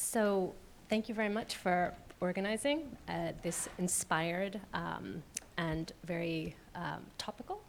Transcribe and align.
So, 0.00 0.54
thank 0.88 1.08
you 1.08 1.14
very 1.14 1.28
much 1.28 1.56
for 1.56 1.92
organizing 2.20 2.96
uh, 3.08 3.32
this 3.42 3.68
inspired 3.78 4.60
um, 4.72 5.24
and 5.56 5.90
very 6.04 6.54
um, 6.76 7.02
topical 7.18 7.60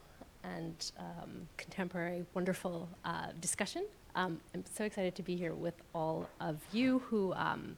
and 0.43 0.91
um, 0.99 1.47
contemporary, 1.57 2.23
wonderful 2.35 2.87
uh, 3.03 3.29
discussion. 3.41 3.83
Um, 4.13 4.39
I'm 4.53 4.63
so 4.71 4.83
excited 4.83 5.15
to 5.15 5.23
be 5.23 5.35
here 5.35 5.55
with 5.55 5.73
all 5.95 6.29
of 6.39 6.59
you 6.71 6.99
who, 6.99 7.33
um, 7.33 7.75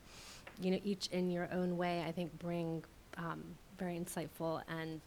you 0.60 0.72
know, 0.72 0.82
each 0.84 1.08
in 1.14 1.32
your 1.32 1.48
own 1.54 1.78
way, 1.78 2.04
I 2.06 2.12
think 2.12 2.38
bring 2.38 2.84
um, 3.18 3.42
very 3.80 3.98
insightful 3.98 4.64
and, 4.68 5.00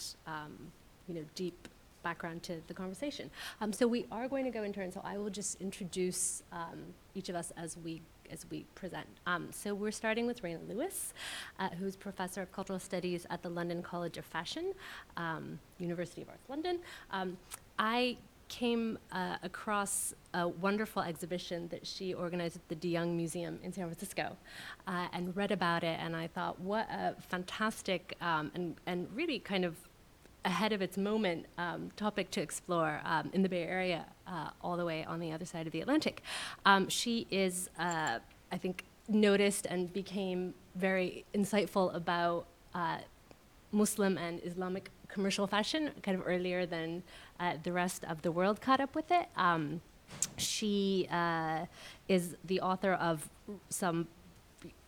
you 1.07 1.17
know, 1.17 1.25
deep 1.35 1.69
background 2.03 2.43
to 2.45 2.63
the 2.67 2.75
conversation. 2.75 3.31
So 3.73 3.87
we 3.87 4.07
are 4.11 4.27
going 4.27 4.47
to 4.47 4.51
go 4.51 4.63
in 4.63 4.73
turn. 4.73 4.91
So 4.91 5.03
I 5.05 5.19
will 5.19 5.31
just 5.31 5.61
introduce 5.61 6.43
each 7.15 7.29
of 7.29 7.37
us 7.37 7.53
as 7.59 7.77
we 7.85 8.01
as 8.31 8.47
we 8.51 8.65
present. 8.75 9.07
Um, 9.27 9.49
so 9.51 9.75
we're 9.75 9.91
starting 9.91 10.27
with 10.27 10.43
Reina 10.43 10.61
Lewis, 10.69 11.15
uh, 11.59 11.69
who's 11.71 11.97
professor 11.97 12.43
of 12.43 12.53
cultural 12.53 12.79
studies 12.79 13.27
at 13.31 13.43
the 13.43 13.49
London 13.49 13.83
College 13.83 14.19
of 14.19 14.25
Fashion, 14.25 14.73
um, 15.17 15.59
University 15.79 16.23
of 16.23 16.29
Arts 16.29 16.49
London. 16.49 16.79
Um, 17.11 17.37
I 17.79 18.17
came 18.49 18.99
uh, 19.11 19.37
across 19.43 20.15
a 20.35 20.47
wonderful 20.47 21.03
exhibition 21.03 21.69
that 21.69 21.87
she 21.87 22.15
organized 22.15 22.57
at 22.57 22.69
the 22.69 22.75
De 22.75 22.89
Young 22.89 23.17
Museum 23.17 23.59
in 23.63 23.73
San 23.73 23.85
Francisco 23.85 24.37
uh, 24.87 25.09
and 25.13 25.37
read 25.37 25.51
about 25.51 25.83
it, 25.83 25.99
and 26.01 26.15
I 26.15 26.27
thought, 26.27 26.61
what 26.61 26.87
a 26.91 27.17
fantastic 27.21 28.15
um, 28.21 28.53
and, 28.55 28.77
and 28.87 29.09
really 29.15 29.39
kind 29.39 29.65
of 29.65 29.77
ahead 30.45 30.73
of 30.73 30.83
its 30.83 30.97
moment 30.97 31.47
um, 31.59 31.91
topic 31.97 32.31
to 32.33 32.41
explore 32.41 33.01
um, 33.05 33.31
in 33.33 33.43
the 33.43 33.49
Bay 33.49 33.65
Area, 33.65 34.07
uh, 34.27 34.51
all 34.63 34.77
the 34.77 34.85
way 34.85 35.05
on 35.05 35.21
the 35.21 35.33
other 35.33 35.45
side 35.45 35.67
of 35.67 35.73
the 35.73 35.81
Atlantic. 35.81 36.23
Um, 36.67 36.89
she 36.89 37.27
is, 37.31 37.71
uh, 37.79 38.19
I 38.53 38.59
think, 38.59 38.85
noticed 39.09 39.67
and 39.67 39.93
became 39.93 40.55
very 40.75 41.25
insightful 41.35 41.95
about 41.95 42.47
uh, 42.75 42.99
Muslim 43.73 44.19
and 44.19 44.41
Islamic 44.45 44.91
commercial 45.09 45.47
fashion 45.47 45.91
kind 46.03 46.19
of 46.19 46.27
earlier 46.27 46.67
than 46.67 47.03
uh, 47.41 47.55
the 47.63 47.73
rest 47.73 48.05
of 48.05 48.23
the 48.23 48.33
world 48.33 48.61
caught 48.61 48.81
up 48.81 48.95
with 48.95 49.11
it. 49.11 49.29
Um, 49.37 49.81
she 50.37 51.09
uh, 51.11 51.67
is 52.09 52.37
the 52.45 52.61
author 52.61 52.93
of 52.95 53.29
some 53.69 54.09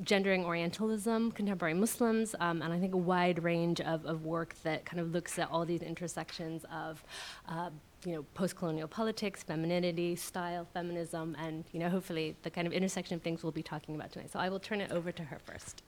gendering 0.03 0.45
Orientalism, 0.45 1.33
contemporary 1.33 1.75
Muslims, 1.75 2.35
um, 2.41 2.63
and 2.63 2.73
I 2.73 2.79
think 2.79 2.95
a 2.95 2.99
wide 2.99 3.43
range 3.43 3.81
of, 3.81 4.05
of 4.07 4.25
work 4.25 4.55
that 4.63 4.85
kind 4.85 5.01
of 5.01 5.13
looks 5.13 5.39
at 5.39 5.51
all 5.51 5.65
these 5.65 5.83
intersections 5.83 6.65
of, 6.73 7.03
uh, 7.49 7.71
you 8.05 8.13
know, 8.13 8.23
post-colonial 8.35 8.89
politics, 8.89 9.43
femininity, 9.43 10.17
style, 10.17 10.67
feminism, 10.73 11.37
and 11.39 11.65
you 11.73 11.81
know, 11.81 11.89
hopefully 11.89 12.37
the 12.43 12.51
kind 12.51 12.67
of 12.67 12.73
intersection 12.73 13.17
of 13.17 13.23
things 13.23 13.43
we'll 13.43 13.53
be 13.53 13.63
talking 13.63 13.95
about 13.95 14.13
tonight. 14.13 14.31
So 14.31 14.39
I 14.39 14.49
will 14.49 14.61
turn 14.61 14.81
it 14.81 14.93
over 14.93 15.13
to 15.13 15.23
her 15.25 15.39
first. 15.45 15.83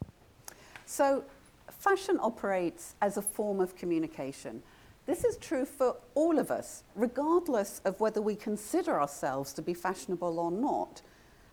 So, 0.86 1.24
fashion 1.68 2.18
operates 2.20 2.94
as 3.02 3.16
a 3.16 3.22
form 3.22 3.60
of 3.60 3.76
communication. 3.76 4.62
This 5.08 5.24
is 5.24 5.38
true 5.38 5.64
for 5.64 5.96
all 6.14 6.38
of 6.38 6.50
us, 6.50 6.82
regardless 6.94 7.80
of 7.86 7.98
whether 7.98 8.20
we 8.20 8.36
consider 8.36 9.00
ourselves 9.00 9.54
to 9.54 9.62
be 9.62 9.72
fashionable 9.72 10.38
or 10.38 10.50
not. 10.50 11.00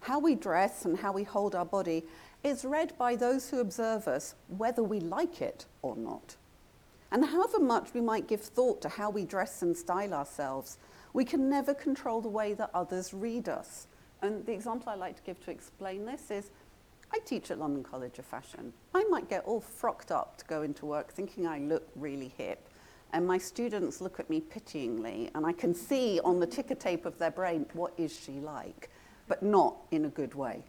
How 0.02 0.20
we 0.20 0.36
dress 0.36 0.86
and 0.86 1.00
how 1.00 1.14
we 1.14 1.24
hold 1.24 1.56
our 1.56 1.66
body 1.66 2.04
is 2.46 2.64
read 2.64 2.96
by 2.96 3.16
those 3.16 3.50
who 3.50 3.60
observe 3.60 4.08
us, 4.08 4.36
whether 4.50 4.84
we 4.84 5.00
like 5.00 5.42
it 5.42 5.66
or 5.82 5.96
not. 5.98 6.36
And 7.12 7.26
however 7.26 7.60
much 7.60 7.94
we 7.96 8.02
might 8.02 8.28
give 8.28 8.42
thought 8.42 8.82
to 8.84 8.90
how 8.90 9.10
we 9.10 9.26
dress 9.26 9.64
and 9.64 9.76
style 9.76 10.14
ourselves, 10.14 10.78
we 11.12 11.26
can 11.26 11.50
never 11.50 11.74
control 11.74 12.22
the 12.22 12.30
way 12.30 12.54
that 12.54 12.70
others 12.72 13.16
read 13.16 13.50
us. 13.50 13.88
And 14.22 14.46
the 14.46 14.52
example 14.54 14.90
I 14.90 14.96
like 14.96 15.16
to 15.16 15.24
give 15.24 15.44
to 15.46 15.52
explain 15.52 16.06
this 16.06 16.30
is 16.30 16.52
I 17.12 17.18
teach 17.26 17.50
at 17.50 17.58
London 17.58 17.84
College 17.84 18.20
of 18.20 18.26
Fashion. 18.26 18.74
I 18.94 19.04
might 19.06 19.28
get 19.28 19.44
all 19.46 19.62
frocked 19.62 20.12
up 20.12 20.38
to 20.38 20.46
go 20.46 20.62
into 20.62 20.86
work 20.86 21.12
thinking 21.12 21.48
I 21.48 21.58
look 21.58 21.88
really 21.96 22.32
hip. 22.38 22.70
And 23.12 23.26
my 23.26 23.40
students 23.40 24.02
look 24.02 24.20
at 24.20 24.30
me 24.30 24.42
pityingly, 24.42 25.32
and 25.34 25.46
I 25.46 25.54
can 25.54 25.74
see 25.74 26.20
on 26.24 26.40
the 26.40 26.48
ticker 26.48 26.76
tape 26.76 27.06
of 27.06 27.18
their 27.18 27.32
brain, 27.32 27.66
what 27.74 27.94
is 27.98 28.20
she 28.20 28.34
like? 28.34 28.90
But 29.28 29.42
not 29.42 29.78
in 29.90 30.06
a 30.06 30.10
good 30.10 30.36
way. 30.36 30.64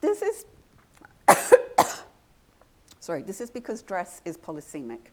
This 0.00 0.22
is, 0.22 0.44
sorry, 3.00 3.22
this 3.22 3.40
is 3.40 3.50
because 3.50 3.82
dress 3.82 4.22
is 4.24 4.36
polysemic. 4.36 5.10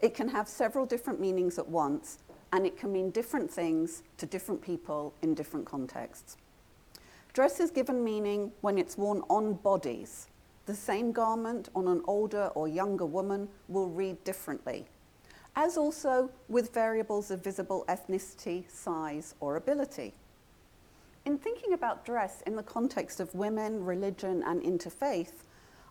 It 0.00 0.14
can 0.14 0.28
have 0.28 0.48
several 0.48 0.86
different 0.86 1.20
meanings 1.20 1.58
at 1.58 1.68
once, 1.68 2.18
and 2.52 2.66
it 2.66 2.78
can 2.78 2.92
mean 2.92 3.10
different 3.10 3.50
things 3.50 4.02
to 4.16 4.26
different 4.26 4.62
people 4.62 5.12
in 5.22 5.34
different 5.34 5.66
contexts. 5.66 6.36
Dress 7.34 7.60
is 7.60 7.70
given 7.70 8.02
meaning 8.02 8.52
when 8.62 8.78
it's 8.78 8.96
worn 8.96 9.22
on 9.28 9.54
bodies. 9.54 10.28
The 10.64 10.74
same 10.74 11.12
garment 11.12 11.68
on 11.74 11.86
an 11.86 12.00
older 12.06 12.46
or 12.54 12.68
younger 12.68 13.04
woman 13.04 13.48
will 13.68 13.88
read 13.88 14.22
differently, 14.24 14.86
as 15.54 15.76
also 15.76 16.30
with 16.48 16.72
variables 16.72 17.30
of 17.30 17.44
visible 17.44 17.84
ethnicity, 17.88 18.70
size, 18.70 19.34
or 19.40 19.56
ability. 19.56 20.14
In 21.26 21.38
thinking 21.38 21.72
about 21.72 22.04
dress 22.04 22.40
in 22.46 22.54
the 22.54 22.62
context 22.62 23.18
of 23.18 23.34
women, 23.34 23.84
religion, 23.84 24.44
and 24.46 24.62
interfaith, 24.62 25.42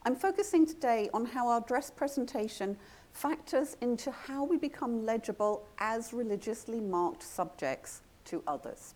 I'm 0.05 0.15
focusing 0.15 0.65
today 0.65 1.09
on 1.13 1.25
how 1.25 1.49
our 1.49 1.59
dress 1.59 1.91
presentation 1.91 2.77
factors 3.11 3.75
into 3.81 4.11
how 4.11 4.45
we 4.45 4.57
become 4.57 5.05
legible 5.05 5.67
as 5.77 6.13
religiously 6.13 6.79
marked 6.79 7.21
subjects 7.21 7.99
to 8.25 8.43
others. 8.47 8.93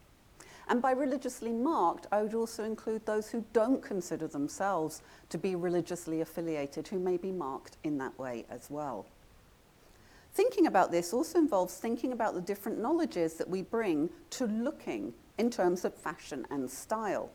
And 0.69 0.81
by 0.81 0.91
religiously 0.91 1.51
marked, 1.51 2.07
I 2.09 2.21
would 2.21 2.33
also 2.33 2.63
include 2.63 3.05
those 3.05 3.29
who 3.29 3.43
don't 3.51 3.83
consider 3.83 4.27
themselves 4.27 5.01
to 5.31 5.37
be 5.37 5.55
religiously 5.55 6.21
affiliated, 6.21 6.87
who 6.87 6.99
may 6.99 7.17
be 7.17 7.33
marked 7.33 7.75
in 7.83 7.97
that 7.97 8.17
way 8.17 8.45
as 8.49 8.69
well. 8.69 9.05
Thinking 10.33 10.67
about 10.67 10.89
this 10.89 11.11
also 11.11 11.37
involves 11.37 11.75
thinking 11.75 12.13
about 12.13 12.33
the 12.33 12.41
different 12.41 12.79
knowledges 12.79 13.33
that 13.33 13.49
we 13.49 13.61
bring 13.61 14.09
to 14.29 14.45
looking 14.45 15.13
in 15.39 15.49
terms 15.49 15.85
of 15.85 15.95
fashion 15.95 16.45
and 16.51 16.69
style. 16.69 17.31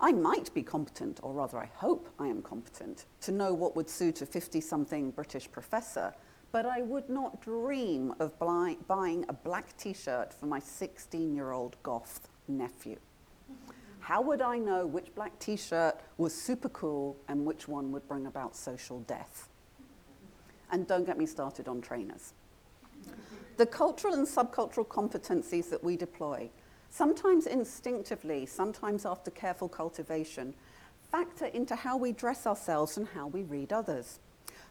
I 0.00 0.12
might 0.12 0.52
be 0.54 0.62
competent, 0.62 1.20
or 1.22 1.32
rather, 1.32 1.58
I 1.58 1.70
hope 1.74 2.08
I 2.18 2.26
am 2.26 2.42
competent, 2.42 3.04
to 3.20 3.32
know 3.32 3.54
what 3.54 3.76
would 3.76 3.88
suit 3.88 4.22
a 4.22 4.26
50 4.26 4.60
something 4.60 5.10
British 5.10 5.50
professor, 5.50 6.14
but 6.52 6.64
I 6.64 6.82
would 6.82 7.08
not 7.10 7.42
dream 7.42 8.14
of 8.18 8.38
buying 8.38 9.24
a 9.28 9.32
black 9.32 9.76
t 9.76 9.92
shirt 9.92 10.32
for 10.32 10.46
my 10.46 10.58
16 10.58 11.34
year 11.34 11.52
old 11.52 11.76
goth 11.82 12.28
nephew. 12.48 12.96
How 14.00 14.22
would 14.22 14.40
I 14.40 14.58
know 14.58 14.86
which 14.86 15.14
black 15.14 15.38
t 15.38 15.56
shirt 15.56 15.96
was 16.16 16.34
super 16.34 16.70
cool 16.70 17.16
and 17.28 17.44
which 17.44 17.68
one 17.68 17.92
would 17.92 18.08
bring 18.08 18.26
about 18.26 18.56
social 18.56 19.00
death? 19.00 19.48
And 20.70 20.86
don't 20.86 21.04
get 21.04 21.18
me 21.18 21.26
started 21.26 21.68
on 21.68 21.80
trainers. 21.82 22.32
The 23.56 23.66
cultural 23.66 24.14
and 24.14 24.26
subcultural 24.26 24.86
competencies 24.86 25.68
that 25.70 25.82
we 25.82 25.96
deploy 25.96 26.50
sometimes 26.90 27.46
instinctively, 27.46 28.46
sometimes 28.46 29.04
after 29.06 29.30
careful 29.30 29.68
cultivation, 29.68 30.54
factor 31.10 31.46
into 31.46 31.76
how 31.76 31.96
we 31.96 32.12
dress 32.12 32.46
ourselves 32.46 32.96
and 32.96 33.08
how 33.08 33.26
we 33.26 33.42
read 33.42 33.72
others. 33.72 34.20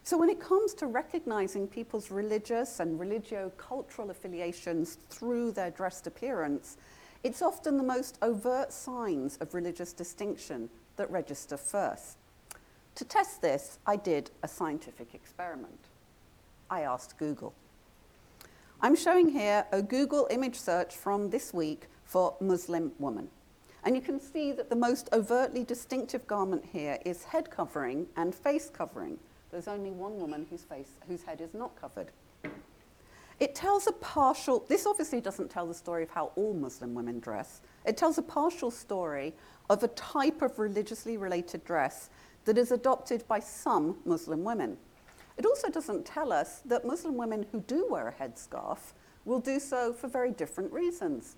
So, 0.02 0.16
when 0.16 0.28
it 0.28 0.38
comes 0.38 0.72
to 0.74 0.86
recognizing 0.86 1.66
people's 1.66 2.10
religious 2.10 2.78
and 2.78 3.00
religio 3.00 3.50
cultural 3.56 4.10
affiliations 4.10 4.98
through 5.10 5.52
their 5.52 5.70
dressed 5.70 6.06
appearance, 6.06 6.76
it's 7.24 7.42
often 7.42 7.76
the 7.76 7.82
most 7.82 8.18
overt 8.22 8.72
signs 8.72 9.36
of 9.38 9.52
religious 9.54 9.92
distinction 9.92 10.70
that 10.96 11.10
register 11.10 11.56
first. 11.56 12.18
To 12.94 13.04
test 13.04 13.42
this, 13.42 13.78
I 13.86 13.96
did 13.96 14.30
a 14.42 14.48
scientific 14.48 15.12
experiment. 15.12 15.80
I 16.70 16.82
asked 16.82 17.18
Google. 17.18 17.52
I'm 18.80 18.94
showing 18.94 19.30
here 19.30 19.66
a 19.72 19.82
Google 19.82 20.28
image 20.30 20.56
search 20.56 20.94
from 20.94 21.30
this 21.30 21.52
week 21.52 21.88
for 22.06 22.36
Muslim 22.40 22.92
woman. 22.98 23.28
And 23.84 23.94
you 23.94 24.02
can 24.02 24.18
see 24.18 24.52
that 24.52 24.70
the 24.70 24.76
most 24.76 25.08
overtly 25.12 25.62
distinctive 25.62 26.26
garment 26.26 26.64
here 26.72 26.98
is 27.04 27.24
head 27.24 27.50
covering 27.50 28.06
and 28.16 28.34
face 28.34 28.70
covering. 28.70 29.18
There's 29.50 29.68
only 29.68 29.90
one 29.90 30.18
woman 30.18 30.46
whose, 30.50 30.62
face, 30.62 30.92
whose 31.06 31.22
head 31.22 31.40
is 31.40 31.54
not 31.54 31.80
covered. 31.80 32.10
It 33.38 33.54
tells 33.54 33.86
a 33.86 33.92
partial, 33.92 34.64
this 34.66 34.86
obviously 34.86 35.20
doesn't 35.20 35.50
tell 35.50 35.66
the 35.66 35.74
story 35.74 36.02
of 36.02 36.10
how 36.10 36.32
all 36.36 36.54
Muslim 36.54 36.94
women 36.94 37.20
dress. 37.20 37.60
It 37.84 37.96
tells 37.96 38.16
a 38.16 38.22
partial 38.22 38.70
story 38.70 39.34
of 39.68 39.82
a 39.82 39.88
type 39.88 40.42
of 40.42 40.58
religiously 40.58 41.16
related 41.16 41.64
dress 41.64 42.08
that 42.46 42.56
is 42.56 42.72
adopted 42.72 43.26
by 43.28 43.40
some 43.40 43.98
Muslim 44.04 44.42
women. 44.42 44.78
It 45.36 45.44
also 45.44 45.68
doesn't 45.68 46.06
tell 46.06 46.32
us 46.32 46.60
that 46.64 46.86
Muslim 46.86 47.16
women 47.16 47.44
who 47.52 47.60
do 47.60 47.86
wear 47.90 48.08
a 48.08 48.12
headscarf 48.12 48.78
will 49.26 49.40
do 49.40 49.60
so 49.60 49.92
for 49.92 50.08
very 50.08 50.30
different 50.30 50.72
reasons. 50.72 51.36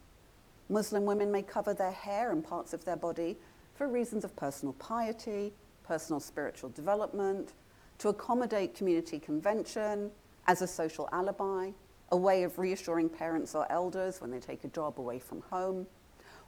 Muslim 0.69 1.05
women 1.05 1.32
may 1.32 1.43
cover 1.43 1.73
their 1.73 1.93
hair 1.93 2.31
and 2.31 2.44
parts 2.44 2.73
of 2.73 2.85
their 2.85 2.97
body 2.97 3.37
for 3.75 3.88
reasons 3.88 4.25
of 4.25 4.37
personal 4.37 4.75
piety, 4.75 5.53
personal 5.82 6.20
spiritual 6.20 6.70
development, 6.70 7.53
to 7.99 8.09
accommodate 8.09 8.75
community 8.75 9.19
convention, 9.19 10.11
as 10.47 10.62
a 10.62 10.67
social 10.67 11.09
alibi, 11.12 11.70
a 12.11 12.17
way 12.17 12.43
of 12.43 12.59
reassuring 12.59 13.09
parents 13.09 13.55
or 13.55 13.70
elders 13.70 14.20
when 14.20 14.31
they 14.31 14.41
take 14.41 14.65
a 14.65 14.69
job 14.69 14.99
away 14.99 15.19
from 15.19 15.43
home, 15.50 15.87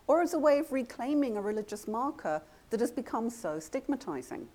or 0.06 0.22
as 0.22 0.34
a 0.34 0.38
way 0.38 0.58
of 0.58 0.72
reclaiming 0.72 1.36
a 1.36 1.40
religious 1.40 1.86
marker 1.86 2.42
that 2.70 2.80
has 2.80 2.90
become 2.90 3.28
so 3.28 3.58
stigmatizing. 3.58 4.48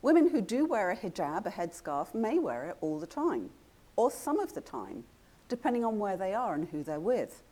Women 0.00 0.30
who 0.30 0.40
do 0.40 0.66
wear 0.66 0.90
a 0.90 0.96
hijab, 0.96 1.46
a 1.46 1.50
headscarf, 1.50 2.14
may 2.14 2.38
wear 2.38 2.64
it 2.66 2.76
all 2.80 2.98
the 2.98 3.06
time, 3.06 3.50
or 3.96 4.10
some 4.10 4.38
of 4.38 4.54
the 4.54 4.60
time, 4.60 5.04
depending 5.48 5.84
on 5.84 5.98
where 5.98 6.16
they 6.16 6.34
are 6.34 6.54
and 6.54 6.68
who 6.68 6.82
they're 6.82 7.00
with. 7.00 7.42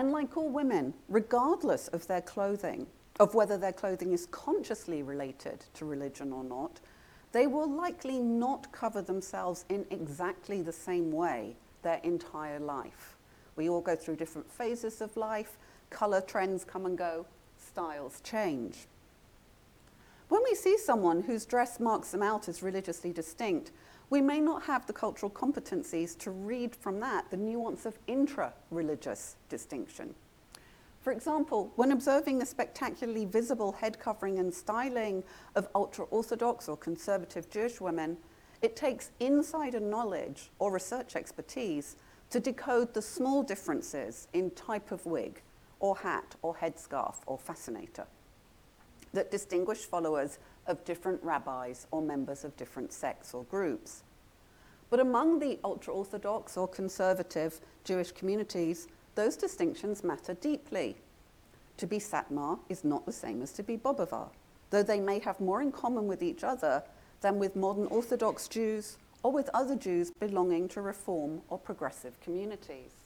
And 0.00 0.12
like 0.12 0.34
all 0.34 0.48
women, 0.48 0.94
regardless 1.10 1.88
of 1.88 2.06
their 2.06 2.22
clothing, 2.22 2.86
of 3.18 3.34
whether 3.34 3.58
their 3.58 3.74
clothing 3.74 4.14
is 4.14 4.24
consciously 4.30 5.02
related 5.02 5.66
to 5.74 5.84
religion 5.84 6.32
or 6.32 6.42
not, 6.42 6.80
they 7.32 7.46
will 7.46 7.70
likely 7.70 8.18
not 8.18 8.72
cover 8.72 9.02
themselves 9.02 9.66
in 9.68 9.84
exactly 9.90 10.62
the 10.62 10.72
same 10.72 11.12
way 11.12 11.54
their 11.82 12.00
entire 12.02 12.58
life. 12.58 13.18
We 13.56 13.68
all 13.68 13.82
go 13.82 13.94
through 13.94 14.16
different 14.16 14.50
phases 14.50 15.02
of 15.02 15.14
life, 15.18 15.58
color 15.90 16.22
trends 16.22 16.64
come 16.64 16.86
and 16.86 16.96
go, 16.96 17.26
styles 17.58 18.22
change. 18.22 18.86
When 20.30 20.42
we 20.44 20.54
see 20.54 20.78
someone 20.78 21.24
whose 21.24 21.44
dress 21.44 21.78
marks 21.78 22.10
them 22.10 22.22
out 22.22 22.48
as 22.48 22.62
religiously 22.62 23.12
distinct, 23.12 23.70
we 24.10 24.20
may 24.20 24.40
not 24.40 24.64
have 24.64 24.86
the 24.86 24.92
cultural 24.92 25.30
competencies 25.30 26.18
to 26.18 26.32
read 26.32 26.74
from 26.74 26.98
that 27.00 27.30
the 27.30 27.36
nuance 27.36 27.86
of 27.86 27.96
intra 28.08 28.52
religious 28.70 29.36
distinction. 29.48 30.14
For 31.00 31.12
example, 31.12 31.72
when 31.76 31.92
observing 31.92 32.38
the 32.38 32.46
spectacularly 32.46 33.24
visible 33.24 33.72
head 33.72 33.98
covering 33.98 34.38
and 34.38 34.52
styling 34.52 35.22
of 35.54 35.68
ultra 35.74 36.04
Orthodox 36.06 36.68
or 36.68 36.76
conservative 36.76 37.48
Jewish 37.48 37.80
women, 37.80 38.18
it 38.60 38.76
takes 38.76 39.12
insider 39.20 39.80
knowledge 39.80 40.50
or 40.58 40.72
research 40.72 41.16
expertise 41.16 41.96
to 42.28 42.40
decode 42.40 42.92
the 42.92 43.00
small 43.00 43.42
differences 43.42 44.28
in 44.34 44.50
type 44.50 44.92
of 44.92 45.06
wig 45.06 45.40
or 45.78 45.96
hat 45.96 46.34
or 46.42 46.54
headscarf 46.54 47.16
or 47.26 47.38
fascinator 47.38 48.06
that 49.12 49.30
distinguish 49.30 49.78
followers 49.78 50.38
of 50.66 50.84
different 50.84 51.22
rabbis 51.22 51.86
or 51.90 52.02
members 52.02 52.44
of 52.44 52.56
different 52.56 52.92
sects 52.92 53.34
or 53.34 53.44
groups. 53.44 54.02
But 54.90 55.00
among 55.00 55.38
the 55.38 55.58
ultra 55.64 55.94
Orthodox 55.94 56.56
or 56.56 56.68
conservative 56.68 57.60
Jewish 57.84 58.12
communities, 58.12 58.88
those 59.14 59.36
distinctions 59.36 60.02
matter 60.04 60.34
deeply. 60.34 60.96
To 61.76 61.86
be 61.86 61.98
Satmar 61.98 62.58
is 62.68 62.84
not 62.84 63.06
the 63.06 63.12
same 63.12 63.42
as 63.42 63.52
to 63.52 63.62
be 63.62 63.76
Bobover, 63.76 64.28
though 64.70 64.82
they 64.82 65.00
may 65.00 65.18
have 65.20 65.40
more 65.40 65.62
in 65.62 65.72
common 65.72 66.06
with 66.06 66.22
each 66.22 66.44
other 66.44 66.82
than 67.20 67.38
with 67.38 67.56
modern 67.56 67.86
Orthodox 67.86 68.48
Jews 68.48 68.98
or 69.22 69.32
with 69.32 69.50
other 69.54 69.76
Jews 69.76 70.10
belonging 70.10 70.68
to 70.68 70.80
Reform 70.80 71.42
or 71.48 71.58
progressive 71.58 72.20
communities. 72.20 72.99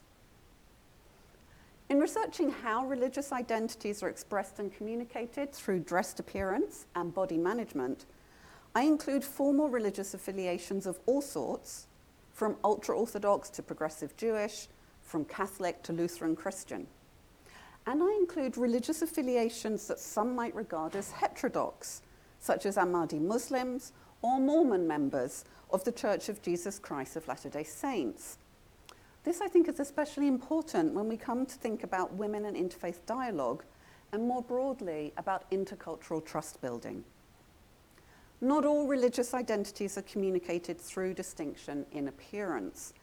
In 1.87 1.99
researching 1.99 2.49
how 2.49 2.85
religious 2.87 3.31
identities 3.31 4.01
are 4.01 4.09
expressed 4.09 4.57
and 4.57 4.73
communicated 4.75 5.53
through 5.53 5.81
dressed 5.81 6.19
appearance 6.19 6.87
and 6.95 7.13
body 7.13 7.37
management, 7.37 8.05
I 8.73 8.83
include 8.83 9.23
formal 9.23 9.69
religious 9.69 10.15
affiliations 10.15 10.87
of 10.87 10.99
all 11.05 11.21
sorts, 11.21 11.85
from 12.33 12.57
ultra 12.63 12.97
Orthodox 12.97 13.49
to 13.51 13.63
progressive 13.63 14.17
Jewish, 14.17 14.67
from 15.03 15.25
Catholic 15.25 15.83
to 15.83 15.93
Lutheran 15.93 16.35
Christian. 16.35 16.87
And 17.85 18.01
I 18.01 18.15
include 18.19 18.57
religious 18.57 19.03
affiliations 19.03 19.87
that 19.87 19.99
some 19.99 20.35
might 20.35 20.55
regard 20.55 20.95
as 20.95 21.11
heterodox, 21.11 22.01
such 22.39 22.65
as 22.65 22.77
Ahmadi 22.77 23.21
Muslims 23.21 23.93
or 24.23 24.39
Mormon 24.39 24.87
members 24.87 25.45
of 25.71 25.83
the 25.83 25.91
Church 25.91 26.29
of 26.29 26.41
Jesus 26.41 26.79
Christ 26.79 27.15
of 27.15 27.27
Latter 27.27 27.49
day 27.49 27.63
Saints. 27.63 28.39
This, 29.25 29.41
I 29.41 29.47
think, 29.47 29.67
is 29.67 29.79
especially 29.79 30.27
important 30.27 30.93
when 30.93 31.09
we 31.09 31.17
come 31.17 31.47
to 31.47 31.55
think 31.55 31.83
about 31.83 32.13
women 32.13 32.45
and 32.45 32.55
interfaith 32.55 32.99
dialogue 33.07 33.63
and 34.11 34.27
more 34.27 34.43
broadly 34.43 35.13
about 35.17 35.49
intercultural 35.49 36.23
trust 36.23 36.61
building. 36.61 37.03
Not 38.39 38.65
all 38.65 38.85
religious 38.85 39.33
identities 39.33 39.97
are 39.97 40.03
communicated 40.03 40.79
through 40.79 41.15
distinction 41.15 41.87
in 41.91 42.07
appearance. 42.07 42.93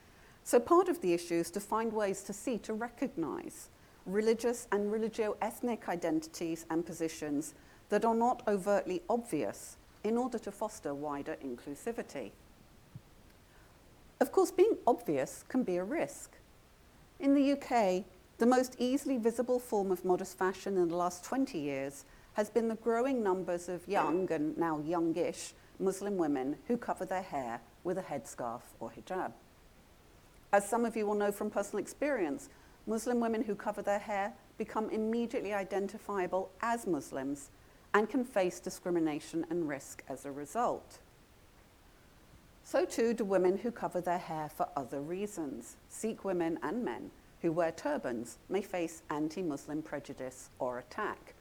So, 0.45 0.61
part 0.61 0.89
of 0.89 1.01
the 1.01 1.13
issue 1.13 1.35
is 1.35 1.51
to 1.51 1.61
find 1.61 1.93
ways 1.93 2.23
to 2.23 2.33
see, 2.33 2.57
to 2.59 2.73
recognize 2.73 3.71
religious 4.07 4.69
and 4.71 4.93
religio 4.93 5.37
ethnic 5.43 5.89
identities 5.89 6.67
and 6.71 6.87
positions 6.87 7.55
that 7.89 8.05
are 8.05 8.15
not 8.15 8.45
overtly 8.47 9.03
obvious 9.09 9.77
in 10.05 10.17
order 10.17 10.39
to 10.39 10.53
foster 10.53 10.95
wider 10.95 11.37
inclusivity. 11.45 12.31
Of 14.23 14.31
course, 14.31 14.53
being 14.53 14.79
obvious 14.87 15.45
can 15.49 15.65
be 15.65 15.79
a 15.79 15.83
risk. 15.83 16.37
In 17.19 17.35
the 17.35 17.55
UK, 17.55 18.05
the 18.39 18.47
most 18.47 18.77
easily 18.79 19.17
visible 19.17 19.59
form 19.59 19.91
of 19.91 20.05
modest 20.05 20.39
fashion 20.39 20.77
in 20.77 20.87
the 20.87 20.95
last 20.95 21.25
20 21.25 21.59
years 21.59 22.05
has 22.35 22.49
been 22.49 22.69
the 22.69 22.77
growing 22.77 23.25
numbers 23.25 23.69
of 23.69 23.89
young 23.89 24.31
and 24.31 24.57
now 24.57 24.79
youngish 24.79 25.55
Muslim 25.81 26.17
women 26.17 26.55
who 26.69 26.77
cover 26.77 27.05
their 27.05 27.23
hair 27.23 27.61
with 27.83 27.99
a 27.99 28.03
headscarf 28.03 28.61
or 28.79 28.93
hijab. 28.93 29.33
As 30.53 30.69
some 30.69 30.85
of 30.85 30.97
you 30.97 31.05
will 31.05 31.17
know 31.17 31.33
from 31.33 31.51
personal 31.51 31.83
experience, 31.83 32.49
Muslim 32.87 33.19
women 33.19 33.43
who 33.43 33.57
cover 33.57 33.83
their 33.83 33.99
hair 33.99 34.35
become 34.57 34.89
immediately 34.91 35.53
identifiable 35.53 36.49
as 36.61 36.87
Muslims 36.87 37.51
and 37.93 38.09
can 38.09 38.25
face 38.25 38.61
discrimination 38.61 39.45
and 39.51 39.69
risk 39.69 40.05
as 40.09 40.25
a 40.25 40.31
result. 40.31 41.01
So 42.65 42.85
too 42.85 43.13
do 43.13 43.25
women 43.25 43.59
who 43.59 43.71
cover 43.71 44.01
their 44.01 44.19
hair 44.19 44.49
for 44.49 44.69
other 44.77 45.01
reasons. 45.01 45.77
Sikh 45.89 46.25
women 46.25 46.59
and 46.63 46.85
men 46.85 47.11
who 47.43 47.53
wear 47.53 47.73
turbans 47.73 48.39
may 48.49 48.63
face 48.63 49.03
anti 49.11 49.43
Muslim 49.43 49.83
prejudice 49.83 50.49
or 50.59 50.79
attack, 50.79 51.35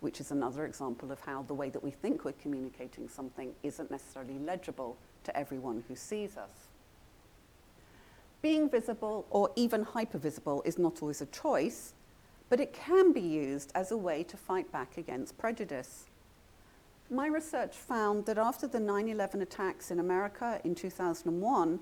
which 0.00 0.18
is 0.18 0.30
another 0.30 0.64
example 0.64 1.12
of 1.12 1.20
how 1.20 1.42
the 1.42 1.54
way 1.54 1.68
that 1.68 1.84
we 1.84 1.90
think 1.90 2.24
we're 2.24 2.32
communicating 2.32 3.08
something 3.08 3.52
isn't 3.62 3.90
necessarily 3.90 4.38
legible 4.38 4.96
to 5.24 5.36
everyone 5.36 5.84
who 5.88 5.94
sees 5.94 6.36
us. 6.36 6.68
Being 8.40 8.68
visible 8.68 9.26
or 9.30 9.50
even 9.54 9.84
hypervisible 9.84 10.66
is 10.66 10.78
not 10.78 11.00
always 11.00 11.20
a 11.20 11.26
choice, 11.26 11.92
but 12.48 12.58
it 12.58 12.72
can 12.72 13.12
be 13.12 13.20
used 13.20 13.70
as 13.74 13.92
a 13.92 13.96
way 13.96 14.24
to 14.24 14.36
fight 14.36 14.70
back 14.72 14.96
against 14.96 15.38
prejudice. 15.38 16.06
My 17.12 17.26
research 17.26 17.76
found 17.76 18.24
that 18.24 18.38
after 18.38 18.66
the 18.66 18.80
9 18.80 19.06
11 19.06 19.42
attacks 19.42 19.90
in 19.90 20.00
America 20.00 20.58
in 20.64 20.74
2001, 20.74 21.78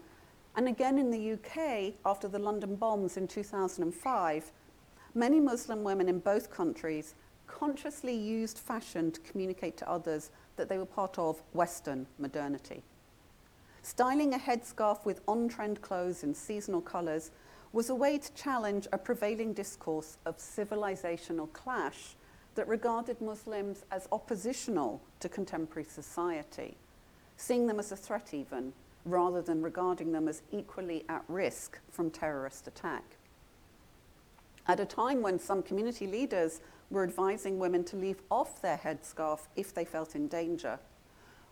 and 0.56 0.68
again 0.68 0.98
in 0.98 1.12
the 1.12 1.34
UK 1.34 1.94
after 2.04 2.26
the 2.26 2.40
London 2.40 2.74
bombs 2.74 3.16
in 3.16 3.28
2005, 3.28 4.50
many 5.14 5.38
Muslim 5.38 5.84
women 5.84 6.08
in 6.08 6.18
both 6.18 6.50
countries 6.50 7.14
consciously 7.46 8.12
used 8.12 8.58
fashion 8.58 9.12
to 9.12 9.20
communicate 9.20 9.76
to 9.76 9.88
others 9.88 10.32
that 10.56 10.68
they 10.68 10.78
were 10.78 10.84
part 10.84 11.16
of 11.16 11.40
Western 11.52 12.08
modernity. 12.18 12.82
Styling 13.82 14.34
a 14.34 14.38
headscarf 14.38 15.04
with 15.04 15.20
on 15.28 15.48
trend 15.48 15.80
clothes 15.80 16.24
in 16.24 16.34
seasonal 16.34 16.80
colours 16.80 17.30
was 17.72 17.88
a 17.88 17.94
way 17.94 18.18
to 18.18 18.34
challenge 18.34 18.88
a 18.92 18.98
prevailing 18.98 19.52
discourse 19.52 20.18
of 20.26 20.38
civilizational 20.38 21.52
clash 21.52 22.16
that 22.54 22.68
regarded 22.68 23.20
Muslims 23.20 23.84
as 23.90 24.08
oppositional 24.12 25.00
to 25.20 25.28
contemporary 25.28 25.84
society, 25.84 26.76
seeing 27.36 27.66
them 27.66 27.78
as 27.78 27.92
a 27.92 27.96
threat 27.96 28.32
even, 28.32 28.72
rather 29.04 29.40
than 29.40 29.62
regarding 29.62 30.12
them 30.12 30.28
as 30.28 30.42
equally 30.52 31.04
at 31.08 31.24
risk 31.28 31.78
from 31.90 32.10
terrorist 32.10 32.66
attack. 32.66 33.16
At 34.66 34.80
a 34.80 34.84
time 34.84 35.22
when 35.22 35.38
some 35.38 35.62
community 35.62 36.06
leaders 36.06 36.60
were 36.90 37.02
advising 37.02 37.58
women 37.58 37.84
to 37.84 37.96
leave 37.96 38.20
off 38.30 38.60
their 38.60 38.76
headscarf 38.76 39.40
if 39.56 39.72
they 39.72 39.84
felt 39.84 40.14
in 40.14 40.28
danger, 40.28 40.78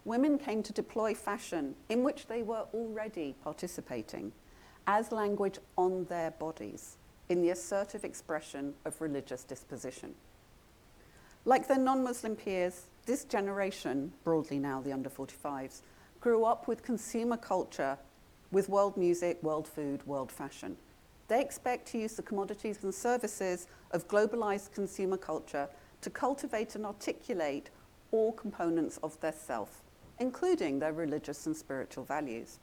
women 0.05 0.39
came 0.39 0.63
to 0.63 0.73
deploy 0.73 1.15
fashion 1.15 1.75
in 1.89 2.03
which 2.03 2.27
they 2.27 2.43
were 2.43 2.67
already 2.75 3.35
participating 3.43 4.33
as 4.87 5.13
language 5.13 5.59
on 5.77 6.05
their 6.05 6.31
bodies 6.33 6.97
in 7.29 7.43
the 7.43 7.51
assertive 7.51 8.05
expression 8.05 8.75
of 8.85 9.01
religious 9.01 9.45
disposition. 9.45 10.15
Like 11.45 11.69
their 11.69 11.79
non 11.79 12.03
Muslim 12.03 12.37
peers, 12.37 12.87
this 13.07 13.25
generation, 13.25 14.13
broadly 14.25 14.59
now 14.59 14.81
the 14.81 14.93
under 14.93 15.09
45s, 15.09 15.81
grew 16.21 16.45
up 16.45 16.69
with 16.69 16.83
consumer 16.83 17.37
culture, 17.37 17.97
with 18.51 18.69
world 18.69 18.97
music, 18.97 19.43
world 19.43 19.69
food, 19.69 20.07
world 20.07 20.33
fashion. 20.33 20.77
They 21.29 21.41
expect 21.41 21.89
to 21.89 21.99
use 21.99 22.15
the 22.15 22.23
commodities 22.23 22.83
and 22.83 22.95
services 22.95 23.67
of 23.93 24.09
globalized 24.09 24.73
consumer 24.73 25.17
culture 25.17 25.69
to 26.01 26.11
cultivate 26.11 26.75
and 26.75 26.87
articulate 26.87 27.71
all 28.11 28.33
components 28.33 28.99
of 29.03 29.21
their 29.21 29.33
self, 29.33 29.83
including 30.19 30.79
their 30.79 30.93
religious 30.93 31.47
and 31.47 31.57
spiritual 31.57 32.05
values. 32.05 32.59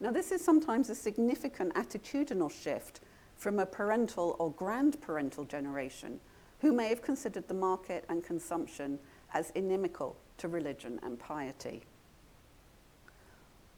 Now, 0.00 0.10
this 0.10 0.32
is 0.32 0.44
sometimes 0.44 0.90
a 0.90 0.94
significant 0.94 1.74
attitudinal 1.74 2.50
shift 2.50 3.00
from 3.36 3.58
a 3.58 3.66
parental 3.66 4.36
or 4.38 4.52
grandparental 4.52 5.48
generation 5.48 6.20
who 6.60 6.72
may 6.72 6.88
have 6.88 7.02
considered 7.02 7.48
the 7.48 7.54
market 7.54 8.04
and 8.08 8.24
consumption 8.24 8.98
as 9.34 9.50
inimical 9.50 10.16
to 10.38 10.48
religion 10.48 10.98
and 11.02 11.18
piety. 11.18 11.82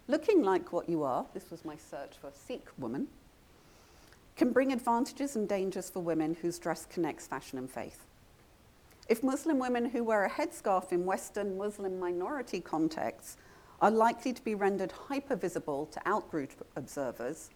Looking 0.06 0.42
like 0.42 0.72
what 0.72 0.88
you 0.88 1.02
are, 1.02 1.26
this 1.34 1.50
was 1.50 1.64
my 1.64 1.76
search 1.76 2.16
for 2.20 2.28
a 2.28 2.32
Sikh 2.32 2.68
woman, 2.78 3.08
can 4.36 4.52
bring 4.52 4.72
advantages 4.72 5.36
and 5.36 5.48
dangers 5.48 5.90
for 5.90 6.00
women 6.00 6.36
whose 6.40 6.58
dress 6.58 6.86
connects 6.86 7.26
fashion 7.26 7.58
and 7.58 7.70
faith. 7.70 8.06
If 9.08 9.22
Muslim 9.22 9.58
women 9.58 9.86
who 9.86 10.04
wear 10.04 10.24
a 10.24 10.30
headscarf 10.30 10.92
in 10.92 11.04
Western 11.04 11.56
Muslim 11.58 11.98
minority 11.98 12.60
contexts 12.60 13.36
are 13.80 13.90
likely 13.90 14.32
to 14.32 14.44
be 14.44 14.54
rendered 14.54 14.92
hypervisible 15.08 15.90
to 15.90 16.00
outgroup 16.00 16.50
observers, 16.76 17.50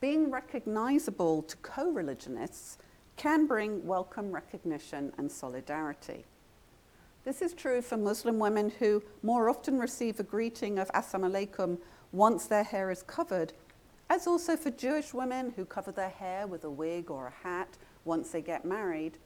being 0.00 0.30
recognizable 0.30 1.42
to 1.42 1.56
co 1.58 1.90
religionists 1.90 2.78
can 3.22 3.46
bring 3.46 3.86
welcome 3.86 4.32
recognition 4.32 5.12
and 5.16 5.30
solidarity. 5.30 6.24
This 7.24 7.40
is 7.40 7.54
true 7.54 7.80
for 7.80 7.96
Muslim 7.96 8.40
women 8.40 8.72
who 8.80 9.00
more 9.22 9.48
often 9.48 9.78
receive 9.78 10.18
a 10.18 10.24
greeting 10.24 10.76
of 10.80 10.90
Assalamu 10.90 11.30
alaikum 11.30 11.78
once 12.10 12.46
their 12.46 12.64
hair 12.64 12.90
is 12.90 13.04
covered, 13.04 13.52
as 14.10 14.26
also 14.26 14.56
for 14.56 14.72
Jewish 14.72 15.14
women 15.14 15.52
who 15.54 15.64
cover 15.64 15.92
their 15.92 16.08
hair 16.08 16.48
with 16.48 16.64
a 16.64 16.70
wig 16.70 17.12
or 17.12 17.28
a 17.28 17.46
hat 17.46 17.68
once 18.04 18.32
they 18.32 18.42
get 18.42 18.64
married, 18.64 19.18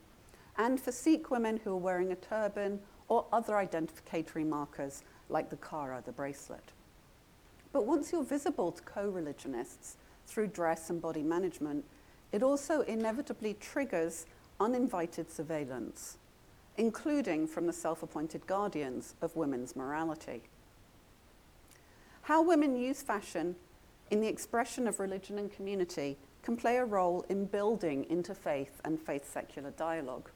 and 0.59 0.79
for 0.79 0.93
Sikh 0.93 1.31
women 1.31 1.59
who 1.65 1.71
are 1.71 1.79
wearing 1.79 2.13
a 2.13 2.17
turban 2.17 2.79
or 3.09 3.25
other 3.33 3.55
identificatory 3.55 4.47
markers 4.47 5.05
like 5.31 5.49
the 5.49 5.57
kara, 5.57 6.03
the 6.05 6.13
bracelet. 6.13 6.73
But 7.73 7.87
once 7.87 8.13
you're 8.13 8.23
visible 8.23 8.73
to 8.73 8.83
co 8.83 9.09
religionists 9.09 9.97
through 10.27 10.49
dress 10.49 10.91
and 10.91 11.01
body 11.01 11.23
management, 11.23 11.87
it 12.33 12.43
also 12.43 12.83
inevitably 12.83 13.55
triggers 13.55 14.27
uninvited 14.61 15.31
surveillance, 15.31 16.19
including 16.77 17.47
from 17.47 17.67
the 17.67 17.73
self 17.73 18.03
appointed 18.03 18.47
guardians 18.47 19.15
of 19.23 19.37
women's 19.37 19.77
morality. 19.77 20.43
How 22.23 22.43
women 22.43 22.77
use 22.77 23.03
fashion 23.03 23.57
in 24.11 24.21
the 24.21 24.29
expression 24.29 24.87
of 24.87 25.01
religion 25.01 25.39
and 25.39 25.53
community 25.53 26.17
can 26.43 26.57
play 26.57 26.77
a 26.77 26.85
role 26.85 27.25
in 27.29 27.45
building 27.45 28.05
interfaith 28.05 28.81
and 28.85 29.01
faith 29.01 29.31
secular 29.33 29.71
dialogue. 29.73 30.31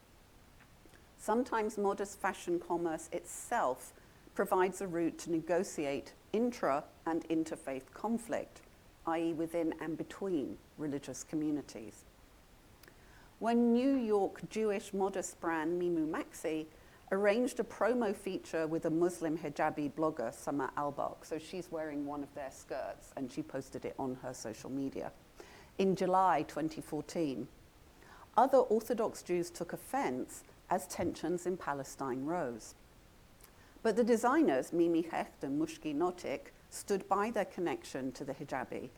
Sometimes 1.19 1.79
modest 1.79 2.21
fashion 2.21 2.59
commerce 2.59 3.09
itself 3.13 3.93
provides 4.35 4.81
a 4.81 4.87
route 4.87 5.19
to 5.19 5.31
negotiate 5.31 6.13
intra 6.33 6.83
and 7.07 7.29
interfaith 7.29 7.83
conflict, 7.93 8.61
i.e., 9.07 9.33
within 9.33 9.75
and 9.81 9.97
between 9.97 10.57
religious 10.79 11.25
communities. 11.25 12.05
When 13.39 13.73
New 13.73 13.97
York 13.97 14.49
Jewish 14.51 14.93
modest 14.93 15.41
brand 15.41 15.81
Mimu 15.81 16.11
Maxi 16.11 16.67
arranged 17.13 17.59
a 17.59 17.65
promo 17.65 18.15
feature 18.15 18.67
with 18.67 18.85
a 18.85 18.91
Muslim 18.91 19.37
hijabi 19.37 19.93
blogger, 19.93 20.33
Summer 20.33 20.71
Albak, 20.77 21.25
so 21.25 21.39
she's 21.39 21.73
wearing 21.73 22.07
one 22.07 22.23
of 22.23 22.33
their 22.35 22.51
skirts 22.51 23.13
and 23.17 23.33
she 23.33 23.43
posted 23.43 23.85
it 23.85 23.95
on 23.99 24.17
her 24.23 24.33
social 24.35 24.71
media. 24.71 25.11
In 25.79 25.97
July 25.97 26.45
2014, 26.49 27.49
other 28.37 28.59
Orthodox 28.59 29.23
Jews 29.23 29.51
took 29.51 29.73
offense 29.73 30.45
as 30.69 30.87
tensions 30.87 31.47
in 31.47 31.57
Palestine 31.57 32.25
rose. 32.25 32.75
But 33.83 33.97
the 33.97 34.05
designers, 34.05 34.73
Mimi 34.73 35.03
Hecht 35.03 35.43
and 35.43 35.61
Mushki 35.61 35.97
Notik, 35.97 36.53
stood 36.71 37.09
by 37.09 37.31
their 37.31 37.45
connection 37.45 38.13
to 38.13 38.25
the 38.25 38.33
hijabi, 38.35 38.89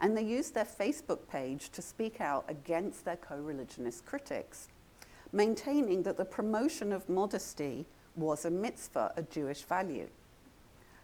and 0.00 0.16
they 0.16 0.22
used 0.22 0.54
their 0.54 0.64
Facebook 0.64 1.26
page 1.28 1.70
to 1.70 1.82
speak 1.82 2.20
out 2.20 2.44
against 2.48 3.04
their 3.04 3.16
co 3.16 3.36
religionist 3.36 4.04
critics, 4.04 4.68
maintaining 5.32 6.02
that 6.02 6.16
the 6.16 6.24
promotion 6.24 6.92
of 6.92 7.08
modesty 7.08 7.86
was 8.14 8.44
a 8.44 8.50
mitzvah, 8.50 9.12
a 9.16 9.22
Jewish 9.22 9.62
value. 9.62 10.08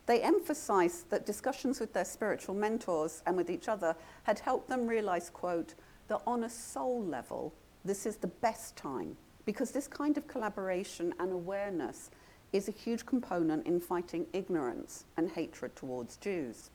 They 0.06 0.22
emphasized 0.22 1.10
that 1.10 1.26
discussions 1.26 1.80
with 1.80 1.92
their 1.92 2.04
spiritual 2.04 2.54
mentors 2.54 3.22
and 3.26 3.36
with 3.36 3.50
each 3.50 3.68
other 3.68 3.94
had 4.22 4.38
helped 4.38 4.68
them 4.68 4.86
realize, 4.86 5.28
quote, 5.30 5.74
that 6.08 6.22
on 6.26 6.44
a 6.44 6.50
soul 6.50 7.02
level, 7.04 7.52
this 7.84 8.06
is 8.06 8.16
the 8.16 8.26
best 8.26 8.76
time 8.76 9.16
because 9.44 9.70
this 9.70 9.88
kind 9.88 10.18
of 10.18 10.26
collaboration 10.28 11.14
and 11.18 11.32
awareness 11.32 12.10
is 12.52 12.68
a 12.68 12.72
huge 12.72 13.04
component 13.04 13.66
in 13.66 13.80
fighting 13.80 14.26
ignorance 14.32 15.04
and 15.16 15.30
hatred 15.30 15.76
towards 15.76 16.16
Jews. 16.16 16.70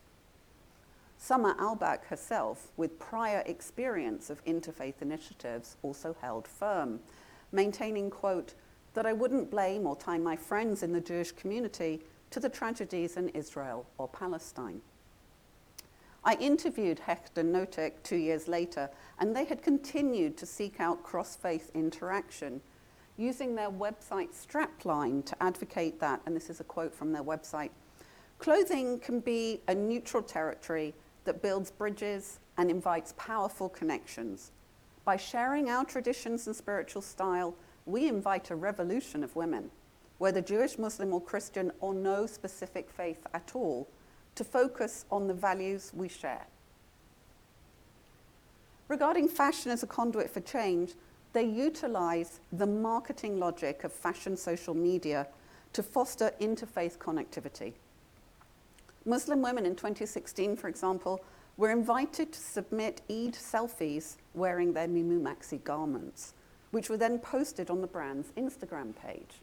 Summer 1.17 1.55
Albak 1.57 2.05
herself, 2.05 2.67
with 2.75 2.99
prior 2.99 3.43
experience 3.45 4.29
of 4.29 4.43
interfaith 4.45 5.01
initiatives, 5.01 5.77
also 5.81 6.15
held 6.21 6.47
firm, 6.47 6.99
maintaining, 7.51 8.09
quote, 8.09 8.53
that 8.93 9.05
I 9.05 9.13
wouldn't 9.13 9.49
blame 9.49 9.87
or 9.87 9.95
tie 9.95 10.17
my 10.17 10.35
friends 10.35 10.83
in 10.83 10.91
the 10.91 11.01
Jewish 11.01 11.31
community 11.31 12.01
to 12.29 12.39
the 12.39 12.49
tragedies 12.49 13.17
in 13.17 13.29
Israel 13.29 13.85
or 13.97 14.07
Palestine. 14.07 14.81
I 16.25 16.35
interviewed 16.35 16.99
Hecht 16.99 17.37
and 17.37 17.53
Notik 17.53 18.03
two 18.03 18.15
years 18.15 18.47
later, 18.47 18.89
and 19.19 19.35
they 19.35 19.45
had 19.45 19.61
continued 19.61 20.37
to 20.37 20.45
seek 20.45 20.79
out 20.79 21.03
cross 21.03 21.35
faith 21.35 21.71
interaction 21.73 22.61
using 23.17 23.55
their 23.55 23.69
website 23.69 24.29
strapline 24.33 25.25
to 25.25 25.43
advocate 25.43 25.99
that, 25.99 26.21
and 26.25 26.35
this 26.35 26.49
is 26.49 26.59
a 26.59 26.63
quote 26.63 26.93
from 26.93 27.11
their 27.11 27.23
website 27.23 27.69
clothing 28.43 28.99
can 28.99 29.21
be 29.21 29.61
a 29.69 29.73
neutral 29.73 30.21
territory 30.21 30.93
that 31.23 31.41
builds 31.41 31.71
bridges 31.71 32.39
and 32.57 32.69
invites 32.69 33.13
powerful 33.15 33.69
connections. 33.69 34.51
By 35.05 35.15
sharing 35.15 35.69
our 35.69 35.85
traditions 35.85 36.45
and 36.47 36.53
spiritual 36.53 37.01
style, 37.01 37.55
we 37.85 38.09
invite 38.09 38.51
a 38.51 38.55
revolution 38.57 39.23
of 39.23 39.33
women, 39.37 39.71
whether 40.17 40.41
Jewish, 40.41 40.77
Muslim, 40.77 41.13
or 41.13 41.21
Christian, 41.21 41.71
or 41.79 41.93
no 41.93 42.25
specific 42.25 42.89
faith 42.89 43.25
at 43.33 43.51
all, 43.55 43.87
to 44.35 44.43
focus 44.43 45.05
on 45.09 45.27
the 45.27 45.33
values 45.33 45.91
we 45.93 46.09
share. 46.09 46.45
Regarding 48.89 49.29
fashion 49.29 49.71
as 49.71 49.83
a 49.83 49.87
conduit 49.87 50.29
for 50.29 50.41
change, 50.41 50.95
they 51.33 51.43
utilize 51.43 52.39
the 52.51 52.67
marketing 52.67 53.39
logic 53.39 53.83
of 53.83 53.91
fashion 53.91 54.37
social 54.37 54.73
media 54.73 55.27
to 55.73 55.83
foster 55.83 56.31
interfaith 56.39 56.97
connectivity. 56.99 57.73
Muslim 59.05 59.41
women 59.41 59.65
in 59.65 59.75
2016, 59.75 60.55
for 60.55 60.69
example, 60.69 61.19
were 61.57 61.71
invited 61.71 62.31
to 62.31 62.39
submit 62.39 63.01
Eid 63.09 63.33
selfies 63.33 64.17
wearing 64.33 64.73
their 64.73 64.87
Mimu 64.87 65.21
Maxi 65.21 65.63
garments, 65.63 66.33
which 66.71 66.89
were 66.89 66.97
then 66.97 67.19
posted 67.19 67.69
on 67.69 67.81
the 67.81 67.87
brand's 67.87 68.29
Instagram 68.37 68.95
page. 68.95 69.41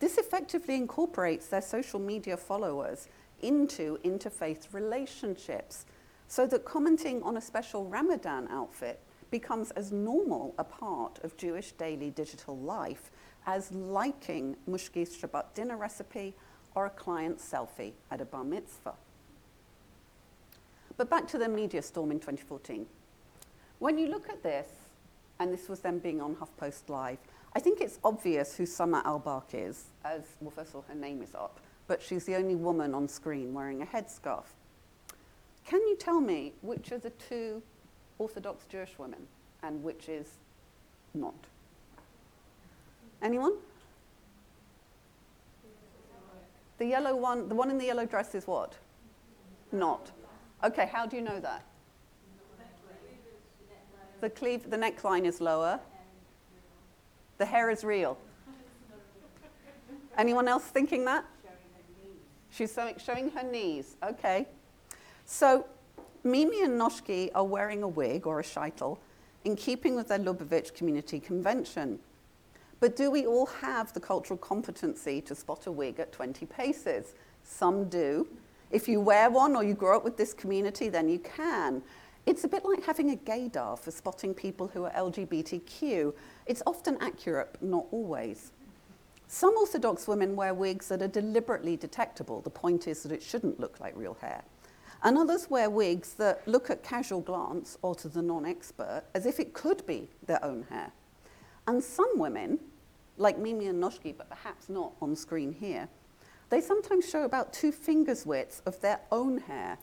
This 0.00 0.18
effectively 0.18 0.74
incorporates 0.74 1.46
their 1.46 1.62
social 1.62 2.00
media 2.00 2.36
followers 2.36 3.08
into 3.42 3.98
interfaith 4.04 4.72
relationships 4.72 5.86
so 6.28 6.46
that 6.46 6.64
commenting 6.64 7.22
on 7.22 7.36
a 7.36 7.40
special 7.40 7.84
Ramadan 7.84 8.48
outfit 8.50 8.98
becomes 9.32 9.72
as 9.72 9.90
normal 9.90 10.54
a 10.58 10.62
part 10.62 11.18
of 11.24 11.36
Jewish 11.36 11.72
daily 11.72 12.10
digital 12.10 12.56
life 12.56 13.10
as 13.46 13.72
liking 13.72 14.54
Mushki's 14.70 15.16
Shabbat 15.16 15.54
dinner 15.54 15.76
recipe 15.76 16.34
or 16.76 16.86
a 16.86 16.90
client's 16.90 17.44
selfie 17.44 17.94
at 18.12 18.20
a 18.20 18.24
bar 18.24 18.44
mitzvah. 18.44 18.94
But 20.96 21.10
back 21.10 21.26
to 21.28 21.38
the 21.38 21.48
media 21.48 21.82
storm 21.82 22.12
in 22.12 22.20
2014. 22.20 22.86
When 23.80 23.98
you 23.98 24.06
look 24.06 24.28
at 24.28 24.44
this, 24.44 24.68
and 25.40 25.52
this 25.52 25.68
was 25.68 25.80
them 25.80 25.98
being 25.98 26.20
on 26.20 26.36
HuffPost 26.36 26.88
Live, 26.88 27.18
I 27.54 27.58
think 27.58 27.80
it's 27.80 27.98
obvious 28.04 28.54
who 28.54 28.64
Summer 28.64 29.02
Albak 29.02 29.54
is, 29.54 29.86
as, 30.04 30.22
well, 30.40 30.50
first 30.50 30.70
of 30.70 30.76
all, 30.76 30.84
her 30.88 30.94
name 30.94 31.20
is 31.20 31.34
up, 31.34 31.58
but 31.88 32.00
she's 32.00 32.24
the 32.24 32.36
only 32.36 32.54
woman 32.54 32.94
on 32.94 33.08
screen 33.08 33.52
wearing 33.52 33.82
a 33.82 33.86
headscarf. 33.86 34.44
Can 35.66 35.80
you 35.80 35.96
tell 35.96 36.20
me 36.20 36.52
which 36.60 36.92
are 36.92 36.98
the 36.98 37.10
two 37.10 37.62
Orthodox 38.22 38.64
Jewish 38.66 38.96
women 38.98 39.26
and 39.64 39.82
which 39.82 40.08
is 40.08 40.28
not? 41.12 41.34
Anyone? 43.20 43.54
The 46.78 46.86
yellow 46.86 47.16
one, 47.16 47.48
the 47.48 47.54
one 47.56 47.68
in 47.68 47.78
the 47.78 47.84
yellow 47.84 48.06
dress 48.06 48.36
is 48.36 48.46
what? 48.46 48.74
Not. 49.72 50.12
Okay, 50.62 50.88
how 50.92 51.04
do 51.04 51.16
you 51.16 51.22
know 51.22 51.40
that? 51.40 51.64
The 54.20 54.30
cleave, 54.30 54.70
the 54.70 54.76
neckline 54.76 55.24
is 55.24 55.40
lower. 55.40 55.80
The 57.38 57.46
hair 57.46 57.70
is 57.70 57.82
real. 57.82 58.16
Anyone 60.16 60.46
else 60.46 60.62
thinking 60.62 61.04
that? 61.06 61.24
She's 62.50 62.78
showing 63.04 63.30
her 63.30 63.42
knees. 63.42 63.96
Okay. 64.04 64.46
So 65.26 65.66
Mimi 66.24 66.62
and 66.62 66.80
Mushki 66.80 67.30
are 67.34 67.44
wearing 67.44 67.82
a 67.82 67.88
wig 67.88 68.26
or 68.28 68.38
a 68.38 68.44
shaitel 68.44 68.98
in 69.44 69.56
keeping 69.56 69.96
with 69.96 70.08
their 70.08 70.20
Lubavitch 70.20 70.72
community 70.72 71.18
convention. 71.18 71.98
But 72.78 72.94
do 72.94 73.10
we 73.10 73.26
all 73.26 73.46
have 73.46 73.92
the 73.92 74.00
cultural 74.00 74.38
competency 74.38 75.20
to 75.22 75.34
spot 75.34 75.66
a 75.66 75.72
wig 75.72 75.98
at 75.98 76.12
20 76.12 76.46
paces? 76.46 77.14
Some 77.42 77.88
do. 77.88 78.28
If 78.70 78.88
you 78.88 79.00
wear 79.00 79.30
one 79.30 79.56
or 79.56 79.64
you 79.64 79.74
grow 79.74 79.96
up 79.96 80.04
with 80.04 80.16
this 80.16 80.32
community, 80.32 80.88
then 80.88 81.08
you 81.08 81.18
can. 81.18 81.82
It's 82.24 82.44
a 82.44 82.48
bit 82.48 82.64
like 82.64 82.84
having 82.84 83.10
a 83.10 83.16
gaydar 83.16 83.76
for 83.76 83.90
spotting 83.90 84.32
people 84.32 84.68
who 84.68 84.84
are 84.84 84.90
LGBTQ. 84.92 86.14
It's 86.46 86.62
often 86.66 86.98
accurate, 87.00 87.48
but 87.52 87.64
not 87.64 87.86
always. 87.90 88.52
Some 89.26 89.56
Orthodox 89.56 90.06
women 90.06 90.36
wear 90.36 90.54
wigs 90.54 90.86
that 90.88 91.02
are 91.02 91.08
deliberately 91.08 91.76
detectable. 91.76 92.40
The 92.42 92.50
point 92.50 92.86
is 92.86 93.02
that 93.02 93.10
it 93.10 93.22
shouldn't 93.22 93.58
look 93.58 93.80
like 93.80 93.96
real 93.96 94.16
hair. 94.20 94.44
And 95.04 95.18
others 95.18 95.50
wear 95.50 95.68
wigs 95.68 96.14
that 96.14 96.46
look 96.46 96.70
at 96.70 96.82
casual 96.84 97.20
glance 97.20 97.76
or 97.82 97.94
to 97.96 98.08
the 98.08 98.22
non 98.22 98.46
expert 98.46 99.04
as 99.14 99.26
if 99.26 99.40
it 99.40 99.52
could 99.52 99.84
be 99.86 100.08
their 100.26 100.44
own 100.44 100.64
hair. 100.70 100.92
And 101.66 101.82
some 101.82 102.18
women, 102.18 102.58
like 103.16 103.38
Mimi 103.38 103.66
and 103.66 103.82
Mushki, 103.82 104.16
but 104.16 104.28
perhaps 104.28 104.68
not 104.68 104.92
on 105.00 105.16
screen 105.16 105.52
here, 105.52 105.88
they 106.50 106.60
sometimes 106.60 107.08
show 107.08 107.24
about 107.24 107.52
two 107.52 107.72
fingers' 107.72 108.26
widths 108.26 108.62
of 108.66 108.80
their 108.80 109.00
own 109.10 109.38
hair 109.38 109.78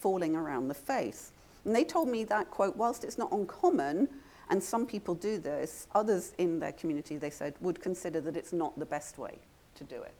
falling 0.00 0.34
around 0.34 0.68
the 0.68 0.74
face. 0.74 1.32
And 1.64 1.74
they 1.74 1.84
told 1.84 2.08
me 2.08 2.24
that, 2.24 2.50
quote, 2.50 2.76
whilst 2.76 3.04
it's 3.04 3.18
not 3.18 3.30
uncommon, 3.32 4.08
and 4.50 4.62
some 4.62 4.86
people 4.86 5.14
do 5.14 5.38
this, 5.38 5.86
others 5.94 6.32
in 6.38 6.58
their 6.58 6.72
community, 6.72 7.16
they 7.16 7.30
said, 7.30 7.54
would 7.60 7.80
consider 7.80 8.20
that 8.22 8.36
it's 8.36 8.52
not 8.52 8.78
the 8.78 8.86
best 8.86 9.18
way 9.18 9.38
to 9.76 9.84
do 9.84 10.02
it. 10.02 10.14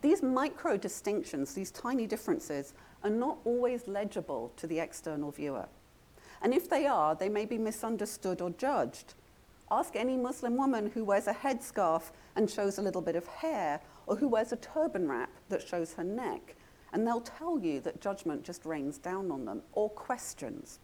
These 0.00 0.22
micro 0.22 0.76
distinctions, 0.76 1.54
these 1.54 1.70
tiny 1.70 2.06
differences, 2.06 2.74
are 3.02 3.10
not 3.10 3.38
always 3.44 3.88
legible 3.88 4.52
to 4.56 4.66
the 4.66 4.78
external 4.78 5.30
viewer. 5.30 5.66
And 6.40 6.54
if 6.54 6.68
they 6.70 6.86
are, 6.86 7.14
they 7.14 7.28
may 7.28 7.44
be 7.44 7.58
misunderstood 7.58 8.40
or 8.40 8.50
judged. 8.50 9.14
Ask 9.70 9.96
any 9.96 10.16
Muslim 10.16 10.56
woman 10.56 10.90
who 10.94 11.04
wears 11.04 11.26
a 11.26 11.34
headscarf 11.34 12.10
and 12.36 12.48
shows 12.48 12.78
a 12.78 12.82
little 12.82 13.02
bit 13.02 13.16
of 13.16 13.26
hair, 13.26 13.80
or 14.06 14.16
who 14.16 14.28
wears 14.28 14.52
a 14.52 14.56
turban 14.56 15.08
wrap 15.08 15.30
that 15.48 15.66
shows 15.66 15.94
her 15.94 16.04
neck, 16.04 16.54
and 16.92 17.06
they'll 17.06 17.20
tell 17.20 17.58
you 17.58 17.80
that 17.80 18.00
judgment 18.00 18.44
just 18.44 18.64
rains 18.64 18.98
down 18.98 19.30
on 19.30 19.44
them, 19.44 19.62
or 19.72 19.90
questions. 19.90 20.78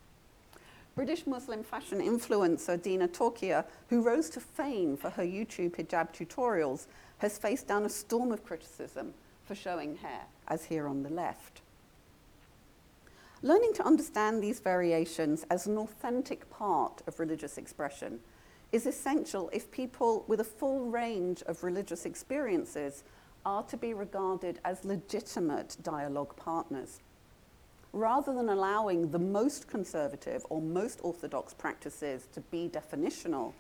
British 0.94 1.26
Muslim 1.26 1.64
fashion 1.64 2.00
influencer 2.00 2.80
Dina 2.80 3.08
Torkia, 3.08 3.64
who 3.88 4.02
rose 4.02 4.28
to 4.30 4.40
fame 4.40 4.96
for 4.96 5.10
her 5.10 5.24
YouTube 5.24 5.76
hijab 5.76 6.12
tutorials, 6.12 6.86
has 7.24 7.38
faced 7.38 7.66
down 7.66 7.86
a 7.86 7.88
storm 7.88 8.30
of 8.32 8.44
criticism 8.44 9.14
for 9.44 9.54
showing 9.54 9.96
hair, 9.96 10.26
as 10.46 10.66
here 10.66 10.86
on 10.86 11.02
the 11.02 11.08
left. 11.08 11.62
Learning 13.40 13.72
to 13.72 13.86
understand 13.86 14.42
these 14.42 14.60
variations 14.60 15.42
as 15.48 15.66
an 15.66 15.78
authentic 15.78 16.50
part 16.50 17.00
of 17.06 17.18
religious 17.18 17.56
expression 17.56 18.20
is 18.72 18.84
essential 18.84 19.48
if 19.54 19.70
people 19.70 20.24
with 20.28 20.38
a 20.40 20.44
full 20.44 20.84
range 20.84 21.42
of 21.46 21.64
religious 21.64 22.04
experiences 22.04 23.04
are 23.46 23.62
to 23.62 23.78
be 23.78 23.94
regarded 23.94 24.60
as 24.62 24.84
legitimate 24.84 25.78
dialogue 25.82 26.36
partners. 26.36 27.00
Rather 27.94 28.34
than 28.34 28.50
allowing 28.50 29.10
the 29.10 29.18
most 29.18 29.66
conservative 29.66 30.44
or 30.50 30.60
most 30.60 31.00
orthodox 31.02 31.54
practices 31.54 32.28
to 32.34 32.42
be 32.42 32.68
definitional, 32.68 33.54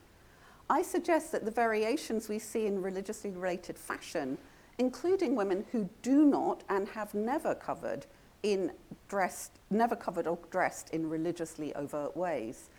I 0.70 0.80
suggest 0.82 1.30
that 1.32 1.44
the 1.44 1.50
variations 1.50 2.28
we 2.28 2.38
see 2.38 2.66
in 2.66 2.80
religiously 2.80 3.30
related 3.30 3.78
fashion, 3.78 4.38
including 4.78 5.36
women 5.36 5.66
who 5.72 5.90
do 6.02 6.24
not 6.24 6.64
and 6.68 6.88
have 6.88 7.14
never 7.14 7.54
covered 7.54 8.06
in 8.42 8.72
dressed, 9.08 9.58
never 9.70 9.94
covered 9.94 10.26
or 10.26 10.38
dressed 10.50 10.90
in 10.90 11.08
religiously 11.08 11.74
overt 11.74 12.16
ways, 12.16 12.70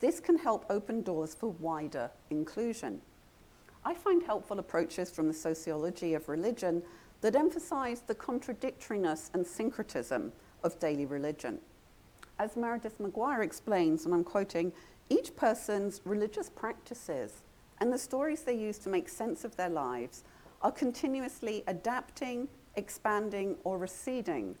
this 0.00 0.20
can 0.20 0.38
help 0.38 0.64
open 0.70 1.02
doors 1.02 1.34
for 1.34 1.50
wider 1.60 2.10
inclusion. 2.30 3.00
I 3.84 3.94
find 3.94 4.22
helpful 4.22 4.58
approaches 4.58 5.10
from 5.10 5.26
the 5.26 5.34
sociology 5.34 6.14
of 6.14 6.28
religion 6.28 6.82
that 7.22 7.36
emphasize 7.36 8.02
the 8.02 8.14
contradictoriness 8.14 9.30
and 9.32 9.46
syncretism 9.46 10.32
of 10.62 10.78
daily 10.78 11.06
religion. 11.06 11.58
As 12.40 12.56
Meredith 12.56 12.98
McGuire 12.98 13.44
explains, 13.44 14.06
and 14.06 14.14
I'm 14.14 14.24
quoting, 14.24 14.72
each 15.10 15.36
person's 15.36 16.00
religious 16.06 16.48
practices 16.48 17.42
and 17.80 17.92
the 17.92 17.98
stories 17.98 18.44
they 18.44 18.54
use 18.54 18.78
to 18.78 18.88
make 18.88 19.10
sense 19.10 19.44
of 19.44 19.56
their 19.56 19.68
lives 19.68 20.24
are 20.62 20.72
continuously 20.72 21.62
adapting, 21.66 22.48
expanding, 22.76 23.58
or 23.62 23.76
receding, 23.76 24.56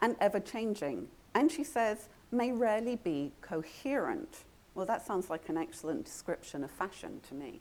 and 0.00 0.14
ever 0.20 0.38
changing. 0.38 1.08
And 1.34 1.50
she 1.50 1.64
says, 1.64 2.08
may 2.30 2.52
rarely 2.52 2.94
be 2.94 3.32
coherent. 3.40 4.44
Well, 4.76 4.86
that 4.86 5.04
sounds 5.04 5.28
like 5.28 5.48
an 5.48 5.56
excellent 5.56 6.04
description 6.04 6.62
of 6.62 6.70
fashion 6.70 7.20
to 7.28 7.34
me. 7.34 7.58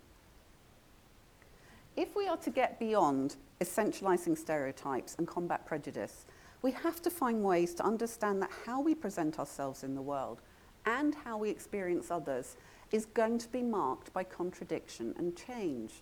If 1.98 2.16
we 2.16 2.28
are 2.28 2.38
to 2.38 2.52
get 2.52 2.78
beyond 2.78 3.36
essentializing 3.60 4.38
stereotypes 4.38 5.16
and 5.18 5.28
combat 5.28 5.66
prejudice, 5.66 6.28
we 6.66 6.72
have 6.72 7.00
to 7.00 7.12
find 7.12 7.44
ways 7.44 7.76
to 7.76 7.86
understand 7.86 8.42
that 8.42 8.50
how 8.66 8.82
we 8.82 8.96
present 8.96 9.38
ourselves 9.38 9.84
in 9.84 9.94
the 9.94 10.02
world 10.02 10.42
and 10.88 11.14
how 11.14 11.38
we 11.38 11.48
experience 11.48 12.10
others 12.10 12.58
is 12.92 13.06
going 13.06 13.38
to 13.38 13.48
be 13.50 13.62
marked 13.62 14.12
by 14.14 14.24
contradiction 14.24 15.14
and 15.16 15.38
change. 15.38 16.02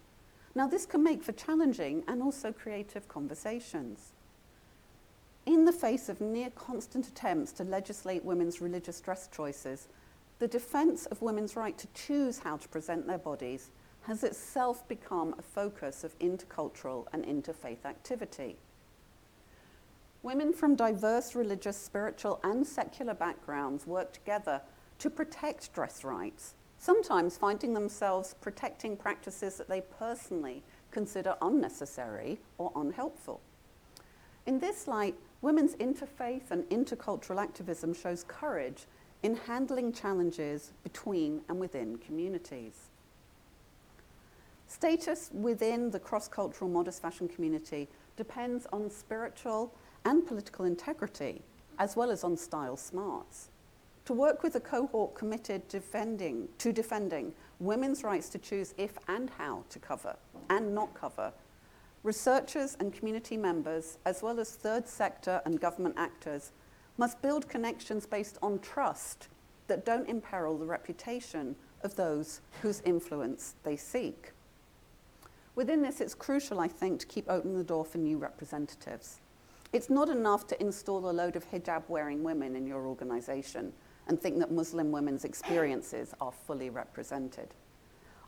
Now, 0.56 0.65
this 0.65 0.86
can 0.86 1.04
make 1.04 1.21
for 1.21 1.34
challenging 1.34 2.06
and 2.08 2.23
also 2.23 2.54
creative 2.54 3.10
conversations. 3.10 4.13
In 5.45 5.65
the 5.65 5.73
face 5.73 6.08
of 6.08 6.21
near 6.21 6.49
constant 6.52 7.10
attempts 7.10 7.52
to 7.54 7.65
legislate 7.65 8.23
women's 8.23 8.62
religious 8.62 9.02
dress 9.02 9.28
choices, 9.36 9.89
the 10.39 10.47
defence 10.47 11.08
of 11.08 11.21
women's 11.21 11.58
right 11.58 11.78
to 11.78 11.88
choose 11.93 12.39
how 12.39 12.56
to 12.56 12.69
present 12.69 13.06
their 13.06 13.17
bodies 13.17 13.69
has 14.04 14.23
itself 14.23 14.88
become 14.88 15.36
a 15.38 15.41
focus 15.41 16.06
of 16.06 16.17
intercultural 16.19 17.06
and 17.12 17.26
interfaith 17.26 17.84
activity. 17.84 18.56
Women 20.23 20.53
from 20.53 20.75
diverse 20.75 21.36
religious, 21.36 21.75
spiritual, 21.77 22.39
and 22.43 22.65
secular 22.65 23.13
backgrounds 23.13 23.86
work 23.86 24.13
together 24.13 24.62
to 24.99 25.09
protect 25.09 25.73
dress 25.73 26.05
rights, 26.05 26.55
sometimes 26.77 27.38
finding 27.38 27.73
themselves 27.73 28.33
protecting 28.39 28.95
practices 28.95 29.57
that 29.57 29.67
they 29.67 29.81
personally 29.81 30.63
consider 30.91 31.36
unnecessary 31.41 32.39
or 32.57 32.71
unhelpful. 32.73 33.41
In 34.45 34.59
this 34.59 34.88
light, 34.88 35.15
women's 35.41 35.75
interfaith 35.75 36.51
and 36.51 36.63
intercultural 36.69 37.41
activism 37.41 37.93
shows 37.93 38.23
courage 38.25 38.86
in 39.23 39.36
handling 39.36 39.91
challenges 39.91 40.71
between 40.83 41.41
and 41.49 41.59
within 41.59 41.97
communities. 41.97 42.89
Status 44.69 45.29
within 45.33 45.91
the 45.91 45.99
cross 45.99 46.29
cultural 46.29 46.69
modest 46.69 47.01
fashion 47.01 47.27
community 47.27 47.89
depends 48.15 48.65
on 48.71 48.89
spiritual 48.89 49.73
and 50.05 50.25
political 50.25 50.65
integrity, 50.65 51.41
as 51.79 51.95
well 51.95 52.11
as 52.11 52.23
on 52.23 52.37
style 52.37 52.77
smarts 52.77 53.49
to 54.05 54.13
work 54.13 54.43
with 54.43 54.55
a 54.55 54.59
cohort 54.59 55.15
committed 55.15 55.65
defending, 55.69 56.49
to 56.57 56.73
defending 56.73 57.31
women's 57.59 58.03
rights 58.03 58.27
to 58.29 58.37
choose 58.37 58.73
if 58.77 58.97
and 59.07 59.29
how 59.37 59.63
to 59.69 59.79
cover 59.79 60.15
and 60.49 60.75
not 60.75 60.93
cover. 60.93 61.31
Researchers 62.03 62.75
and 62.81 62.91
community 62.91 63.37
members, 63.37 63.97
as 64.05 64.21
well 64.21 64.39
as 64.41 64.51
third 64.51 64.87
sector 64.87 65.41
and 65.45 65.61
government 65.61 65.95
actors, 65.97 66.51
must 66.97 67.21
build 67.21 67.47
connections 67.47 68.05
based 68.05 68.37
on 68.41 68.59
trust 68.59 69.29
that 69.67 69.85
don't 69.85 70.09
imperil 70.09 70.57
the 70.57 70.65
reputation 70.65 71.55
of 71.81 71.95
those 71.95 72.41
whose 72.61 72.81
influence 72.81 73.55
they 73.63 73.77
seek. 73.77 74.31
Within 75.55 75.81
this, 75.81 76.01
it's 76.01 76.13
crucial, 76.13 76.59
I 76.59 76.67
think, 76.67 76.99
to 76.99 77.05
keep 77.05 77.29
open 77.29 77.55
the 77.55 77.63
door 77.63 77.85
for 77.85 77.99
new 77.99 78.17
representatives. 78.17 79.21
It's 79.73 79.89
not 79.89 80.07
enough 80.07 80.45
to 80.47 80.62
install 80.62 81.09
a 81.09 81.12
load 81.12 81.36
of 81.36 81.49
hijab 81.49 81.89
wearing 81.89 82.23
women 82.23 82.55
in 82.55 82.67
your 82.67 82.86
organization 82.86 83.73
and 84.07 84.21
think 84.21 84.38
that 84.38 84.51
Muslim 84.51 84.91
women's 84.91 85.25
experiences 85.25 86.13
are 86.21 86.31
fully 86.31 86.69
represented. 86.69 87.49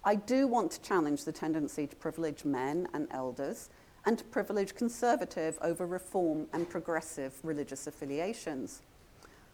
I 0.04 0.16
do 0.16 0.48
want 0.48 0.72
to 0.72 0.82
challenge 0.82 1.24
the 1.24 1.32
tendency 1.32 1.86
to 1.86 1.96
privilege 1.96 2.46
men 2.46 2.88
and 2.94 3.08
elders 3.12 3.70
and 4.06 4.18
to 4.18 4.24
privilege 4.24 4.74
conservative 4.74 5.60
over 5.62 5.86
reform 5.86 6.48
and 6.52 6.68
progressive 6.68 7.34
religious 7.44 7.86
affiliations. 7.86 8.82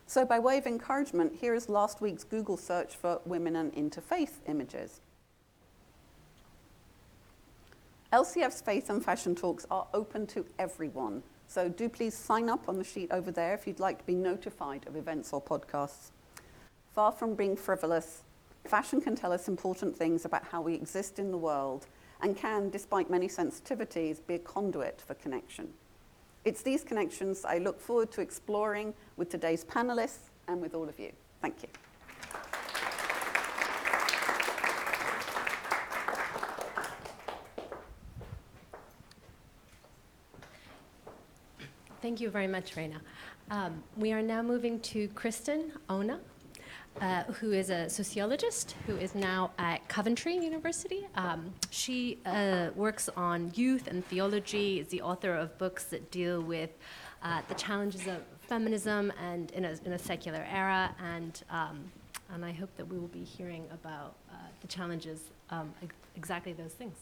So, 0.07 0.25
by 0.25 0.39
way 0.39 0.57
of 0.57 0.67
encouragement, 0.67 1.33
here 1.39 1.55
is 1.55 1.69
last 1.69 2.01
week's 2.01 2.23
Google 2.23 2.57
search 2.57 2.95
for 2.95 3.21
women 3.25 3.55
and 3.55 3.73
interfaith 3.73 4.39
images. 4.47 5.01
LCF's 8.11 8.61
faith 8.61 8.89
and 8.89 9.03
fashion 9.03 9.35
talks 9.35 9.65
are 9.71 9.87
open 9.93 10.27
to 10.27 10.45
everyone, 10.59 11.23
so 11.51 11.67
do 11.67 11.89
please 11.89 12.13
sign 12.13 12.49
up 12.49 12.69
on 12.69 12.77
the 12.77 12.83
sheet 12.83 13.11
over 13.11 13.29
there 13.29 13.53
if 13.53 13.67
you'd 13.67 13.81
like 13.81 13.97
to 13.97 14.05
be 14.05 14.15
notified 14.15 14.87
of 14.87 14.95
events 14.95 15.33
or 15.33 15.41
podcasts. 15.41 16.11
Far 16.95 17.11
from 17.11 17.35
being 17.35 17.57
frivolous, 17.57 18.23
fashion 18.63 19.01
can 19.01 19.17
tell 19.17 19.33
us 19.33 19.49
important 19.49 19.97
things 19.97 20.23
about 20.23 20.45
how 20.45 20.61
we 20.61 20.73
exist 20.73 21.19
in 21.19 21.29
the 21.29 21.37
world 21.37 21.87
and 22.21 22.37
can, 22.37 22.69
despite 22.69 23.09
many 23.09 23.27
sensitivities, 23.27 24.25
be 24.25 24.35
a 24.35 24.39
conduit 24.39 25.01
for 25.01 25.13
connection. 25.15 25.67
It's 26.45 26.61
these 26.61 26.85
connections 26.85 27.43
I 27.43 27.57
look 27.57 27.81
forward 27.81 28.11
to 28.13 28.21
exploring 28.21 28.93
with 29.17 29.27
today's 29.27 29.65
panelists 29.65 30.29
and 30.47 30.61
with 30.61 30.73
all 30.73 30.87
of 30.87 30.97
you. 30.99 31.11
Thank 31.41 31.63
you. 31.63 31.90
Thank 42.01 42.19
you 42.19 42.31
very 42.31 42.47
much, 42.47 42.75
Reina. 42.75 42.99
Um, 43.51 43.83
we 43.95 44.11
are 44.11 44.23
now 44.23 44.41
moving 44.41 44.79
to 44.79 45.07
Kristin 45.09 45.69
Aune, 45.87 46.17
uh, 46.99 47.23
who 47.25 47.51
is 47.51 47.69
a 47.69 47.87
sociologist 47.91 48.75
who 48.87 48.95
is 48.97 49.13
now 49.13 49.51
at 49.59 49.87
Coventry 49.87 50.35
University. 50.35 51.05
Um, 51.13 51.53
she 51.69 52.17
uh, 52.25 52.69
works 52.75 53.07
on 53.15 53.51
youth 53.53 53.85
and 53.85 54.03
theology, 54.07 54.79
is 54.79 54.87
the 54.87 55.03
author 55.03 55.35
of 55.35 55.55
books 55.59 55.83
that 55.85 56.09
deal 56.09 56.41
with 56.41 56.71
uh, 57.21 57.43
the 57.47 57.53
challenges 57.53 58.07
of 58.07 58.23
feminism 58.47 59.13
and 59.21 59.51
in 59.51 59.65
a, 59.65 59.77
in 59.85 59.93
a 59.93 59.99
secular 59.99 60.43
era. 60.51 60.95
And, 60.99 61.39
um, 61.51 61.83
and 62.33 62.43
I 62.43 62.51
hope 62.51 62.75
that 62.77 62.87
we 62.87 62.97
will 62.97 63.09
be 63.09 63.23
hearing 63.23 63.67
about 63.71 64.15
uh, 64.31 64.37
the 64.61 64.67
challenges, 64.67 65.29
um, 65.51 65.71
ex- 65.83 65.93
exactly 66.15 66.53
those 66.53 66.73
things. 66.73 66.95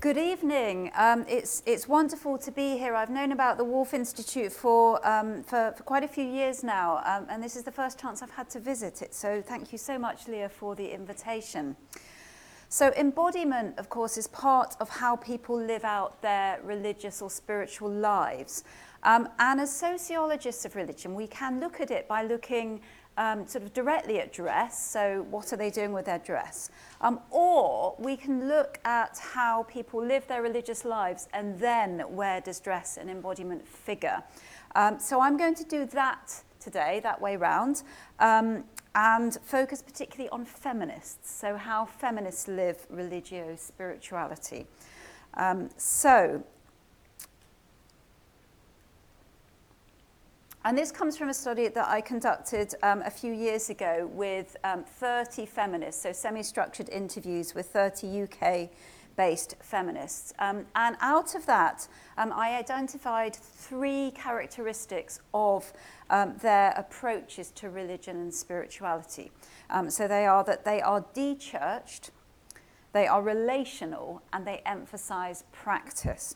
Good 0.00 0.16
evening. 0.16 0.90
Um, 0.94 1.26
it's, 1.28 1.62
it's 1.66 1.86
wonderful 1.86 2.38
to 2.38 2.50
be 2.50 2.78
here. 2.78 2.94
I've 2.94 3.10
known 3.10 3.32
about 3.32 3.58
the 3.58 3.64
Woolf 3.64 3.92
Institute 3.92 4.50
for, 4.50 5.06
um, 5.06 5.42
for, 5.42 5.74
for, 5.76 5.82
quite 5.82 6.02
a 6.02 6.08
few 6.08 6.24
years 6.24 6.64
now, 6.64 7.02
um, 7.04 7.26
and 7.28 7.42
this 7.42 7.54
is 7.54 7.64
the 7.64 7.70
first 7.70 8.00
chance 8.00 8.22
I've 8.22 8.30
had 8.30 8.48
to 8.50 8.60
visit 8.60 9.02
it. 9.02 9.14
So 9.14 9.42
thank 9.42 9.72
you 9.72 9.78
so 9.78 9.98
much, 9.98 10.26
Leah, 10.26 10.48
for 10.48 10.74
the 10.74 10.90
invitation. 10.90 11.76
So, 12.70 12.94
embodiment, 12.96 13.78
of 13.78 13.90
course, 13.90 14.16
is 14.16 14.26
part 14.28 14.74
of 14.80 14.88
how 14.88 15.16
people 15.16 15.54
live 15.54 15.84
out 15.84 16.22
their 16.22 16.60
religious 16.62 17.20
or 17.20 17.28
spiritual 17.28 17.90
lives. 17.90 18.64
Um, 19.02 19.28
and 19.38 19.60
as 19.60 19.70
sociologists 19.70 20.64
of 20.64 20.76
religion, 20.76 21.14
we 21.14 21.26
can 21.26 21.60
look 21.60 21.78
at 21.78 21.90
it 21.90 22.08
by 22.08 22.22
looking 22.22 22.80
um, 23.16 23.46
sort 23.46 23.64
of 23.64 23.72
directly 23.72 24.20
at 24.20 24.32
dress, 24.32 24.90
so 24.90 25.26
what 25.30 25.52
are 25.52 25.56
they 25.56 25.70
doing 25.70 25.92
with 25.92 26.06
their 26.06 26.18
dress? 26.18 26.70
Um, 27.00 27.20
or 27.30 27.94
we 27.98 28.16
can 28.16 28.48
look 28.48 28.78
at 28.84 29.18
how 29.18 29.64
people 29.64 30.04
live 30.04 30.26
their 30.26 30.42
religious 30.42 30.84
lives 30.84 31.28
and 31.32 31.58
then 31.58 32.00
where 32.00 32.40
does 32.40 32.60
dress 32.60 32.96
and 32.96 33.10
embodiment 33.10 33.66
figure. 33.66 34.22
Um, 34.74 34.98
so 34.98 35.20
I'm 35.20 35.36
going 35.36 35.54
to 35.56 35.64
do 35.64 35.84
that 35.86 36.42
today, 36.60 37.00
that 37.02 37.20
way 37.20 37.36
round. 37.36 37.82
Um, 38.18 38.64
and 38.94 39.38
focus 39.42 39.82
particularly 39.82 40.28
on 40.30 40.44
feminists, 40.44 41.30
so 41.30 41.56
how 41.56 41.84
feminists 41.84 42.48
live 42.48 42.86
religio 42.90 43.54
spirituality. 43.56 44.66
Um, 45.34 45.70
so, 45.76 46.42
and 50.64 50.76
this 50.76 50.92
comes 50.92 51.16
from 51.16 51.30
a 51.30 51.34
study 51.34 51.68
that 51.68 51.88
I 51.88 52.02
conducted 52.02 52.74
um, 52.82 53.02
a 53.02 53.10
few 53.10 53.32
years 53.32 53.70
ago 53.70 54.10
with 54.12 54.56
um, 54.62 54.84
30 54.84 55.46
feminists, 55.46 56.02
so 56.02 56.12
semi 56.12 56.42
structured 56.42 56.90
interviews 56.90 57.54
with 57.54 57.66
30 57.66 58.22
UK 58.24 58.68
based 59.16 59.54
feminists. 59.60 60.34
Um, 60.38 60.66
and 60.74 60.96
out 61.00 61.34
of 61.34 61.46
that, 61.46 61.88
um, 62.18 62.32
I 62.34 62.56
identified 62.56 63.34
three 63.34 64.12
characteristics 64.14 65.20
of 65.32 65.72
um, 66.10 66.36
their 66.42 66.72
approaches 66.76 67.50
to 67.52 67.70
religion 67.70 68.16
and 68.16 68.32
spirituality. 68.32 69.30
Um, 69.70 69.88
so 69.88 70.06
they 70.06 70.26
are 70.26 70.44
that 70.44 70.64
they 70.64 70.82
are 70.82 71.04
de-churched, 71.14 72.10
they 72.92 73.06
are 73.06 73.22
relational, 73.22 74.22
and 74.32 74.46
they 74.46 74.60
emphasize 74.66 75.44
practice. 75.52 76.34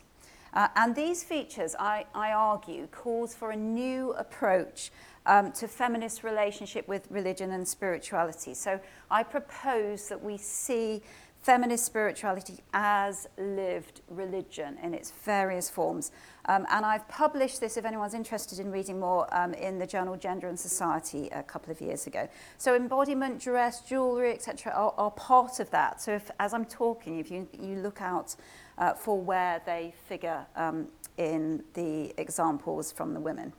Uh, 0.55 0.69
and 0.75 0.95
these 0.95 1.23
features, 1.23 1.75
I, 1.77 2.05
I 2.15 2.31
argue, 2.31 2.87
calls 2.87 3.35
for 3.35 3.51
a 3.51 3.55
new 3.55 4.13
approach 4.13 4.91
um, 5.25 5.51
to 5.53 5.67
feminist 5.67 6.23
relationship 6.23 6.87
with 6.87 7.07
religion 7.09 7.51
and 7.51 7.67
spirituality. 7.67 8.53
So 8.53 8.79
I 9.11 9.23
propose 9.23 10.07
that 10.09 10.23
we 10.23 10.37
see 10.37 11.01
feminist 11.45 11.85
spirituality 11.85 12.57
as 12.73 13.27
lived 13.37 14.01
religion 14.09 14.79
in 14.81 14.95
its 14.95 15.11
various 15.11 15.69
forms. 15.69 16.11
Um, 16.45 16.65
and 16.71 16.83
I've 16.83 17.07
published 17.07 17.59
this, 17.59 17.77
if 17.77 17.85
anyone's 17.85 18.15
interested 18.15 18.57
in 18.57 18.71
reading 18.71 18.99
more, 18.99 19.27
um, 19.31 19.53
in 19.53 19.77
the 19.77 19.85
journal 19.85 20.15
Gender 20.15 20.47
and 20.47 20.59
Society 20.59 21.29
a 21.31 21.43
couple 21.43 21.71
of 21.71 21.79
years 21.81 22.07
ago. 22.07 22.27
So 22.57 22.75
embodiment, 22.75 23.39
dress, 23.39 23.81
jewellery, 23.81 24.33
etc. 24.33 24.71
Are, 24.73 24.93
are 24.97 25.11
part 25.11 25.59
of 25.59 25.69
that. 25.69 26.01
So 26.01 26.13
if, 26.13 26.31
as 26.39 26.51
I'm 26.51 26.65
talking, 26.65 27.19
if 27.19 27.29
you, 27.29 27.47
you 27.53 27.75
look 27.75 28.01
out 28.01 28.35
uh, 28.77 28.93
for 28.93 29.19
where 29.19 29.61
they 29.65 29.93
figure 30.07 30.45
um, 30.55 30.87
in 31.17 31.63
the 31.73 32.13
examples 32.17 32.91
from 32.91 33.13
the 33.13 33.19
women. 33.19 33.53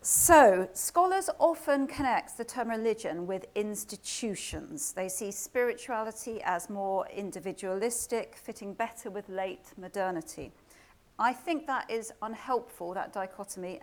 So, 0.00 0.68
scholars 0.72 1.28
often 1.38 1.86
connect 1.86 2.38
the 2.38 2.44
term 2.44 2.70
religion 2.70 3.26
with 3.26 3.46
institutions. 3.54 4.92
They 4.92 5.08
see 5.08 5.30
spirituality 5.30 6.40
as 6.44 6.70
more 6.70 7.06
individualistic, 7.14 8.36
fitting 8.36 8.74
better 8.74 9.10
with 9.10 9.28
late 9.28 9.72
modernity. 9.76 10.52
I 11.18 11.32
think 11.32 11.66
that 11.66 11.90
is 11.90 12.12
unhelpful, 12.22 12.94
that 12.94 13.12
dichotomy, 13.12 13.80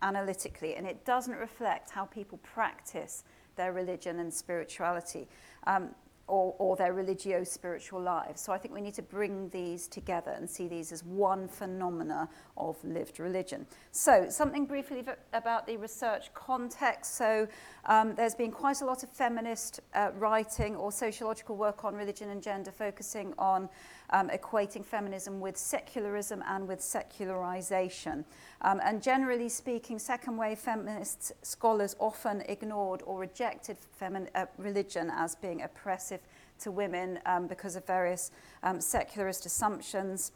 analytically, 0.00 0.74
and 0.74 0.86
it 0.86 1.04
doesn't 1.04 1.36
reflect 1.36 1.90
how 1.90 2.06
people 2.06 2.38
practice 2.38 3.24
their 3.56 3.72
religion 3.72 4.18
and 4.20 4.32
spirituality. 4.32 5.28
Um, 5.66 5.90
or, 6.32 6.54
or 6.58 6.76
their 6.76 6.94
religio 6.94 7.44
spiritual 7.44 8.00
lives. 8.00 8.40
So 8.40 8.54
I 8.54 8.58
think 8.58 8.72
we 8.72 8.80
need 8.80 8.94
to 8.94 9.02
bring 9.02 9.50
these 9.50 9.86
together 9.86 10.30
and 10.30 10.48
see 10.48 10.66
these 10.66 10.90
as 10.90 11.04
one 11.04 11.46
phenomena 11.46 12.26
of 12.56 12.82
lived 12.82 13.20
religion. 13.20 13.66
So 13.90 14.30
something 14.30 14.64
briefly 14.64 15.04
about 15.34 15.66
the 15.66 15.76
research 15.76 16.32
context. 16.32 17.16
So 17.16 17.46
um, 17.84 18.14
there's 18.14 18.34
been 18.34 18.50
quite 18.50 18.80
a 18.80 18.86
lot 18.86 19.02
of 19.02 19.10
feminist 19.10 19.80
uh, 19.94 20.12
writing 20.16 20.74
or 20.74 20.90
sociological 20.90 21.54
work 21.54 21.84
on 21.84 21.94
religion 21.94 22.30
and 22.30 22.42
gender 22.42 22.70
focusing 22.70 23.34
on 23.36 23.68
um, 24.12 24.28
equating 24.28 24.84
feminism 24.84 25.40
with 25.40 25.56
secularism 25.56 26.42
and 26.46 26.68
with 26.68 26.80
secularization. 26.80 28.24
Um, 28.60 28.80
and 28.84 29.02
generally 29.02 29.48
speaking, 29.48 29.98
second 29.98 30.36
wave 30.36 30.58
feminist 30.58 31.32
scholars 31.44 31.96
often 31.98 32.42
ignored 32.42 33.02
or 33.04 33.18
rejected 33.18 33.76
uh, 34.00 34.46
religion 34.58 35.10
as 35.14 35.34
being 35.34 35.62
oppressive 35.62 36.20
to 36.60 36.70
women 36.70 37.18
um, 37.26 37.46
because 37.46 37.74
of 37.76 37.86
various 37.86 38.30
um, 38.62 38.80
secularist 38.80 39.46
assumptions. 39.46 40.32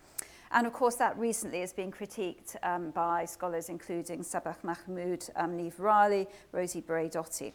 And 0.53 0.67
of 0.67 0.73
course, 0.73 0.95
that 0.97 1.19
recently 1.19 1.63
is 1.63 1.73
being 1.73 1.91
critiqued 1.91 2.57
um, 2.63 2.91
by 2.91 3.25
scholars 3.25 3.69
including 3.69 4.23
Saba 4.23 4.57
Mahmood, 4.63 5.29
um, 5.37 5.57
Niamh 5.59 5.79
Rowley, 5.79 6.27
Rosi 6.53 6.83
Braidotti. 6.83 7.53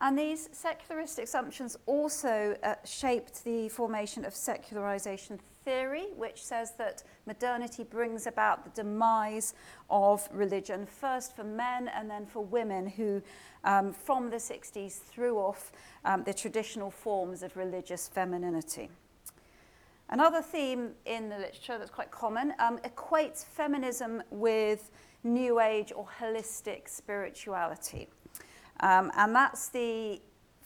And 0.00 0.18
these 0.18 0.48
secularist 0.52 1.20
assumptions 1.20 1.76
also 1.86 2.56
uh, 2.64 2.74
shaped 2.84 3.44
the 3.44 3.68
formation 3.68 4.24
of 4.24 4.34
secularization 4.34 5.38
theory, 5.64 6.06
which 6.16 6.42
says 6.42 6.72
that 6.78 7.02
modernity 7.26 7.84
brings 7.84 8.26
about 8.26 8.64
the 8.64 8.82
demise 8.82 9.54
of 9.90 10.28
religion, 10.32 10.86
first 10.86 11.34
for 11.34 11.44
men 11.44 11.88
and 11.88 12.10
then 12.10 12.26
for 12.26 12.44
women 12.44 12.86
who, 12.86 13.22
um, 13.64 13.92
from 13.92 14.30
the 14.30 14.36
60s, 14.36 14.98
threw 14.98 15.38
off 15.38 15.72
um, 16.04 16.24
the 16.24 16.34
traditional 16.34 16.90
forms 16.90 17.42
of 17.42 17.56
religious 17.56 18.08
femininity. 18.08 18.88
Another 20.08 20.42
theme 20.42 20.90
in 21.06 21.28
the 21.30 21.38
literature 21.38 21.78
that's 21.78 21.90
quite 21.90 22.10
common 22.10 22.52
um, 22.58 22.78
equates 22.78 23.44
feminism 23.44 24.22
with 24.30 24.90
New 25.24 25.60
Age 25.60 25.92
or 25.94 26.06
holistic 26.20 26.88
spirituality. 26.88 28.08
Um, 28.80 29.10
and 29.16 29.34
that's 29.34 29.68
the 29.68 30.20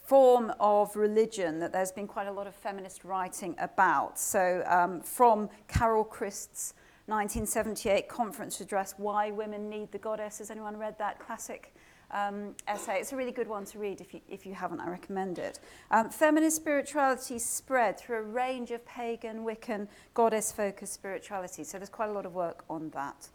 form 0.07 0.53
of 0.61 0.95
religion 0.95 1.59
that 1.59 1.73
there's 1.73 1.92
been 1.92 2.07
quite 2.07 2.29
a 2.29 2.33
lot 2.33 2.47
of 2.47 2.55
feminist 2.55 3.05
writing 3.05 3.55
about. 3.59 4.19
So, 4.19 4.62
um, 4.66 5.01
from 5.01 5.49
Carol 5.69 6.05
Christ's 6.05 6.75
1978 7.07 8.09
conference 8.09 8.61
address, 8.61 8.95
Why 8.97 9.31
Women 9.31 9.69
Need 9.69 9.92
the 9.92 9.99
Goddess. 9.99 10.38
Has 10.38 10.51
anyone 10.51 10.77
read 10.77 10.99
that 10.99 11.19
classic 11.19 11.75
um, 12.11 12.55
essay? 12.69 12.99
It's 13.01 13.12
a 13.12 13.16
really 13.16 13.33
good 13.33 13.49
one 13.49 13.64
to 13.66 13.79
read. 13.79 14.01
If 14.01 14.14
you, 14.14 14.21
if 14.29 14.47
you 14.47 14.55
haven't, 14.55 14.81
I 14.81 14.88
recommend 14.88 15.38
it. 15.38 15.59
Um, 15.90 16.11
feminist 16.11 16.57
spirituality 16.57 17.38
spread 17.38 17.99
through 17.99 18.19
a 18.19 18.23
range 18.23 18.71
of 18.71 18.85
pagan, 18.87 19.45
Wiccan, 19.45 19.88
goddess 20.14 20.53
focused 20.53 20.92
spirituality. 20.92 21.64
So, 21.64 21.79
there's 21.79 21.88
quite 21.90 22.11
a 22.11 22.12
lot 22.12 22.27
of 22.27 22.35
work 22.35 22.64
on 22.71 22.90
that. 22.90 23.29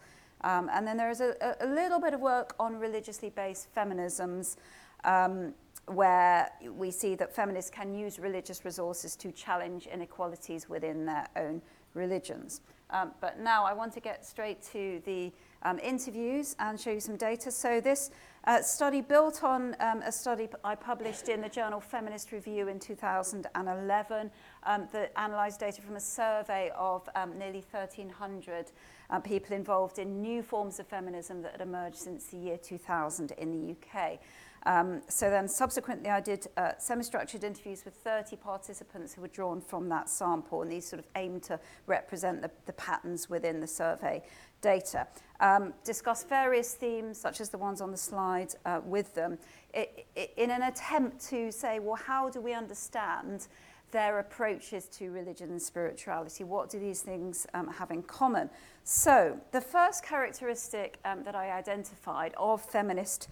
Um, 0.44 0.70
and 0.74 0.88
then 0.88 0.98
there 0.98 1.10
is 1.10 1.22
a, 1.22 1.36
a, 1.62 1.68
little 1.68 2.00
bit 2.00 2.14
of 2.14 2.20
work 2.20 2.56
on 2.60 2.80
religiously 2.80 3.30
based 3.30 3.68
feminisms. 3.76 4.56
Um, 5.04 5.54
where 5.88 6.50
we 6.76 6.92
see 6.92 7.16
that 7.16 7.36
feminists 7.36 7.72
can 7.72 7.94
use 7.94 8.20
religious 8.20 8.64
resources 8.64 9.16
to 9.18 9.32
challenge 9.32 9.88
inequalities 9.88 10.70
within 10.70 11.06
their 11.06 11.28
own 11.36 11.62
religions. 11.94 12.62
Um, 12.92 13.12
but 13.22 13.40
now 13.40 13.64
I 13.64 13.74
want 13.74 13.94
to 13.94 14.00
get 14.00 14.26
straight 14.26 14.62
to 14.74 15.02
the 15.06 15.32
um, 15.64 15.80
interviews 15.80 16.56
and 16.60 16.80
show 16.80 16.92
you 16.92 17.00
some 17.00 17.16
data. 17.16 17.52
So 17.52 17.80
this 17.80 18.12
uh, 18.46 18.62
study 18.62 19.02
built 19.02 19.44
on 19.44 19.76
um, 19.80 20.02
a 20.02 20.12
study 20.12 20.50
I 20.64 20.76
published 20.76 21.30
in 21.30 21.42
the 21.42 21.50
journal 21.50 21.80
Feminist 21.80 22.32
Review 22.32 22.68
in 22.68 22.80
2011 22.80 24.32
um, 24.64 24.88
that 24.92 25.12
analysed 25.16 25.60
data 25.60 25.82
from 25.82 25.96
a 25.96 26.02
survey 26.02 26.72
of 26.76 27.08
um, 27.16 27.38
nearly 27.38 27.64
1,300 27.72 28.72
uh, 29.10 29.20
people 29.20 29.56
involved 29.56 30.00
in 30.00 30.22
new 30.22 30.42
forms 30.42 30.80
of 30.80 30.88
feminism 30.88 31.42
that 31.44 31.54
had 31.54 31.62
emerged 31.62 31.98
since 31.98 32.26
the 32.26 32.38
year 32.38 32.58
2000 32.58 33.32
in 33.38 33.52
the 33.52 33.72
UK. 33.74 34.20
Um, 34.66 35.02
so 35.08 35.30
then 35.30 35.48
subsequently 35.48 36.10
I 36.10 36.20
did 36.20 36.48
uh, 36.56 36.74
semi-structured 36.78 37.44
interviews 37.44 37.84
with 37.84 37.96
30 37.96 38.36
participants 38.36 39.14
who 39.14 39.22
were 39.22 39.28
drawn 39.28 39.60
from 39.60 39.90
that 39.90 40.10
sample 40.10 40.62
and 40.62 40.72
these 40.72 40.88
sort 40.88 41.00
of 41.00 41.08
aim 41.16 41.40
to 41.42 41.60
represent 41.88 42.42
the, 42.42 42.52
the 42.66 42.74
patterns 42.74 43.30
within 43.30 43.60
the 43.60 43.68
survey 43.68 44.22
data. 44.62 45.08
Um, 45.40 45.74
discuss 45.84 46.24
various 46.24 46.76
themes 46.76 47.18
such 47.18 47.42
as 47.42 47.50
the 47.50 47.58
ones 47.58 47.82
on 47.82 47.90
the 47.90 47.98
slide 47.98 48.54
uh, 48.66 48.82
with 48.86 49.16
them 49.16 49.40
it, 49.74 50.06
it, 50.16 50.34
in 50.38 50.52
an 50.52 50.62
attempt 50.62 51.28
to 51.30 51.52
say, 51.52 51.80
well, 51.80 51.96
how 51.96 52.30
do 52.30 52.40
we 52.40 52.54
understand 52.54 53.48
their 53.92 54.20
approaches 54.20 54.88
to 54.88 55.12
religion 55.12 55.52
and 55.52 55.62
spirituality. 55.62 56.44
What 56.44 56.70
do 56.70 56.80
these 56.80 57.02
things 57.02 57.46
um, 57.54 57.68
have 57.68 57.92
in 57.92 58.04
common? 58.04 58.50
So, 58.84 59.40
the 59.52 59.62
first 59.62 60.04
characteristic 60.04 60.98
um, 61.06 61.24
that 61.24 61.36
I 61.36 61.52
identified 61.52 62.34
of 62.38 62.62
feminist 62.62 63.28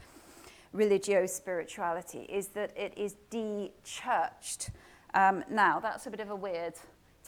religio 0.74 1.26
spirituality 1.26 2.22
is 2.30 2.50
that 2.50 2.72
it 2.78 2.94
is 2.98 3.16
de 3.30 3.72
churched. 3.84 4.72
Um, 5.14 5.44
now, 5.50 5.80
that's 5.80 6.06
a 6.06 6.12
bit 6.12 6.20
of 6.20 6.30
a 6.30 6.36
weird 6.36 6.76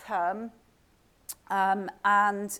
term, 0.05 0.51
um, 1.49 1.89
and 2.05 2.59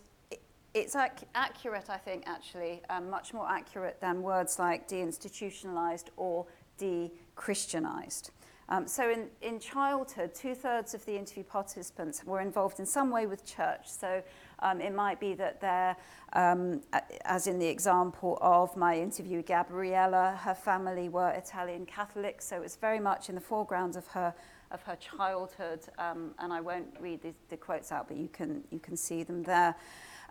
it's 0.74 0.96
ac- 0.96 1.28
accurate, 1.36 1.89
I 1.89 1.98
think, 1.98 2.24
actually, 2.26 2.82
um, 2.89 3.10
much 3.10 3.34
more 3.34 3.48
accurate 3.50 4.00
than 4.00 4.22
words 4.22 4.58
like 4.58 4.88
deinstitutionalized 4.88 6.06
or 6.17 6.46
de 6.78 7.12
Christianized. 7.36 8.32
Um, 8.70 8.88
so 8.88 9.10
in, 9.10 9.28
in 9.41 9.60
childhood, 9.60 10.34
two-thirds 10.34 10.94
of 10.94 11.06
the 11.06 11.17
interview 11.17 11.44
participants 11.44 12.24
were 12.24 12.39
involved 12.39 12.80
in 12.80 12.86
some 12.86 13.12
way 13.12 13.26
with 13.26 13.46
church. 13.46 13.82
So 13.86 14.24
um, 14.62 14.82
it 14.82 14.93
might 14.93 15.19
be 15.19 15.34
that 15.36 15.60
they're, 15.62 15.95
um, 16.34 16.82
as 17.26 17.47
in 17.47 17.60
the 17.60 17.67
example 17.67 18.38
of 18.41 18.76
my 18.78 18.97
interview, 18.97 19.38
with 19.38 19.47
Gabriella, 19.47 20.39
her 20.43 20.56
family 20.56 21.10
were 21.10 21.30
Italian 21.32 21.86
Catholics, 21.86 22.45
so 22.45 22.56
it 22.56 22.62
was 22.62 22.76
very 22.76 23.00
much 23.00 23.30
in 23.30 23.36
the 23.36 23.41
foreground 23.41 23.95
of 23.95 24.08
her 24.08 24.34
of 24.71 24.82
her 24.84 24.95
childhood, 24.95 25.82
um, 25.97 26.34
and 26.39 26.54
I 26.54 26.62
won't 26.62 26.88
read 27.00 27.21
the, 27.21 27.34
the 27.50 27.58
quotes 27.58 27.91
out, 27.91 28.08
but 28.08 28.17
you 28.17 28.30
can 28.30 28.63
you 28.71 28.80
can 28.80 28.95
see 28.95 29.24
them 29.24 29.43
there. 29.43 29.76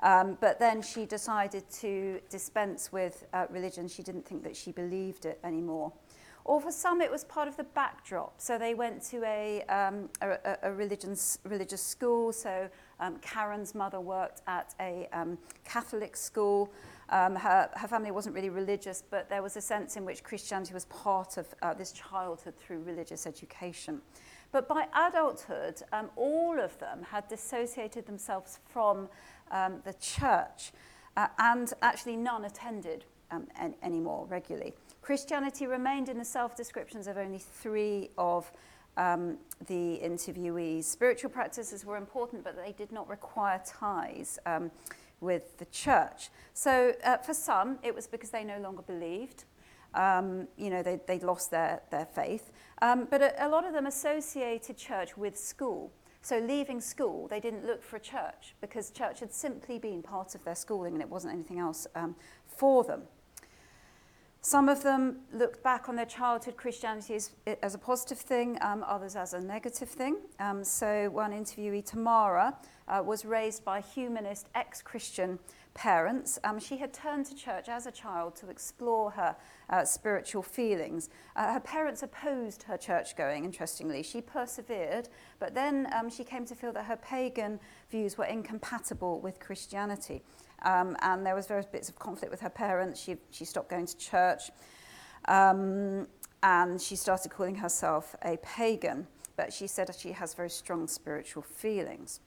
Um, 0.02 0.38
but 0.40 0.58
then 0.58 0.80
she 0.80 1.04
decided 1.04 1.68
to 1.80 2.20
dispense 2.30 2.90
with 2.90 3.26
uh, 3.34 3.46
religion. 3.50 3.86
She 3.86 4.02
didn't 4.02 4.24
think 4.24 4.42
that 4.44 4.56
she 4.56 4.72
believed 4.72 5.26
it 5.26 5.38
anymore. 5.44 5.92
Or 6.44 6.60
for 6.60 6.72
some, 6.72 7.00
it 7.00 7.10
was 7.10 7.24
part 7.24 7.48
of 7.48 7.56
the 7.56 7.64
backdrop. 7.64 8.40
So 8.40 8.58
they 8.58 8.74
went 8.74 9.02
to 9.10 9.22
a, 9.24 9.62
um, 9.64 10.08
a, 10.22 10.56
a 10.62 10.72
religious, 10.72 11.38
religious 11.44 11.82
school. 11.82 12.32
So 12.32 12.68
um, 12.98 13.18
Karen's 13.20 13.74
mother 13.74 14.00
worked 14.00 14.42
at 14.46 14.74
a 14.80 15.08
um, 15.12 15.38
Catholic 15.64 16.16
school. 16.16 16.72
Um, 17.10 17.34
her, 17.36 17.68
her 17.74 17.88
family 17.88 18.10
wasn't 18.10 18.34
really 18.34 18.50
religious, 18.50 19.02
but 19.10 19.28
there 19.28 19.42
was 19.42 19.56
a 19.56 19.60
sense 19.60 19.96
in 19.96 20.04
which 20.04 20.22
Christianity 20.22 20.72
was 20.72 20.86
part 20.86 21.36
of 21.36 21.46
uh, 21.62 21.74
this 21.74 21.92
childhood 21.92 22.54
through 22.56 22.82
religious 22.82 23.26
education. 23.26 24.00
But 24.52 24.66
by 24.66 24.86
adulthood, 24.94 25.82
um, 25.92 26.10
all 26.16 26.58
of 26.58 26.78
them 26.78 27.04
had 27.08 27.28
dissociated 27.28 28.06
themselves 28.06 28.58
from 28.68 29.08
um, 29.50 29.80
the 29.84 29.92
church, 29.94 30.72
uh, 31.16 31.28
and 31.38 31.72
actually 31.82 32.16
none 32.16 32.44
attended 32.44 33.04
um, 33.30 33.46
an 33.56 33.74
anymore 33.82 34.26
regularly. 34.28 34.74
Christianity 35.02 35.66
remained 35.66 36.08
in 36.08 36.18
the 36.18 36.24
self 36.24 36.56
descriptions 36.56 37.06
of 37.06 37.16
only 37.16 37.38
three 37.38 38.10
of 38.18 38.50
um, 38.96 39.38
the 39.66 40.00
interviewees. 40.02 40.84
Spiritual 40.84 41.30
practices 41.30 41.84
were 41.84 41.96
important, 41.96 42.44
but 42.44 42.56
they 42.56 42.72
did 42.72 42.92
not 42.92 43.08
require 43.08 43.60
ties 43.64 44.38
um, 44.46 44.70
with 45.20 45.58
the 45.58 45.66
church. 45.66 46.30
So 46.54 46.92
uh, 47.04 47.18
for 47.18 47.34
some, 47.34 47.78
it 47.82 47.94
was 47.94 48.06
because 48.06 48.30
they 48.30 48.44
no 48.44 48.58
longer 48.58 48.82
believed. 48.82 49.44
Um, 49.94 50.46
you 50.56 50.70
know, 50.70 50.82
they, 50.82 51.00
they'd 51.06 51.22
lost 51.22 51.50
their, 51.50 51.80
their 51.90 52.06
faith. 52.06 52.52
Um, 52.80 53.08
but 53.10 53.22
a, 53.22 53.46
a 53.46 53.48
lot 53.48 53.66
of 53.66 53.72
them 53.72 53.86
associated 53.86 54.76
church 54.76 55.16
with 55.16 55.36
school. 55.36 55.92
So 56.22 56.38
leaving 56.38 56.80
school, 56.80 57.26
they 57.28 57.40
didn't 57.40 57.66
look 57.66 57.82
for 57.82 57.96
a 57.96 58.00
church 58.00 58.54
because 58.60 58.90
church 58.90 59.20
had 59.20 59.32
simply 59.32 59.78
been 59.78 60.02
part 60.02 60.34
of 60.34 60.44
their 60.44 60.54
schooling 60.54 60.92
and 60.92 61.02
it 61.02 61.08
wasn't 61.08 61.32
anything 61.32 61.58
else 61.58 61.86
um, 61.94 62.14
for 62.46 62.84
them. 62.84 63.02
Some 64.42 64.70
of 64.70 64.82
them 64.82 65.18
looked 65.34 65.62
back 65.62 65.90
on 65.90 65.96
their 65.96 66.06
childhood 66.06 66.56
Christianity 66.56 67.14
as, 67.14 67.30
as 67.62 67.74
a 67.74 67.78
positive 67.78 68.18
thing, 68.18 68.56
um, 68.62 68.82
others 68.88 69.14
as 69.14 69.34
a 69.34 69.40
negative 69.40 69.90
thing. 69.90 70.16
Um, 70.38 70.64
so, 70.64 71.10
one 71.10 71.32
interviewee, 71.32 71.84
Tamara, 71.84 72.56
uh, 72.88 73.02
was 73.04 73.26
raised 73.26 73.66
by 73.66 73.82
humanist 73.82 74.48
ex 74.54 74.80
Christian 74.80 75.38
parents. 75.74 76.38
Um, 76.42 76.58
she 76.58 76.78
had 76.78 76.94
turned 76.94 77.26
to 77.26 77.34
church 77.34 77.68
as 77.68 77.86
a 77.86 77.92
child 77.92 78.34
to 78.36 78.48
explore 78.48 79.10
her 79.10 79.36
uh, 79.68 79.84
spiritual 79.84 80.42
feelings. 80.42 81.10
Uh, 81.36 81.52
her 81.52 81.60
parents 81.60 82.02
opposed 82.02 82.62
her 82.62 82.78
church 82.78 83.16
going, 83.16 83.44
interestingly. 83.44 84.02
She 84.02 84.22
persevered, 84.22 85.10
but 85.38 85.54
then 85.54 85.86
um, 85.92 86.08
she 86.08 86.24
came 86.24 86.46
to 86.46 86.54
feel 86.54 86.72
that 86.72 86.86
her 86.86 86.96
pagan 86.96 87.60
views 87.90 88.16
were 88.16 88.24
incompatible 88.24 89.20
with 89.20 89.38
Christianity. 89.38 90.22
Um, 90.62 90.96
and 91.02 91.24
there 91.24 91.34
was 91.34 91.46
various 91.46 91.66
bits 91.66 91.88
of 91.88 91.98
conflict 91.98 92.30
with 92.30 92.40
her 92.40 92.50
parents. 92.50 93.00
She, 93.00 93.16
she 93.30 93.44
stopped 93.44 93.70
going 93.70 93.86
to 93.86 93.96
church. 93.96 94.50
Um, 95.26 96.06
and 96.42 96.80
she 96.80 96.96
started 96.96 97.30
calling 97.30 97.56
herself 97.56 98.14
a 98.22 98.36
pagan. 98.38 99.06
But 99.36 99.52
she 99.52 99.66
said 99.66 99.94
she 99.98 100.12
has 100.12 100.34
very 100.34 100.50
strong 100.50 100.86
spiritual 100.86 101.42
feelings. 101.42 102.20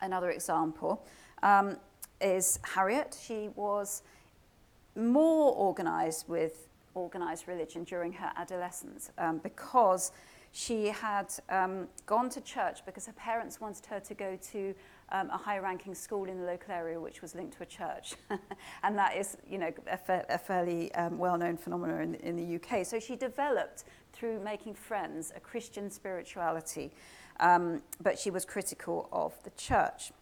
Another 0.00 0.30
example 0.30 1.06
um, 1.42 1.76
is 2.20 2.58
Harriet. 2.62 3.16
She 3.20 3.48
was 3.54 4.02
more 4.94 5.52
organized 5.52 6.28
with 6.28 6.68
organized 6.94 7.46
religion 7.46 7.84
during 7.84 8.12
her 8.12 8.32
adolescence 8.36 9.10
um, 9.18 9.38
because 9.38 10.12
she 10.52 10.86
had 10.86 11.32
um, 11.48 11.88
gone 12.06 12.28
to 12.30 12.40
church 12.40 12.84
because 12.84 13.06
her 13.06 13.12
parents 13.12 13.60
wanted 13.60 13.86
her 13.86 14.00
to 14.00 14.14
go 14.14 14.36
to 14.50 14.74
um, 15.10 15.30
a 15.30 15.36
high-ranking 15.36 15.94
school 15.94 16.24
in 16.24 16.38
the 16.38 16.46
local 16.46 16.72
area 16.72 17.00
which 17.00 17.22
was 17.22 17.34
linked 17.34 17.56
to 17.56 17.62
a 17.62 17.66
church. 17.66 18.14
and 18.82 18.96
that 18.98 19.16
is, 19.16 19.36
you 19.48 19.58
know, 19.58 19.72
a, 19.90 19.96
fa- 19.96 20.26
a 20.28 20.38
fairly 20.38 20.94
um, 20.94 21.18
well-known 21.18 21.56
phenomenon 21.56 22.00
in, 22.00 22.14
in 22.16 22.36
the 22.36 22.56
UK. 22.56 22.84
So 22.84 23.00
she 23.00 23.16
developed, 23.16 23.84
through 24.12 24.40
making 24.40 24.74
friends, 24.74 25.32
a 25.36 25.40
Christian 25.40 25.90
spirituality, 25.90 26.92
um, 27.40 27.82
but 28.02 28.18
she 28.18 28.30
was 28.30 28.44
critical 28.44 29.08
of 29.12 29.34
the 29.44 29.50
church. 29.50 30.12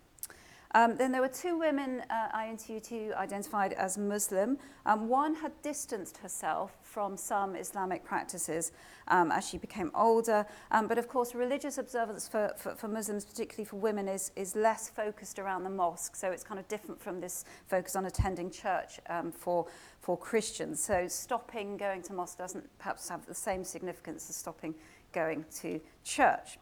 Um, 0.75 0.97
then 0.97 1.13
there 1.13 1.21
were 1.21 1.29
two 1.29 1.59
women 1.59 2.03
uh, 2.11 2.37
INTU2 2.37 3.17
identified 3.17 3.73
as 3.75 3.97
Muslim. 3.97 4.59
Um, 4.85 5.09
one 5.09 5.35
had 5.35 5.53
distanced 5.63 6.19
herself 6.19 6.77
from 6.83 7.17
some 7.17 7.57
Islamic 7.57 8.05
practices 8.05 8.73
um, 9.09 9.31
as 9.31 9.49
she 9.49 9.59
became 9.59 9.91
older. 9.95 10.45
Um, 10.71 10.87
but 10.87 10.99
of 10.99 11.09
course, 11.09 11.35
religious 11.35 11.79
observance 11.79 12.29
for, 12.29 12.53
for, 12.57 12.75
for 12.75 12.89
Muslims, 12.89 13.25
particularly 13.25 13.65
for 13.65 13.77
women, 13.77 14.09
is, 14.09 14.33
is 14.37 14.57
less 14.57 14.89
focused 14.89 15.39
around 15.39 15.65
the 15.65 15.71
mosque. 15.71 16.17
So 16.17 16.31
it's 16.31 16.43
kind 16.43 16.59
of 16.59 16.67
different 16.69 17.01
from 17.01 17.21
this 17.21 17.45
focus 17.67 17.97
on 17.97 18.07
attending 18.07 18.51
church 18.51 19.01
um, 19.09 19.33
for, 19.33 19.67
for 20.01 20.17
Christians. 20.19 20.83
So 20.83 21.07
stopping 21.09 21.77
going 21.77 22.03
to 22.03 22.13
mosque 22.13 22.39
doesn't 22.39 22.67
perhaps 22.79 23.09
have 23.09 23.25
the 23.27 23.35
same 23.35 23.65
significance 23.65 24.29
as 24.29 24.37
stopping 24.37 24.75
going 25.13 25.45
to 25.61 25.81
church. 26.05 26.59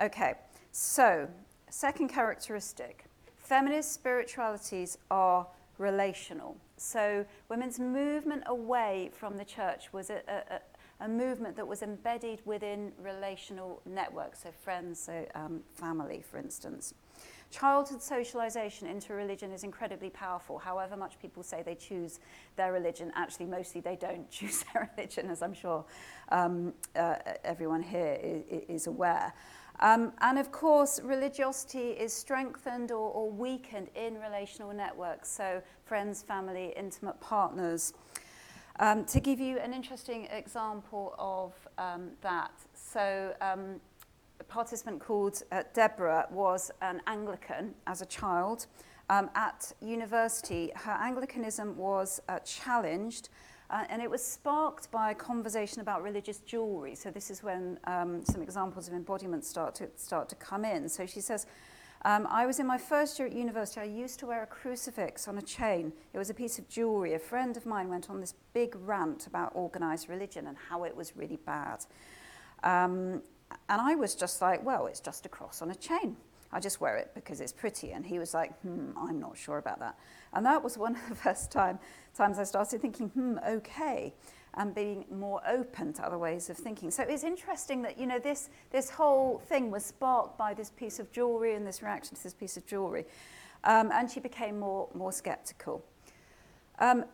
Okay, 0.00 0.34
so 0.72 1.28
second 1.70 2.08
characteristic. 2.08 3.04
Feminist 3.42 3.92
spiritualities 3.92 4.98
are 5.10 5.46
relational. 5.78 6.56
So 6.76 7.26
women's 7.48 7.80
movement 7.80 8.44
away 8.46 9.10
from 9.12 9.36
the 9.36 9.44
church 9.44 9.92
was 9.92 10.10
a, 10.10 10.22
a, 10.28 11.04
a 11.04 11.08
movement 11.08 11.56
that 11.56 11.66
was 11.66 11.82
embedded 11.82 12.40
within 12.44 12.92
relational 13.02 13.82
networks, 13.84 14.44
so 14.44 14.50
friends, 14.62 15.00
so 15.00 15.26
um, 15.34 15.60
family, 15.74 16.22
for 16.22 16.38
instance. 16.38 16.94
Childhood 17.50 18.00
socialization 18.00 18.86
into 18.86 19.12
religion 19.12 19.52
is 19.52 19.64
incredibly 19.64 20.08
powerful. 20.08 20.58
However 20.58 20.96
much 20.96 21.18
people 21.20 21.42
say 21.42 21.62
they 21.62 21.74
choose 21.74 22.20
their 22.56 22.72
religion, 22.72 23.12
actually, 23.14 23.46
mostly 23.46 23.80
they 23.80 23.96
don't 23.96 24.30
choose 24.30 24.64
their 24.72 24.90
religion, 24.96 25.28
as 25.28 25.42
I'm 25.42 25.52
sure 25.52 25.84
um, 26.30 26.72
uh, 26.94 27.16
everyone 27.44 27.82
here 27.82 28.18
is, 28.22 28.62
is 28.68 28.86
aware. 28.86 29.34
Um, 29.80 30.12
and 30.20 30.38
of 30.38 30.52
course, 30.52 31.00
religiosity 31.02 31.90
is 31.90 32.12
strengthened 32.12 32.92
or, 32.92 33.10
or 33.10 33.30
weakened 33.30 33.88
in 33.94 34.18
relational 34.20 34.72
networks, 34.72 35.28
so 35.28 35.62
friends, 35.84 36.22
family, 36.22 36.72
intimate 36.76 37.20
partners. 37.20 37.92
Um, 38.80 39.04
to 39.06 39.20
give 39.20 39.38
you 39.38 39.58
an 39.58 39.72
interesting 39.74 40.26
example 40.26 41.14
of 41.18 41.52
um, 41.78 42.10
that, 42.22 42.52
so 42.74 43.34
um, 43.40 43.80
a 44.40 44.44
participant 44.44 45.00
called 45.00 45.42
uh, 45.52 45.62
Deborah 45.74 46.26
was 46.30 46.70
an 46.80 47.00
Anglican 47.06 47.74
as 47.86 48.02
a 48.02 48.06
child. 48.06 48.66
Um, 49.10 49.30
at 49.34 49.72
university, 49.80 50.72
her 50.74 50.92
Anglicanism 50.92 51.76
was 51.76 52.20
uh, 52.28 52.38
challenged 52.40 53.28
uh, 53.72 53.84
and 53.88 54.02
it 54.02 54.10
was 54.10 54.22
sparked 54.22 54.90
by 54.90 55.10
a 55.12 55.14
conversation 55.14 55.80
about 55.80 56.02
religious 56.02 56.38
jewelry. 56.40 56.94
So 56.94 57.10
this 57.10 57.30
is 57.30 57.42
when 57.42 57.78
um, 57.84 58.22
some 58.24 58.42
examples 58.42 58.86
of 58.86 58.92
embodiment 58.92 59.46
start 59.46 59.74
to, 59.76 59.88
start 59.96 60.28
to 60.28 60.34
come 60.36 60.66
in. 60.66 60.90
So 60.90 61.06
she 61.06 61.22
says, 61.22 61.46
um, 62.04 62.26
I 62.30 62.44
was 62.44 62.58
in 62.58 62.66
my 62.66 62.76
first 62.76 63.18
year 63.18 63.28
at 63.28 63.34
university. 63.34 63.80
I 63.80 63.84
used 63.84 64.18
to 64.20 64.26
wear 64.26 64.42
a 64.42 64.46
crucifix 64.46 65.26
on 65.26 65.38
a 65.38 65.42
chain. 65.42 65.92
It 66.12 66.18
was 66.18 66.28
a 66.28 66.34
piece 66.34 66.58
of 66.58 66.68
jewelry. 66.68 67.14
A 67.14 67.18
friend 67.18 67.56
of 67.56 67.64
mine 67.64 67.88
went 67.88 68.10
on 68.10 68.20
this 68.20 68.34
big 68.52 68.76
rant 68.78 69.26
about 69.26 69.52
organized 69.54 70.10
religion 70.10 70.48
and 70.48 70.56
how 70.68 70.84
it 70.84 70.94
was 70.94 71.16
really 71.16 71.38
bad. 71.46 71.86
Um, 72.64 73.22
and 73.70 73.80
I 73.80 73.94
was 73.94 74.14
just 74.14 74.42
like, 74.42 74.62
well, 74.64 74.86
it's 74.86 75.00
just 75.00 75.24
a 75.24 75.28
cross 75.30 75.62
on 75.62 75.70
a 75.70 75.74
chain. 75.74 76.16
I 76.52 76.60
just 76.60 76.80
wear 76.80 76.98
it 76.98 77.12
because 77.14 77.40
it's 77.40 77.52
pretty. 77.52 77.92
And 77.92 78.04
he 78.04 78.18
was 78.18 78.34
like, 78.34 78.52
hmm, 78.60 78.90
I'm 78.98 79.18
not 79.18 79.38
sure 79.38 79.56
about 79.56 79.78
that. 79.78 79.96
And 80.32 80.44
that 80.46 80.62
was 80.62 80.78
one 80.78 80.96
of 80.96 81.08
the 81.08 81.14
first 81.26 81.50
time, 81.50 81.78
times 82.14 82.38
I 82.38 82.44
started 82.44 82.80
thinking, 82.80 83.08
hmm, 83.10 83.38
okay, 83.46 84.14
and 84.54 84.74
being 84.74 85.04
more 85.10 85.40
open 85.48 85.92
to 85.94 86.04
other 86.04 86.18
ways 86.18 86.50
of 86.50 86.56
thinking. 86.56 86.90
So 86.90 87.02
it's 87.04 87.24
interesting 87.24 87.82
that, 87.82 87.98
you 87.98 88.06
know, 88.06 88.18
this, 88.18 88.50
this 88.70 88.90
whole 88.90 89.38
thing 89.46 89.70
was 89.70 89.84
sparked 89.84 90.36
by 90.36 90.52
this 90.52 90.70
piece 90.70 90.98
of 90.98 91.10
jewellery 91.10 91.54
and 91.54 91.66
this 91.66 91.82
reaction 91.82 92.16
to 92.16 92.22
this 92.22 92.34
piece 92.34 92.56
of 92.56 92.66
jewellery. 92.66 93.06
Um, 93.64 93.90
and 93.92 94.10
she 94.10 94.20
became 94.20 94.58
more, 94.58 94.88
more 94.94 95.12
sceptical. 95.12 95.84
Um, 96.78 97.04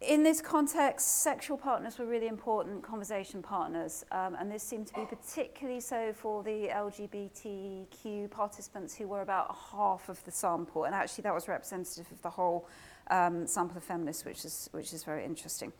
in 0.00 0.22
this 0.22 0.42
context, 0.42 1.22
sexual 1.22 1.56
partners 1.56 1.98
were 1.98 2.04
really 2.04 2.26
important 2.26 2.82
conversation 2.82 3.42
partners, 3.42 4.04
um, 4.12 4.36
and 4.38 4.52
this 4.52 4.62
seemed 4.62 4.86
to 4.88 4.94
be 4.94 5.06
particularly 5.06 5.80
so 5.80 6.12
for 6.12 6.42
the 6.42 6.68
LGBTQ 6.68 8.30
participants 8.30 8.94
who 8.94 9.08
were 9.08 9.22
about 9.22 9.56
half 9.72 10.10
of 10.10 10.22
the 10.24 10.30
sample, 10.30 10.84
and 10.84 10.94
actually 10.94 11.22
that 11.22 11.34
was 11.34 11.48
representative 11.48 12.06
of 12.12 12.20
the 12.20 12.28
whole 12.28 12.68
um, 13.10 13.46
sample 13.46 13.78
of 13.78 13.84
feminists, 13.84 14.24
which 14.26 14.44
is, 14.44 14.68
which 14.72 14.92
is 14.92 15.02
very 15.02 15.24
interesting. 15.24 15.72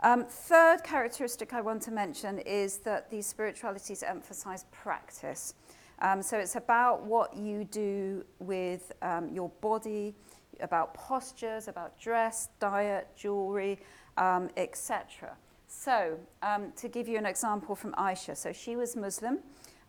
Um, 0.00 0.24
third 0.24 0.84
characteristic 0.84 1.52
I 1.52 1.60
want 1.60 1.82
to 1.82 1.90
mention 1.90 2.38
is 2.38 2.78
that 2.78 3.10
these 3.10 3.26
spiritualities 3.26 4.04
emphasize 4.04 4.66
practice. 4.70 5.54
Um, 6.00 6.22
so 6.22 6.38
it's 6.38 6.54
about 6.54 7.04
what 7.04 7.36
you 7.36 7.64
do 7.64 8.24
with 8.38 8.92
um, 9.02 9.28
your 9.30 9.48
body, 9.60 10.14
about 10.60 10.94
postures, 10.94 11.68
about 11.68 11.98
dress, 11.98 12.48
diet, 12.58 13.08
jewelry, 13.16 13.78
um, 14.16 14.48
etc. 14.56 15.36
So, 15.66 16.18
um, 16.42 16.72
to 16.76 16.88
give 16.88 17.08
you 17.08 17.18
an 17.18 17.26
example 17.26 17.74
from 17.74 17.92
Aisha, 17.92 18.36
so 18.36 18.52
she 18.52 18.76
was 18.76 18.96
Muslim, 18.96 19.38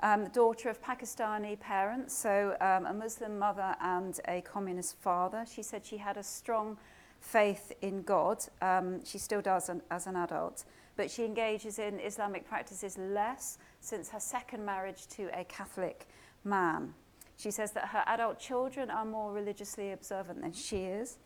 um, 0.02 0.28
daughter 0.30 0.70
of 0.70 0.82
Pakistani 0.82 1.60
parents, 1.60 2.16
so 2.16 2.56
um, 2.62 2.86
a 2.86 2.94
Muslim 2.94 3.40
mother 3.40 3.76
and 3.82 4.20
a 4.28 4.42
communist 4.42 4.98
father. 5.00 5.46
She 5.52 5.64
said 5.64 5.86
she 5.86 5.98
had 5.98 6.18
a 6.18 6.24
strong 6.24 6.78
faith 7.20 7.74
in 7.82 8.04
God. 8.04 8.44
Um, 8.62 9.04
she 9.04 9.18
still 9.18 9.42
does 9.42 9.70
an, 9.70 9.82
as 9.92 10.08
an 10.08 10.16
adult, 10.16 10.66
but 10.96 11.10
she 11.10 11.26
engages 11.26 11.80
in 11.80 12.00
Islamic 12.00 12.48
practices 12.48 12.98
less 12.98 13.58
since 13.82 14.10
her 14.10 14.20
second 14.20 14.66
marriage 14.66 15.08
to 15.08 15.30
a 15.38 15.44
Catholic 15.46 16.08
man. 16.44 16.94
She 17.40 17.52
says 17.52 17.72
that 17.72 17.90
her 17.90 18.04
adult 18.06 18.38
children 18.38 18.92
are 18.92 19.06
more 19.06 19.32
religiously 19.32 19.94
observant 19.94 20.42
than 20.42 20.52
she 20.52 20.84
is, 20.84 21.20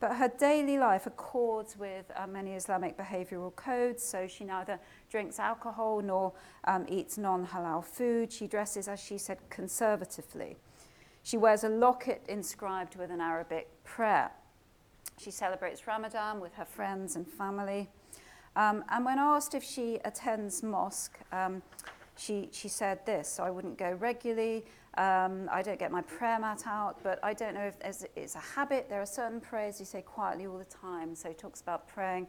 but 0.00 0.16
her 0.16 0.26
daily 0.26 0.78
life 0.78 1.06
accords 1.06 1.76
with 1.78 2.10
uh, 2.16 2.26
many 2.26 2.54
Islamic 2.54 2.98
behavioral 2.98 3.54
codes, 3.54 4.02
so 4.02 4.26
she 4.26 4.42
neither 4.42 4.80
drinks 5.08 5.38
alcohol 5.38 6.00
nor 6.02 6.32
um, 6.64 6.86
eats 6.88 7.16
non 7.16 7.46
halal 7.46 7.84
food. 7.84 8.32
She 8.32 8.48
dresses, 8.48 8.88
as 8.88 8.98
she 8.98 9.16
said, 9.16 9.38
conservatively. 9.48 10.56
She 11.22 11.36
wears 11.36 11.62
a 11.62 11.68
locket 11.68 12.24
inscribed 12.28 12.96
with 12.96 13.12
an 13.12 13.20
Arabic 13.20 13.68
prayer. 13.84 14.32
She 15.18 15.30
celebrates 15.30 15.86
Ramadan 15.86 16.40
with 16.40 16.54
her 16.54 16.64
friends 16.64 17.14
and 17.14 17.24
family. 17.28 17.88
Um, 18.56 18.82
and 18.88 19.04
when 19.04 19.20
asked 19.20 19.54
if 19.54 19.62
she 19.62 20.00
attends 20.04 20.64
mosque, 20.64 21.20
um, 21.30 21.62
she, 22.16 22.48
she 22.52 22.68
said 22.68 23.06
this 23.06 23.38
I 23.38 23.50
wouldn't 23.50 23.78
go 23.78 23.92
regularly, 23.92 24.64
um, 24.98 25.48
I 25.52 25.62
don't 25.62 25.78
get 25.78 25.92
my 25.92 26.02
prayer 26.02 26.38
mat 26.38 26.64
out, 26.66 27.02
but 27.02 27.18
I 27.22 27.32
don't 27.32 27.54
know 27.54 27.70
if 27.82 28.04
it's 28.16 28.34
a 28.34 28.40
habit. 28.40 28.88
There 28.88 29.00
are 29.00 29.06
certain 29.06 29.40
prayers 29.40 29.78
you 29.78 29.86
say 29.86 30.02
quietly 30.02 30.46
all 30.46 30.58
the 30.58 30.64
time. 30.64 31.14
So 31.14 31.28
he 31.28 31.34
talks 31.34 31.60
about 31.60 31.86
praying 31.86 32.26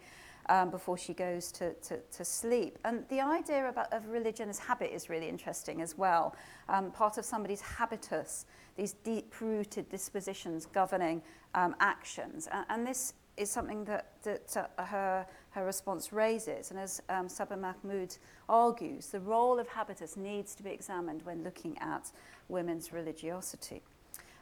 um, 0.50 0.70
before 0.70 0.98
she 0.98 1.14
goes 1.14 1.52
to, 1.54 1.74
to, 1.74 1.98
to 1.98 2.26
sleep. 2.26 2.78
And 2.84 3.08
the 3.10 3.22
idea 3.22 3.70
about, 3.70 3.92
of 3.92 4.08
religion 4.08 4.50
as 4.50 4.60
habit 4.60 4.94
is 4.94 5.10
really 5.10 5.30
interesting 5.30 5.82
as 5.82 5.98
well. 5.98 6.36
Um, 6.70 6.92
part 6.92 7.18
of 7.18 7.26
somebody's 7.26 7.62
habitus, 7.62 8.46
these 8.76 8.94
deep 8.94 9.34
rooted 9.42 9.90
dispositions 9.90 10.66
governing 10.66 11.22
um, 11.56 11.76
actions. 11.80 12.48
And, 12.52 12.66
and 12.70 12.88
this 12.88 13.14
is 13.38 13.50
something 13.50 13.86
that, 13.86 14.14
that 14.24 14.70
uh, 14.78 14.84
her, 14.84 15.26
her 15.52 15.66
response 15.66 16.12
raises. 16.12 16.72
And 16.72 16.80
as 16.80 17.02
um, 17.10 17.30
Saba 17.30 17.58
Mahmood 17.58 18.16
argues, 18.50 19.08
the 19.08 19.20
role 19.20 19.60
of 19.60 19.68
habitus 19.68 20.18
needs 20.18 20.54
to 20.56 20.64
be 20.64 20.70
examined 20.70 21.24
when 21.24 21.44
looking 21.44 21.78
at 21.80 22.12
women's 22.52 22.94
religiosity. 22.94 23.82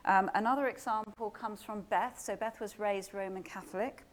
Um, 0.05 0.29
another 0.33 0.67
example 0.67 1.29
comes 1.29 1.61
from 1.61 1.81
Beth. 1.81 2.19
So 2.19 2.35
Beth 2.35 2.59
was 2.59 2.79
raised 2.79 3.13
Roman 3.13 3.43
Catholic. 3.43 4.03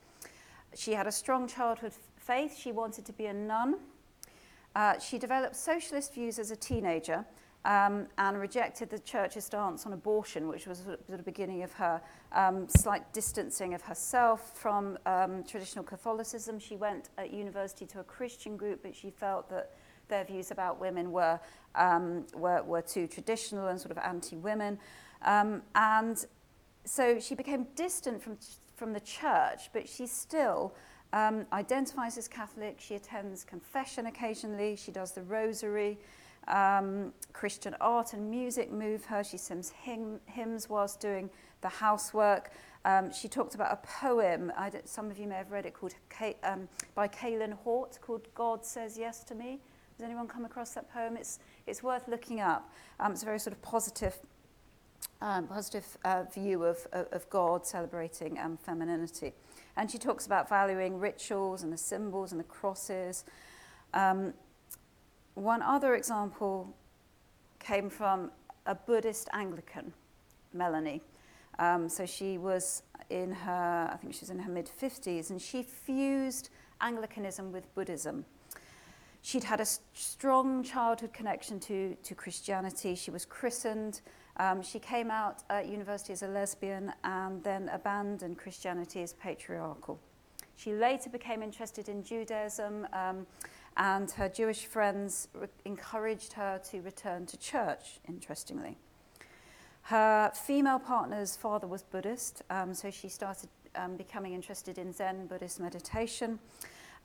She 0.75 0.93
had 0.93 1.07
a 1.07 1.13
strong 1.13 1.49
childhood 1.49 1.93
faith. 2.17 2.57
She 2.57 2.73
wanted 2.73 3.05
to 3.07 3.13
be 3.13 3.27
a 3.27 3.35
nun. 3.35 3.77
Uh, 4.75 4.99
she 4.99 5.19
developed 5.19 5.57
socialist 5.57 6.13
views 6.13 6.39
as 6.39 6.51
a 6.51 6.57
teenager 6.57 7.25
um, 7.65 8.07
and 8.19 8.39
rejected 8.39 8.91
the 8.91 8.99
church's 8.99 9.47
stance 9.47 9.87
on 9.87 9.93
abortion, 9.93 10.49
which 10.49 10.67
was 10.67 10.83
the 11.09 11.19
beginning 11.19 11.63
of 11.63 11.73
her 11.73 12.01
um, 12.33 12.69
slight 12.69 13.11
distancing 13.13 13.75
of 13.75 13.83
herself 13.83 14.53
from 14.55 14.99
um, 15.07 15.43
traditional 15.45 15.85
Catholicism. 15.85 16.59
She 16.59 16.77
went 16.77 17.09
at 17.17 17.33
university 17.33 17.87
to 17.87 18.01
a 18.01 18.05
Christian 18.05 18.57
group, 18.57 18.83
but 18.83 18.95
she 18.95 19.11
felt 19.11 19.49
that 19.49 19.73
their 20.09 20.25
views 20.25 20.51
about 20.51 20.81
women 20.81 21.13
were, 21.13 21.41
um, 21.75 22.27
were, 22.35 22.63
were 22.63 22.83
too 22.83 23.07
traditional 23.07 23.69
and 23.69 23.81
sort 23.81 23.91
of 23.91 23.99
anti-women. 23.99 24.79
Um, 25.23 25.63
and 25.75 26.25
so 26.85 27.19
she 27.19 27.35
became 27.35 27.67
distant 27.75 28.23
from, 28.23 28.39
from 28.77 28.93
the 28.93 29.01
church, 29.01 29.71
but 29.73 29.89
she 29.89 30.07
still 30.07 30.75
um, 31.13 31.47
identifies 31.53 32.19
as 32.19 32.29
Catholic. 32.29 32.77
She 32.81 32.95
attends 32.95 33.45
confession 33.45 34.07
occasionally. 34.07 34.77
She 34.77 34.93
does 34.93 35.13
the 35.13 35.23
rosary. 35.23 35.99
Um, 36.49 37.13
Christian 37.33 37.75
art 37.81 38.13
and 38.13 38.31
music 38.31 38.71
move 38.71 39.05
her. 39.07 39.25
She 39.25 39.37
sings 39.37 39.71
hymn, 39.71 40.21
hymns 40.27 40.69
whilst 40.69 41.01
doing 41.01 41.29
the 41.61 41.69
housework. 41.69 42.53
Um, 42.85 43.13
she 43.13 43.27
talked 43.27 43.57
about 43.57 43.73
a 43.73 43.85
poem, 43.85 44.53
I 44.57 44.71
some 44.85 45.11
of 45.11 45.19
you 45.19 45.27
may 45.27 45.35
have 45.35 45.51
read 45.51 45.67
it, 45.67 45.75
called 45.75 45.95
um, 46.45 46.69
by 46.95 47.09
Kaylin 47.09 47.53
Haught, 47.53 47.99
called 48.01 48.29
God 48.35 48.65
Says 48.65 48.97
Yes 48.97 49.25
to 49.25 49.35
Me. 49.35 49.59
Has 49.99 50.05
anyone 50.05 50.29
come 50.29 50.45
across 50.45 50.75
that 50.75 50.93
poem? 50.93 51.17
It's, 51.17 51.39
it's 51.67 51.83
worth 51.83 52.07
looking 52.07 52.41
up. 52.41 52.71
Um, 53.01 53.13
it's 53.13 53.23
a 53.23 53.25
very 53.25 53.39
sort 53.39 53.55
of 53.55 53.63
positive, 53.63 54.15
um, 55.23 55.47
positive 55.47 55.87
uh, 56.05 56.25
view 56.25 56.65
of, 56.65 56.87
of, 56.93 57.07
of 57.13 57.31
God 57.31 57.67
celebrating 57.67 58.39
um, 58.39 58.59
femininity. 58.59 59.33
And 59.75 59.91
she 59.91 59.97
talks 59.97 60.27
about 60.27 60.51
valuing 60.51 60.99
rituals 60.99 61.63
and 61.63 61.73
the 61.73 61.79
symbols 61.79 62.31
and 62.33 62.39
the 62.39 62.45
crosses. 62.45 63.25
Um, 63.95 64.35
one 65.35 65.63
other 65.63 65.95
example 65.95 66.75
came 67.59 67.89
from 67.89 68.31
a 68.67 68.75
Buddhist 68.75 69.31
Anglican, 69.33 69.95
Melanie. 70.53 71.01
Um, 71.59 71.89
so 71.89 72.05
she 72.05 72.37
was 72.37 72.83
in 73.09 73.33
her, 73.33 73.91
I 73.91 73.97
think 73.97 74.13
she 74.13 74.21
was 74.21 74.31
in 74.31 74.41
her 74.41 74.51
mid 74.51 74.69
50s, 74.79 75.31
and 75.31 75.41
she 75.41 75.63
fused 75.63 76.51
Anglicanism 76.83 77.51
with 77.51 77.75
Buddhism. 77.75 78.27
She'd 79.27 79.43
had 79.43 79.61
a 79.61 79.67
strong 79.93 80.63
childhood 80.63 81.13
connection 81.13 81.59
to, 81.59 81.97
to 82.05 82.15
Christianity. 82.15 82.95
She 82.95 83.11
was 83.11 83.25
christened. 83.25 84.01
Um, 84.37 84.63
she 84.63 84.79
came 84.79 85.11
out 85.11 85.43
at 85.51 85.67
university 85.67 86.13
as 86.13 86.23
a 86.23 86.29
lesbian 86.29 86.93
and 87.03 87.43
then 87.43 87.69
abandoned 87.71 88.39
Christianity 88.39 89.03
as 89.03 89.15
patriarchal. 89.15 89.99
She 90.55 90.73
later 90.75 91.11
became 91.11 91.43
interested 91.43 91.89
in 91.89 92.05
Judaism. 92.05 92.87
Um, 92.93 93.27
and 93.77 94.09
her 94.13 94.29
Jewish 94.29 94.67
friends 94.67 95.27
re- 95.35 95.49
encouraged 95.65 96.35
her 96.35 96.61
to 96.71 96.81
return 96.83 97.27
to 97.27 97.37
church, 97.37 97.99
interestingly. 98.07 98.79
Her 99.83 100.31
female 100.35 100.79
partner's 100.79 101.37
father 101.37 101.67
was 101.67 101.83
Buddhist, 101.83 102.43
um, 102.49 102.73
so 102.75 102.93
she 102.93 103.09
started 103.09 103.49
um, 103.75 103.97
becoming 103.97 104.35
interested 104.35 104.79
in 104.79 104.93
Zen 104.93 105.27
Buddhist 105.27 105.59
meditation. 105.59 106.39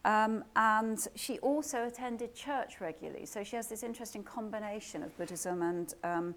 Um, 0.04 0.44
and 0.56 1.00
she 1.16 1.38
also 1.40 1.86
attended 1.86 2.34
church 2.34 2.82
regularly, 2.82 3.26
so 3.26 3.44
she 3.44 3.56
has 3.56 3.68
this 3.68 3.84
interesting 3.84 4.24
combination 4.24 5.04
of 5.04 5.16
Buddhism 5.18 5.62
and, 5.62 5.94
um, 6.04 6.36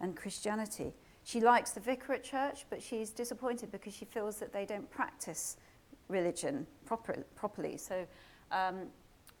and 0.00 0.14
Christianity. 0.14 0.92
She 1.24 1.40
likes 1.40 1.70
the 1.70 1.80
vicar 1.80 2.12
at 2.12 2.22
church, 2.22 2.66
but 2.68 2.82
she's 2.82 3.10
disappointed 3.10 3.72
because 3.72 3.94
she 3.94 4.04
feels 4.04 4.36
that 4.38 4.52
they 4.52 4.66
don't 4.66 4.88
practice 4.90 5.56
religion 6.08 6.66
proper, 6.84 7.24
properly. 7.34 7.78
So 7.78 8.06
um, 8.52 8.88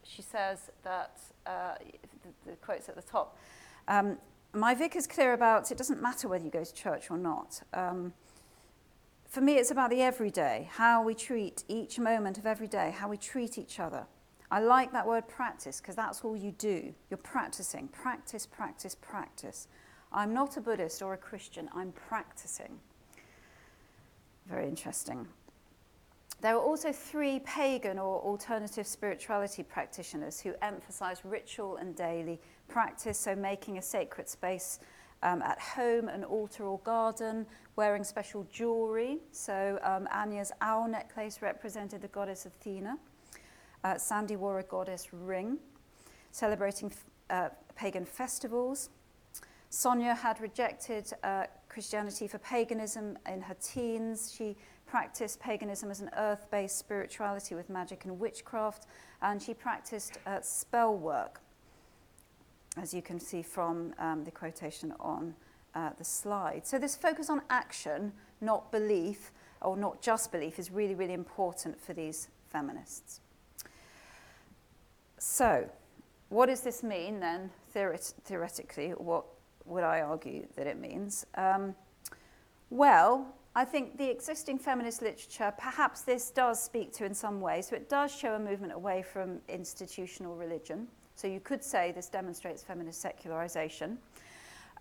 she 0.02 0.22
says 0.22 0.70
that, 0.82 1.20
uh, 1.46 1.74
the, 2.22 2.50
the 2.50 2.56
quote's 2.56 2.88
at 2.88 2.96
the 2.96 3.02
top, 3.02 3.38
um, 3.88 4.16
my 4.52 4.74
vicar's 4.74 5.06
clear 5.06 5.34
about 5.34 5.70
it 5.70 5.76
doesn't 5.76 6.00
matter 6.00 6.28
whether 6.28 6.44
you 6.44 6.50
go 6.50 6.64
to 6.64 6.74
church 6.74 7.10
or 7.10 7.18
not. 7.18 7.62
Um, 7.74 8.14
for 9.28 9.40
me, 9.40 9.54
it's 9.54 9.70
about 9.70 9.90
the 9.90 10.02
everyday, 10.02 10.68
how 10.72 11.02
we 11.02 11.14
treat 11.14 11.64
each 11.68 11.98
moment 11.98 12.38
of 12.38 12.46
every 12.46 12.68
day, 12.68 12.94
how 12.96 13.08
we 13.08 13.16
treat 13.16 13.58
each 13.58 13.80
other. 13.80 14.06
I 14.50 14.60
like 14.60 14.92
that 14.92 15.06
word 15.06 15.26
practice 15.26 15.80
because 15.80 15.96
that's 15.96 16.22
all 16.24 16.36
you 16.36 16.52
do. 16.52 16.94
You're 17.10 17.18
practicing. 17.18 17.88
Practice, 17.88 18.46
practice, 18.46 18.94
practice. 18.94 19.68
I'm 20.12 20.32
not 20.32 20.56
a 20.56 20.60
Buddhist 20.60 21.02
or 21.02 21.14
a 21.14 21.18
Christian, 21.18 21.68
I'm 21.74 21.92
practicing. 21.92 22.78
Very 24.48 24.68
interesting. 24.68 25.26
There 26.40 26.54
are 26.54 26.62
also 26.62 26.92
three 26.92 27.40
pagan 27.40 27.98
or 27.98 28.20
alternative 28.20 28.86
spirituality 28.86 29.62
practitioners 29.62 30.38
who 30.38 30.54
emphasize 30.62 31.24
ritual 31.24 31.76
and 31.76 31.96
daily 31.96 32.40
practice, 32.68 33.18
so 33.18 33.34
making 33.34 33.78
a 33.78 33.82
sacred 33.82 34.28
space 34.28 34.78
um, 35.22 35.42
at 35.42 35.58
home, 35.58 36.08
an 36.08 36.24
altar 36.24 36.64
or 36.64 36.78
garden, 36.80 37.46
wearing 37.76 38.04
special 38.04 38.46
jewelry. 38.52 39.18
So 39.32 39.78
um, 39.82 40.08
Anya's 40.12 40.52
owl 40.60 40.88
necklace 40.88 41.42
represented 41.42 42.02
the 42.02 42.08
goddess 42.08 42.46
Athena. 42.46 42.98
Uh, 43.84 43.98
Sandy 43.98 44.36
wore 44.36 44.58
a 44.58 44.62
goddess 44.64 45.12
ring, 45.12 45.58
celebrating 46.32 46.92
uh, 47.30 47.50
pagan 47.74 48.04
festivals. 48.04 48.90
Sonia 49.70 50.14
had 50.14 50.40
rejected 50.40 51.12
uh, 51.22 51.44
Christianity 51.68 52.26
for 52.26 52.38
paganism 52.38 53.18
in 53.30 53.42
her 53.42 53.56
teens. 53.62 54.34
She 54.36 54.56
practiced 54.86 55.40
paganism 55.40 55.90
as 55.90 56.00
an 56.00 56.10
earth 56.16 56.46
based 56.50 56.78
spirituality 56.78 57.54
with 57.54 57.68
magic 57.68 58.04
and 58.04 58.18
witchcraft, 58.18 58.86
and 59.20 59.42
she 59.42 59.52
practiced 59.52 60.18
uh, 60.26 60.40
spell 60.40 60.96
work. 60.96 61.40
As 62.76 62.92
you 62.92 63.02
can 63.02 63.18
see 63.18 63.42
from 63.42 63.94
um, 63.98 64.24
the 64.24 64.30
quotation 64.30 64.92
on 65.00 65.34
uh, 65.74 65.90
the 65.98 66.04
slide. 66.04 66.66
So, 66.66 66.78
this 66.78 66.96
focus 66.96 67.30
on 67.30 67.42
action, 67.50 68.12
not 68.40 68.72
belief, 68.72 69.30
or 69.60 69.76
not 69.76 70.02
just 70.02 70.32
belief, 70.32 70.58
is 70.58 70.70
really, 70.70 70.94
really 70.94 71.14
important 71.14 71.80
for 71.80 71.92
these 71.92 72.28
feminists. 72.50 73.20
So, 75.18 75.68
what 76.28 76.46
does 76.46 76.60
this 76.60 76.82
mean 76.82 77.20
then, 77.20 77.50
theoret- 77.74 78.14
theoretically? 78.24 78.90
What 78.90 79.24
would 79.64 79.84
I 79.84 80.00
argue 80.00 80.46
that 80.56 80.66
it 80.66 80.78
means? 80.78 81.26
Um, 81.34 81.74
well, 82.70 83.34
I 83.54 83.64
think 83.64 83.96
the 83.96 84.10
existing 84.10 84.58
feminist 84.58 85.00
literature, 85.00 85.52
perhaps 85.56 86.02
this 86.02 86.30
does 86.30 86.62
speak 86.62 86.92
to 86.94 87.04
in 87.04 87.14
some 87.14 87.40
ways. 87.40 87.68
So 87.68 87.76
it 87.76 87.88
does 87.88 88.14
show 88.14 88.34
a 88.34 88.38
movement 88.38 88.72
away 88.72 89.02
from 89.02 89.40
institutional 89.48 90.36
religion. 90.36 90.88
So 91.16 91.26
you 91.26 91.40
could 91.40 91.64
say 91.64 91.92
this 91.92 92.08
demonstrates 92.08 92.62
feminist 92.62 93.00
secularization. 93.00 93.98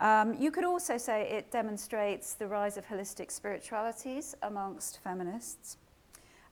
Um, 0.01 0.35
you 0.35 0.51
could 0.51 0.65
also 0.65 0.97
say 0.97 1.29
it 1.29 1.49
demonstrates 1.49 2.33
the 2.33 2.45
rise 2.45 2.75
of 2.75 2.85
holistic 2.85 3.31
spiritualities 3.31 4.35
amongst 4.43 4.99
feminists. 5.01 5.77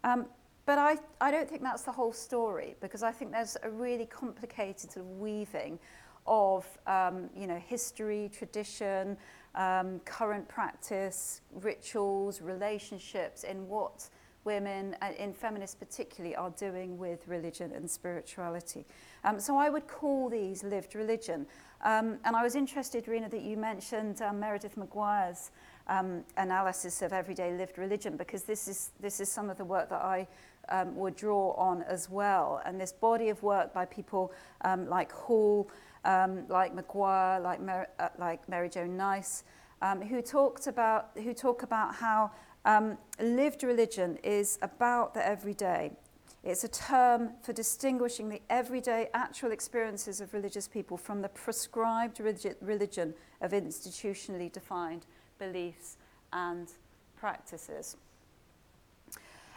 Um, 0.05 0.27
but 0.65 0.77
I, 0.77 0.95
I 1.19 1.29
don't 1.29 1.49
think 1.49 1.61
that's 1.61 1.83
the 1.83 1.91
whole 1.91 2.13
story 2.13 2.75
because 2.79 3.03
I 3.03 3.11
think 3.11 3.31
there's 3.31 3.57
a 3.63 3.69
really 3.69 4.05
complicated 4.05 4.91
sort 4.91 5.05
of 5.05 5.11
weaving 5.19 5.77
of 6.25 6.65
um, 6.87 7.29
you 7.35 7.47
know, 7.47 7.57
history, 7.57 8.31
tradition, 8.33 9.17
um, 9.55 9.99
current 10.05 10.47
practice, 10.47 11.41
rituals, 11.55 12.41
relationships 12.41 13.43
in 13.43 13.67
what 13.67 14.07
women, 14.45 14.95
uh, 15.01 15.11
in 15.17 15.33
feminists 15.33 15.75
particularly, 15.75 16.35
are 16.35 16.51
doing 16.51 16.97
with 16.97 17.27
religion 17.27 17.71
and 17.71 17.89
spirituality. 17.89 18.85
Um, 19.23 19.39
so 19.39 19.57
I 19.57 19.69
would 19.69 19.87
call 19.87 20.29
these 20.29 20.63
lived 20.63 20.95
religion. 20.95 21.45
Um, 21.81 22.19
and 22.23 22.35
I 22.35 22.43
was 22.43 22.55
interested, 22.55 23.07
Reina, 23.07 23.29
that 23.29 23.41
you 23.41 23.57
mentioned 23.57 24.21
um, 24.21 24.39
Meredith 24.39 24.75
McGuire's 24.75 25.51
um, 25.87 26.23
analysis 26.37 27.01
of 27.01 27.11
everyday 27.11 27.51
lived 27.57 27.77
religion, 27.77 28.17
because 28.17 28.43
this 28.43 28.67
is, 28.67 28.91
this 28.99 29.19
is 29.19 29.29
some 29.29 29.49
of 29.49 29.57
the 29.57 29.65
work 29.65 29.89
that 29.89 30.01
I 30.01 30.27
um, 30.69 30.95
would 30.95 31.15
draw 31.15 31.51
on 31.51 31.83
as 31.83 32.09
well. 32.09 32.61
And 32.65 32.79
this 32.79 32.93
body 32.93 33.29
of 33.29 33.43
work 33.43 33.73
by 33.73 33.85
people 33.85 34.31
um, 34.61 34.87
like 34.87 35.11
Hall, 35.11 35.69
um, 36.05 36.47
like 36.47 36.73
McGuire, 36.73 37.41
like, 37.43 37.61
Mer- 37.61 37.89
uh, 37.99 38.09
like 38.17 38.47
Mary 38.47 38.69
Jo 38.69 38.87
Neitz, 38.87 39.43
um, 39.81 40.01
who 40.01 40.21
talked 40.21 40.67
about 40.67 41.09
who 41.15 41.33
talk 41.33 41.63
about 41.63 41.93
how 41.93 42.31
Um, 42.65 42.97
lived 43.19 43.63
religion 43.63 44.17
is 44.23 44.57
about 44.61 45.13
the 45.13 45.25
everyday. 45.25 45.91
It's 46.43 46.63
a 46.63 46.69
term 46.69 47.31
for 47.41 47.53
distinguishing 47.53 48.29
the 48.29 48.41
everyday 48.49 49.09
actual 49.13 49.51
experiences 49.51 50.19
of 50.19 50.33
religious 50.33 50.67
people 50.67 50.97
from 50.97 51.21
the 51.21 51.29
prescribed 51.29 52.19
religion 52.19 53.13
of 53.41 53.51
institutionally 53.51 54.51
defined 54.51 55.05
beliefs 55.39 55.97
and 56.33 56.69
practices. 57.17 57.95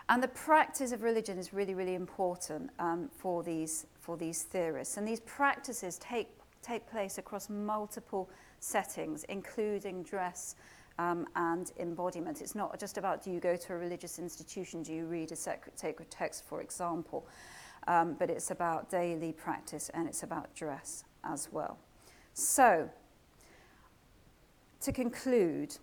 And 0.08 0.22
the 0.22 0.28
practice 0.28 0.92
of 0.92 1.02
religion 1.02 1.38
is 1.38 1.52
really, 1.52 1.74
really 1.74 1.94
important 1.94 2.70
um, 2.78 3.10
for, 3.16 3.42
these, 3.42 3.86
for 4.00 4.16
these 4.16 4.44
theorists. 4.44 4.96
And 4.96 5.06
these 5.06 5.20
practices 5.20 5.98
take, 5.98 6.28
take 6.62 6.88
place 6.88 7.18
across 7.18 7.50
multiple 7.50 8.30
settings, 8.60 9.24
including 9.24 10.04
dress 10.04 10.54
um, 10.98 11.26
and 11.36 11.72
embodiment. 11.78 12.40
It's 12.40 12.54
not 12.54 12.78
just 12.78 12.98
about 12.98 13.22
do 13.22 13.30
you 13.30 13.40
go 13.40 13.56
to 13.56 13.72
a 13.72 13.76
religious 13.76 14.18
institution, 14.18 14.82
do 14.82 14.92
you 14.92 15.06
read 15.06 15.32
a 15.32 15.36
sacred 15.36 16.10
text, 16.10 16.44
for 16.44 16.60
example, 16.60 17.26
um, 17.86 18.16
but 18.18 18.30
it's 18.30 18.50
about 18.50 18.90
daily 18.90 19.32
practice 19.32 19.90
and 19.94 20.08
it's 20.08 20.22
about 20.22 20.54
dress 20.54 21.04
as 21.24 21.48
well. 21.52 21.78
So, 22.34 22.90
to 24.80 24.92
conclude, 24.92 25.76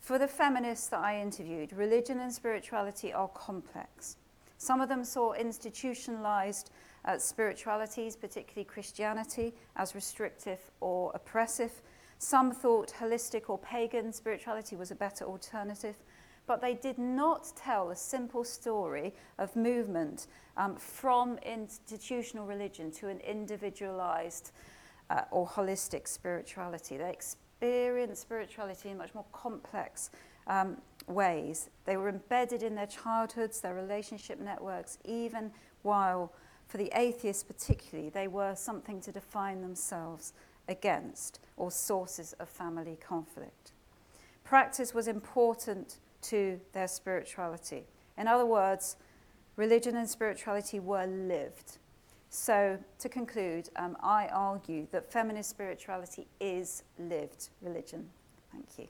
for 0.00 0.18
the 0.18 0.26
feminists 0.26 0.88
that 0.88 1.00
I 1.00 1.20
interviewed, 1.20 1.72
religion 1.72 2.20
and 2.20 2.32
spirituality 2.32 3.12
are 3.12 3.28
complex. 3.28 4.16
Some 4.58 4.80
of 4.80 4.88
them 4.88 5.04
saw 5.04 5.32
institutionalized 5.32 6.70
uh, 7.04 7.18
spiritualities, 7.18 8.16
particularly 8.16 8.64
Christianity, 8.64 9.54
as 9.76 9.94
restrictive 9.94 10.58
or 10.80 11.10
oppressive. 11.14 11.82
Some 12.22 12.52
thought 12.52 12.94
holistic 13.00 13.50
or 13.50 13.58
pagan 13.58 14.12
spirituality 14.12 14.76
was 14.76 14.92
a 14.92 14.94
better 14.94 15.24
alternative, 15.24 15.96
but 16.46 16.60
they 16.60 16.74
did 16.74 16.96
not 16.96 17.50
tell 17.56 17.90
a 17.90 17.96
simple 17.96 18.44
story 18.44 19.12
of 19.38 19.56
movement 19.56 20.28
um, 20.56 20.76
from 20.76 21.36
institutional 21.38 22.46
religion 22.46 22.92
to 22.92 23.08
an 23.08 23.18
individualized 23.18 24.52
uh, 25.10 25.22
or 25.32 25.48
holistic 25.48 26.06
spirituality. 26.06 26.96
They 26.96 27.10
experienced 27.10 28.22
spirituality 28.22 28.90
in 28.90 28.98
much 28.98 29.16
more 29.16 29.26
complex 29.32 30.10
um, 30.46 30.76
ways. 31.08 31.70
They 31.86 31.96
were 31.96 32.08
embedded 32.08 32.62
in 32.62 32.76
their 32.76 32.86
childhoods, 32.86 33.60
their 33.60 33.74
relationship 33.74 34.38
networks, 34.38 34.96
even 35.04 35.50
while, 35.82 36.32
for 36.68 36.78
the 36.78 36.92
atheists 36.94 37.42
particularly, 37.42 38.10
they 38.10 38.28
were 38.28 38.54
something 38.54 39.00
to 39.00 39.10
define 39.10 39.60
themselves 39.60 40.34
against 40.68 41.40
or 41.56 41.70
sources 41.70 42.32
of 42.34 42.48
family 42.48 42.96
conflict. 43.00 43.72
Practice 44.44 44.94
was 44.94 45.08
important 45.08 45.96
to 46.22 46.60
their 46.72 46.88
spirituality. 46.88 47.84
In 48.18 48.28
other 48.28 48.46
words, 48.46 48.96
religion 49.56 49.96
and 49.96 50.08
spirituality 50.08 50.80
were 50.80 51.06
lived. 51.06 51.78
So, 52.30 52.78
to 52.98 53.08
conclude, 53.08 53.68
um, 53.76 53.96
I 54.02 54.26
argue 54.28 54.86
that 54.90 55.12
feminist 55.12 55.50
spirituality 55.50 56.26
is 56.40 56.82
lived 56.98 57.50
religion. 57.60 58.08
Thank 58.50 58.78
you. 58.78 58.88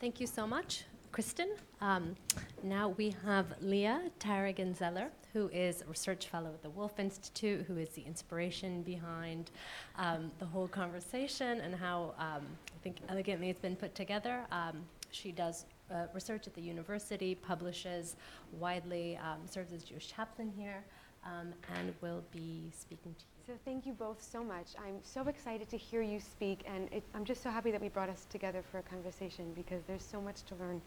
Thank 0.00 0.18
you 0.18 0.26
so 0.26 0.48
much, 0.48 0.82
Kristin. 1.12 1.58
Um, 1.82 2.16
now 2.62 2.94
we 2.96 3.14
have 3.22 3.46
Leah 3.60 4.00
Taragin-Zeller, 4.18 5.10
who 5.34 5.48
is 5.48 5.82
a 5.82 5.84
research 5.84 6.28
fellow 6.28 6.48
at 6.48 6.62
the 6.62 6.70
Woolf 6.70 6.98
Institute, 6.98 7.66
who 7.68 7.76
is 7.76 7.90
the 7.90 8.00
inspiration 8.02 8.82
behind 8.82 9.50
um, 9.98 10.30
the 10.38 10.46
whole 10.46 10.66
conversation 10.66 11.60
and 11.60 11.74
how 11.74 12.14
um, 12.18 12.46
I 12.74 12.78
think 12.82 12.96
elegantly 13.10 13.50
it's 13.50 13.60
been 13.60 13.76
put 13.76 13.94
together. 13.94 14.46
Um, 14.50 14.86
she 15.10 15.32
does 15.32 15.66
uh, 15.90 16.06
research 16.14 16.46
at 16.46 16.54
the 16.54 16.62
university, 16.62 17.34
publishes 17.34 18.16
widely, 18.58 19.18
um, 19.18 19.40
serves 19.46 19.74
as 19.74 19.84
Jewish 19.84 20.08
chaplain 20.08 20.50
here, 20.56 20.82
um, 21.26 21.52
and 21.76 21.92
will 22.00 22.24
be 22.32 22.70
speaking 22.74 23.14
to 23.18 23.24
you. 23.24 23.32
So 23.46 23.52
thank 23.64 23.86
you 23.86 23.92
both 23.92 24.22
so 24.22 24.42
much. 24.42 24.68
I'm 24.78 25.00
so 25.02 25.22
excited 25.26 25.68
to 25.70 25.76
hear 25.76 26.00
you 26.00 26.20
speak, 26.20 26.60
and 26.64 26.88
it, 26.92 27.02
I'm 27.12 27.24
just 27.24 27.42
so 27.42 27.50
happy 27.50 27.70
that 27.72 27.80
we 27.80 27.88
brought 27.88 28.08
us 28.08 28.26
together 28.30 28.62
for 28.70 28.78
a 28.78 28.82
conversation 28.82 29.52
because 29.54 29.82
there's 29.86 30.04
so 30.04 30.20
much 30.20 30.42
to 30.44 30.54
learn 30.54 30.80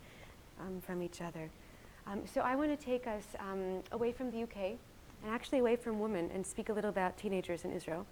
um, 0.59 0.81
from 0.81 1.01
each 1.01 1.21
other. 1.21 1.49
Um, 2.07 2.21
so 2.31 2.41
I 2.41 2.55
want 2.55 2.77
to 2.77 2.85
take 2.85 3.07
us 3.07 3.23
um, 3.39 3.81
away 3.91 4.11
from 4.11 4.31
the 4.31 4.43
UK 4.43 4.77
and 5.23 5.33
actually 5.33 5.59
away 5.59 5.75
from 5.75 5.99
women 5.99 6.29
and 6.33 6.45
speak 6.45 6.69
a 6.69 6.73
little 6.73 6.89
about 6.89 7.17
teenagers 7.17 7.65
in 7.65 7.71
Israel. 7.71 8.05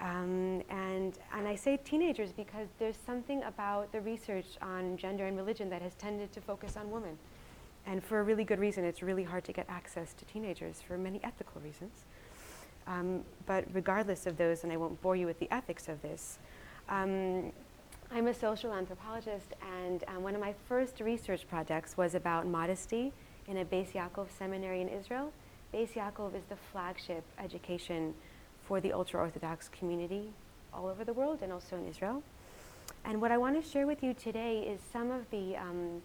Um, 0.00 0.62
and, 0.70 1.18
and 1.34 1.48
I 1.48 1.56
say 1.56 1.76
teenagers 1.78 2.32
because 2.32 2.68
there's 2.78 2.96
something 3.04 3.42
about 3.42 3.90
the 3.90 4.00
research 4.00 4.46
on 4.62 4.96
gender 4.96 5.26
and 5.26 5.36
religion 5.36 5.68
that 5.70 5.82
has 5.82 5.94
tended 5.94 6.32
to 6.32 6.40
focus 6.40 6.76
on 6.76 6.90
women. 6.90 7.18
And 7.86 8.04
for 8.04 8.20
a 8.20 8.22
really 8.22 8.44
good 8.44 8.60
reason, 8.60 8.84
it's 8.84 9.02
really 9.02 9.24
hard 9.24 9.44
to 9.44 9.52
get 9.52 9.66
access 9.68 10.12
to 10.14 10.24
teenagers 10.26 10.80
for 10.80 10.96
many 10.96 11.20
ethical 11.24 11.60
reasons. 11.62 12.04
Um, 12.86 13.24
but 13.46 13.64
regardless 13.72 14.26
of 14.26 14.36
those, 14.36 14.62
and 14.62 14.72
I 14.72 14.76
won't 14.76 15.00
bore 15.02 15.16
you 15.16 15.26
with 15.26 15.40
the 15.40 15.52
ethics 15.52 15.88
of 15.88 16.00
this, 16.02 16.38
um, 16.88 17.52
I'm 18.10 18.26
a 18.26 18.32
social 18.32 18.72
anthropologist, 18.72 19.52
and 19.82 20.02
um, 20.08 20.22
one 20.22 20.34
of 20.34 20.40
my 20.40 20.54
first 20.66 20.98
research 21.00 21.46
projects 21.46 21.98
was 21.98 22.14
about 22.14 22.46
modesty 22.46 23.12
in 23.46 23.58
a 23.58 23.66
Beis 23.66 23.92
Yaakov 23.92 24.28
seminary 24.36 24.80
in 24.80 24.88
Israel. 24.88 25.30
Beis 25.74 25.92
Yaakov 25.92 26.34
is 26.34 26.42
the 26.48 26.56
flagship 26.72 27.22
education 27.38 28.14
for 28.66 28.80
the 28.80 28.94
ultra 28.94 29.20
Orthodox 29.20 29.68
community 29.68 30.30
all 30.72 30.86
over 30.86 31.04
the 31.04 31.12
world 31.12 31.40
and 31.42 31.52
also 31.52 31.76
in 31.76 31.86
Israel. 31.86 32.22
And 33.04 33.20
what 33.20 33.30
I 33.30 33.36
want 33.36 33.62
to 33.62 33.70
share 33.70 33.86
with 33.86 34.02
you 34.02 34.14
today 34.14 34.60
is 34.60 34.80
some 34.90 35.10
of 35.10 35.28
the 35.30 35.56
um, 35.56 36.00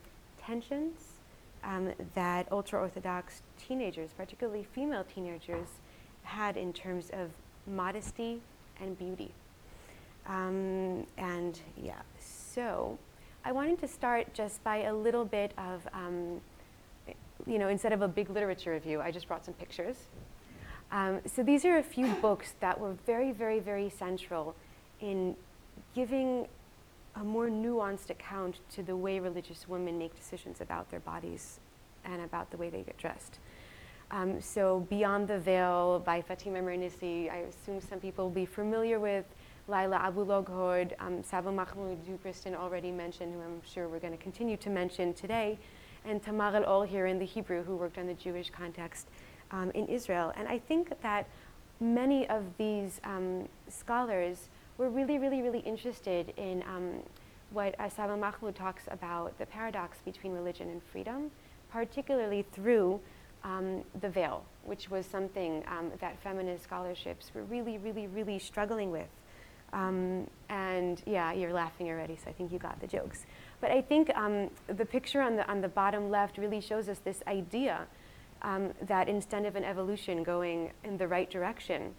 tensions 0.46 1.00
um, 1.64 1.94
that 2.16 2.52
ultra 2.52 2.82
Orthodox 2.82 3.42
teenagers, 3.58 4.10
particularly 4.12 4.68
female 4.74 5.06
teenagers, 5.06 5.70
had 6.24 6.58
in 6.58 6.74
terms 6.74 7.10
of 7.14 7.30
modesty 7.66 8.42
and 8.82 9.00
beauty. 9.00 9.32
Um, 10.28 11.06
and 11.18 11.60
yeah, 11.82 12.02
so 12.20 12.98
I 13.44 13.52
wanted 13.52 13.80
to 13.80 13.88
start 13.88 14.34
just 14.34 14.64
by 14.64 14.84
a 14.84 14.94
little 14.94 15.26
bit 15.26 15.52
of, 15.58 15.88
um, 15.94 16.40
you 17.46 17.60
know, 17.60 17.68
instead 17.68 17.92
of 17.92 18.02
a 18.02 18.08
big 18.08 18.30
literature 18.30 18.72
review, 18.72 19.02
I 19.02 19.12
just 19.12 19.28
brought 19.28 19.46
some 19.46 19.54
pictures. 19.56 19.98
Um, 20.92 21.20
so 21.26 21.44
these 21.44 21.66
are 21.66 21.78
a 21.78 21.84
few 21.84 22.08
books 22.22 22.54
that 22.62 22.80
were 22.80 22.94
very, 23.06 23.32
very, 23.32 23.60
very 23.60 23.90
central 23.90 24.56
in 25.02 25.36
giving 25.94 26.48
a 27.16 27.24
more 27.24 27.48
nuanced 27.48 28.10
account 28.10 28.60
to 28.72 28.82
the 28.82 28.96
way 28.96 29.20
religious 29.20 29.68
women 29.68 29.98
make 30.00 30.16
decisions 30.16 30.62
about 30.62 30.90
their 30.90 31.00
bodies 31.02 31.60
and 32.06 32.22
about 32.22 32.50
the 32.50 32.58
way 32.58 32.70
they 32.70 32.82
get 32.82 32.98
dressed. 32.98 33.40
Um, 34.12 34.40
so 34.42 34.86
Beyond 34.90 35.28
the 35.28 35.40
Veil 35.40 36.02
by 36.06 36.22
Fatima 36.22 36.60
Mernissi, 36.60 37.32
I 37.32 37.38
assume 37.38 37.82
some 37.82 38.00
people 38.00 38.26
will 38.26 38.32
be 38.32 38.46
familiar 38.46 39.00
with. 39.00 39.26
Laila 39.68 39.98
Abu-Lughod, 39.98 40.94
um, 41.00 41.24
Saba 41.24 41.52
Mahmood, 41.52 42.00
who 42.06 42.18
Kristin 42.18 42.54
already 42.54 42.92
mentioned, 42.92 43.34
who 43.34 43.40
I'm 43.42 43.62
sure 43.66 43.88
we're 43.88 44.00
going 44.00 44.18
to 44.18 44.22
continue 44.22 44.58
to 44.58 44.70
mention 44.70 45.14
today, 45.14 45.58
and 46.06 46.22
Tamar 46.22 46.56
El-Or 46.56 46.86
here 46.86 47.06
in 47.06 47.18
the 47.18 47.26
Hebrew, 47.26 47.64
who 47.64 47.78
worked 47.78 47.98
on 47.98 48.08
the 48.08 48.14
Jewish 48.14 48.50
context 48.50 49.08
um, 49.52 49.72
in 49.72 49.88
Israel. 49.88 50.34
And 50.36 50.50
I 50.50 50.60
think 50.60 50.92
that 51.02 51.28
many 51.80 52.28
of 52.28 52.44
these 52.58 53.00
um, 53.06 53.48
scholars 53.70 54.50
were 54.78 54.90
really, 54.90 55.18
really, 55.18 55.42
really 55.42 55.60
interested 55.60 56.34
in 56.36 56.62
um, 56.64 57.00
what 57.52 57.76
Saba 57.96 58.18
Mahmood 58.18 58.56
talks 58.56 58.84
about, 58.90 59.38
the 59.38 59.46
paradox 59.46 60.00
between 60.04 60.34
religion 60.34 60.70
and 60.70 60.82
freedom, 60.84 61.32
particularly 61.72 62.46
through 62.52 63.00
um, 63.44 63.84
the 64.02 64.10
veil, 64.10 64.44
which 64.64 64.90
was 64.90 65.06
something 65.06 65.64
um, 65.68 65.92
that 66.02 66.22
feminist 66.22 66.64
scholarships 66.64 67.32
were 67.34 67.44
really, 67.44 67.78
really, 67.78 68.08
really 68.08 68.40
struggling 68.40 68.92
with. 68.92 69.08
Um, 69.74 70.28
and 70.50 71.02
yeah, 71.06 71.34
you're 71.34 71.52
laughing 71.52 71.90
already, 71.90 72.16
so 72.16 72.30
I 72.30 72.34
think 72.34 72.52
you 72.52 72.60
got 72.60 72.80
the 72.80 72.88
jokes. 72.88 73.26
But 73.60 73.72
I 73.72 73.82
think 73.82 74.16
um, 74.16 74.50
the 74.68 74.86
picture 74.86 75.22
on 75.22 75.36
the, 75.36 75.50
on 75.50 75.62
the 75.62 75.68
bottom 75.68 76.10
left 76.10 76.38
really 76.38 76.62
shows 76.62 76.88
us 76.88 77.00
this 77.00 77.24
idea 77.28 77.88
um, 78.44 78.74
that 78.84 79.10
instead 79.10 79.46
of 79.46 79.56
an 79.56 79.64
evolution 79.64 80.24
going 80.24 80.72
in 80.84 80.98
the 80.98 81.08
right 81.08 81.30
direction, 81.30 81.96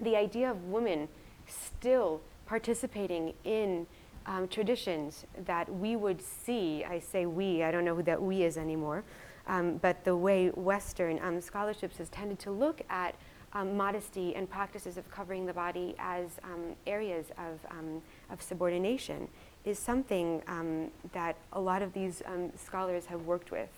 the 0.00 0.16
idea 0.16 0.50
of 0.50 0.64
women 0.64 1.08
still 1.46 2.20
participating 2.46 3.32
in 3.44 3.86
um, 4.26 4.46
traditions 4.48 5.24
that 5.46 5.72
we 5.72 5.96
would 5.96 6.20
see, 6.20 6.84
I 6.84 6.98
say 6.98 7.26
we, 7.26 7.62
I 7.62 7.70
don't 7.70 7.84
know 7.84 7.94
who 7.94 8.02
that 8.02 8.20
we 8.20 8.42
is 8.42 8.58
anymore, 8.58 9.04
um, 9.46 9.78
but 9.78 10.04
the 10.04 10.14
way 10.14 10.48
Western 10.48 11.18
um, 11.22 11.40
scholarships 11.40 11.96
has 11.96 12.10
tended 12.10 12.38
to 12.40 12.50
look 12.50 12.82
at 12.90 13.14
um, 13.52 13.76
modesty 13.76 14.34
and 14.34 14.48
practices 14.48 14.96
of 14.96 15.10
covering 15.10 15.46
the 15.46 15.52
body 15.52 15.94
as 15.98 16.38
um, 16.44 16.74
areas 16.86 17.26
of, 17.38 17.58
um, 17.70 18.02
of 18.30 18.42
subordination 18.42 19.28
is 19.64 19.78
something 19.78 20.42
um, 20.46 20.90
that 21.12 21.36
a 21.52 21.60
lot 21.60 21.82
of 21.82 21.92
these 21.92 22.22
scholars 22.56 23.06
have 23.06 23.22
worked 23.22 23.50
with. 23.50 23.70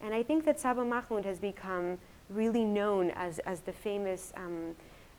And 0.00 0.12
I 0.14 0.22
think 0.22 0.44
that 0.44 0.58
Saba 0.58 0.84
Mahmood 0.84 1.24
has 1.24 1.38
become 1.38 1.98
really 2.28 2.64
known 2.64 3.10
as, 3.10 3.38
as 3.40 3.60
the 3.60 3.72
famous 3.72 4.32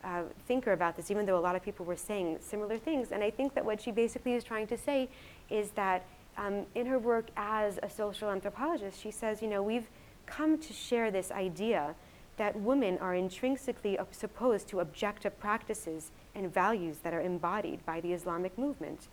uh, 0.04 0.24
thinker 0.48 0.74
about 0.74 0.96
this, 0.96 1.10
even 1.10 1.26
though 1.26 1.38
a 1.38 1.42
lot 1.42 1.56
of 1.56 1.64
people 1.64 1.86
were 1.86 1.96
saying 1.96 2.38
similar 2.42 2.78
things. 2.78 3.12
And 3.12 3.24
I 3.24 3.32
think 3.32 3.54
that 3.54 3.64
what 3.64 3.82
she 3.82 3.92
basically 3.92 4.34
is 4.34 4.44
trying 4.44 4.68
to 4.68 4.78
say 4.78 5.10
is 5.50 5.72
that 5.72 6.06
um, 6.38 6.66
in 6.76 6.86
her 6.88 7.00
work 7.00 7.28
as 7.38 7.80
a 7.84 7.90
social 7.90 8.30
anthropologist, 8.30 9.02
she 9.02 9.12
says, 9.12 9.42
you 9.42 9.48
know, 9.48 9.64
we've 9.64 9.88
come 10.26 10.58
to 10.58 10.74
share 10.74 11.12
this 11.12 11.32
idea 11.32 11.96
that 12.38 12.60
women 12.60 12.98
are 13.00 13.16
intrinsically 13.16 13.98
supposed 14.12 14.68
to 14.68 14.80
object 14.80 15.22
to 15.24 15.30
practices 15.30 16.12
and 16.36 16.54
values 16.54 16.98
that 17.04 17.14
are 17.14 17.22
embodied 17.22 17.86
by 17.86 18.02
the 18.02 18.14
Islamic 18.14 18.58
movement. 18.58 19.08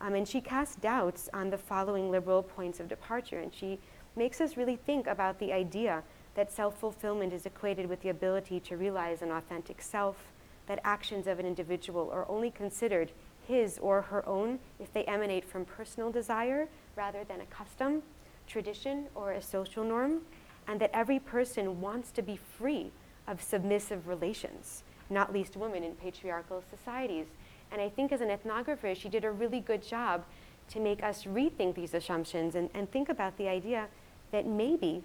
Um, 0.00 0.14
and 0.14 0.26
she 0.26 0.40
casts 0.40 0.76
doubts 0.76 1.28
on 1.32 1.50
the 1.50 1.58
following 1.58 2.10
liberal 2.10 2.42
points 2.42 2.80
of 2.80 2.88
departure, 2.88 3.38
and 3.38 3.54
she 3.54 3.78
makes 4.16 4.40
us 4.40 4.56
really 4.56 4.76
think 4.76 5.06
about 5.06 5.38
the 5.38 5.52
idea 5.52 6.02
that 6.34 6.50
self 6.50 6.78
fulfillment 6.78 7.32
is 7.32 7.46
equated 7.46 7.88
with 7.88 8.00
the 8.02 8.08
ability 8.08 8.58
to 8.60 8.76
realize 8.76 9.22
an 9.22 9.30
authentic 9.30 9.82
self, 9.82 10.32
that 10.66 10.80
actions 10.84 11.26
of 11.26 11.38
an 11.38 11.46
individual 11.46 12.10
are 12.12 12.28
only 12.28 12.50
considered 12.50 13.12
his 13.46 13.78
or 13.78 14.02
her 14.02 14.26
own 14.28 14.58
if 14.78 14.92
they 14.92 15.04
emanate 15.04 15.44
from 15.44 15.64
personal 15.64 16.10
desire 16.10 16.68
rather 16.96 17.24
than 17.24 17.40
a 17.40 17.46
custom, 17.46 18.02
tradition, 18.46 19.06
or 19.14 19.32
a 19.32 19.42
social 19.42 19.84
norm, 19.84 20.20
and 20.66 20.80
that 20.80 20.90
every 20.92 21.18
person 21.18 21.80
wants 21.80 22.10
to 22.12 22.22
be 22.22 22.36
free 22.36 22.90
of 23.26 23.42
submissive 23.42 24.08
relations, 24.08 24.82
not 25.10 25.32
least 25.32 25.56
women 25.56 25.82
in 25.82 25.94
patriarchal 25.94 26.62
societies. 26.70 27.26
And 27.70 27.80
I 27.80 27.88
think 27.88 28.12
as 28.12 28.20
an 28.20 28.28
ethnographer, 28.28 28.94
she 28.96 29.08
did 29.08 29.24
a 29.24 29.30
really 29.30 29.60
good 29.60 29.82
job 29.82 30.24
to 30.68 30.80
make 30.80 31.02
us 31.02 31.24
rethink 31.24 31.74
these 31.74 31.94
assumptions 31.94 32.54
and, 32.54 32.70
and 32.74 32.90
think 32.90 33.08
about 33.08 33.36
the 33.36 33.48
idea 33.48 33.88
that 34.30 34.46
maybe 34.46 35.02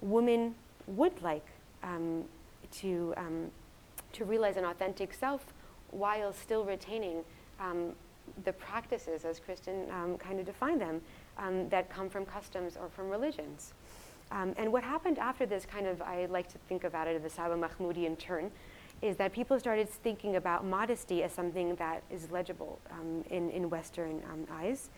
women 0.00 0.54
would 0.86 1.20
like 1.22 1.46
um, 1.82 2.24
to, 2.72 3.14
um, 3.16 3.50
to 4.12 4.24
realize 4.24 4.56
an 4.56 4.64
authentic 4.64 5.12
self 5.12 5.52
while 5.90 6.32
still 6.32 6.64
retaining 6.64 7.24
um, 7.60 7.92
the 8.44 8.52
practices, 8.52 9.24
as 9.24 9.40
Kristin 9.40 9.90
um, 9.92 10.18
kind 10.18 10.38
of 10.38 10.46
defined 10.46 10.80
them, 10.80 11.00
um, 11.38 11.68
that 11.70 11.88
come 11.90 12.10
from 12.10 12.26
customs 12.26 12.76
or 12.76 12.88
from 12.88 13.08
religions. 13.08 13.72
Um, 14.30 14.54
and 14.56 14.72
what 14.72 14.82
happened 14.82 15.18
after 15.18 15.46
this, 15.46 15.64
kind 15.64 15.86
of, 15.86 16.02
I 16.02 16.26
like 16.26 16.48
to 16.52 16.58
think 16.68 16.84
about 16.84 17.08
it 17.08 17.16
in 17.16 17.22
the 17.22 17.30
Saba 17.30 17.56
Mahmoodian 17.56 18.18
turn, 18.18 18.50
is 19.00 19.16
that 19.16 19.32
people 19.32 19.58
started 19.58 19.88
thinking 19.88 20.36
about 20.36 20.64
modesty 20.64 21.22
as 21.22 21.32
something 21.32 21.76
that 21.76 22.02
is 22.10 22.30
legible 22.30 22.78
um, 22.90 23.24
in, 23.30 23.50
in 23.50 23.70
Western 23.70 24.20
um, 24.30 24.46
eyes. 24.52 24.90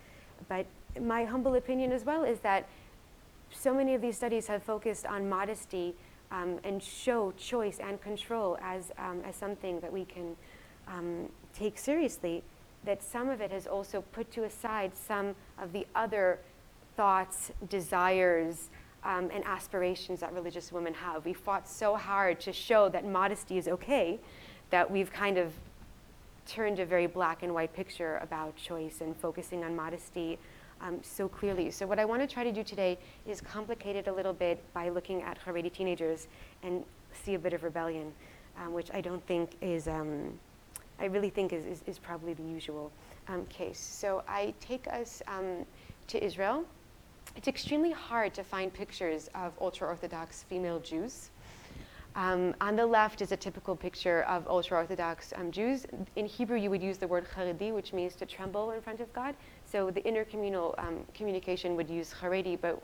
But 0.49 0.66
my 1.01 1.24
humble 1.24 1.55
opinion 1.55 1.93
as 1.93 2.05
well 2.05 2.24
is 2.24 2.41
that 2.41 2.66
so 3.53 3.74
many 3.74 3.95
of 3.95 4.01
these 4.01 4.16
studies 4.16 4.47
have 4.47 4.62
focused 4.62 5.07
on 5.07 5.28
modesty 5.28 5.95
um, 6.31 6.59
and 6.64 6.83
show 6.83 7.33
choice 7.33 7.78
and 7.78 8.01
control 8.01 8.59
as, 8.62 8.93
um, 8.99 9.20
as 9.26 9.37
something 9.37 9.81
that 9.81 9.93
we 9.93 10.05
can 10.05 10.37
um, 10.89 11.28
take 11.55 11.76
seriously, 11.78 12.43
that 12.85 13.03
some 13.03 13.28
of 13.28 13.41
it 13.41 13.51
has 13.51 13.66
also 13.66 14.03
put 14.12 14.31
to 14.33 14.45
aside 14.45 14.93
some 14.97 15.35
of 15.59 15.72
the 15.72 15.87
other 15.95 16.39
thoughts, 16.97 17.51
desires, 17.68 18.70
um, 19.05 19.31
and 19.33 19.45
aspirations 19.45 20.21
that 20.21 20.33
religious 20.33 20.73
women 20.73 20.95
have. 20.95 21.25
We 21.25 21.33
fought 21.33 21.69
so 21.69 21.97
hard 21.97 22.41
to 22.41 22.53
show 22.53 22.89
that 22.91 23.05
modesty 23.05 23.59
is 23.59 23.69
okay 23.69 24.19
that 24.71 24.91
we've 24.91 25.13
kind 25.13 25.39
of 25.39 25.53
turned 26.47 26.79
a 26.79 26.87
very 26.87 27.07
black 27.07 27.43
and 27.43 27.55
white 27.55 27.73
picture 27.75 28.19
about 28.23 28.57
choice 28.57 29.01
and 29.01 29.17
focusing 29.17 29.65
on 29.65 29.77
modesty 29.77 30.39
um, 30.81 30.99
so 31.03 31.29
clearly. 31.29 31.71
So, 31.71 31.87
what 31.87 31.99
I 31.99 32.05
want 32.05 32.23
to 32.23 32.27
try 32.27 32.43
to 32.45 32.53
do 32.53 32.65
today 32.65 32.99
is 33.27 33.41
complicate 33.41 33.97
it 33.97 34.09
a 34.09 34.13
little 34.13 34.33
bit 34.33 34.63
by 34.73 34.89
looking 34.89 35.23
at 35.23 35.39
Haredi 35.45 35.73
teenagers 35.73 36.27
and 36.63 36.85
see 37.13 37.35
a 37.35 37.39
bit 37.39 37.53
of 37.53 37.63
rebellion, 37.63 38.13
um, 38.59 38.73
which 38.73 38.91
I 38.93 39.01
don't 39.01 39.25
think 39.27 39.51
is, 39.61 39.89
um, 39.89 40.39
I 40.99 41.07
really 41.07 41.31
think 41.31 41.53
is, 41.53 41.67
is, 41.67 41.83
is 41.87 41.99
probably 41.99 42.33
the 42.33 42.43
usual 42.43 42.91
um, 43.29 43.45
case. 43.47 43.79
So, 43.79 44.23
I 44.27 44.55
take 44.61 44.87
us 44.89 45.23
um, 45.29 45.67
to 46.09 46.25
Israel 46.25 46.65
it's 47.37 47.49
extremely 47.49 47.93
hard 47.93 48.35
to 48.35 48.45
find 48.45 48.72
pictures 48.72 49.28
of 49.35 49.53
ultra 49.61 49.89
Orthodox 49.89 50.43
female 50.45 50.81
Jews. 50.81 51.31
Um, 52.16 52.55
on 52.61 52.74
the 52.74 52.85
left 52.85 53.22
is 53.22 53.31
a 53.31 53.37
typical 53.37 53.76
picture 53.76 54.22
of 54.22 54.47
ultra 54.49 54.78
Orthodox 54.78 55.33
um, 55.37 55.53
Jews. 55.53 55.87
In 56.16 56.26
Hebrew, 56.26 56.59
you 56.59 56.68
would 56.68 56.83
use 56.83 56.99
the 56.99 57.07
word 57.07 57.26
charedi, 57.35 57.72
which 57.72 57.93
means 57.93 58.16
to 58.16 58.26
tremble 58.26 58.72
in 58.72 58.81
front 58.81 59.01
of 59.01 59.12
God. 59.12 59.37
So 59.64 59.91
the 59.91 60.03
intercommunal 60.03 60.76
um, 60.78 61.05
communication 61.14 61.76
would 61.76 61.89
use 61.89 62.12
charedi, 62.20 62.59
but 62.61 62.83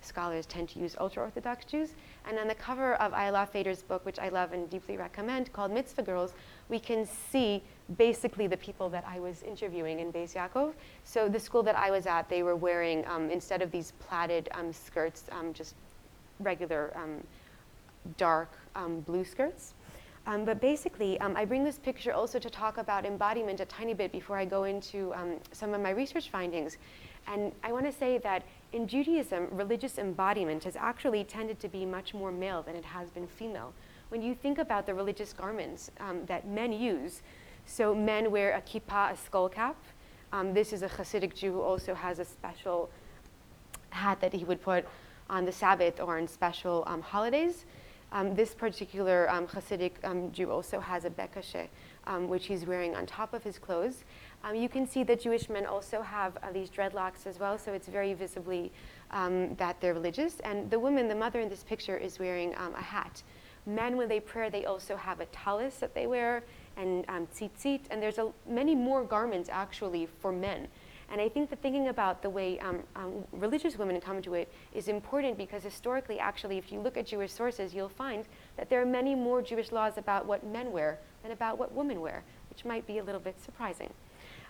scholars 0.00 0.46
tend 0.46 0.68
to 0.68 0.78
use 0.78 0.96
ultra 1.00 1.24
Orthodox 1.24 1.64
Jews. 1.64 1.94
And 2.28 2.38
on 2.38 2.46
the 2.46 2.54
cover 2.54 2.94
of 2.94 3.12
Ayala 3.12 3.48
Fader's 3.52 3.82
book, 3.82 4.06
which 4.06 4.20
I 4.20 4.28
love 4.28 4.52
and 4.52 4.70
deeply 4.70 4.96
recommend, 4.96 5.52
called 5.52 5.72
Mitzvah 5.72 6.02
Girls, 6.02 6.34
we 6.68 6.78
can 6.78 7.04
see 7.04 7.64
basically 7.96 8.46
the 8.46 8.56
people 8.56 8.90
that 8.90 9.04
I 9.08 9.18
was 9.18 9.42
interviewing 9.42 10.00
in 10.00 10.12
Beis 10.12 10.34
Yaakov. 10.34 10.74
So 11.04 11.28
the 11.28 11.40
school 11.40 11.62
that 11.62 11.76
I 11.76 11.90
was 11.90 12.06
at, 12.06 12.28
they 12.28 12.42
were 12.42 12.56
wearing, 12.56 13.06
um, 13.06 13.30
instead 13.30 13.62
of 13.62 13.70
these 13.70 13.92
plaited 13.98 14.48
um, 14.52 14.72
skirts, 14.72 15.24
um, 15.32 15.54
just 15.54 15.74
regular 16.40 16.92
um, 16.94 17.24
dark 18.18 18.50
um, 18.76 19.00
blue 19.00 19.24
skirts. 19.24 19.74
But 20.26 20.60
basically, 20.60 21.18
I 21.18 21.46
bring 21.46 21.64
this 21.64 21.78
picture 21.78 22.12
also 22.12 22.38
to 22.38 22.50
talk 22.50 22.76
about 22.76 23.06
embodiment 23.06 23.60
a 23.60 23.64
tiny 23.64 23.94
bit 23.94 24.12
before 24.12 24.36
I 24.36 24.44
go 24.44 24.64
into 24.64 25.14
some 25.52 25.72
of 25.72 25.80
my 25.80 25.88
research 25.88 26.28
findings. 26.28 26.76
And 27.26 27.50
I 27.64 27.72
want 27.72 27.86
to 27.86 27.92
say 27.92 28.18
that 28.18 28.42
in 28.74 28.86
Judaism, 28.86 29.48
religious 29.50 29.96
embodiment 29.96 30.64
has 30.64 30.76
actually 30.76 31.24
tended 31.24 31.58
to 31.60 31.68
be 31.68 31.86
much 31.86 32.12
more 32.12 32.30
male 32.30 32.60
than 32.62 32.76
it 32.76 32.84
has 32.84 33.08
been 33.08 33.26
female. 33.26 33.72
When 34.10 34.20
you 34.20 34.34
think 34.34 34.58
about 34.58 34.84
the 34.84 34.92
religious 34.92 35.32
garments 35.32 35.90
that 36.26 36.46
men 36.46 36.74
use, 36.74 37.22
so 37.68 37.94
men 37.94 38.30
wear 38.30 38.56
a 38.56 38.62
kippah, 38.62 39.12
a 39.12 39.16
skull 39.16 39.48
cap. 39.48 39.76
Um, 40.32 40.54
this 40.54 40.72
is 40.72 40.82
a 40.82 40.88
Hasidic 40.88 41.34
Jew 41.34 41.52
who 41.52 41.60
also 41.60 41.94
has 41.94 42.18
a 42.18 42.24
special 42.24 42.90
hat 43.90 44.20
that 44.20 44.32
he 44.32 44.44
would 44.44 44.62
put 44.62 44.86
on 45.28 45.44
the 45.44 45.52
Sabbath 45.52 46.00
or 46.00 46.18
on 46.18 46.26
special 46.26 46.82
um, 46.86 47.02
holidays. 47.02 47.66
Um, 48.10 48.34
this 48.34 48.54
particular 48.54 49.30
um, 49.30 49.46
Hasidic 49.46 49.92
um, 50.02 50.32
Jew 50.32 50.50
also 50.50 50.80
has 50.80 51.04
a 51.04 51.10
bekishe, 51.10 51.68
um, 52.06 52.26
which 52.28 52.46
he's 52.46 52.64
wearing 52.64 52.96
on 52.96 53.04
top 53.04 53.34
of 53.34 53.44
his 53.44 53.58
clothes. 53.58 54.04
Um, 54.44 54.54
you 54.54 54.70
can 54.70 54.86
see 54.86 55.02
that 55.04 55.20
Jewish 55.20 55.50
men 55.50 55.66
also 55.66 56.00
have 56.00 56.38
uh, 56.38 56.50
these 56.52 56.70
dreadlocks 56.70 57.26
as 57.26 57.38
well, 57.38 57.58
so 57.58 57.74
it's 57.74 57.88
very 57.88 58.14
visibly 58.14 58.72
that 59.10 59.78
they're 59.80 59.94
religious. 59.94 60.40
And 60.40 60.70
the 60.70 60.78
woman, 60.78 61.06
the 61.08 61.14
mother 61.14 61.40
in 61.40 61.50
this 61.50 61.64
picture, 61.64 61.98
is 61.98 62.18
wearing 62.18 62.54
a 62.54 62.80
hat. 62.80 63.22
Men, 63.66 63.98
when 63.98 64.08
they 64.08 64.20
pray, 64.20 64.48
they 64.48 64.64
also 64.64 64.96
have 64.96 65.20
a 65.20 65.26
tallis 65.26 65.76
that 65.76 65.94
they 65.94 66.06
wear 66.06 66.42
and 66.78 67.04
um, 67.08 67.26
tzitzit, 67.34 67.80
and 67.90 68.00
there's 68.00 68.18
a, 68.18 68.30
many 68.48 68.74
more 68.74 69.04
garments 69.04 69.50
actually 69.52 70.08
for 70.20 70.32
men. 70.32 70.68
And 71.10 71.20
I 71.20 71.28
think 71.28 71.48
that 71.50 71.62
thinking 71.62 71.88
about 71.88 72.22
the 72.22 72.28
way 72.28 72.58
um, 72.60 72.82
um, 72.94 73.24
religious 73.32 73.78
women 73.78 73.98
come 74.00 74.20
to 74.22 74.34
it 74.34 74.52
is 74.74 74.88
important 74.88 75.38
because 75.38 75.62
historically, 75.62 76.18
actually, 76.18 76.58
if 76.58 76.70
you 76.70 76.80
look 76.80 76.98
at 76.98 77.06
Jewish 77.06 77.32
sources, 77.32 77.74
you'll 77.74 77.88
find 77.88 78.26
that 78.56 78.68
there 78.68 78.80
are 78.82 78.86
many 78.86 79.14
more 79.14 79.40
Jewish 79.40 79.72
laws 79.72 79.96
about 79.96 80.26
what 80.26 80.44
men 80.44 80.70
wear 80.70 80.98
than 81.22 81.32
about 81.32 81.58
what 81.58 81.72
women 81.72 82.00
wear, 82.00 82.22
which 82.50 82.64
might 82.64 82.86
be 82.86 82.98
a 82.98 83.04
little 83.04 83.20
bit 83.20 83.40
surprising. 83.42 83.90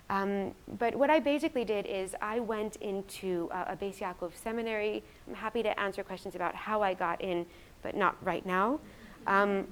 Um, 0.09 0.53
but 0.79 0.95
what 0.95 1.09
I 1.09 1.19
basically 1.19 1.63
did 1.63 1.85
is 1.85 2.15
I 2.21 2.39
went 2.39 2.75
into 2.77 3.47
uh, 3.51 3.65
a 3.67 3.75
Beis 3.75 3.99
Yaakov 3.99 4.31
seminary. 4.35 5.03
I'm 5.27 5.35
happy 5.35 5.63
to 5.63 5.79
answer 5.79 6.03
questions 6.03 6.35
about 6.35 6.55
how 6.55 6.81
I 6.81 6.93
got 6.93 7.21
in, 7.21 7.45
but 7.83 7.95
not 7.95 8.17
right 8.21 8.45
now. 8.45 8.79
Um, 9.27 9.67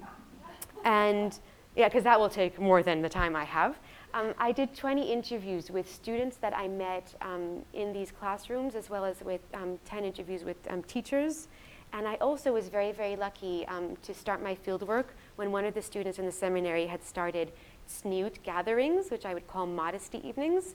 and 0.86 1.38
yeah, 1.78 1.88
because 1.88 2.04
that 2.06 2.20
will 2.20 2.30
take 2.30 2.60
more 2.60 2.82
than 2.82 3.04
the 3.04 3.10
time 3.10 3.36
I 3.36 3.44
have. 3.44 3.78
Um, 4.16 4.34
I 4.40 4.52
did 4.52 4.76
20 4.76 5.14
interviews 5.14 5.70
with 5.70 5.94
students 5.94 6.38
that 6.38 6.58
I 6.58 6.68
met 6.68 7.14
um, 7.22 7.62
in 7.74 7.94
these 7.94 8.12
classrooms, 8.12 8.74
as 8.74 8.90
well 8.90 9.06
as 9.06 9.22
with 9.22 9.42
um, 9.54 9.78
10 9.86 10.04
interviews 10.04 10.44
with 10.44 10.58
um, 10.72 10.82
teachers. 10.84 11.48
And 11.94 12.08
I 12.08 12.16
also 12.16 12.52
was 12.52 12.68
very, 12.68 12.92
very 12.92 13.16
lucky 13.16 13.64
um, 13.68 13.96
to 14.02 14.14
start 14.16 14.42
my 14.42 14.56
fieldwork 14.56 15.06
when 15.36 15.52
one 15.52 15.66
of 15.66 15.76
the 15.76 15.82
students 15.84 16.18
in 16.18 16.26
the 16.26 16.32
seminary 16.32 16.88
had 16.88 17.04
started 17.04 17.52
tzniut 17.88 18.42
gatherings, 18.42 19.12
which 19.12 19.24
I 19.24 19.36
would 19.36 19.48
call 19.48 19.68
modesty 19.68 20.28
evenings, 20.28 20.74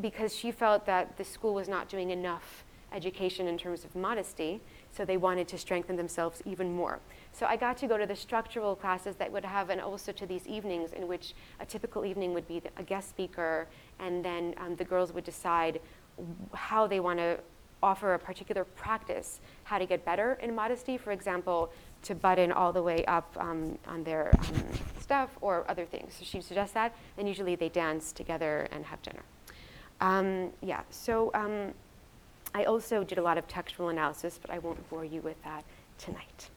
because 0.00 0.34
she 0.34 0.50
felt 0.50 0.86
that 0.86 1.18
the 1.18 1.24
school 1.24 1.52
was 1.52 1.68
not 1.68 1.90
doing 1.90 2.10
enough 2.10 2.64
education 2.94 3.48
in 3.48 3.58
terms 3.58 3.84
of 3.84 3.94
modesty, 3.94 4.62
so 4.92 5.04
they 5.04 5.18
wanted 5.18 5.46
to 5.48 5.58
strengthen 5.58 5.96
themselves 5.96 6.42
even 6.46 6.74
more. 6.74 7.00
So 7.32 7.46
I 7.46 7.56
got 7.56 7.76
to 7.78 7.86
go 7.86 7.96
to 7.96 8.06
the 8.06 8.16
structural 8.16 8.74
classes 8.74 9.16
that 9.16 9.30
would 9.30 9.44
have, 9.44 9.70
and 9.70 9.80
also 9.80 10.12
to 10.12 10.26
these 10.26 10.46
evenings 10.46 10.92
in 10.92 11.06
which 11.06 11.34
a 11.60 11.66
typical 11.66 12.04
evening 12.04 12.34
would 12.34 12.48
be 12.48 12.60
a 12.76 12.82
guest 12.82 13.10
speaker, 13.10 13.68
and 14.00 14.24
then 14.24 14.54
um, 14.58 14.74
the 14.76 14.84
girls 14.84 15.12
would 15.12 15.24
decide 15.24 15.80
how 16.52 16.86
they 16.86 17.00
want 17.00 17.18
to 17.18 17.38
offer 17.80 18.14
a 18.14 18.18
particular 18.18 18.64
practice, 18.64 19.40
how 19.62 19.78
to 19.78 19.86
get 19.86 20.04
better 20.04 20.36
in 20.42 20.52
modesty, 20.54 20.98
for 20.98 21.12
example, 21.12 21.70
to 22.02 22.14
button 22.14 22.50
all 22.50 22.72
the 22.72 22.82
way 22.82 23.04
up 23.04 23.36
um, 23.38 23.78
on 23.86 24.02
their 24.02 24.34
um, 24.40 24.64
stuff 25.00 25.30
or 25.40 25.64
other 25.68 25.84
things. 25.84 26.14
So 26.18 26.24
she 26.24 26.40
suggests 26.40 26.74
that, 26.74 26.94
and 27.16 27.28
usually 27.28 27.54
they 27.54 27.68
dance 27.68 28.12
together 28.12 28.68
and 28.72 28.84
have 28.84 29.00
dinner. 29.02 29.22
Um, 30.00 30.50
yeah, 30.60 30.82
so 30.90 31.30
um, 31.34 31.72
I 32.54 32.64
also 32.64 33.04
did 33.04 33.18
a 33.18 33.22
lot 33.22 33.38
of 33.38 33.46
textual 33.46 33.90
analysis, 33.90 34.38
but 34.40 34.50
I 34.50 34.58
won't 34.58 34.88
bore 34.90 35.04
you 35.04 35.20
with 35.20 35.40
that 35.44 35.64
tonight. 35.98 36.50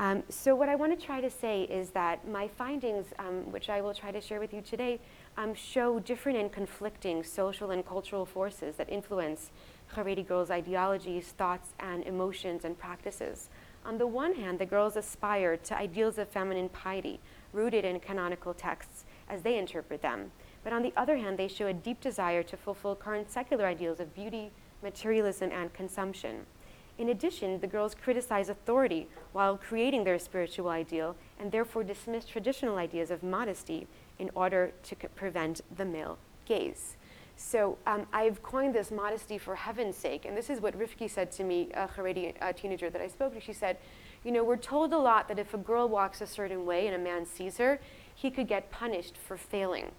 Um, 0.00 0.24
so 0.28 0.56
what 0.56 0.68
I 0.68 0.74
want 0.74 0.98
to 0.98 1.06
try 1.06 1.20
to 1.20 1.30
say 1.30 1.62
is 1.62 1.90
that 1.90 2.26
my 2.28 2.48
findings, 2.48 3.06
um, 3.20 3.52
which 3.52 3.68
I 3.68 3.80
will 3.80 3.94
try 3.94 4.10
to 4.10 4.20
share 4.20 4.40
with 4.40 4.52
you 4.52 4.60
today, 4.60 4.98
um, 5.36 5.54
show 5.54 6.00
different 6.00 6.36
and 6.36 6.50
conflicting 6.50 7.22
social 7.22 7.70
and 7.70 7.86
cultural 7.86 8.26
forces 8.26 8.74
that 8.76 8.90
influence 8.90 9.52
Haredi 9.94 10.26
girls' 10.26 10.50
ideologies, 10.50 11.28
thoughts, 11.38 11.74
and 11.78 12.02
emotions 12.04 12.64
and 12.64 12.76
practices. 12.76 13.50
On 13.84 13.98
the 13.98 14.06
one 14.06 14.34
hand, 14.34 14.58
the 14.58 14.66
girls 14.66 14.96
aspire 14.96 15.56
to 15.58 15.76
ideals 15.76 16.18
of 16.18 16.28
feminine 16.28 16.70
piety 16.70 17.20
rooted 17.52 17.84
in 17.84 18.00
canonical 18.00 18.52
texts 18.52 19.04
as 19.28 19.42
they 19.42 19.58
interpret 19.58 20.02
them. 20.02 20.32
But 20.64 20.72
on 20.72 20.82
the 20.82 20.92
other 20.96 21.16
hand, 21.16 21.38
they 21.38 21.48
show 21.48 21.68
a 21.68 21.72
deep 21.72 22.00
desire 22.00 22.42
to 22.42 22.56
fulfill 22.56 22.96
current 22.96 23.30
secular 23.30 23.66
ideals 23.66 24.00
of 24.00 24.12
beauty, 24.14 24.50
materialism, 24.82 25.50
and 25.52 25.72
consumption. 25.72 26.46
In 26.96 27.08
addition, 27.08 27.60
the 27.60 27.66
girls 27.66 27.94
criticize 27.94 28.48
authority 28.48 29.08
while 29.32 29.56
creating 29.56 30.04
their 30.04 30.18
spiritual 30.18 30.68
ideal 30.68 31.16
and 31.38 31.50
therefore 31.50 31.82
dismiss 31.82 32.24
traditional 32.24 32.76
ideas 32.76 33.10
of 33.10 33.22
modesty 33.22 33.86
in 34.18 34.30
order 34.34 34.72
to 34.84 34.96
prevent 35.16 35.60
the 35.76 35.84
male 35.84 36.18
gaze. 36.46 36.96
So 37.36 37.78
um, 37.84 38.06
I've 38.12 38.42
coined 38.42 38.74
this 38.74 38.92
modesty 38.92 39.38
for 39.38 39.56
heaven's 39.56 39.96
sake, 39.96 40.24
and 40.24 40.36
this 40.36 40.48
is 40.48 40.60
what 40.60 40.78
Rifki 40.78 41.10
said 41.10 41.32
to 41.32 41.42
me, 41.42 41.68
a 41.74 41.88
Haredi 41.88 42.32
a 42.40 42.52
teenager 42.52 42.90
that 42.90 43.00
I 43.00 43.08
spoke 43.08 43.34
to. 43.34 43.40
She 43.40 43.52
said, 43.52 43.76
you 44.22 44.30
know, 44.30 44.44
we're 44.44 44.56
told 44.56 44.92
a 44.92 44.98
lot 44.98 45.26
that 45.28 45.38
if 45.38 45.52
a 45.52 45.58
girl 45.58 45.88
walks 45.88 46.20
a 46.20 46.26
certain 46.26 46.64
way 46.64 46.86
and 46.86 46.94
a 46.94 46.98
man 46.98 47.26
sees 47.26 47.58
her, 47.58 47.80
he 48.14 48.30
could 48.30 48.46
get 48.46 48.70
punished 48.70 49.16
for 49.16 49.36
failing. 49.36 49.90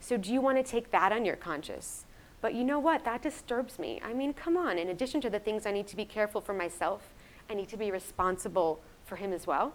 So 0.00 0.16
do 0.16 0.32
you 0.32 0.40
want 0.40 0.58
to 0.58 0.68
take 0.68 0.90
that 0.90 1.12
on 1.12 1.24
your 1.24 1.36
conscience? 1.36 2.04
But 2.40 2.54
you 2.54 2.64
know 2.64 2.78
what? 2.78 3.04
That 3.04 3.22
disturbs 3.22 3.78
me. 3.78 4.00
I 4.04 4.12
mean, 4.12 4.32
come 4.32 4.56
on. 4.56 4.78
In 4.78 4.88
addition 4.88 5.20
to 5.22 5.30
the 5.30 5.38
things 5.38 5.66
I 5.66 5.72
need 5.72 5.86
to 5.88 5.96
be 5.96 6.04
careful 6.04 6.40
for 6.40 6.52
myself, 6.52 7.14
I 7.48 7.54
need 7.54 7.68
to 7.70 7.76
be 7.76 7.90
responsible 7.90 8.80
for 9.04 9.16
him 9.16 9.32
as 9.32 9.46
well. 9.46 9.72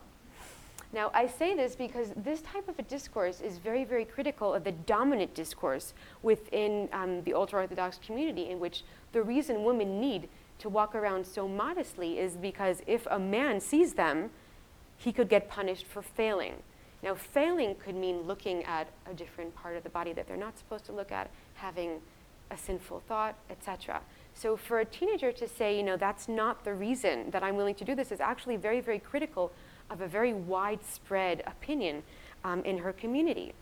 Now, 0.93 1.09
I 1.13 1.27
say 1.27 1.55
this 1.55 1.75
because 1.75 2.11
this 2.17 2.41
type 2.41 2.67
of 2.67 2.77
a 2.77 2.81
discourse 2.81 3.39
is 3.39 3.57
very, 3.57 3.85
very 3.85 4.03
critical 4.03 4.53
of 4.53 4.65
the 4.65 4.73
dominant 4.73 5.33
discourse 5.33 5.93
within 6.21 6.89
um, 6.91 7.23
the 7.23 7.33
ultra 7.33 7.61
Orthodox 7.61 7.97
community, 8.05 8.49
in 8.49 8.59
which 8.59 8.83
the 9.13 9.21
reason 9.21 9.63
women 9.63 10.01
need 10.01 10.27
to 10.59 10.67
walk 10.67 10.93
around 10.93 11.25
so 11.25 11.47
modestly 11.47 12.19
is 12.19 12.35
because 12.35 12.81
if 12.87 13.07
a 13.09 13.17
man 13.17 13.61
sees 13.61 13.93
them, 13.93 14.31
he 14.97 15.13
could 15.13 15.29
get 15.29 15.49
punished 15.49 15.85
for 15.85 16.01
failing. 16.01 16.55
Now, 17.01 17.15
failing 17.15 17.75
could 17.75 17.95
mean 17.95 18.23
looking 18.23 18.63
at 18.65 18.87
a 19.09 19.13
different 19.13 19.55
part 19.55 19.77
of 19.77 19.83
the 19.83 19.89
body 19.89 20.13
that 20.13 20.27
they're 20.27 20.37
not 20.37 20.57
supposed 20.57 20.85
to 20.85 20.91
look 20.91 21.11
at, 21.11 21.31
having 21.55 22.01
a 22.51 22.57
sinful 22.57 23.01
thought, 23.07 23.35
etc. 23.49 24.01
So 24.33 24.55
for 24.55 24.79
a 24.79 24.85
teenager 24.85 25.31
to 25.31 25.47
say, 25.47 25.75
you 25.75 25.83
know, 25.83 25.97
that's 25.97 26.27
not 26.27 26.63
the 26.63 26.73
reason 26.73 27.31
that 27.31 27.43
I'm 27.43 27.55
willing 27.55 27.75
to 27.75 27.85
do 27.85 27.95
this 27.95 28.11
is 28.11 28.19
actually 28.19 28.57
very, 28.57 28.81
very 28.81 28.99
critical 28.99 29.51
of 29.89 30.01
a 30.01 30.07
very 30.07 30.33
widespread 30.33 31.43
opinion 31.47 32.03
um, 32.43 32.63
in 32.63 32.77
her 32.77 32.93
community. 32.93 33.53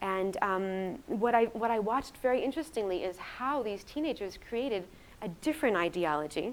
And 0.00 0.36
um, 0.42 0.98
what, 1.06 1.34
I, 1.34 1.44
what 1.46 1.70
I 1.70 1.78
watched 1.78 2.18
very 2.18 2.42
interestingly 2.44 3.04
is 3.04 3.16
how 3.16 3.62
these 3.62 3.84
teenagers 3.84 4.38
created 4.48 4.84
a 5.22 5.28
different 5.28 5.76
ideology 5.76 6.52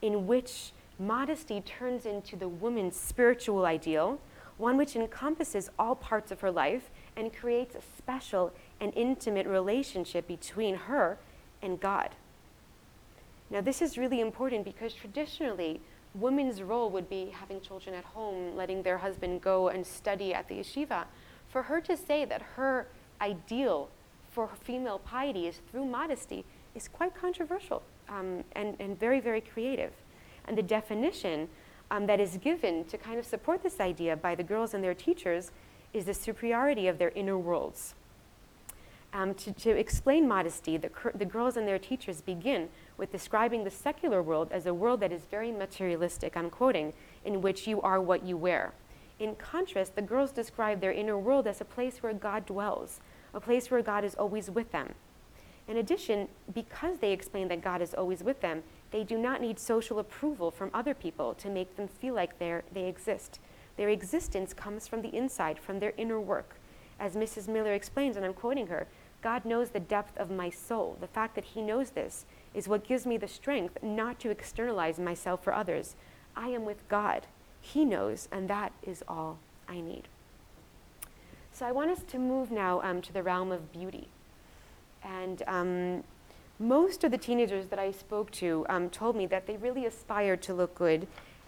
in 0.00 0.26
which 0.26 0.72
modesty 0.98 1.60
turns 1.60 2.06
into 2.06 2.36
the 2.36 2.48
woman's 2.48 2.96
spiritual 2.96 3.66
ideal, 3.66 4.18
one 4.56 4.78
which 4.78 4.96
encompasses 4.96 5.68
all 5.78 5.94
parts 5.94 6.30
of 6.32 6.40
her 6.40 6.50
life 6.50 6.90
and 7.16 7.34
creates 7.34 7.74
a 7.74 7.82
special 7.98 8.52
and 8.80 8.92
intimate 8.94 9.46
relationship 9.46 10.26
between 10.26 10.74
her 10.74 11.18
and 11.62 11.80
God. 11.80 12.10
Now, 13.50 13.60
this 13.60 13.80
is 13.80 13.96
really 13.96 14.20
important 14.20 14.64
because 14.64 14.92
traditionally, 14.92 15.80
women's 16.14 16.62
role 16.62 16.90
would 16.90 17.08
be 17.08 17.30
having 17.30 17.60
children 17.60 17.94
at 17.94 18.04
home, 18.04 18.56
letting 18.56 18.82
their 18.82 18.98
husband 18.98 19.40
go 19.40 19.68
and 19.68 19.86
study 19.86 20.34
at 20.34 20.48
the 20.48 20.56
yeshiva. 20.56 21.04
For 21.48 21.62
her 21.62 21.80
to 21.82 21.96
say 21.96 22.24
that 22.24 22.42
her 22.56 22.88
ideal 23.20 23.88
for 24.30 24.50
female 24.62 24.98
piety 24.98 25.46
is 25.46 25.60
through 25.70 25.86
modesty 25.86 26.44
is 26.74 26.88
quite 26.88 27.14
controversial 27.14 27.82
um, 28.08 28.44
and, 28.52 28.76
and 28.80 28.98
very, 28.98 29.20
very 29.20 29.40
creative. 29.40 29.92
And 30.46 30.58
the 30.58 30.62
definition 30.62 31.48
um, 31.90 32.06
that 32.06 32.20
is 32.20 32.36
given 32.36 32.84
to 32.86 32.98
kind 32.98 33.18
of 33.18 33.24
support 33.24 33.62
this 33.62 33.80
idea 33.80 34.16
by 34.16 34.34
the 34.34 34.42
girls 34.42 34.74
and 34.74 34.82
their 34.82 34.94
teachers 34.94 35.52
is 35.92 36.04
the 36.04 36.14
superiority 36.14 36.88
of 36.88 36.98
their 36.98 37.10
inner 37.10 37.38
worlds. 37.38 37.94
Um, 39.16 39.32
to, 39.36 39.52
to, 39.54 39.70
explain 39.70 40.28
modesty, 40.28 40.76
the, 40.76 40.90
the 41.14 41.24
girls 41.24 41.56
and 41.56 41.66
their 41.66 41.78
teachers 41.78 42.20
begin 42.20 42.68
with 42.98 43.10
describing 43.10 43.64
the 43.64 43.70
secular 43.70 44.22
world 44.22 44.48
as 44.52 44.66
a 44.66 44.74
world 44.74 45.00
that 45.00 45.10
is 45.10 45.22
very 45.30 45.50
materialistic, 45.50 46.36
I'm 46.36 46.50
quoting, 46.50 46.92
in 47.24 47.40
which 47.40 47.66
you 47.66 47.80
are 47.80 47.98
what 47.98 48.26
you 48.26 48.36
wear. 48.36 48.74
In 49.18 49.34
contrast, 49.36 49.94
the 49.94 50.02
girls 50.02 50.32
describe 50.32 50.82
their 50.82 50.92
inner 50.92 51.16
world 51.18 51.46
as 51.46 51.62
a 51.62 51.64
place 51.64 52.02
where 52.02 52.12
God 52.12 52.44
dwells, 52.44 53.00
a 53.32 53.40
place 53.40 53.70
where 53.70 53.80
God 53.80 54.04
is 54.04 54.14
always 54.16 54.50
with 54.50 54.70
them. 54.70 54.92
In 55.66 55.78
addition, 55.78 56.28
because 56.52 56.98
they 56.98 57.12
explain 57.12 57.48
that 57.48 57.62
God 57.62 57.80
is 57.80 57.94
always 57.94 58.22
with 58.22 58.42
them, 58.42 58.64
they 58.90 59.02
do 59.02 59.16
not 59.16 59.40
need 59.40 59.58
social 59.58 59.98
approval 59.98 60.50
from 60.50 60.70
other 60.74 60.92
people 60.92 61.32
to 61.36 61.48
make 61.48 61.74
them 61.76 61.88
feel 61.88 62.12
like 62.12 62.38
they 62.38 62.84
exist. 62.84 63.40
Their 63.78 63.88
existence 63.88 64.52
comes 64.52 64.86
from 64.86 65.00
the 65.00 65.16
inside, 65.16 65.58
from 65.58 65.80
their 65.80 65.94
inner 65.96 66.20
work. 66.20 66.56
As 66.98 67.14
Mrs. 67.14 67.46
Miller 67.46 67.74
explains, 67.74 68.16
and 68.16 68.24
I'm 68.24 68.32
quoting 68.32 68.68
her, 68.68 68.86
God 69.22 69.44
knows 69.44 69.70
the 69.70 69.80
depth 69.80 70.16
of 70.18 70.30
my 70.30 70.50
soul. 70.50 70.96
The 71.00 71.06
fact 71.06 71.34
that 71.34 71.44
He 71.44 71.62
knows 71.62 71.90
this 71.90 72.26
is 72.54 72.68
what 72.68 72.86
gives 72.86 73.06
me 73.06 73.16
the 73.16 73.28
strength 73.28 73.82
not 73.82 74.18
to 74.20 74.30
externalize 74.30 74.98
myself 74.98 75.42
for 75.42 75.52
others. 75.52 75.96
I 76.36 76.48
am 76.48 76.64
with 76.64 76.88
God. 76.88 77.26
He 77.60 77.84
knows, 77.84 78.28
and 78.30 78.48
that 78.48 78.72
is 78.82 79.02
all 79.08 79.38
I 79.68 79.80
need. 79.80 80.08
So 81.52 81.66
I 81.66 81.72
want 81.72 81.90
us 81.90 82.02
to 82.08 82.18
move 82.18 82.50
now 82.50 82.80
um, 82.82 83.02
to 83.02 83.12
the 83.12 83.22
realm 83.22 83.50
of 83.50 83.72
beauty. 83.72 84.08
And 85.02 85.42
um, 85.46 86.04
most 86.58 87.04
of 87.04 87.10
the 87.10 87.18
teenagers 87.18 87.66
that 87.68 87.78
I 87.78 87.92
spoke 87.92 88.30
to 88.32 88.66
um, 88.68 88.90
told 88.90 89.16
me 89.16 89.26
that 89.26 89.46
they 89.46 89.56
really 89.56 89.86
aspired 89.86 90.42
to 90.42 90.54
look 90.54 90.74
good 90.74 91.06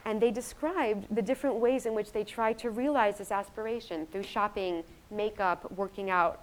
And 0.09 0.23
they 0.23 0.31
described 0.31 1.15
the 1.15 1.21
different 1.21 1.57
ways 1.57 1.85
in 1.85 1.93
which 1.95 2.13
they 2.13 2.25
try 2.25 2.55
to 2.55 2.71
realize 2.71 3.19
this 3.19 3.31
aspiration 3.31 4.07
through 4.11 4.23
shopping, 4.23 4.83
makeup, 5.11 5.71
working 5.73 6.09
out. 6.09 6.41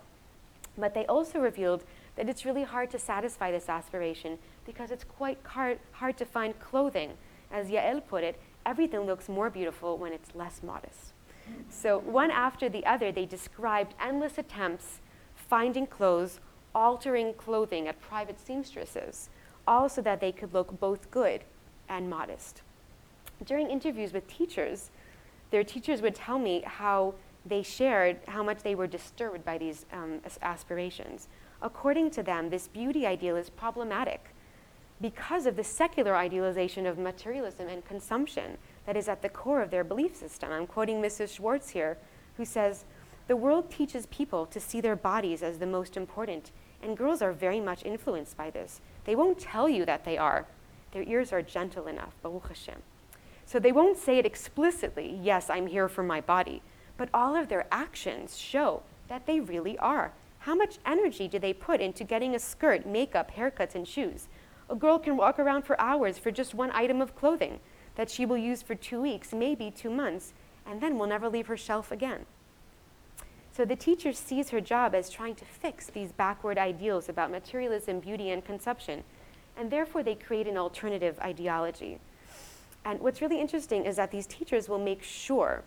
But 0.77 0.93
they 0.93 1.05
also 1.05 1.39
revealed 1.39 1.83
that 2.15 2.29
it's 2.29 2.45
really 2.45 2.63
hard 2.63 2.89
to 2.91 2.99
satisfy 2.99 3.51
this 3.51 3.69
aspiration 3.69 4.37
because 4.65 4.91
it's 4.91 5.03
quite 5.03 5.37
hard, 5.43 5.79
hard 5.91 6.17
to 6.17 6.25
find 6.25 6.59
clothing. 6.59 7.11
As 7.51 7.67
Yael 7.67 8.05
put 8.05 8.23
it, 8.23 8.39
everything 8.65 9.01
looks 9.01 9.29
more 9.29 9.49
beautiful 9.49 9.97
when 9.97 10.11
it's 10.11 10.35
less 10.35 10.61
modest. 10.63 11.13
So, 11.69 11.99
one 11.99 12.31
after 12.31 12.69
the 12.69 12.85
other, 12.85 13.11
they 13.11 13.25
described 13.25 13.93
endless 14.01 14.37
attempts 14.37 14.99
finding 15.35 15.85
clothes, 15.85 16.39
altering 16.73 17.33
clothing 17.33 17.87
at 17.87 18.01
private 18.01 18.39
seamstresses, 18.39 19.29
all 19.67 19.87
so 19.87 20.01
that 20.01 20.19
they 20.19 20.31
could 20.31 20.53
look 20.53 20.79
both 20.79 21.11
good 21.11 21.43
and 21.87 22.09
modest. 22.09 22.61
During 23.43 23.69
interviews 23.69 24.13
with 24.13 24.27
teachers, 24.27 24.89
their 25.51 25.63
teachers 25.63 26.01
would 26.01 26.15
tell 26.15 26.39
me 26.39 26.63
how 26.65 27.13
they 27.45 27.61
shared 27.61 28.19
how 28.27 28.43
much 28.43 28.63
they 28.63 28.75
were 28.75 28.87
disturbed 28.87 29.45
by 29.45 29.57
these 29.57 29.85
um, 29.93 30.19
aspirations. 30.41 31.27
According 31.61 32.11
to 32.11 32.23
them, 32.23 32.49
this 32.49 32.67
beauty 32.67 33.05
ideal 33.05 33.35
is 33.35 33.49
problematic 33.49 34.35
because 35.01 35.45
of 35.45 35.55
the 35.55 35.63
secular 35.63 36.15
idealization 36.15 36.85
of 36.85 36.97
materialism 36.97 37.67
and 37.67 37.85
consumption 37.85 38.57
that 38.85 38.95
is 38.95 39.07
at 39.07 39.21
the 39.21 39.29
core 39.29 39.61
of 39.61 39.69
their 39.69 39.83
belief 39.83 40.15
system. 40.15 40.51
I'm 40.51 40.67
quoting 40.67 41.01
Mrs. 41.01 41.35
Schwartz 41.35 41.69
here, 41.69 41.97
who 42.37 42.45
says, 42.45 42.85
The 43.27 43.35
world 43.35 43.69
teaches 43.69 44.05
people 44.07 44.45
to 44.47 44.59
see 44.59 44.81
their 44.81 44.95
bodies 44.95 45.43
as 45.43 45.59
the 45.59 45.65
most 45.65 45.97
important, 45.97 46.51
and 46.81 46.97
girls 46.97 47.21
are 47.21 47.33
very 47.33 47.59
much 47.59 47.83
influenced 47.83 48.37
by 48.37 48.49
this. 48.49 48.79
They 49.03 49.15
won't 49.15 49.39
tell 49.39 49.67
you 49.67 49.85
that 49.85 50.05
they 50.05 50.17
are. 50.17 50.45
Their 50.91 51.03
ears 51.03 51.33
are 51.33 51.41
gentle 51.41 51.87
enough, 51.87 52.13
Baruch 52.21 52.47
Hashem. 52.47 52.81
So 53.45 53.59
they 53.59 53.71
won't 53.71 53.97
say 53.97 54.17
it 54.17 54.25
explicitly, 54.25 55.19
yes, 55.21 55.49
I'm 55.49 55.67
here 55.67 55.89
for 55.89 56.03
my 56.03 56.21
body, 56.21 56.61
but 56.97 57.09
all 57.13 57.35
of 57.35 57.49
their 57.49 57.65
actions 57.71 58.37
show 58.37 58.83
that 59.07 59.25
they 59.25 59.39
really 59.39 59.77
are. 59.77 60.11
How 60.39 60.55
much 60.55 60.77
energy 60.85 61.27
do 61.27 61.39
they 61.39 61.53
put 61.53 61.81
into 61.81 62.03
getting 62.03 62.35
a 62.35 62.39
skirt, 62.39 62.85
makeup, 62.85 63.31
haircuts, 63.35 63.75
and 63.75 63.87
shoes? 63.87 64.27
A 64.69 64.75
girl 64.75 64.99
can 64.99 65.17
walk 65.17 65.39
around 65.39 65.63
for 65.63 65.79
hours 65.79 66.17
for 66.17 66.31
just 66.31 66.53
one 66.53 66.71
item 66.71 67.01
of 67.01 67.15
clothing 67.15 67.59
that 67.95 68.09
she 68.09 68.25
will 68.25 68.37
use 68.37 68.61
for 68.61 68.75
two 68.75 69.01
weeks, 69.01 69.33
maybe 69.33 69.71
two 69.71 69.89
months, 69.89 70.33
and 70.65 70.81
then 70.81 70.97
will 70.97 71.07
never 71.07 71.29
leave 71.29 71.47
her 71.47 71.57
shelf 71.57 71.91
again. 71.91 72.25
So 73.51 73.63
the 73.63 73.75
teacher 73.75 74.11
sees 74.11 74.49
her 74.49 74.59
job 74.59 74.93
as 74.93 75.09
trying 75.09 75.35
to 75.35 75.45
fix 75.45 75.87
these 75.87 76.11
backward 76.11 76.57
ideals 76.57 77.07
about 77.07 77.31
materialism, 77.31 78.01
beauty, 78.01 78.29
and 78.31 78.43
consumption, 78.43 79.03
and 79.55 79.71
therefore 79.71 80.03
they 80.03 80.15
create 80.15 80.47
an 80.47 80.57
alternative 80.57 81.17
ideology. 81.19 81.99
And 82.83 82.99
what's 82.99 83.21
really 83.21 83.39
interesting 83.39 83.85
is 83.85 83.95
that 83.95 84.11
these 84.11 84.27
teachers 84.27 84.67
will 84.67 84.79
make 84.79 85.01
sure 85.01 85.63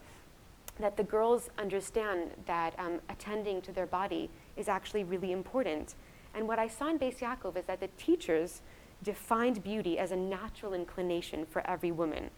that 0.80 0.96
the 0.96 1.04
girls 1.04 1.50
understand 1.58 2.30
that 2.46 2.74
um, 2.78 3.00
attending 3.08 3.60
to 3.62 3.72
their 3.72 3.86
body 3.86 4.30
is 4.56 4.68
actually 4.68 5.04
really 5.04 5.32
important. 5.32 5.94
And 6.34 6.46
what 6.46 6.58
I 6.58 6.68
saw 6.68 6.88
in 6.88 6.98
Beis 6.98 7.18
Yaakov 7.18 7.56
is 7.56 7.64
that 7.64 7.80
the 7.80 7.88
teachers 7.98 8.62
defined 9.02 9.62
beauty 9.62 9.98
as 9.98 10.12
a 10.12 10.16
natural 10.16 10.74
inclination 10.74 11.46
for 11.46 11.66
every 11.66 11.92
woman. 11.92 12.30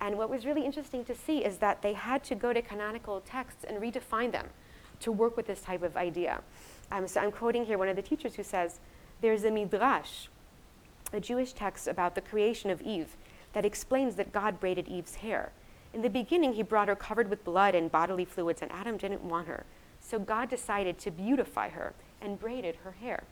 And 0.00 0.18
what 0.18 0.30
was 0.30 0.44
really 0.44 0.64
interesting 0.64 1.04
to 1.04 1.14
see 1.14 1.44
is 1.44 1.58
that 1.58 1.82
they 1.82 1.92
had 1.92 2.24
to 2.24 2.34
go 2.34 2.52
to 2.52 2.60
canonical 2.60 3.20
texts 3.20 3.64
and 3.66 3.80
redefine 3.80 4.32
them 4.32 4.48
to 5.00 5.12
work 5.12 5.36
with 5.36 5.46
this 5.46 5.60
type 5.60 5.82
of 5.82 5.96
idea. 5.96 6.42
Um, 6.90 7.06
so 7.06 7.20
I'm 7.20 7.32
quoting 7.32 7.64
here 7.64 7.78
one 7.78 7.88
of 7.88 7.96
the 7.96 8.02
teachers 8.02 8.34
who 8.34 8.42
says, 8.42 8.80
There's 9.20 9.44
a 9.44 9.50
midrash, 9.50 10.26
a 11.12 11.20
Jewish 11.20 11.52
text 11.52 11.88
about 11.88 12.14
the 12.14 12.20
creation 12.20 12.70
of 12.70 12.82
Eve, 12.82 13.16
that 13.52 13.64
explains 13.64 14.16
that 14.16 14.32
God 14.32 14.60
braided 14.60 14.88
Eve's 14.88 15.16
hair. 15.16 15.52
In 15.92 16.02
the 16.02 16.10
beginning, 16.10 16.54
he 16.54 16.62
brought 16.62 16.88
her 16.88 16.96
covered 16.96 17.28
with 17.28 17.44
blood 17.44 17.74
and 17.74 17.90
bodily 17.90 18.24
fluids, 18.24 18.62
and 18.62 18.72
Adam 18.72 18.96
didn't 18.96 19.22
want 19.22 19.46
her. 19.46 19.64
So 20.00 20.18
God 20.18 20.48
decided 20.48 20.98
to 20.98 21.10
beautify 21.10 21.68
her 21.70 21.94
and 22.20 22.38
braided 22.38 22.76
her 22.76 22.92
hair. 22.92 23.24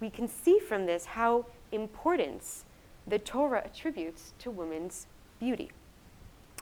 We 0.00 0.10
can 0.10 0.28
see 0.28 0.58
from 0.58 0.86
this 0.86 1.06
how 1.06 1.46
importance 1.72 2.64
the 3.06 3.18
Torah 3.18 3.62
attributes 3.64 4.34
to 4.40 4.50
women's 4.50 5.06
beauty. 5.38 5.70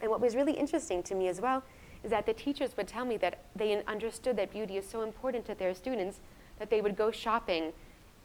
And 0.03 0.11
what 0.11 0.21
was 0.21 0.37
really 0.37 0.53
interesting 0.53 1.03
to 1.05 1.15
me 1.15 1.29
as 1.29 1.41
well 1.41 1.63
is 2.03 2.11
that 2.11 2.27
the 2.27 2.35
teachers 2.35 2.77
would 2.77 2.87
tell 2.87 3.05
me 3.05 3.17
that 3.17 3.39
they 3.57 3.83
understood 3.87 4.37
that 4.37 4.53
beauty 4.53 4.77
is 4.77 4.87
so 4.87 5.03
important 5.03 5.47
to 5.47 5.55
their 5.55 5.75
students 5.75 6.21
that 6.59 6.69
they 6.69 6.81
would 6.81 6.97
go 6.97 7.11
shopping 7.11 7.73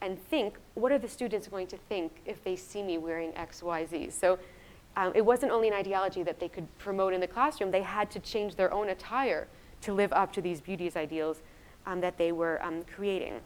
and 0.02 0.22
think, 0.28 0.58
what 0.76 0.92
are 0.92 0.98
the 0.98 1.08
students 1.08 1.48
going 1.48 1.68
to 1.68 1.78
think 1.78 2.12
if 2.26 2.44
they 2.44 2.56
see 2.56 2.84
me 2.84 2.98
wearing 2.98 3.36
X, 3.36 3.64
Y, 3.64 3.86
Z? 3.86 4.10
So 4.10 4.38
um, 4.96 5.12
it 5.16 5.26
wasn't 5.26 5.52
only 5.52 5.68
an 5.68 5.74
ideology 5.74 6.24
that 6.24 6.40
they 6.40 6.50
could 6.50 6.68
promote 6.78 7.14
in 7.14 7.22
the 7.22 7.28
classroom, 7.28 7.72
they 7.72 7.82
had 7.82 8.12
to 8.12 8.20
change 8.20 8.56
their 8.56 8.74
own 8.74 8.90
attire 8.90 9.48
to 9.82 9.94
live 9.94 10.12
up 10.14 10.34
to 10.34 10.42
these 10.42 10.60
beauty 10.62 10.92
ideals 10.96 11.42
um, 11.86 12.02
that 12.02 12.18
they 12.18 12.32
were 12.32 12.62
um, 12.64 12.84
creating. 12.96 13.40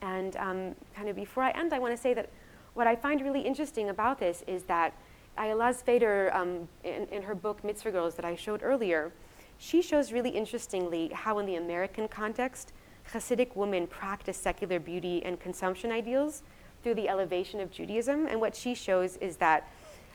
And 0.00 0.36
um, 0.36 0.74
kind 0.94 1.08
of 1.08 1.16
before 1.16 1.42
I 1.42 1.50
end, 1.50 1.72
I 1.72 1.78
want 1.78 1.94
to 1.94 2.00
say 2.00 2.14
that 2.14 2.28
what 2.74 2.86
I 2.86 2.96
find 2.96 3.20
really 3.20 3.42
interesting 3.42 3.90
about 3.90 4.18
this 4.18 4.42
is 4.46 4.62
that 4.64 4.94
Ayala 5.38 5.72
Fader, 5.72 6.30
um, 6.34 6.68
in, 6.84 7.06
in 7.08 7.22
her 7.22 7.34
book 7.34 7.62
Mitzvah 7.64 7.90
Girls 7.90 8.14
that 8.16 8.24
I 8.24 8.34
showed 8.34 8.62
earlier, 8.62 9.12
she 9.58 9.80
shows 9.80 10.12
really 10.12 10.30
interestingly 10.30 11.10
how 11.12 11.38
in 11.38 11.46
the 11.46 11.56
American 11.56 12.08
context, 12.08 12.72
Hasidic 13.12 13.54
women 13.56 13.86
practice 13.86 14.36
secular 14.36 14.78
beauty 14.78 15.24
and 15.24 15.38
consumption 15.38 15.92
ideals 15.92 16.42
through 16.82 16.94
the 16.94 17.08
elevation 17.08 17.60
of 17.60 17.70
Judaism. 17.70 18.26
And 18.26 18.40
what 18.40 18.56
she 18.56 18.74
shows 18.74 19.16
is 19.18 19.36
that 19.36 19.68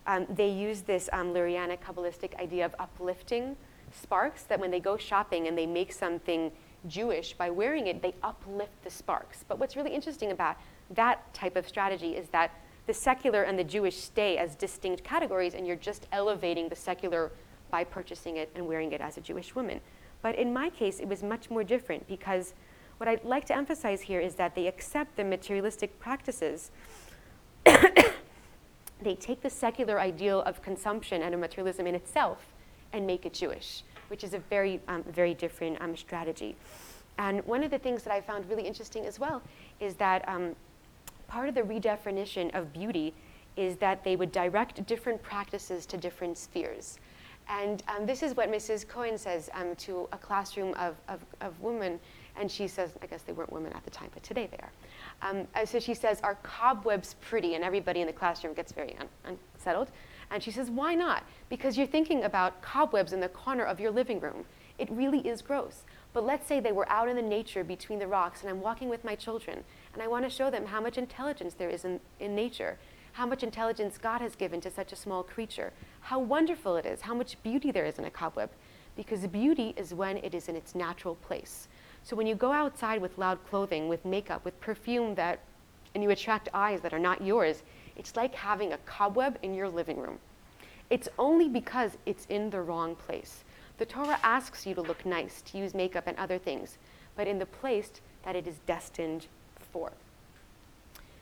um, 0.08 0.26
they 0.30 0.50
use 0.50 0.82
this 0.82 1.10
um, 1.14 1.34
Lurianic 1.34 1.80
Kabbalistic 1.80 2.36
idea 2.40 2.66
of 2.66 2.74
uplifting 2.80 3.56
sparks, 3.92 4.44
that 4.44 4.60
when 4.60 4.72
they 4.72 4.80
go 4.80 4.98
shopping 4.98 5.48
and 5.48 5.58
they 5.58 5.66
make 5.66 5.92
something 5.92 6.52
Jewish 6.88 7.34
by 7.34 7.50
wearing 7.50 7.88
it, 7.88 8.02
they 8.02 8.14
uplift 8.24 8.84
the 8.84 8.90
sparks. 8.90 9.44
But 9.48 9.60
what's 9.60 9.76
really 9.76 9.94
interesting 9.94 10.32
about 10.32 10.58
that 10.92 11.34
type 11.34 11.56
of 11.56 11.68
strategy 11.68 12.16
is 12.16 12.30
that 12.30 12.52
the 12.86 12.94
secular 12.94 13.44
and 13.44 13.60
the 13.60 13.64
Jewish 13.64 13.98
stay 13.98 14.38
as 14.38 14.56
distinct 14.56 15.04
categories, 15.04 15.54
and 15.54 15.68
you're 15.68 15.76
just 15.76 16.08
elevating 16.12 16.70
the 16.70 16.76
secular 16.76 17.32
by 17.70 17.84
purchasing 17.84 18.38
it 18.38 18.50
and 18.56 18.66
wearing 18.66 18.94
it 18.94 19.02
as 19.02 19.18
a 19.18 19.22
Jewish 19.22 19.54
woman. 19.56 19.82
But 20.22 20.36
in 20.36 20.54
my 20.54 20.70
case, 20.70 21.00
it 21.00 21.08
was 21.08 21.22
much 21.22 21.50
more 21.50 21.64
different 21.64 22.08
because 22.08 22.54
what 22.98 23.08
I'd 23.08 23.24
like 23.24 23.46
to 23.46 23.56
emphasize 23.56 24.02
here 24.02 24.22
is 24.22 24.36
that 24.36 24.56
they 24.56 24.68
accept 24.68 25.18
the 25.18 25.24
materialistic 25.24 26.00
practices. 26.00 26.72
They 29.02 29.16
take 29.16 29.42
the 29.42 29.50
secular 29.50 30.00
ideal 30.00 30.42
of 30.42 30.62
consumption 30.62 31.22
and 31.22 31.34
of 31.34 31.40
materialism 31.40 31.88
in 31.88 31.96
itself 31.96 32.46
and 32.94 33.06
make 33.06 33.26
it 33.26 33.34
Jewish, 33.34 33.84
which 34.08 34.24
is 34.24 34.34
a 34.34 34.40
very, 34.40 34.80
um, 34.88 35.04
very 35.04 35.34
different 35.34 35.80
um, 35.82 35.96
strategy. 35.96 36.56
And 37.18 37.44
one 37.46 37.64
of 37.64 37.72
the 37.72 37.80
things 37.80 38.04
that 38.04 38.14
I 38.14 38.22
found 38.22 38.48
really 38.50 38.64
interesting 38.64 39.06
as 39.06 39.20
well 39.20 39.42
is 39.80 39.96
that 39.96 40.28
um, 40.28 40.56
part 41.28 41.50
of 41.50 41.56
the 41.56 41.62
redefinition 41.62 42.54
of 42.56 42.72
beauty 42.74 43.14
is 43.56 43.76
that 43.78 44.04
they 44.04 44.16
would 44.16 44.32
direct 44.32 44.86
different 44.86 45.22
practices 45.24 45.86
to 45.88 45.98
different 45.98 46.38
spheres. 46.38 47.00
And 47.50 47.82
um, 47.88 48.06
this 48.06 48.24
is 48.24 48.36
what 48.36 48.52
Mrs. 48.52 48.88
Cohen 48.88 49.18
says 49.18 49.50
um, 49.54 49.76
to 49.78 50.08
a 50.12 50.18
classroom 50.18 50.74
of, 50.76 50.96
of, 51.08 51.22
of, 51.42 51.60
women. 51.62 52.00
And 52.36 52.52
she 52.52 52.68
says, 52.68 52.92
I 53.02 53.08
guess 53.08 53.24
they 53.24 53.34
weren't 53.34 53.52
women 53.52 53.74
at 53.74 53.84
the 53.84 53.90
time, 53.90 54.10
but 54.14 54.22
today 54.22 54.48
they 54.52 54.58
are. 54.58 54.72
Um, 55.22 55.48
so 55.66 55.80
she 55.80 55.94
says, 55.94 56.20
Are 56.24 56.36
cobwebs 56.44 57.16
pretty? 57.22 57.56
And 57.56 57.64
everybody 57.64 58.02
in 58.02 58.08
the 58.08 58.14
classroom 58.14 58.54
gets 58.54 58.72
very 58.72 58.96
un- 59.00 59.38
unsettled. 59.56 59.92
And 60.30 60.44
she 60.44 60.52
says, 60.52 60.70
Why 60.70 60.96
not? 60.96 61.24
Because 61.50 61.78
you're 61.78 61.88
thinking 61.88 62.24
about 62.24 62.62
cobwebs 62.62 63.14
in 63.14 63.20
the 63.20 63.30
corner 63.30 63.64
of 63.64 63.80
your 63.80 63.92
living 63.92 64.20
room. 64.20 64.46
It 64.78 64.90
really 64.92 65.28
is 65.28 65.42
gross. 65.42 65.84
But 66.14 66.26
let's 66.26 66.48
say 66.48 66.60
they 66.60 66.72
were 66.72 66.88
out 66.90 67.10
in 67.10 67.16
the 67.16 67.22
nature 67.22 67.64
between 67.64 68.00
the 68.00 68.08
rocks, 68.08 68.42
and 68.42 68.50
I'm 68.50 68.62
walking 68.62 68.90
with 68.90 69.04
my 69.04 69.16
children, 69.16 69.64
and 69.94 70.02
I 70.02 70.08
want 70.08 70.24
to 70.26 70.30
show 70.30 70.50
them 70.50 70.66
how 70.66 70.82
much 70.82 70.98
intelligence 70.98 71.54
there 71.54 71.70
is 71.70 71.84
in, 71.86 72.00
in 72.20 72.36
nature 72.36 72.78
how 73.18 73.26
much 73.26 73.42
intelligence 73.42 73.98
God 73.98 74.22
has 74.22 74.36
given 74.36 74.62
to 74.62 74.70
such 74.70 74.92
a 74.92 74.96
small 74.96 75.24
creature, 75.24 75.74
how 76.02 76.20
wonderful 76.20 76.76
it 76.78 76.86
is, 76.86 77.02
how 77.02 77.16
much 77.16 77.42
beauty 77.42 77.72
there 77.72 77.84
is 77.84 77.98
in 77.98 78.06
a 78.06 78.12
cobweb. 78.12 78.52
Because 78.96 79.26
beauty 79.26 79.74
is 79.76 79.92
when 79.92 80.18
it 80.18 80.36
is 80.36 80.50
in 80.50 80.56
its 80.56 80.76
natural 80.76 81.16
place. 81.16 81.68
So 82.08 82.16
when 82.16 82.26
you 82.26 82.36
go 82.36 82.54
outside 82.54 83.02
with 83.02 83.18
loud 83.18 83.38
clothing, 83.50 83.90
with 83.90 84.06
makeup, 84.06 84.46
with 84.46 84.58
perfume 84.62 85.16
that, 85.16 85.40
and 85.94 86.02
you 86.02 86.10
attract 86.10 86.48
eyes 86.54 86.80
that 86.80 86.94
are 86.94 87.00
not 87.00 87.22
yours, 87.22 87.64
it's 87.98 88.16
like 88.16 88.34
having 88.34 88.72
a 88.72 88.78
cobweb 88.86 89.38
in 89.44 89.54
your 89.54 89.68
living 89.68 90.00
room. 90.00 90.18
It's 90.90 91.10
only 91.20 91.50
because 91.50 91.98
it's 92.06 92.26
in 92.28 92.50
the 92.50 92.62
wrong 92.62 92.96
place. 92.96 93.44
The 93.78 93.86
Torah 93.86 94.20
asks 94.24 94.66
you 94.66 94.74
to 94.76 94.82
look 94.82 95.06
nice, 95.06 95.42
to 95.42 95.58
use 95.58 95.74
makeup 95.74 96.06
and 96.08 96.16
other 96.18 96.38
things, 96.38 96.78
but 97.18 97.28
in 97.28 97.40
the 97.40 97.46
place 97.46 97.92
that 98.24 98.38
it 98.38 98.48
is 98.48 98.56
destined 98.66 99.28
for. 99.74 99.92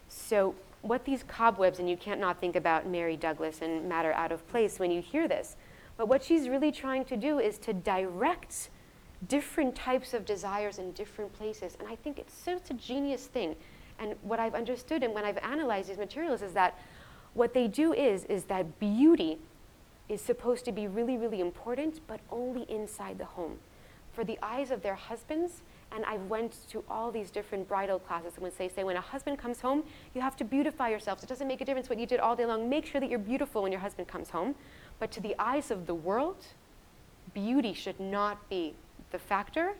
So 0.07 0.53
what 0.83 1.03
these 1.03 1.23
cobwebs, 1.23 1.79
and 1.79 1.89
you 1.89 1.97
can't 1.97 2.21
not 2.21 2.39
think 2.39 2.55
about 2.55 2.87
Mary 2.87 3.17
Douglas 3.17 3.63
and 3.63 3.89
matter 3.89 4.13
out 4.13 4.31
of 4.31 4.47
place 4.49 4.77
when 4.77 4.91
you 4.91 5.01
hear 5.01 5.27
this, 5.27 5.55
but 5.97 6.07
what 6.07 6.23
she's 6.23 6.47
really 6.47 6.71
trying 6.71 7.05
to 7.05 7.17
do 7.17 7.39
is 7.39 7.57
to 7.57 7.73
direct 7.73 8.69
different 9.27 9.75
types 9.75 10.13
of 10.13 10.25
desires 10.25 10.77
in 10.77 10.91
different 10.91 11.33
places. 11.33 11.75
And 11.79 11.87
I 11.87 11.95
think 11.95 12.19
it's 12.19 12.33
such 12.33 12.69
a 12.69 12.73
genius 12.73 13.27
thing. 13.27 13.55
And 13.99 14.15
what 14.21 14.39
I've 14.39 14.55
understood 14.55 15.03
and 15.03 15.13
when 15.13 15.25
I've 15.25 15.37
analyzed 15.37 15.89
these 15.89 15.97
materials 15.97 16.41
is 16.41 16.53
that 16.53 16.77
what 17.33 17.53
they 17.53 17.67
do 17.67 17.93
is, 17.93 18.25
is 18.25 18.45
that 18.45 18.79
beauty 18.79 19.39
is 20.07 20.21
supposed 20.21 20.65
to 20.65 20.71
be 20.71 20.87
really, 20.87 21.17
really 21.17 21.39
important, 21.39 21.99
but 22.07 22.19
only 22.31 22.63
inside 22.69 23.17
the 23.17 23.25
home. 23.25 23.57
For 24.13 24.23
the 24.23 24.37
eyes 24.41 24.71
of 24.71 24.81
their 24.81 24.95
husbands, 24.95 25.61
and 25.91 26.05
I 26.05 26.17
went 26.17 26.57
to 26.69 26.83
all 26.89 27.11
these 27.11 27.31
different 27.31 27.67
bridal 27.67 27.99
classes 27.99 28.33
and 28.35 28.43
would 28.43 28.55
say, 28.55 28.69
say, 28.69 28.83
when 28.83 28.95
a 28.95 29.01
husband 29.01 29.37
comes 29.37 29.61
home, 29.61 29.83
you 30.13 30.21
have 30.21 30.35
to 30.37 30.43
beautify 30.43 30.89
yourselves. 30.89 31.23
It 31.23 31.27
doesn't 31.27 31.47
make 31.47 31.61
a 31.61 31.65
difference 31.65 31.89
what 31.89 31.99
you 31.99 32.05
did 32.05 32.19
all 32.19 32.35
day 32.35 32.45
long. 32.45 32.69
Make 32.69 32.85
sure 32.85 33.01
that 33.01 33.09
you're 33.09 33.19
beautiful 33.19 33.63
when 33.63 33.71
your 33.71 33.81
husband 33.81 34.07
comes 34.07 34.29
home. 34.29 34.55
But 34.99 35.11
to 35.11 35.21
the 35.21 35.35
eyes 35.37 35.71
of 35.71 35.85
the 35.85 35.95
world, 35.95 36.37
beauty 37.33 37.73
should 37.73 37.99
not 37.99 38.49
be 38.49 38.73
the 39.11 39.19
factor. 39.19 39.73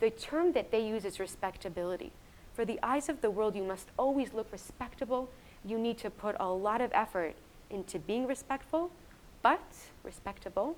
The 0.00 0.10
term 0.10 0.52
that 0.52 0.70
they 0.70 0.86
use 0.86 1.04
is 1.04 1.18
respectability. 1.18 2.12
For 2.54 2.64
the 2.64 2.78
eyes 2.82 3.08
of 3.08 3.20
the 3.20 3.30
world, 3.30 3.54
you 3.54 3.62
must 3.62 3.88
always 3.98 4.32
look 4.32 4.50
respectable. 4.52 5.28
You 5.64 5.78
need 5.78 5.98
to 5.98 6.10
put 6.10 6.36
a 6.40 6.48
lot 6.48 6.80
of 6.80 6.90
effort 6.92 7.34
into 7.70 7.98
being 7.98 8.26
respectful, 8.26 8.90
but 9.42 9.62
respectable. 10.02 10.76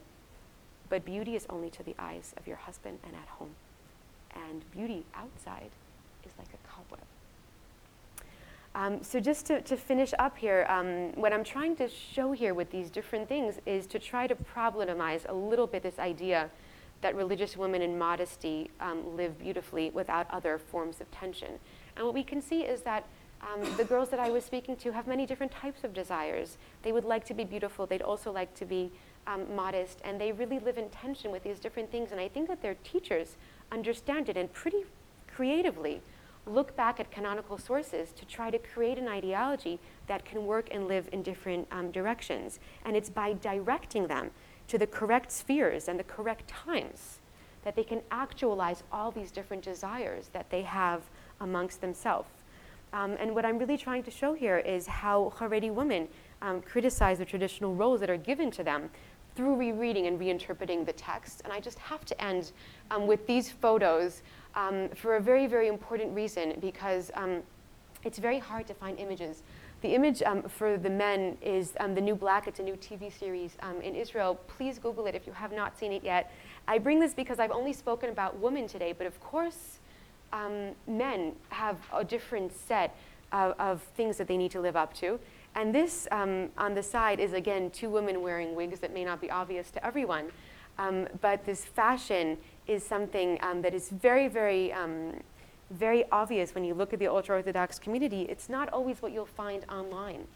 But 0.88 1.04
beauty 1.04 1.36
is 1.36 1.46
only 1.48 1.70
to 1.70 1.82
the 1.82 1.94
eyes 1.98 2.34
of 2.36 2.46
your 2.46 2.56
husband 2.56 2.98
and 3.04 3.14
at 3.14 3.28
home. 3.28 3.54
And 4.34 4.62
beauty 4.72 5.04
outside 5.14 5.70
is 6.24 6.32
like 6.38 6.48
a 6.52 6.68
cobweb. 6.68 7.00
Um, 8.74 9.02
so 9.02 9.18
just 9.18 9.46
to, 9.46 9.60
to 9.62 9.76
finish 9.76 10.12
up 10.18 10.36
here, 10.36 10.66
um, 10.68 11.12
what 11.20 11.32
I'm 11.32 11.42
trying 11.44 11.76
to 11.76 11.88
show 11.88 12.32
here 12.32 12.54
with 12.54 12.70
these 12.70 12.88
different 12.90 13.28
things 13.28 13.56
is 13.66 13.86
to 13.88 13.98
try 13.98 14.26
to 14.26 14.34
problematize 14.34 15.28
a 15.28 15.34
little 15.34 15.66
bit 15.66 15.82
this 15.82 15.98
idea 15.98 16.50
that 17.00 17.14
religious 17.14 17.56
women 17.56 17.82
in 17.82 17.98
modesty 17.98 18.70
um, 18.80 19.16
live 19.16 19.38
beautifully 19.38 19.90
without 19.90 20.26
other 20.30 20.58
forms 20.58 21.00
of 21.00 21.10
tension. 21.10 21.58
And 21.96 22.04
what 22.04 22.14
we 22.14 22.22
can 22.22 22.42
see 22.42 22.62
is 22.62 22.82
that 22.82 23.04
um, 23.42 23.66
the 23.76 23.84
girls 23.84 24.10
that 24.10 24.20
I 24.20 24.30
was 24.30 24.44
speaking 24.44 24.76
to 24.76 24.92
have 24.92 25.06
many 25.06 25.24
different 25.24 25.52
types 25.52 25.82
of 25.82 25.94
desires. 25.94 26.58
They 26.82 26.92
would 26.92 27.04
like 27.04 27.24
to 27.26 27.34
be 27.34 27.44
beautiful, 27.44 27.86
they'd 27.86 28.02
also 28.02 28.30
like 28.30 28.54
to 28.56 28.64
be 28.64 28.92
um, 29.26 29.54
modest, 29.54 30.00
and 30.04 30.20
they 30.20 30.32
really 30.32 30.58
live 30.58 30.76
in 30.76 30.88
tension 30.90 31.30
with 31.30 31.42
these 31.42 31.58
different 31.58 31.90
things. 31.90 32.12
And 32.12 32.20
I 32.20 32.28
think 32.28 32.48
that 32.48 32.62
their 32.62 32.76
teachers 32.84 33.36
understand 33.72 34.28
it 34.28 34.36
and 34.36 34.52
pretty 34.52 34.84
creatively 35.26 36.02
look 36.46 36.74
back 36.76 37.00
at 37.00 37.10
canonical 37.10 37.58
sources 37.58 38.12
to 38.12 38.24
try 38.24 38.50
to 38.50 38.58
create 38.58 38.98
an 38.98 39.08
ideology 39.08 39.78
that 40.06 40.24
can 40.24 40.46
work 40.46 40.68
and 40.70 40.88
live 40.88 41.08
in 41.12 41.22
different 41.22 41.66
um, 41.70 41.90
directions. 41.90 42.58
And 42.84 42.96
it's 42.96 43.10
by 43.10 43.34
directing 43.34 44.06
them 44.06 44.30
to 44.70 44.78
the 44.78 44.86
correct 44.86 45.32
spheres 45.32 45.88
and 45.88 45.98
the 45.98 46.04
correct 46.04 46.46
times 46.48 47.18
that 47.64 47.74
they 47.74 47.82
can 47.82 48.00
actualize 48.10 48.84
all 48.92 49.10
these 49.10 49.32
different 49.32 49.64
desires 49.64 50.30
that 50.32 50.48
they 50.50 50.62
have 50.62 51.02
amongst 51.40 51.80
themselves. 51.80 52.28
Um, 52.92 53.16
and 53.18 53.34
what 53.34 53.44
I'm 53.44 53.58
really 53.58 53.76
trying 53.76 54.04
to 54.04 54.10
show 54.10 54.32
here 54.32 54.58
is 54.58 54.86
how 54.86 55.32
Haredi 55.36 55.72
women 55.72 56.08
um, 56.40 56.62
criticize 56.62 57.18
the 57.18 57.24
traditional 57.24 57.74
roles 57.74 57.98
that 58.00 58.10
are 58.10 58.16
given 58.16 58.50
to 58.52 58.64
them 58.64 58.90
through 59.34 59.56
rereading 59.56 60.06
and 60.06 60.20
reinterpreting 60.20 60.86
the 60.86 60.92
text. 60.92 61.42
And 61.44 61.52
I 61.52 61.58
just 61.60 61.78
have 61.80 62.04
to 62.04 62.22
end 62.22 62.52
um, 62.92 63.06
with 63.06 63.26
these 63.26 63.50
photos 63.50 64.22
um, 64.54 64.88
for 64.94 65.16
a 65.16 65.20
very, 65.20 65.46
very 65.46 65.66
important 65.66 66.14
reason 66.14 66.54
because 66.60 67.10
um, 67.14 67.42
it's 68.04 68.18
very 68.18 68.38
hard 68.38 68.66
to 68.68 68.74
find 68.74 68.98
images. 68.98 69.42
The 69.82 69.94
image 69.94 70.22
um, 70.22 70.42
for 70.42 70.76
the 70.76 70.90
men 70.90 71.38
is 71.40 71.72
um, 71.80 71.94
The 71.94 72.02
New 72.02 72.14
Black. 72.14 72.46
It's 72.46 72.60
a 72.60 72.62
new 72.62 72.74
TV 72.74 73.10
series 73.10 73.56
um, 73.62 73.80
in 73.80 73.94
Israel. 73.94 74.38
Please 74.46 74.78
Google 74.78 75.06
it 75.06 75.14
if 75.14 75.26
you 75.26 75.32
have 75.32 75.52
not 75.52 75.78
seen 75.78 75.90
it 75.90 76.04
yet. 76.04 76.34
I 76.68 76.76
bring 76.78 77.00
this 77.00 77.14
because 77.14 77.38
I've 77.38 77.50
only 77.50 77.72
spoken 77.72 78.10
about 78.10 78.38
women 78.38 78.68
today, 78.68 78.92
but 78.92 79.06
of 79.06 79.18
course, 79.20 79.78
men 80.86 81.32
have 81.48 81.78
a 81.94 82.04
different 82.04 82.52
set 82.52 82.94
of, 83.32 83.54
of, 83.58 83.82
things 83.96 84.18
that 84.18 84.28
they 84.28 84.36
need 84.36 84.50
to 84.50 84.60
live 84.60 84.76
up 84.76 84.92
to. 84.94 85.18
And 85.54 85.74
this 85.74 86.06
on 86.10 86.74
the 86.74 86.82
side 86.82 87.18
is, 87.18 87.32
again, 87.32 87.70
two 87.70 87.88
women 87.88 88.22
wearing 88.22 88.54
wigs 88.54 88.80
that 88.80 88.92
may 88.92 89.04
not 89.04 89.20
be 89.20 89.30
obvious 89.30 89.70
to 89.70 89.84
everyone. 89.84 90.30
but 91.22 91.46
this 91.46 91.64
fashion 91.64 92.36
is 92.66 92.84
something 92.84 93.38
um, 93.40 93.62
that 93.62 93.74
is 93.74 93.88
very, 93.88 94.28
very, 94.28 94.72
um, 94.74 95.14
very 95.70 96.04
obvious 96.10 96.54
when 96.54 96.64
you 96.64 96.74
look 96.74 96.92
at 96.92 96.98
the 96.98 97.06
ultra 97.06 97.36
Orthodox 97.36 97.78
community. 97.78 98.22
It's 98.22 98.48
not 98.48 98.68
always 98.70 99.00
what 99.00 99.12
you'll 99.12 99.26
find 99.26 99.64
online. 99.68 100.26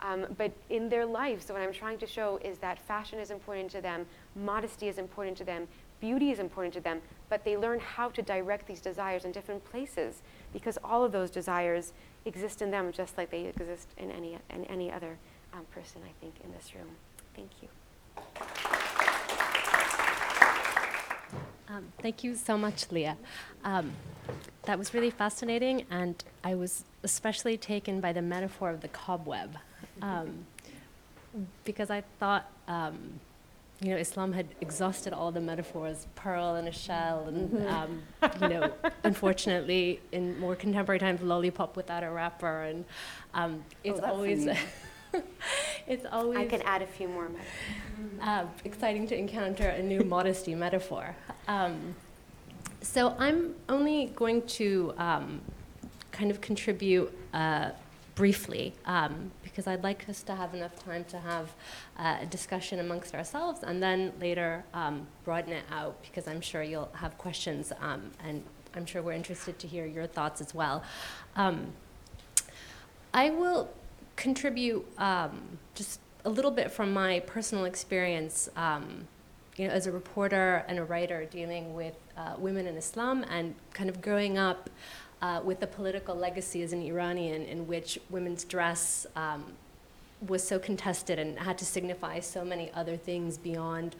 Um, 0.00 0.26
but 0.36 0.52
in 0.70 0.88
their 0.88 1.04
lives, 1.04 1.46
so 1.46 1.54
what 1.54 1.62
I'm 1.62 1.72
trying 1.72 1.98
to 1.98 2.06
show 2.06 2.38
is 2.44 2.58
that 2.58 2.78
fashion 2.78 3.18
is 3.18 3.32
important 3.32 3.70
to 3.72 3.80
them, 3.80 4.06
modesty 4.36 4.86
is 4.86 4.96
important 4.96 5.36
to 5.38 5.44
them, 5.44 5.66
beauty 6.00 6.30
is 6.30 6.38
important 6.38 6.72
to 6.74 6.80
them, 6.80 7.00
but 7.28 7.44
they 7.44 7.56
learn 7.56 7.80
how 7.80 8.08
to 8.10 8.22
direct 8.22 8.68
these 8.68 8.80
desires 8.80 9.24
in 9.24 9.32
different 9.32 9.64
places 9.64 10.22
because 10.52 10.78
all 10.84 11.02
of 11.02 11.10
those 11.10 11.30
desires 11.30 11.92
exist 12.26 12.62
in 12.62 12.70
them 12.70 12.92
just 12.92 13.18
like 13.18 13.30
they 13.30 13.46
exist 13.46 13.88
in 13.98 14.12
any, 14.12 14.38
in 14.50 14.64
any 14.66 14.92
other 14.92 15.18
um, 15.52 15.64
person, 15.74 16.00
I 16.04 16.12
think, 16.20 16.34
in 16.44 16.52
this 16.52 16.72
room. 16.76 16.90
Thank 17.34 17.50
you. 17.60 17.68
Um, 21.68 21.92
thank 22.00 22.24
you 22.24 22.34
so 22.34 22.56
much, 22.56 22.90
Leah. 22.90 23.16
Um, 23.64 23.92
that 24.64 24.78
was 24.78 24.94
really 24.94 25.10
fascinating, 25.10 25.84
and 25.90 26.22
I 26.42 26.54
was 26.54 26.84
especially 27.02 27.56
taken 27.56 28.00
by 28.00 28.12
the 28.12 28.22
metaphor 28.22 28.70
of 28.70 28.80
the 28.80 28.88
cobweb, 28.88 29.56
um, 30.02 30.46
because 31.64 31.90
I 31.90 32.02
thought, 32.18 32.50
um, 32.68 32.98
you 33.80 33.90
know, 33.90 33.96
Islam 33.96 34.32
had 34.32 34.46
exhausted 34.60 35.12
all 35.12 35.30
the 35.30 35.40
metaphors, 35.40 36.06
pearl 36.16 36.56
and 36.56 36.68
a 36.68 36.72
shell, 36.72 37.26
and 37.28 37.50
mm-hmm. 37.50 37.68
um, 37.68 38.02
you 38.42 38.48
know, 38.48 38.72
unfortunately, 39.04 40.00
in 40.12 40.38
more 40.40 40.56
contemporary 40.56 40.98
times, 40.98 41.20
lollipop 41.22 41.76
without 41.76 42.02
a 42.02 42.10
wrapper, 42.10 42.62
and 42.62 42.84
um, 43.34 43.62
it's 43.84 44.00
oh, 44.02 44.06
always. 44.06 44.48
it's 45.88 46.06
always. 46.10 46.38
I 46.38 46.44
can 46.44 46.62
add 46.62 46.82
a 46.82 46.86
few 46.86 47.08
more. 47.08 47.28
Uh, 48.20 48.44
exciting 48.64 49.06
to 49.08 49.16
encounter 49.16 49.68
a 49.68 49.82
new 49.82 50.02
modesty 50.04 50.54
metaphor. 50.54 51.16
Um, 51.48 51.94
so 52.82 53.14
I'm 53.18 53.54
only 53.68 54.12
going 54.14 54.42
to 54.58 54.94
um, 54.98 55.40
kind 56.12 56.30
of 56.30 56.40
contribute 56.40 57.12
uh, 57.32 57.70
briefly 58.14 58.74
um, 58.86 59.30
because 59.42 59.66
I'd 59.66 59.82
like 59.82 60.08
us 60.08 60.22
to 60.24 60.34
have 60.34 60.54
enough 60.54 60.76
time 60.84 61.04
to 61.04 61.18
have 61.18 61.52
uh, 61.98 62.18
a 62.22 62.26
discussion 62.26 62.80
amongst 62.80 63.14
ourselves 63.14 63.62
and 63.62 63.82
then 63.82 64.12
later 64.20 64.64
um, 64.74 65.06
broaden 65.24 65.52
it 65.52 65.64
out 65.70 66.02
because 66.02 66.26
I'm 66.26 66.40
sure 66.40 66.62
you'll 66.62 66.90
have 66.94 67.16
questions 67.16 67.72
um, 67.80 68.10
and 68.24 68.42
I'm 68.74 68.86
sure 68.86 69.02
we're 69.02 69.12
interested 69.12 69.58
to 69.60 69.66
hear 69.68 69.86
your 69.86 70.06
thoughts 70.06 70.40
as 70.40 70.52
well. 70.54 70.82
Um, 71.36 71.68
I 73.14 73.30
will 73.30 73.70
contribute 74.16 74.84
um, 74.98 75.58
just 75.78 76.00
a 76.24 76.28
little 76.28 76.50
bit 76.50 76.70
from 76.70 76.92
my 76.92 77.20
personal 77.20 77.64
experience, 77.64 78.50
um, 78.56 79.06
you 79.56 79.66
know, 79.66 79.72
as 79.72 79.86
a 79.86 79.92
reporter 79.92 80.64
and 80.66 80.78
a 80.78 80.84
writer 80.84 81.24
dealing 81.24 81.74
with 81.74 81.94
uh, 82.16 82.34
women 82.36 82.66
in 82.66 82.76
Islam 82.76 83.24
and 83.30 83.54
kind 83.72 83.88
of 83.88 84.02
growing 84.02 84.36
up 84.36 84.68
uh, 85.22 85.40
with 85.44 85.60
the 85.60 85.66
political 85.66 86.16
legacy 86.16 86.62
as 86.62 86.72
an 86.72 86.82
Iranian 86.82 87.42
in 87.42 87.66
which 87.68 87.98
women's 88.10 88.44
dress 88.44 89.06
um, 89.14 89.44
was 90.26 90.42
so 90.42 90.58
contested 90.58 91.18
and 91.18 91.38
had 91.38 91.56
to 91.58 91.64
signify 91.64 92.18
so 92.18 92.44
many 92.44 92.72
other 92.74 92.96
things 92.96 93.38
beyond 93.38 93.94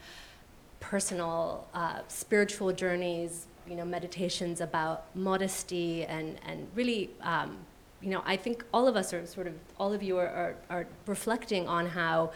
personal 0.81 1.65
uh, 1.73 1.99
spiritual 2.09 2.73
journeys, 2.73 3.47
you 3.67 3.75
know, 3.75 3.85
meditations 3.85 4.59
about 4.59 5.05
modesty 5.15 6.03
and, 6.05 6.37
and 6.45 6.67
really 6.75 7.09
um, 7.21 7.57
you 8.01 8.09
know, 8.09 8.21
I 8.25 8.37
think 8.37 8.63
all 8.73 8.87
of 8.87 8.95
us 8.95 9.13
are 9.13 9.25
sort 9.25 9.47
of, 9.47 9.53
all 9.77 9.93
of 9.93 10.01
you 10.01 10.17
are, 10.17 10.27
are, 10.27 10.55
are 10.69 10.87
reflecting 11.05 11.67
on 11.67 11.87
how 11.87 12.31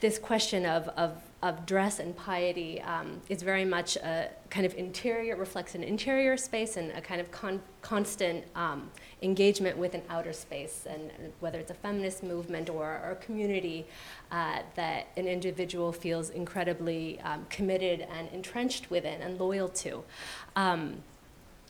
this 0.00 0.18
question 0.18 0.64
of, 0.64 0.88
of, 0.88 1.16
of 1.42 1.66
dress 1.66 1.98
and 1.98 2.16
piety 2.16 2.80
um, 2.82 3.20
is 3.28 3.42
very 3.42 3.64
much 3.64 3.96
a 3.96 4.28
kind 4.50 4.66
of 4.66 4.74
interior, 4.74 5.36
reflects 5.36 5.74
an 5.74 5.82
interior 5.82 6.36
space 6.36 6.76
and 6.76 6.90
a 6.92 7.00
kind 7.00 7.20
of 7.20 7.30
con- 7.30 7.62
constant 7.82 8.44
um, 8.54 8.90
engagement 9.22 9.76
with 9.76 9.94
an 9.94 10.02
outer 10.08 10.32
space, 10.32 10.86
and, 10.88 11.10
whether 11.40 11.58
it's 11.58 11.70
a 11.70 11.74
feminist 11.74 12.22
movement 12.22 12.70
or, 12.70 13.00
or 13.04 13.10
a 13.12 13.16
community 13.16 13.86
uh, 14.32 14.60
that 14.74 15.08
an 15.16 15.26
individual 15.26 15.92
feels 15.92 16.30
incredibly 16.30 17.20
um, 17.20 17.46
committed 17.50 18.06
and 18.16 18.28
entrenched 18.32 18.90
within 18.90 19.20
and 19.20 19.38
loyal 19.38 19.68
to. 19.68 20.02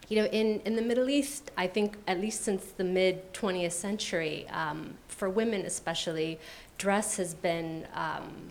You 0.08 0.22
know, 0.22 0.24
in, 0.26 0.60
in 0.60 0.74
the 0.74 0.82
Middle 0.82 1.10
East, 1.10 1.50
I 1.56 1.66
think 1.66 1.98
at 2.06 2.18
least 2.20 2.42
since 2.42 2.64
the 2.64 2.84
mid 2.84 3.32
20th 3.34 3.72
century, 3.72 4.46
um, 4.48 4.94
for 5.08 5.28
women 5.28 5.66
especially, 5.66 6.38
dress 6.78 7.16
has 7.18 7.34
been 7.34 7.86
um, 7.92 8.50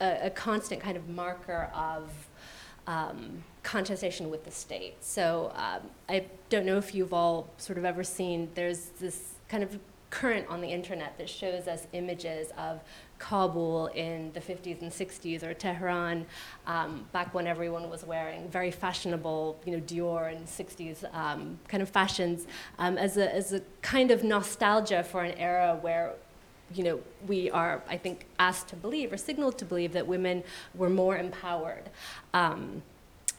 a, 0.00 0.26
a, 0.26 0.30
constant 0.30 0.80
kind 0.80 0.96
of 0.96 1.08
marker 1.08 1.70
of 1.74 2.10
um, 2.88 3.44
contestation 3.62 4.30
with 4.30 4.44
the 4.44 4.50
state. 4.50 4.96
So 5.00 5.52
um, 5.54 5.82
I 6.08 6.24
don't 6.48 6.66
know 6.66 6.78
if 6.78 6.94
you've 6.94 7.12
all 7.12 7.48
sort 7.58 7.78
of 7.78 7.84
ever 7.84 8.02
seen, 8.02 8.48
there's 8.54 8.86
this 8.98 9.34
kind 9.48 9.62
of 9.62 9.78
current 10.10 10.48
on 10.48 10.60
the 10.60 10.68
internet 10.68 11.18
that 11.18 11.28
shows 11.28 11.68
us 11.68 11.86
images 11.92 12.50
of 12.56 12.80
Kabul 13.18 13.86
in 13.88 14.32
the 14.32 14.40
50s 14.40 14.82
and 14.82 14.90
60s 14.90 15.42
or 15.42 15.54
Tehran 15.54 16.26
um, 16.66 17.06
back 17.12 17.34
when 17.34 17.46
everyone 17.46 17.90
was 17.90 18.04
wearing 18.04 18.48
very 18.48 18.70
fashionable, 18.70 19.58
you 19.64 19.72
know, 19.72 19.80
Dior 19.80 20.34
and 20.34 20.46
60s 20.46 21.04
um, 21.14 21.58
kind 21.68 21.82
of 21.82 21.88
fashions 21.88 22.46
um, 22.78 22.96
as, 22.98 23.16
a, 23.16 23.34
as 23.34 23.52
a 23.52 23.62
kind 23.82 24.10
of 24.10 24.22
nostalgia 24.24 25.02
for 25.02 25.22
an 25.22 25.36
era 25.38 25.78
where 25.80 26.14
you 26.74 26.84
know, 26.84 27.00
we 27.26 27.50
are, 27.50 27.82
I 27.88 27.96
think, 27.96 28.26
asked 28.38 28.68
to 28.68 28.76
believe 28.76 29.12
or 29.12 29.16
signaled 29.16 29.56
to 29.58 29.64
believe 29.64 29.92
that 29.94 30.06
women 30.06 30.44
were 30.74 30.90
more 30.90 31.16
empowered. 31.16 31.88
Um, 32.34 32.82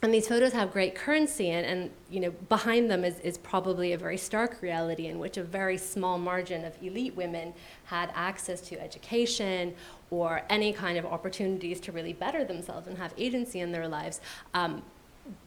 and 0.02 0.14
these 0.14 0.28
photos 0.28 0.54
have 0.54 0.72
great 0.72 0.96
currency, 0.96 1.50
and, 1.50 1.66
and 1.66 1.92
you 2.10 2.22
know, 2.22 2.32
behind 2.48 2.90
them 2.90 3.04
is, 3.04 3.20
is 3.20 3.38
probably 3.38 3.92
a 3.92 3.98
very 3.98 4.18
stark 4.18 4.62
reality 4.62 5.08
in 5.08 5.20
which 5.20 5.36
a 5.36 5.44
very 5.44 5.78
small 5.78 6.18
margin 6.18 6.64
of 6.64 6.74
elite 6.82 7.16
women 7.16 7.54
had 7.86 8.10
access 8.16 8.62
to 8.62 8.82
education 8.82 9.74
or 10.10 10.42
any 10.50 10.72
kind 10.72 10.98
of 10.98 11.06
opportunities 11.06 11.82
to 11.82 11.92
really 11.92 12.14
better 12.14 12.46
themselves 12.46 12.88
and 12.88 12.98
have 12.98 13.14
agency 13.18 13.60
in 13.60 13.74
their 13.74 13.88
lives. 13.88 14.22
Um, 14.54 14.84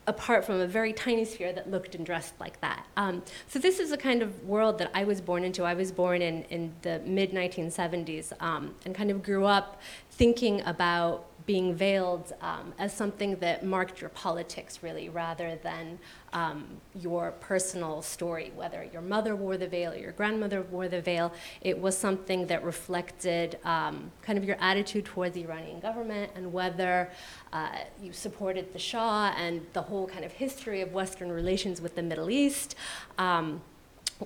apart 0.06 0.44
from 0.44 0.60
a 0.60 0.66
very 0.66 0.92
tiny 0.92 1.24
sphere 1.24 1.52
that 1.52 1.70
looked 1.70 1.94
and 1.94 2.04
dressed 2.04 2.38
like 2.38 2.60
that. 2.60 2.86
Um, 2.96 3.22
so 3.48 3.58
this 3.58 3.80
is 3.80 3.90
the 3.90 3.96
kind 3.96 4.22
of 4.22 4.44
world 4.44 4.78
that 4.78 4.90
I 4.94 5.04
was 5.04 5.20
born 5.20 5.44
into. 5.44 5.64
I 5.64 5.74
was 5.74 5.92
born 5.92 6.22
in, 6.22 6.42
in 6.44 6.72
the 6.82 7.00
mid 7.04 7.32
1970s 7.32 8.32
um, 8.40 8.74
and 8.84 8.94
kind 8.94 9.10
of 9.10 9.22
grew 9.22 9.44
up 9.44 9.80
thinking 10.10 10.60
about 10.66 11.26
being 11.46 11.74
veiled 11.74 12.32
um, 12.40 12.72
as 12.78 12.92
something 12.92 13.36
that 13.36 13.64
marked 13.64 14.00
your 14.00 14.10
politics, 14.10 14.80
really, 14.82 15.08
rather 15.08 15.56
than 15.62 15.98
um, 16.32 16.64
your 16.94 17.32
personal 17.32 18.02
story. 18.02 18.52
Whether 18.54 18.84
your 18.92 19.02
mother 19.02 19.34
wore 19.34 19.56
the 19.56 19.68
veil 19.68 19.92
or 19.92 19.96
your 19.96 20.12
grandmother 20.12 20.62
wore 20.62 20.88
the 20.88 21.00
veil, 21.00 21.32
it 21.60 21.78
was 21.78 21.96
something 21.96 22.46
that 22.46 22.64
reflected 22.64 23.58
um, 23.64 24.10
kind 24.22 24.38
of 24.38 24.44
your 24.44 24.56
attitude 24.60 25.04
towards 25.04 25.34
the 25.34 25.42
Iranian 25.42 25.80
government 25.80 26.32
and 26.34 26.52
whether 26.52 27.10
uh, 27.52 27.70
you 28.00 28.12
supported 28.12 28.72
the 28.72 28.78
Shah 28.78 29.34
and 29.36 29.66
the 29.72 29.82
whole 29.82 30.06
kind 30.06 30.24
of 30.24 30.32
history 30.32 30.80
of 30.80 30.92
Western 30.92 31.30
relations 31.30 31.80
with 31.80 31.94
the 31.94 32.02
Middle 32.02 32.30
East. 32.30 32.74
Um, 33.18 33.62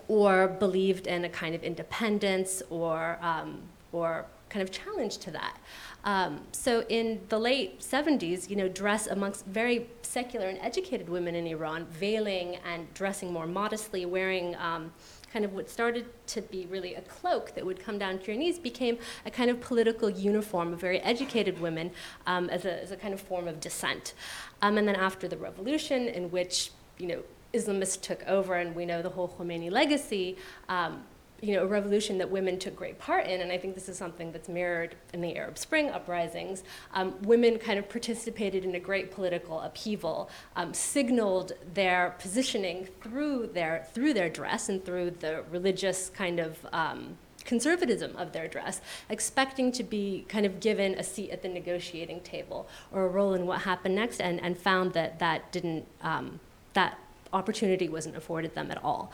or 0.08 0.48
believed 0.48 1.06
in 1.06 1.24
a 1.24 1.28
kind 1.28 1.54
of 1.54 1.62
independence 1.62 2.62
or, 2.68 3.18
um, 3.22 3.62
or 3.92 4.26
kind 4.48 4.62
of 4.62 4.70
challenge 4.70 5.18
to 5.18 5.30
that. 5.32 5.58
Um, 6.04 6.42
so 6.52 6.84
in 6.88 7.20
the 7.28 7.38
late 7.38 7.80
70s, 7.80 8.48
you 8.48 8.54
know, 8.54 8.68
dress 8.68 9.08
amongst 9.08 9.44
very 9.46 9.88
secular 10.02 10.46
and 10.46 10.58
educated 10.60 11.08
women 11.08 11.34
in 11.34 11.46
Iran, 11.48 11.86
veiling 11.86 12.58
and 12.64 12.92
dressing 12.94 13.32
more 13.32 13.46
modestly, 13.46 14.06
wearing 14.06 14.54
um, 14.56 14.92
kind 15.32 15.44
of 15.44 15.52
what 15.52 15.68
started 15.68 16.06
to 16.28 16.40
be 16.40 16.66
really 16.66 16.94
a 16.94 17.02
cloak 17.02 17.54
that 17.54 17.66
would 17.66 17.80
come 17.80 17.98
down 17.98 18.18
to 18.18 18.26
your 18.28 18.36
knees 18.36 18.58
became 18.58 18.96
a 19.26 19.30
kind 19.30 19.50
of 19.50 19.60
political 19.60 20.08
uniform 20.08 20.72
of 20.72 20.80
very 20.80 21.00
educated 21.00 21.60
women 21.60 21.90
um, 22.26 22.48
as, 22.50 22.64
a, 22.64 22.82
as 22.82 22.92
a 22.92 22.96
kind 22.96 23.12
of 23.12 23.20
form 23.20 23.48
of 23.48 23.60
dissent. 23.60 24.14
Um, 24.62 24.78
and 24.78 24.86
then 24.86 24.96
after 24.96 25.26
the 25.26 25.36
revolution, 25.36 26.08
in 26.08 26.30
which, 26.30 26.70
you 26.98 27.08
know, 27.08 27.22
Islamists 27.52 28.00
took 28.00 28.26
over, 28.26 28.54
and 28.54 28.74
we 28.76 28.86
know 28.86 29.02
the 29.02 29.10
whole 29.10 29.28
Khomeini 29.28 29.70
legacy, 29.70 30.36
um, 30.68 31.02
you 31.40 31.54
know, 31.54 31.62
a 31.62 31.66
revolution 31.66 32.18
that 32.18 32.30
women 32.30 32.58
took 32.58 32.74
great 32.74 32.98
part 32.98 33.26
in, 33.26 33.40
and 33.40 33.52
I 33.52 33.58
think 33.58 33.74
this 33.74 33.88
is 33.88 33.98
something 33.98 34.32
that's 34.32 34.48
mirrored 34.48 34.96
in 35.12 35.20
the 35.20 35.36
Arab 35.36 35.58
Spring 35.58 35.90
uprisings. 35.90 36.62
Um, 36.94 37.20
women 37.22 37.58
kind 37.58 37.78
of 37.78 37.88
participated 37.88 38.64
in 38.64 38.74
a 38.74 38.80
great 38.80 39.10
political 39.10 39.60
upheaval, 39.60 40.30
um, 40.56 40.72
signaled 40.72 41.52
their 41.74 42.14
positioning 42.18 42.88
through 43.02 43.48
their 43.48 43.86
through 43.92 44.14
their 44.14 44.30
dress 44.30 44.68
and 44.68 44.84
through 44.84 45.10
the 45.10 45.44
religious 45.50 46.08
kind 46.08 46.40
of 46.40 46.66
um, 46.72 47.18
conservatism 47.44 48.16
of 48.16 48.32
their 48.32 48.48
dress, 48.48 48.80
expecting 49.08 49.70
to 49.72 49.84
be 49.84 50.24
kind 50.28 50.46
of 50.46 50.58
given 50.58 50.94
a 50.94 51.02
seat 51.02 51.30
at 51.30 51.42
the 51.42 51.48
negotiating 51.48 52.20
table 52.20 52.68
or 52.90 53.04
a 53.04 53.08
role 53.08 53.34
in 53.34 53.46
what 53.46 53.60
happened 53.60 53.94
next, 53.94 54.20
and, 54.20 54.42
and 54.42 54.58
found 54.58 54.92
that 54.94 55.18
that 55.18 55.52
didn't 55.52 55.86
um, 56.00 56.40
that 56.72 56.98
opportunity 57.32 57.88
wasn't 57.88 58.16
afforded 58.16 58.54
them 58.54 58.70
at 58.70 58.82
all. 58.82 59.12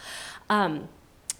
Um, 0.48 0.88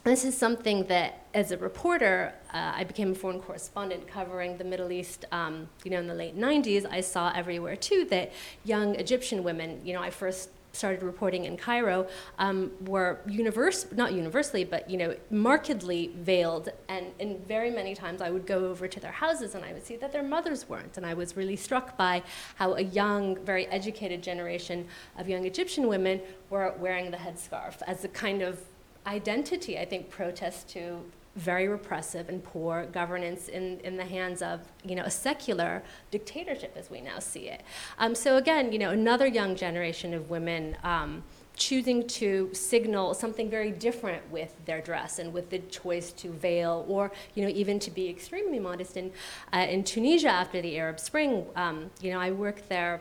this 0.05 0.25
is 0.25 0.37
something 0.37 0.85
that, 0.85 1.27
as 1.35 1.53
a 1.53 1.57
reporter, 1.57 2.35
uh, 2.53 2.73
I 2.75 2.85
became 2.85 3.13
a 3.13 3.15
foreign 3.15 3.41
correspondent 3.41 4.07
covering 4.07 4.59
the 4.59 4.65
Middle 4.65 4.91
East. 4.91 5.25
Um, 5.33 5.69
you 5.85 5.91
know, 5.91 5.99
in 5.99 6.07
the 6.07 6.15
late 6.15 6.37
'90s, 6.37 6.87
I 6.91 7.01
saw 7.01 7.33
everywhere 7.35 7.77
too 7.77 8.05
that 8.07 8.33
young 8.65 8.97
Egyptian 8.97 9.45
women. 9.45 9.81
You 9.85 9.95
know, 9.95 10.03
I 10.03 10.11
first 10.11 10.51
started 10.73 11.03
reporting 11.03 11.45
in 11.45 11.57
Cairo 11.57 12.07
um, 12.39 12.73
were 12.87 13.21
universe, 13.27 13.87
not 13.93 14.13
universally, 14.13 14.65
but 14.65 14.89
you 14.89 14.97
know, 14.97 15.15
markedly 15.31 16.11
veiled. 16.17 16.71
And, 16.89 17.07
and 17.21 17.47
very 17.47 17.71
many 17.71 17.95
times 17.95 18.21
I 18.23 18.31
would 18.31 18.47
go 18.47 18.67
over 18.67 18.89
to 18.89 19.01
their 19.01 19.13
houses 19.13 19.55
and 19.55 19.65
I 19.65 19.73
would 19.73 19.85
see 19.85 19.97
that 19.97 20.13
their 20.13 20.23
mothers 20.23 20.69
weren't. 20.69 20.97
And 20.97 21.07
I 21.07 21.15
was 21.15 21.37
really 21.37 21.57
struck 21.57 21.97
by 21.97 22.23
how 22.57 22.75
a 22.75 22.81
young, 22.81 23.37
very 23.45 23.67
educated 23.67 24.23
generation 24.23 24.87
of 25.19 25.29
young 25.29 25.45
Egyptian 25.45 25.89
women 25.89 26.21
were 26.51 26.75
wearing 26.79 27.11
the 27.11 27.19
headscarf 27.19 27.83
as 27.87 28.05
a 28.05 28.09
kind 28.09 28.43
of 28.43 28.59
identity, 29.07 29.79
I 29.79 29.85
think, 29.85 30.11
protests 30.11 30.73
to 30.75 31.01
very 31.37 31.67
repressive 31.67 32.29
and 32.29 32.45
poor 32.45 32.87
governance 32.87 33.49
in, 33.49 33.81
in 33.81 33.97
the 33.97 34.05
hands 34.05 34.43
of 34.43 34.61
you 34.85 34.95
know 34.95 35.05
a 35.05 35.11
secular 35.11 35.83
dictatorship 36.11 36.75
as 36.77 36.91
we 36.91 37.01
now 37.01 37.19
see 37.19 37.49
it. 37.49 37.63
Um, 37.99 38.15
so 38.15 38.37
again, 38.37 38.73
you 38.73 38.79
know 38.79 38.91
another 38.91 39.27
young 39.27 39.57
generation 39.57 40.13
of 40.13 40.29
women 40.29 40.77
um, 40.85 41.23
choosing 41.57 42.07
to 42.09 42.51
signal 42.53 43.15
something 43.15 43.49
very 43.49 43.71
different 43.71 44.31
with 44.31 44.55
their 44.67 44.81
dress 44.81 45.19
and 45.19 45.33
with 45.33 45.51
the 45.51 45.59
choice 45.59 46.13
to 46.13 46.31
veil 46.31 46.85
or 46.89 47.13
you 47.35 47.43
know 47.43 47.51
even 47.51 47.79
to 47.79 47.91
be 47.91 48.09
extremely 48.11 48.59
modest. 48.59 48.97
In 48.99 49.11
uh, 49.55 49.59
in 49.59 49.85
Tunisia 49.85 50.31
after 50.31 50.61
the 50.61 50.79
Arab 50.79 51.01
Spring, 51.01 51.47
um, 51.57 51.91
you 52.03 52.11
know 52.13 52.21
I 52.21 52.31
worked 52.31 52.69
there 52.69 53.01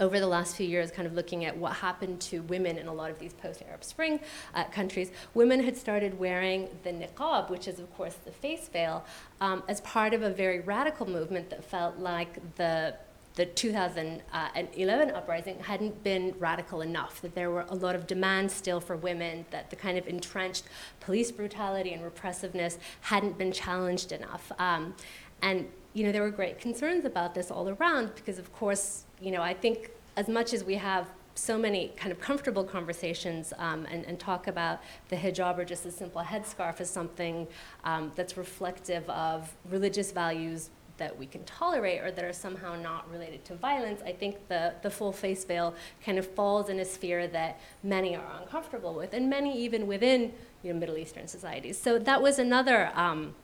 over 0.00 0.20
the 0.20 0.26
last 0.26 0.56
few 0.56 0.66
years, 0.66 0.90
kind 0.90 1.06
of 1.06 1.14
looking 1.14 1.44
at 1.44 1.56
what 1.56 1.72
happened 1.74 2.20
to 2.20 2.42
women 2.42 2.78
in 2.78 2.86
a 2.86 2.92
lot 2.92 3.10
of 3.10 3.18
these 3.18 3.32
post 3.32 3.62
Arab 3.68 3.84
Spring 3.84 4.20
uh, 4.54 4.64
countries, 4.64 5.10
women 5.34 5.62
had 5.62 5.76
started 5.76 6.18
wearing 6.18 6.68
the 6.82 6.90
niqab, 6.90 7.50
which 7.50 7.68
is, 7.68 7.78
of 7.78 7.92
course, 7.96 8.14
the 8.24 8.32
face 8.32 8.68
veil, 8.68 9.04
um, 9.40 9.62
as 9.68 9.80
part 9.82 10.14
of 10.14 10.22
a 10.22 10.30
very 10.30 10.60
radical 10.60 11.08
movement 11.08 11.50
that 11.50 11.64
felt 11.64 11.98
like 11.98 12.54
the 12.56 12.94
the 13.34 13.46
2011 13.46 15.10
uprising 15.10 15.58
hadn't 15.60 16.04
been 16.04 16.34
radical 16.38 16.82
enough, 16.82 17.22
that 17.22 17.34
there 17.34 17.50
were 17.50 17.64
a 17.70 17.74
lot 17.74 17.94
of 17.94 18.06
demands 18.06 18.52
still 18.52 18.78
for 18.78 18.94
women, 18.94 19.46
that 19.50 19.70
the 19.70 19.76
kind 19.76 19.96
of 19.96 20.06
entrenched 20.06 20.64
police 21.00 21.32
brutality 21.32 21.94
and 21.94 22.04
repressiveness 22.04 22.78
hadn't 23.00 23.38
been 23.38 23.50
challenged 23.50 24.12
enough. 24.12 24.52
Um, 24.58 24.94
and 25.40 25.66
you 25.94 26.04
know, 26.04 26.12
there 26.12 26.22
were 26.22 26.30
great 26.30 26.58
concerns 26.58 27.04
about 27.04 27.34
this 27.34 27.50
all 27.50 27.68
around 27.68 28.14
because, 28.14 28.38
of 28.38 28.52
course, 28.52 29.04
you 29.20 29.30
know, 29.30 29.42
I 29.42 29.54
think 29.54 29.90
as 30.16 30.28
much 30.28 30.52
as 30.52 30.64
we 30.64 30.74
have 30.76 31.08
so 31.34 31.56
many 31.58 31.92
kind 31.96 32.12
of 32.12 32.20
comfortable 32.20 32.64
conversations 32.64 33.52
um, 33.58 33.86
and, 33.90 34.04
and, 34.04 34.20
talk 34.20 34.48
about 34.48 34.82
the 35.08 35.16
hijab 35.16 35.56
or 35.56 35.64
just 35.64 35.86
a 35.86 35.90
simple 35.90 36.20
headscarf 36.20 36.78
as 36.78 36.90
something 36.90 37.46
um, 37.84 38.12
that's 38.14 38.36
reflective 38.36 39.08
of 39.08 39.50
religious 39.70 40.12
values 40.12 40.68
that 40.98 41.18
we 41.18 41.26
can 41.26 41.42
tolerate 41.44 42.00
or 42.00 42.10
that 42.10 42.24
are 42.24 42.32
somehow 42.32 42.76
not 42.76 43.10
related 43.10 43.44
to 43.46 43.54
violence, 43.54 44.00
I 44.04 44.12
think 44.12 44.46
the, 44.48 44.74
the 44.82 44.90
full 44.90 45.12
face 45.12 45.44
veil 45.44 45.74
kind 46.04 46.18
of 46.18 46.26
falls 46.26 46.68
in 46.68 46.78
a 46.80 46.84
sphere 46.84 47.26
that 47.28 47.60
many 47.82 48.14
are 48.14 48.40
uncomfortable 48.40 48.94
with, 48.94 49.14
and 49.14 49.28
many 49.28 49.58
even 49.58 49.86
within 49.86 50.32
you 50.62 50.72
know, 50.72 50.78
Middle 50.78 50.98
Eastern 50.98 51.26
societies. 51.26 51.78
So 51.78 51.98
that 51.98 52.22
was 52.22 52.38
another 52.38 52.92
um, 52.94 53.34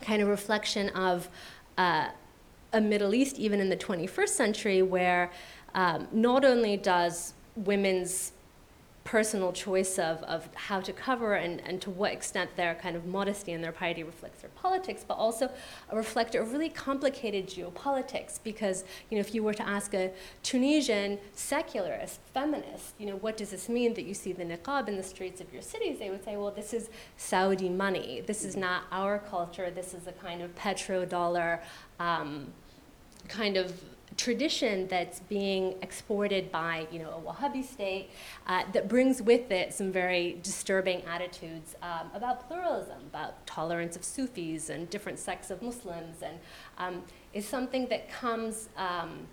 kind 0.00 0.22
of 0.22 0.28
reflection 0.28 0.88
of 0.90 1.28
uh, 1.78 2.08
a 2.72 2.80
Middle 2.80 3.14
East, 3.14 3.38
even 3.38 3.60
in 3.60 3.68
the 3.68 3.76
21st 3.76 4.28
century, 4.28 4.82
where 4.82 5.30
um, 5.74 6.08
not 6.12 6.44
only 6.44 6.76
does 6.76 7.34
women's 7.56 8.32
personal 9.06 9.52
choice 9.52 9.98
of, 10.00 10.20
of 10.24 10.48
how 10.54 10.80
to 10.80 10.92
cover 10.92 11.34
and, 11.34 11.62
and 11.64 11.80
to 11.80 11.90
what 11.90 12.12
extent 12.12 12.50
their 12.56 12.74
kind 12.74 12.96
of 12.96 13.06
modesty 13.06 13.52
and 13.52 13.62
their 13.62 13.72
piety 13.72 14.02
reflects 14.02 14.40
their 14.42 14.50
politics, 14.50 15.04
but 15.06 15.14
also 15.14 15.48
a 15.90 15.96
reflector 15.96 16.42
of 16.42 16.52
really 16.52 16.68
complicated 16.68 17.46
geopolitics. 17.46 18.40
Because, 18.42 18.84
you 19.08 19.16
know, 19.16 19.20
if 19.20 19.32
you 19.32 19.44
were 19.44 19.54
to 19.54 19.66
ask 19.66 19.94
a 19.94 20.12
Tunisian 20.42 21.18
secularist, 21.34 22.18
feminist, 22.34 22.94
you 22.98 23.06
know, 23.06 23.16
what 23.16 23.36
does 23.36 23.50
this 23.50 23.68
mean 23.68 23.94
that 23.94 24.04
you 24.04 24.12
see 24.12 24.32
the 24.32 24.44
niqab 24.44 24.88
in 24.88 24.96
the 24.96 25.04
streets 25.04 25.40
of 25.40 25.52
your 25.52 25.62
cities? 25.62 26.00
They 26.00 26.10
would 26.10 26.24
say, 26.24 26.36
well, 26.36 26.50
this 26.50 26.74
is 26.74 26.90
Saudi 27.16 27.68
money. 27.68 28.24
This 28.26 28.44
is 28.44 28.56
not 28.56 28.82
our 28.90 29.20
culture. 29.20 29.70
This 29.70 29.94
is 29.94 30.08
a 30.08 30.12
kind 30.12 30.42
of 30.42 30.52
petrodollar 30.56 31.60
um, 32.00 32.52
kind 33.28 33.56
of 33.56 33.72
tradition 34.16 34.86
that's 34.88 35.20
being 35.20 35.74
exported 35.82 36.50
by 36.50 36.86
you 36.90 36.98
know 36.98 37.10
a 37.10 37.20
Wahhabi 37.20 37.64
state 37.64 38.10
uh, 38.46 38.64
that 38.72 38.88
brings 38.88 39.20
with 39.20 39.50
it 39.50 39.72
some 39.72 39.92
very 39.92 40.38
disturbing 40.42 41.02
attitudes 41.02 41.76
um, 41.82 42.10
about 42.14 42.46
pluralism, 42.46 43.00
about 43.08 43.46
tolerance 43.46 43.96
of 43.96 44.04
Sufis 44.04 44.70
and 44.70 44.88
different 44.90 45.18
sects 45.18 45.50
of 45.50 45.62
Muslims, 45.62 46.22
and 46.22 46.38
um, 46.78 47.02
is 47.34 47.46
something 47.46 47.86
that 47.88 48.10
comes 48.10 48.68
um, 48.76 49.26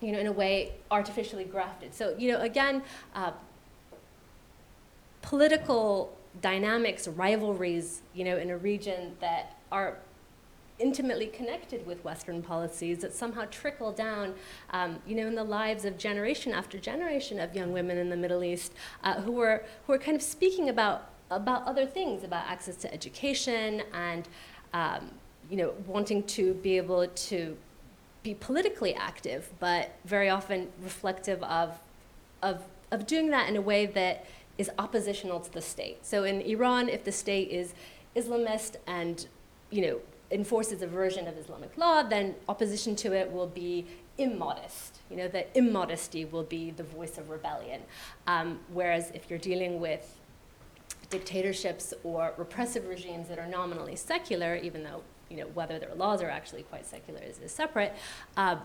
you 0.00 0.12
know 0.12 0.18
in 0.18 0.26
a 0.26 0.32
way 0.32 0.72
artificially 0.90 1.44
grafted. 1.44 1.94
So 1.94 2.14
you 2.18 2.32
know 2.32 2.40
again. 2.40 2.82
Uh, 3.14 3.32
political 5.22 6.16
dynamics, 6.40 7.06
rivalries, 7.08 8.02
you 8.14 8.24
know, 8.24 8.36
in 8.36 8.50
a 8.50 8.56
region 8.56 9.16
that 9.20 9.56
are 9.70 9.98
intimately 10.80 11.26
connected 11.26 11.86
with 11.86 12.02
Western 12.04 12.42
policies 12.42 12.98
that 12.98 13.14
somehow 13.14 13.44
trickle 13.50 13.92
down, 13.92 14.34
um, 14.70 14.98
you 15.06 15.14
know, 15.14 15.26
in 15.26 15.34
the 15.34 15.44
lives 15.44 15.84
of 15.84 15.98
generation 15.98 16.52
after 16.52 16.78
generation 16.78 17.38
of 17.38 17.54
young 17.54 17.72
women 17.72 17.98
in 17.98 18.08
the 18.08 18.16
Middle 18.16 18.42
East 18.42 18.72
uh, 19.04 19.20
who 19.20 19.32
were 19.32 19.64
who 19.86 19.92
were 19.92 19.98
kind 19.98 20.16
of 20.16 20.22
speaking 20.22 20.68
about 20.68 21.10
about 21.30 21.64
other 21.66 21.86
things, 21.86 22.24
about 22.24 22.44
access 22.46 22.76
to 22.76 22.92
education 22.92 23.82
and 23.92 24.28
um, 24.72 25.10
you 25.50 25.56
know, 25.56 25.74
wanting 25.86 26.22
to 26.22 26.54
be 26.54 26.76
able 26.76 27.06
to 27.08 27.56
be 28.22 28.34
politically 28.34 28.94
active, 28.94 29.50
but 29.58 29.96
very 30.04 30.28
often 30.28 30.68
reflective 30.82 31.42
of, 31.42 31.78
of, 32.42 32.62
of 32.90 33.06
doing 33.06 33.30
that 33.30 33.48
in 33.48 33.56
a 33.56 33.60
way 33.60 33.86
that 33.86 34.26
is 34.58 34.70
oppositional 34.78 35.40
to 35.40 35.52
the 35.52 35.60
state. 35.60 36.04
So 36.04 36.24
in 36.24 36.40
Iran, 36.42 36.88
if 36.88 37.04
the 37.04 37.12
state 37.12 37.48
is 37.48 37.74
Islamist 38.14 38.76
and, 38.86 39.26
you 39.70 39.82
know, 39.82 40.00
enforces 40.30 40.82
a 40.82 40.86
version 40.86 41.26
of 41.26 41.36
Islamic 41.36 41.76
law, 41.76 42.02
then 42.02 42.34
opposition 42.48 42.94
to 42.96 43.12
it 43.12 43.32
will 43.32 43.46
be 43.46 43.86
immodest. 44.18 44.98
You 45.10 45.16
know, 45.16 45.28
that 45.28 45.50
immodesty 45.54 46.24
will 46.24 46.44
be 46.44 46.70
the 46.70 46.84
voice 46.84 47.18
of 47.18 47.30
rebellion. 47.30 47.82
Um, 48.26 48.60
whereas 48.72 49.10
if 49.12 49.28
you're 49.28 49.38
dealing 49.38 49.80
with 49.80 50.18
dictatorships 51.08 51.92
or 52.04 52.34
repressive 52.36 52.86
regimes 52.86 53.28
that 53.28 53.38
are 53.38 53.46
nominally 53.46 53.96
secular, 53.96 54.56
even 54.56 54.84
though 54.84 55.02
you 55.28 55.36
know 55.36 55.46
whether 55.54 55.78
their 55.78 55.94
laws 55.94 56.22
are 56.22 56.30
actually 56.30 56.62
quite 56.62 56.86
secular 56.86 57.20
is, 57.20 57.38
is 57.38 57.52
separate. 57.52 57.94
Uh, 58.36 58.56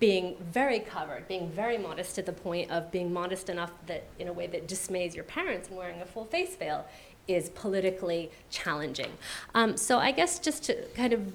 being 0.00 0.36
very 0.40 0.80
covered, 0.80 1.28
being 1.28 1.48
very 1.48 1.78
modest 1.78 2.16
to 2.16 2.22
the 2.22 2.32
point 2.32 2.70
of 2.70 2.90
being 2.90 3.12
modest 3.12 3.48
enough 3.48 3.70
that 3.86 4.04
in 4.18 4.26
a 4.26 4.32
way 4.32 4.46
that 4.48 4.66
dismays 4.66 5.14
your 5.14 5.22
parents 5.22 5.68
and 5.68 5.76
wearing 5.76 6.00
a 6.00 6.06
full 6.06 6.24
face 6.24 6.56
veil 6.56 6.84
is 7.28 7.50
politically 7.50 8.30
challenging. 8.50 9.12
Um, 9.54 9.76
so 9.76 9.98
I 9.98 10.12
guess 10.12 10.38
just 10.38 10.64
to 10.64 10.74
kind 10.94 11.12
of 11.12 11.32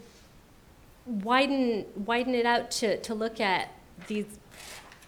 widen 1.05 1.85
widen 1.95 2.35
it 2.35 2.45
out 2.45 2.71
to, 2.71 2.97
to 2.97 3.13
look 3.13 3.39
at 3.39 3.73
these 4.07 4.25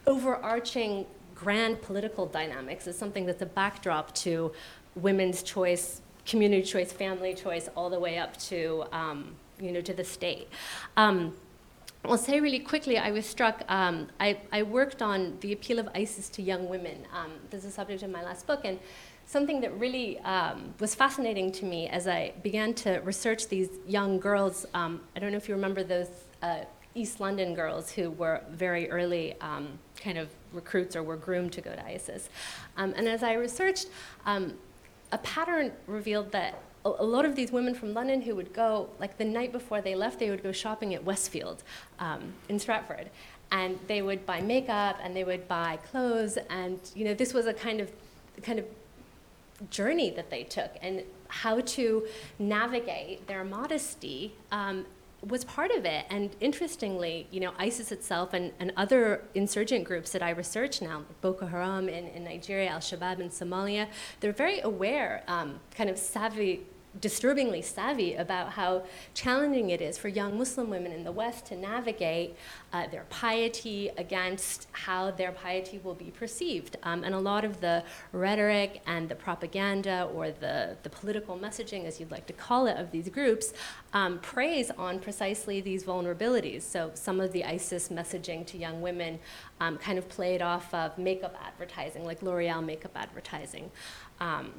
overarching 0.07 1.05
grand 1.35 1.81
political 1.81 2.25
dynamics 2.25 2.87
is 2.87 2.97
something 2.97 3.25
that's 3.25 3.41
a 3.41 3.45
backdrop 3.45 4.13
to 4.15 4.51
women's 4.95 5.43
choice, 5.43 6.01
community 6.25 6.63
choice, 6.63 6.91
family 6.91 7.33
choice, 7.33 7.69
all 7.75 7.89
the 7.89 7.99
way 7.99 8.17
up 8.17 8.35
to 8.37 8.83
um, 8.91 9.35
you 9.59 9.71
know 9.71 9.81
to 9.81 9.93
the 9.93 10.03
state. 10.03 10.47
Um, 10.97 11.33
I'll 12.05 12.17
say 12.17 12.41
really 12.41 12.59
quickly, 12.59 12.97
I 12.97 13.11
was 13.11 13.25
struck, 13.25 13.63
um, 13.69 14.09
I, 14.19 14.37
I, 14.51 14.63
worked 14.63 15.01
on 15.01 15.37
the 15.39 15.53
appeal 15.53 15.79
of 15.79 15.87
ISIS 15.95 16.27
to 16.31 16.41
young 16.41 16.67
women. 16.67 17.07
Um, 17.13 17.31
this 17.49 17.59
is 17.59 17.67
the 17.67 17.71
subject 17.71 18.03
in 18.03 18.11
my 18.11 18.21
last 18.21 18.45
book, 18.45 18.65
and 18.65 18.77
something 19.25 19.61
that 19.61 19.77
really 19.79 20.19
um, 20.19 20.73
was 20.79 20.95
fascinating 20.95 21.51
to 21.53 21.65
me 21.65 21.87
as 21.87 22.07
I 22.07 22.33
began 22.43 22.73
to 22.75 22.99
research 22.99 23.47
these 23.47 23.69
young 23.87 24.19
girls. 24.19 24.65
Um, 24.73 25.01
I 25.15 25.19
don't 25.19 25.31
know 25.31 25.37
if 25.37 25.47
you 25.47 25.55
remember 25.55 25.83
those 25.83 26.09
uh, 26.41 26.59
East 26.95 27.19
London 27.19 27.55
girls 27.55 27.91
who 27.91 28.11
were 28.11 28.41
very 28.51 28.89
early 28.91 29.35
um, 29.41 29.79
kind 29.95 30.17
of 30.17 30.29
recruits 30.51 30.95
or 30.95 31.03
were 31.03 31.15
groomed 31.15 31.51
to 31.53 31.61
go 31.61 31.73
to 31.73 31.85
ISIS. 31.85 32.29
Um, 32.77 32.93
and 32.95 33.07
as 33.07 33.23
I 33.23 33.33
researched, 33.33 33.87
a 35.13 35.17
pattern 35.19 35.71
revealed 35.87 36.31
that 36.31 36.59
a, 36.85 36.89
a 36.89 37.05
lot 37.05 37.23
of 37.23 37.35
these 37.35 37.51
women 37.51 37.73
from 37.73 37.93
London 37.93 38.21
who 38.21 38.35
would 38.35 38.51
go, 38.53 38.89
like 38.99 39.17
the 39.17 39.25
night 39.25 39.51
before 39.51 39.81
they 39.81 39.95
left, 39.95 40.19
they 40.19 40.29
would 40.29 40.43
go 40.43 40.51
shopping 40.51 40.93
at 40.93 41.03
Westfield 41.03 41.63
um, 41.99 42.33
in 42.49 42.59
Stratford. 42.59 43.09
And 43.51 43.79
they 43.87 44.01
would 44.01 44.25
buy 44.25 44.41
makeup 44.41 44.97
and 45.03 45.15
they 45.15 45.23
would 45.23 45.47
buy 45.47 45.77
clothes. 45.91 46.37
And, 46.49 46.79
you 46.95 47.05
know, 47.05 47.13
this 47.13 47.33
was 47.33 47.45
a 47.45 47.53
kind 47.53 47.79
of, 47.79 47.91
kind 48.41 48.57
of 48.57 48.65
journey 49.69 50.09
that 50.11 50.29
they 50.29 50.43
took 50.43 50.71
and 50.81 51.03
how 51.27 51.59
to 51.61 52.05
navigate 52.39 53.27
their 53.27 53.43
modesty 53.43 54.35
um, 54.51 54.85
was 55.25 55.45
part 55.45 55.71
of 55.71 55.85
it. 55.85 56.05
And 56.09 56.35
interestingly, 56.39 57.27
you 57.31 57.39
know, 57.39 57.53
ISIS 57.57 57.91
itself 57.91 58.33
and, 58.33 58.51
and 58.59 58.73
other 58.75 59.23
insurgent 59.33 59.85
groups 59.85 60.11
that 60.11 60.21
I 60.21 60.31
research 60.31 60.81
now, 60.81 61.03
Boko 61.21 61.45
Haram 61.47 61.87
in, 61.89 62.07
in 62.07 62.23
Nigeria, 62.23 62.69
Al 62.69 62.79
Shabaab 62.79 63.19
in 63.19 63.29
Somalia, 63.29 63.87
they're 64.19 64.33
very 64.33 64.59
aware, 64.61 65.23
um, 65.27 65.59
kind 65.75 65.89
of 65.89 65.97
savvy 65.97 66.65
disturbingly 66.99 67.61
savvy 67.61 68.13
about 68.15 68.51
how 68.51 68.83
challenging 69.13 69.69
it 69.69 69.81
is 69.81 69.97
for 69.97 70.07
young 70.07 70.37
Muslim 70.37 70.69
women 70.69 70.91
in 70.91 71.03
the 71.03 71.11
West 71.11 71.45
to 71.47 71.55
navigate 71.55 72.35
uh, 72.71 72.87
their 72.87 73.05
piety 73.09 73.89
against 73.97 74.67
how 74.71 75.11
their 75.11 75.31
piety 75.31 75.79
will 75.83 75.95
be 75.95 76.11
perceived. 76.11 76.77
Um, 76.83 77.03
and 77.03 77.15
a 77.15 77.19
lot 77.19 77.45
of 77.45 77.61
the 77.61 77.83
rhetoric 78.11 78.81
and 78.85 79.09
the 79.09 79.15
propaganda 79.15 80.09
or 80.13 80.31
the, 80.31 80.77
the 80.83 80.89
political 80.89 81.37
messaging, 81.37 81.85
as 81.85 81.99
you'd 81.99 82.11
like 82.11 82.27
to 82.27 82.33
call 82.33 82.67
it, 82.67 82.77
of 82.77 82.91
these 82.91 83.09
groups 83.09 83.53
um, 83.93 84.19
preys 84.19 84.71
on 84.71 84.99
precisely 84.99 85.61
these 85.61 85.83
vulnerabilities. 85.83 86.61
So 86.61 86.91
some 86.93 87.19
of 87.19 87.31
the 87.31 87.43
ISIS 87.43 87.89
messaging 87.89 88.45
to 88.47 88.57
young 88.57 88.81
women 88.81 89.19
um, 89.59 89.77
kind 89.77 89.97
of 89.97 90.07
played 90.09 90.41
off 90.41 90.73
of 90.73 90.97
makeup 90.97 91.35
advertising, 91.43 92.05
like 92.05 92.21
L'Oreal 92.21 92.63
makeup 92.63 92.91
advertising. 92.95 93.71
Um, 94.19 94.53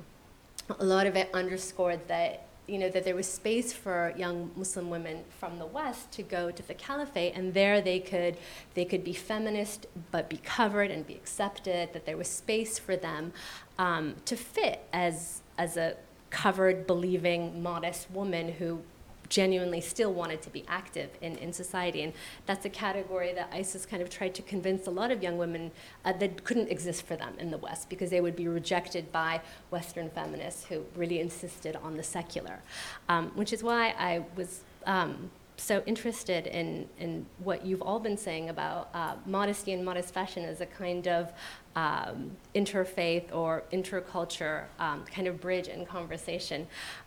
a 0.78 0.84
lot 0.84 1.06
of 1.06 1.16
it 1.16 1.30
underscored 1.34 2.06
that 2.08 2.46
you 2.66 2.78
know 2.78 2.88
that 2.88 3.04
there 3.04 3.14
was 3.14 3.30
space 3.30 3.74
for 3.74 4.14
young 4.16 4.50
Muslim 4.56 4.88
women 4.88 5.22
from 5.38 5.58
the 5.58 5.66
West 5.66 6.10
to 6.12 6.22
go 6.22 6.50
to 6.50 6.66
the 6.66 6.74
caliphate, 6.74 7.34
and 7.36 7.52
there 7.52 7.80
they 7.80 8.00
could 8.00 8.36
they 8.74 8.84
could 8.84 9.04
be 9.04 9.12
feminist 9.12 9.86
but 10.10 10.30
be 10.30 10.38
covered 10.38 10.90
and 10.90 11.06
be 11.06 11.14
accepted. 11.14 11.92
That 11.92 12.06
there 12.06 12.16
was 12.16 12.28
space 12.28 12.78
for 12.78 12.96
them 12.96 13.32
um, 13.78 14.16
to 14.24 14.36
fit 14.36 14.86
as 14.92 15.42
as 15.58 15.76
a 15.76 15.96
covered, 16.30 16.86
believing, 16.86 17.62
modest 17.62 18.10
woman 18.10 18.52
who 18.52 18.80
genuinely 19.28 19.80
still 19.80 20.12
wanted 20.12 20.42
to 20.42 20.50
be 20.50 20.64
active 20.68 21.10
in, 21.20 21.36
in 21.36 21.52
society. 21.52 22.02
And 22.02 22.12
that's 22.46 22.64
a 22.64 22.70
category 22.70 23.32
that 23.34 23.50
ISIS 23.52 23.86
kind 23.86 24.02
of 24.02 24.10
tried 24.10 24.34
to 24.36 24.42
convince 24.42 24.86
a 24.86 24.90
lot 24.90 25.10
of 25.10 25.22
young 25.22 25.38
women 25.38 25.70
uh, 26.04 26.12
that 26.14 26.44
couldn't 26.44 26.68
exist 26.68 27.06
for 27.06 27.16
them 27.16 27.34
in 27.38 27.50
the 27.50 27.58
West 27.58 27.88
because 27.88 28.10
they 28.10 28.20
would 28.20 28.36
be 28.36 28.48
rejected 28.48 29.10
by 29.12 29.40
Western 29.70 30.10
feminists 30.10 30.64
who 30.66 30.84
really 30.94 31.20
insisted 31.20 31.76
on 31.76 31.96
the 31.96 32.02
secular. 32.02 32.60
Um, 33.08 33.30
which 33.34 33.52
is 33.52 33.62
why 33.62 33.94
I 33.98 34.24
was. 34.36 34.62
Um, 34.86 35.30
so 35.56 35.82
interested 35.86 36.48
in, 36.48 36.88
in 36.98 37.24
what 37.38 37.64
you've 37.64 37.80
all 37.80 38.00
been 38.00 38.16
saying 38.16 38.48
about 38.48 38.90
uh, 38.92 39.14
modesty 39.24 39.72
and 39.72 39.84
modest 39.84 40.12
fashion 40.12 40.44
as 40.44 40.60
a 40.60 40.66
kind 40.66 41.06
of 41.06 41.32
um, 41.76 42.32
interfaith 42.54 43.32
or 43.32 43.62
interculture 43.72 44.64
um, 44.80 45.04
kind 45.04 45.28
of 45.28 45.40
bridge 45.40 45.68
and 45.68 45.86
conversation. 45.86 46.66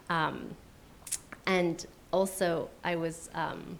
Um, 0.09 0.55
and 1.45 1.85
also, 2.11 2.69
I 2.83 2.95
was 2.95 3.29
um, 3.33 3.77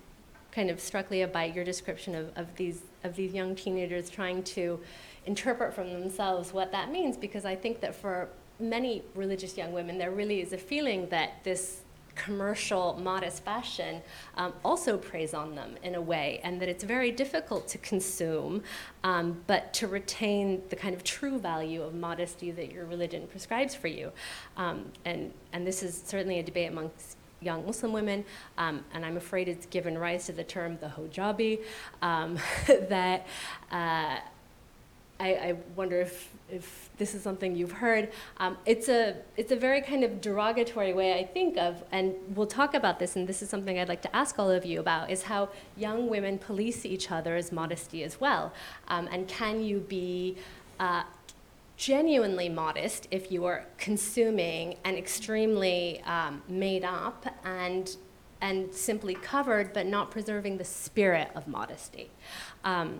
kind 0.52 0.70
of 0.70 0.80
struck, 0.80 1.12
Lea, 1.12 1.26
by 1.26 1.46
your 1.46 1.64
description 1.64 2.16
of, 2.16 2.32
of, 2.36 2.56
these, 2.56 2.82
of 3.04 3.16
these 3.16 3.34
young 3.34 3.56
teenagers 3.56 4.10
trying 4.10 4.44
to 4.44 4.80
interpret 5.26 5.74
from 5.74 5.92
themselves 5.92 6.54
what 6.54 6.72
that 6.72 6.92
means, 6.92 7.18
because 7.18 7.46
I 7.46 7.56
think 7.56 7.80
that 7.82 7.96
for 7.96 8.30
many 8.60 9.04
religious 9.14 9.58
young 9.58 9.72
women, 9.72 9.98
there 9.98 10.12
really 10.12 10.42
is 10.42 10.54
a 10.54 10.58
feeling 10.58 11.08
that 11.10 11.44
this 11.44 11.82
commercial, 12.16 13.00
modest 13.00 13.44
fashion 13.44 14.02
um, 14.38 14.52
also 14.66 14.98
preys 14.98 15.34
on 15.34 15.54
them 15.54 15.76
in 15.84 15.94
a 15.96 16.02
way, 16.02 16.40
and 16.44 16.60
that 16.60 16.68
it's 16.68 16.84
very 16.84 17.12
difficult 17.12 17.68
to 17.68 17.78
consume, 17.78 18.64
um, 19.04 19.40
but 19.46 19.72
to 19.74 19.88
retain 19.88 20.62
the 20.70 20.76
kind 20.76 20.96
of 20.96 21.04
true 21.04 21.38
value 21.38 21.84
of 21.84 21.94
modesty 21.94 22.50
that 22.50 22.72
your 22.72 22.86
religion 22.86 23.28
prescribes 23.28 23.76
for 23.76 23.88
you. 23.88 24.12
Um, 24.58 24.92
and, 25.06 25.32
and 25.54 25.68
this 25.68 25.84
is 25.84 26.02
certainly 26.04 26.40
a 26.40 26.44
debate 26.44 26.72
amongst 26.72 27.17
young 27.42 27.66
Muslim 27.66 27.94
women, 27.94 28.26
um, 28.58 28.84
and 28.94 29.06
I'm 29.06 29.18
afraid 29.18 29.48
it's 29.48 29.66
given 29.68 29.98
rise 29.98 30.26
to 30.28 30.34
the 30.34 30.44
term 30.44 30.78
the 30.80 30.88
hijabi, 30.88 31.60
um, 32.02 32.38
that 32.90 33.28
uh, 33.72 34.18
I, 35.20 35.34
I, 35.34 35.56
wonder 35.76 36.00
if, 36.00 36.30
if 36.50 36.90
this 36.98 37.16
is 37.16 37.24
something 37.24 37.56
you've 37.56 37.72
heard. 37.72 38.12
Um, 38.38 38.58
it's, 38.66 38.88
a, 38.88 39.16
it's 39.36 39.52
a 39.52 39.56
very 39.56 39.82
kind 39.82 40.04
of 40.04 40.22
derogatory 40.22 40.94
way, 40.94 41.20
I 41.20 41.26
think, 41.26 41.58
of, 41.58 41.84
and 41.92 42.14
we'll 42.36 42.48
talk 42.48 42.74
about 42.74 43.00
this, 43.00 43.16
and 43.16 43.28
this 43.28 43.42
is 43.42 43.50
something 43.50 43.80
I'd 43.80 43.90
like 43.90 44.04
to 44.04 44.16
ask 44.16 44.38
all 44.38 44.52
of 44.52 44.66
you 44.66 44.80
about, 44.80 45.10
is 45.10 45.24
how 45.24 45.50
young 45.76 46.08
women 46.08 46.38
police 46.38 46.86
each 46.86 47.12
other's 47.12 47.52
modesty 47.52 48.04
as 48.04 48.22
well. 48.22 48.54
Um, 48.90 49.10
and 49.12 49.28
can 49.28 49.62
you 49.64 49.80
be 49.80 50.38
uh, 50.80 51.04
genuinely 51.78 52.50
modest 52.50 53.08
if 53.12 53.32
you 53.32 53.46
are 53.46 53.66
consuming 53.78 54.76
and 54.84 54.98
extremely 54.98 56.02
um, 56.02 56.42
made 56.50 56.84
up 56.84 57.26
and 57.46 57.96
and 58.42 58.74
simply 58.74 59.16
covered 59.16 59.74
but 59.74 59.86
not 59.86 60.12
preserving 60.12 60.58
the 60.58 60.64
spirit 60.64 61.30
of 61.36 61.48
modesty. 61.48 62.10
Um, 62.64 63.00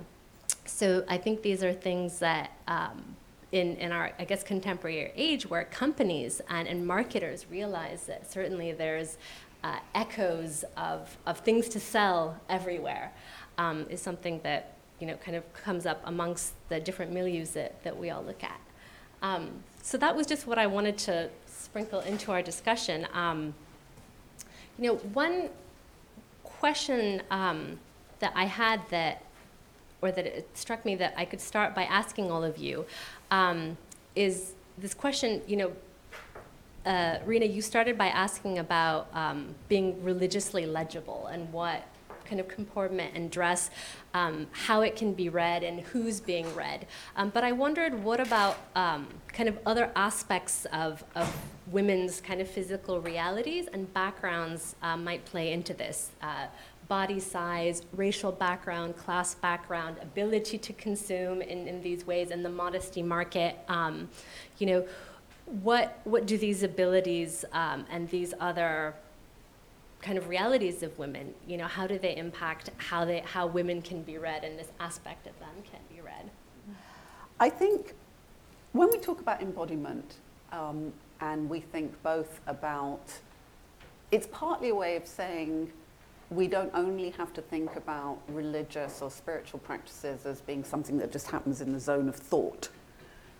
so 0.66 1.04
i 1.08 1.18
think 1.18 1.42
these 1.42 1.64
are 1.64 1.74
things 1.74 2.20
that 2.20 2.52
um, 2.68 3.16
in, 3.52 3.76
in 3.78 3.92
our 3.92 4.12
i 4.20 4.26
guess 4.26 4.44
contemporary 4.44 5.12
age 5.16 5.50
where 5.50 5.64
companies 5.66 6.42
and, 6.50 6.68
and 6.68 6.86
marketers 6.86 7.46
realize 7.50 8.06
that 8.06 8.32
certainly 8.32 8.72
there's 8.72 9.18
uh, 9.64 9.78
echoes 9.96 10.64
of, 10.76 11.18
of 11.26 11.40
things 11.40 11.68
to 11.68 11.80
sell 11.80 12.40
everywhere 12.48 13.12
um, 13.58 13.86
is 13.90 14.02
something 14.02 14.40
that 14.44 14.76
you 15.00 15.08
know 15.08 15.16
kind 15.16 15.36
of 15.36 15.52
comes 15.54 15.86
up 15.86 16.02
amongst 16.06 16.54
the 16.70 16.80
different 16.80 17.14
milieus 17.14 17.54
that, 17.54 17.82
that 17.84 17.98
we 17.98 18.10
all 18.10 18.24
look 18.24 18.44
at 18.44 18.60
um, 19.22 19.50
so 19.82 19.98
that 19.98 20.16
was 20.16 20.28
just 20.28 20.48
what 20.48 20.58
I 20.58 20.68
wanted 20.68 20.98
to 21.00 21.30
sprinkle 21.46 22.00
into 22.02 22.32
our 22.32 22.42
discussion. 22.42 23.08
Um, 23.14 23.54
you 24.78 24.88
know, 24.88 24.96
one 25.14 25.50
question 26.44 27.22
um, 27.32 27.80
that 28.20 28.34
I 28.36 28.46
had 28.46 28.82
that, 28.90 29.24
or 30.02 30.12
that 30.12 30.26
it 30.26 30.50
struck 30.54 30.86
me 30.86 30.96
that 30.96 31.14
I 31.18 31.26
could 31.26 31.42
start 31.42 31.74
by 31.74 31.84
asking 31.84 32.32
all 32.32 32.44
of 32.44 32.58
you, 32.58 32.86
um, 33.32 33.78
is 34.16 34.54
this 34.78 34.94
question, 34.94 35.42
you 35.48 35.58
know, 35.58 35.72
uh, 36.86 37.20
Reina, 37.26 37.46
you 37.46 37.62
started 37.62 37.98
by 37.98 38.08
asking 38.08 38.60
about 38.60 39.08
um, 39.14 39.56
being 39.68 40.02
religiously 40.04 40.66
legible 40.66 41.28
and 41.28 41.52
what 41.52 41.84
kind 42.28 42.40
of 42.40 42.48
comportment 42.48 43.12
and 43.16 43.32
dress, 43.32 43.70
um, 44.14 44.48
how 44.52 44.82
it 44.82 44.96
can 44.96 45.14
be 45.14 45.30
read 45.30 45.64
and 45.64 45.82
who's 45.82 46.20
being 46.20 46.54
read. 46.56 46.86
Um, 47.16 47.30
but 47.30 47.44
I 47.44 47.52
wondered, 47.52 48.04
what 48.04 48.20
about 48.20 48.58
um, 48.76 49.08
kind 49.34 49.50
of 49.50 49.58
other 49.66 49.92
aspects 49.96 50.66
of, 50.72 51.04
of 51.16 51.34
women's 51.72 52.22
kind 52.22 52.42
of 52.42 52.50
physical 52.50 53.00
realities 53.02 53.68
and 53.72 53.92
backgrounds 53.94 54.76
uh, 54.82 54.98
might 54.98 55.24
play 55.26 55.54
into 55.54 55.74
this? 55.74 56.12
Uh, 56.22 56.48
body 56.88 57.20
size, 57.20 57.82
racial 57.94 58.32
background, 58.32 58.96
class 58.96 59.36
background, 59.36 59.98
ability 60.02 60.58
to 60.58 60.74
consume 60.74 61.42
in, 61.42 61.68
in 61.68 61.82
these 61.82 62.08
ways, 62.08 62.32
and 62.32 62.46
the 62.46 62.50
modesty 62.50 63.04
market. 63.04 63.58
Um, 63.68 64.08
you 64.58 64.68
know, 64.68 64.88
what 65.46 66.00
what 66.04 66.26
do 66.26 66.38
these 66.38 66.64
abilities 66.64 67.46
um, 67.54 67.86
and 67.90 68.10
these 68.10 68.34
other 68.40 68.96
kind 70.02 70.18
of 70.18 70.28
realities 70.28 70.84
of 70.84 70.98
women, 71.00 71.34
you 71.48 71.58
know, 71.58 71.68
how 71.68 71.88
do 71.88 71.98
they 71.98 72.16
impact 72.16 72.70
how 72.78 73.04
they 73.06 73.20
how 73.20 73.48
women 73.48 73.82
can 73.82 74.04
be 74.04 74.18
read 74.18 74.44
and 74.44 74.58
this 74.58 74.72
aspect 74.80 75.28
of 75.28 75.38
them 75.40 75.56
can 75.70 75.80
be 75.94 76.02
read? 76.02 76.30
I 77.40 77.50
think 77.50 77.94
when 78.74 78.90
we 78.92 78.98
talk 78.98 79.22
about 79.22 79.42
embodiment, 79.42 80.18
um, 80.52 80.94
and 81.22 81.50
we 81.50 81.60
think 81.60 81.92
both 82.04 82.40
about 82.48 83.12
it's 84.12 84.28
partly 84.32 84.70
a 84.70 84.76
way 84.76 84.96
of 84.96 85.06
saying 85.06 85.72
we 86.30 86.48
don't 86.48 86.72
only 86.74 87.10
have 87.12 87.34
to 87.34 87.42
think 87.42 87.76
about 87.76 88.20
religious 88.28 89.02
or 89.02 89.10
spiritual 89.10 89.60
practices 89.60 90.26
as 90.26 90.42
being 90.42 90.64
something 90.64 90.98
that 90.98 91.12
just 91.12 91.30
happens 91.30 91.62
in 91.62 91.72
the 91.72 91.80
zone 91.80 92.10
of 92.10 92.16
thought. 92.16 92.70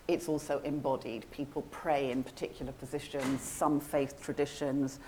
It's 0.08 0.28
also 0.28 0.60
embodied. 0.64 1.30
People 1.30 1.62
pray 1.70 2.10
in 2.10 2.22
particular 2.22 2.72
positions. 2.72 3.42
Some 3.42 3.78
faith 3.78 4.22
traditions 4.22 5.00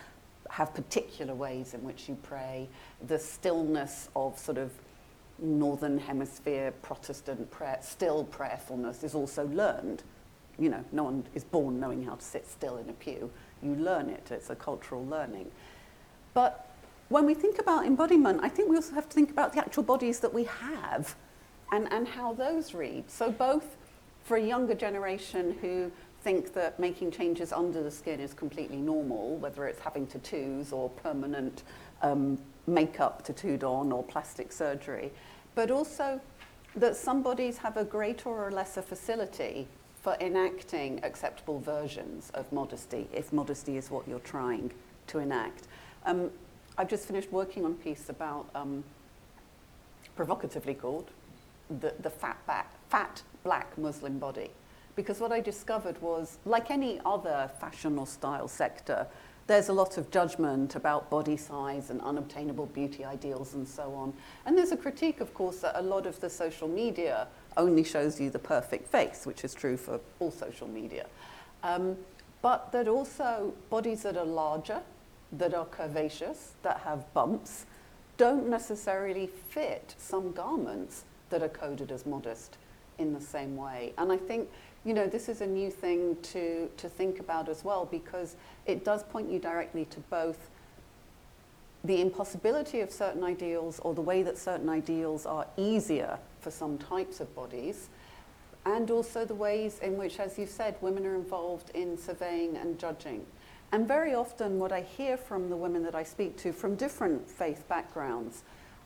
have 0.51 0.75
particular 0.75 1.35
ways 1.35 1.75
in 1.75 1.83
which 1.83 2.09
you 2.09 2.17
pray. 2.23 2.69
The 3.07 3.19
stillness 3.19 4.09
of 4.17 4.39
sort 4.39 4.59
of 4.59 4.73
northern 5.39 5.99
hemisphere 5.99 6.73
Protestant 6.83 7.51
prayer, 7.51 7.79
still 7.81 8.25
prayerfulness 8.25 9.03
is 9.05 9.15
also 9.15 9.47
learned. 9.47 10.03
You 10.59 10.69
know, 10.69 10.85
no 10.93 11.05
one 11.05 11.25
is 11.35 11.45
born 11.45 11.81
knowing 11.81 12.05
how 12.05 12.17
to 12.17 12.25
sit 12.25 12.47
still 12.47 12.77
in 12.77 12.89
a 12.91 12.93
pew. 12.93 13.31
You 13.63 13.75
learn 13.77 14.11
it. 14.11 14.29
It's 14.31 14.51
a 14.51 14.57
cultural 14.57 15.07
learning. 15.07 15.51
But 16.35 16.69
when 17.09 17.27
we 17.27 17.35
think 17.35 17.59
about 17.59 17.87
embodiment, 17.87 18.41
I 18.43 18.49
think 18.49 18.69
we 18.69 18.77
also 18.77 18.95
have 18.95 19.09
to 19.09 19.15
think 19.15 19.31
about 19.31 19.53
the 19.53 19.61
actual 19.61 19.83
bodies 19.83 20.21
that 20.21 20.33
we 20.35 20.45
have 20.45 21.17
and, 21.73 21.91
and 21.93 22.07
how 22.07 22.35
those 22.35 22.75
read. 22.75 23.11
So, 23.11 23.31
both 23.31 23.77
for 24.25 24.37
a 24.37 24.43
younger 24.43 24.75
generation 24.75 25.57
who 25.61 25.91
think 26.23 26.53
that 26.55 26.79
making 26.79 27.11
changes 27.11 27.53
under 27.53 27.83
the 27.83 27.91
skin 27.91 28.21
is 28.21 28.35
completely 28.35 28.77
normal, 28.77 29.37
whether 29.37 29.67
it's 29.67 29.81
having 29.81 30.07
tattoos 30.07 30.73
or 30.73 30.91
permanent 30.91 31.63
um, 32.03 32.39
makeup 32.67 33.23
tattooed 33.25 33.65
on 33.65 33.91
or 33.93 34.03
plastic 34.03 34.53
surgery, 34.53 35.11
but 35.55 35.71
also 35.71 36.21
that 36.77 36.97
some 36.97 37.23
bodies 37.23 37.59
have 37.59 37.77
a 37.77 37.85
greater 37.85 38.29
or 38.29 38.51
lesser 38.51 38.83
facility 38.83 39.67
for 40.03 40.17
enacting 40.21 41.01
acceptable 41.05 41.59
versions 41.59 42.31
of 42.35 42.51
modesty, 42.53 43.09
if 43.13 43.33
modesty 43.33 43.77
is 43.77 43.91
what 43.91 44.07
you're 44.09 44.19
trying 44.21 44.71
to 45.07 45.19
enact. 45.19 45.69
Um, 46.07 46.31
I've 46.79 46.89
just 46.89 47.07
finished 47.07 47.31
working 47.33 47.65
on 47.65 47.73
a 47.73 47.75
piece 47.75 48.09
about, 48.09 48.49
um, 48.55 48.85
provocatively 50.17 50.75
called, 50.75 51.11
the, 51.81 51.95
the 52.01 52.11
fat, 52.11 52.39
back, 52.47 52.73
fat 52.89 53.23
black 53.43 53.77
Muslim 53.77 54.19
body. 54.19 54.51
Because 55.01 55.19
what 55.19 55.33
I 55.33 55.41
discovered 55.41 55.99
was, 56.03 56.37
like 56.45 56.71
any 56.71 57.01
other 57.07 57.51
fashion 57.59 57.97
or 57.97 58.07
style 58.07 58.47
sector, 58.49 59.07
there's 59.47 59.71
a 59.71 59.73
lot 59.73 59.97
of 59.97 60.11
judgment 60.11 60.77
about 60.77 61.09
body 61.09 61.39
size 61.39 61.89
and 61.89 62.03
unobtainable 62.03 62.67
beauty 62.67 63.03
ideals 63.03 63.55
and 63.55 63.67
so 63.67 63.95
on. 63.95 64.13
And 64.45 64.59
there's 64.59 64.73
a 64.73 64.77
critique, 64.77 65.23
of 65.23 65.33
course, 65.33 65.61
that 65.61 65.79
a 65.79 65.81
lot 65.81 66.07
of 66.07 66.21
the 66.21 66.29
social 66.29 66.69
media 66.69 67.29
only 67.57 67.83
shows 67.83 68.21
you 68.21 68.29
the 68.29 68.39
perfect 68.39 68.89
face, 68.89 69.25
which 69.25 69.43
is 69.43 69.55
true 69.55 69.79
for 69.79 70.01
all 70.19 70.31
social 70.31 70.69
media. 70.69 71.07
Um, 71.63 71.97
but 72.43 72.71
that 72.73 72.87
also 72.87 73.55
bodies 73.71 74.03
that 74.03 74.19
are 74.19 74.27
larger, 74.27 74.83
that 75.33 75.55
are 75.55 75.65
curvaceous, 75.65 76.51
that 76.63 76.81
have 76.81 77.11
bumps, 77.15 77.65
don't 78.19 78.51
necessarily 78.51 79.31
fit 79.49 79.95
some 79.97 80.33
garments 80.33 81.05
that 81.31 81.43
are 81.43 81.49
coded 81.49 81.91
as 81.91 82.05
modest 82.05 82.59
in 82.99 83.15
the 83.15 83.21
same 83.21 83.57
way. 83.57 83.95
And 83.97 84.13
I 84.13 84.19
think, 84.19 84.49
you 84.85 84.95
know, 84.95 85.07
this 85.07 85.29
is 85.29 85.41
a 85.41 85.47
new 85.47 85.71
thing 85.71 86.17
to, 86.23 86.71
to 86.77 86.89
think 86.89 87.21
about 87.21 87.49
as 87.49 87.65
well 87.65 87.87
because 87.91 88.37
it 88.67 88.85
does 88.85 89.03
point 89.05 89.31
you 89.31 89.39
directly 89.39 89.85
to 89.87 90.01
both 90.01 90.51
the 91.85 92.01
impossibility 92.01 92.81
of 92.81 92.91
certain 92.91 93.25
ideals 93.25 93.79
or 93.81 93.95
the 93.95 94.01
way 94.01 94.23
that 94.23 94.37
certain 94.37 94.69
ideals 94.69 95.27
are 95.27 95.47
easier 95.57 96.19
for 96.41 96.51
some 96.51 96.79
types 96.79 97.21
of 97.21 97.35
bodies, 97.35 97.89
and 98.67 98.91
also 98.91 99.25
the 99.25 99.35
ways 99.35 99.79
in 99.81 99.97
which, 99.97 100.19
as 100.21 100.39
you 100.39 100.47
said, 100.47 100.77
women 100.81 101.07
are 101.07 101.15
involved 101.15 101.71
in 101.75 101.97
surveying 101.97 102.57
and 102.57 102.79
judging. 102.79 103.25
And 103.73 103.87
very 103.87 104.15
often, 104.15 104.59
what 104.59 104.73
I 104.73 104.83
hear 104.83 105.17
from 105.17 105.49
the 105.49 105.57
women 105.57 105.83
that 105.85 105.95
I 105.95 106.03
speak 106.03 106.37
to 106.39 106.53
from 106.53 106.75
different 106.75 107.31
faith 107.31 107.67
backgrounds 107.69 108.43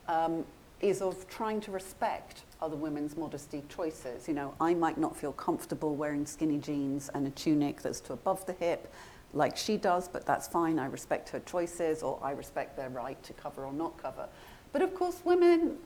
um, 0.07 0.45
is 0.81 1.01
of 1.01 1.27
trying 1.27 1.61
to 1.61 1.71
respect 1.71 2.43
other 2.61 2.75
women's 2.75 3.17
modesty 3.17 3.63
choices. 3.69 4.27
You 4.27 4.33
know, 4.33 4.53
I 4.59 4.73
might 4.73 4.97
not 4.97 5.15
feel 5.15 5.31
comfortable 5.31 5.95
wearing 5.95 6.25
skinny 6.25 6.57
jeans 6.57 7.09
and 7.13 7.27
a 7.27 7.31
tunic 7.31 7.81
that's 7.81 7.99
to 8.01 8.13
above 8.13 8.45
the 8.45 8.53
hip 8.53 8.91
like 9.33 9.57
she 9.57 9.77
does, 9.77 10.07
but 10.07 10.25
that's 10.25 10.47
fine. 10.47 10.79
I 10.79 10.85
respect 10.85 11.29
her 11.29 11.41
choices 11.41 12.01
or 12.01 12.19
I 12.21 12.31
respect 12.31 12.77
their 12.77 12.89
right 12.89 13.21
to 13.23 13.33
cover 13.33 13.65
or 13.65 13.73
not 13.73 13.97
cover. 13.97 14.27
But 14.71 14.81
of 14.81 14.95
course, 14.95 15.21
women, 15.25 15.77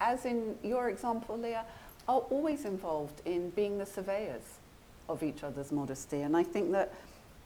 as 0.00 0.24
in 0.24 0.56
your 0.62 0.88
example, 0.88 1.38
Lea, 1.38 1.58
are 2.08 2.20
always 2.30 2.64
involved 2.64 3.22
in 3.24 3.50
being 3.50 3.78
the 3.78 3.86
surveyors 3.86 4.42
of 5.08 5.22
each 5.22 5.42
other's 5.42 5.72
modesty. 5.72 6.22
And 6.22 6.36
I 6.36 6.42
think 6.42 6.72
that 6.72 6.92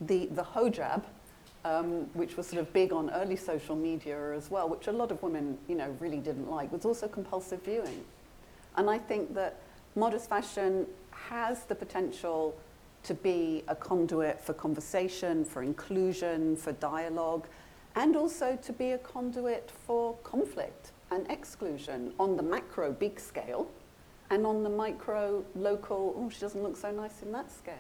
the, 0.01 0.27
the 0.27 0.43
hijab, 0.43 1.05
um, 1.65 2.07
which 2.15 2.37
was 2.37 2.47
sort 2.47 2.61
of 2.61 2.73
big 2.73 2.93
on 2.93 3.11
early 3.11 3.37
social 3.37 3.77
media 3.77 4.33
as 4.33 4.51
well, 4.51 4.69
which 4.69 4.87
a 4.87 4.93
lot 4.93 5.11
of 5.11 5.23
women, 5.23 5.59
you 5.69 5.75
know, 5.75 5.95
really 6.01 6.19
didn't 6.19 6.51
like, 6.51 6.73
was 6.73 6.85
also 6.85 7.07
compulsive 7.09 7.63
viewing. 7.63 8.05
And 8.77 8.89
I 8.89 8.99
think 8.99 9.35
that 9.35 9.61
modest 9.95 10.29
fashion 10.29 10.87
has 11.11 11.65
the 11.65 11.75
potential 11.75 12.57
to 13.03 13.15
be 13.15 13.65
a 13.69 13.75
conduit 13.75 14.41
for 14.41 14.53
conversation, 14.53 15.45
for 15.45 15.63
inclusion, 15.63 16.57
for 16.57 16.73
dialogue, 16.73 17.47
and 17.97 18.17
also 18.17 18.57
to 18.63 18.73
be 18.73 18.93
a 18.93 18.99
conduit 18.99 19.71
for 19.87 20.17
conflict 20.23 20.93
and 21.11 21.29
exclusion 21.31 22.13
on 22.21 22.37
the 22.37 22.43
macro 22.43 22.93
big 22.93 23.19
scale 23.19 23.69
and 24.31 24.47
on 24.47 24.63
the 24.63 24.71
micro 24.71 25.45
local, 25.57 26.15
oh, 26.17 26.31
she 26.31 26.41
doesn't 26.41 26.63
look 26.63 26.77
so 26.77 26.91
nice 26.93 27.23
in 27.23 27.33
that 27.33 27.51
scale 27.51 27.75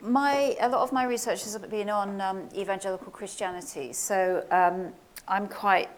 my, 0.00 0.56
a 0.60 0.68
lot 0.68 0.82
of 0.82 0.92
my 0.92 1.04
research 1.04 1.44
has 1.44 1.56
been 1.58 1.90
on 1.90 2.20
um, 2.20 2.48
evangelical 2.56 3.10
Christianity. 3.12 3.92
So 3.92 4.44
um, 4.50 4.92
I'm 5.28 5.48
quite 5.48 5.90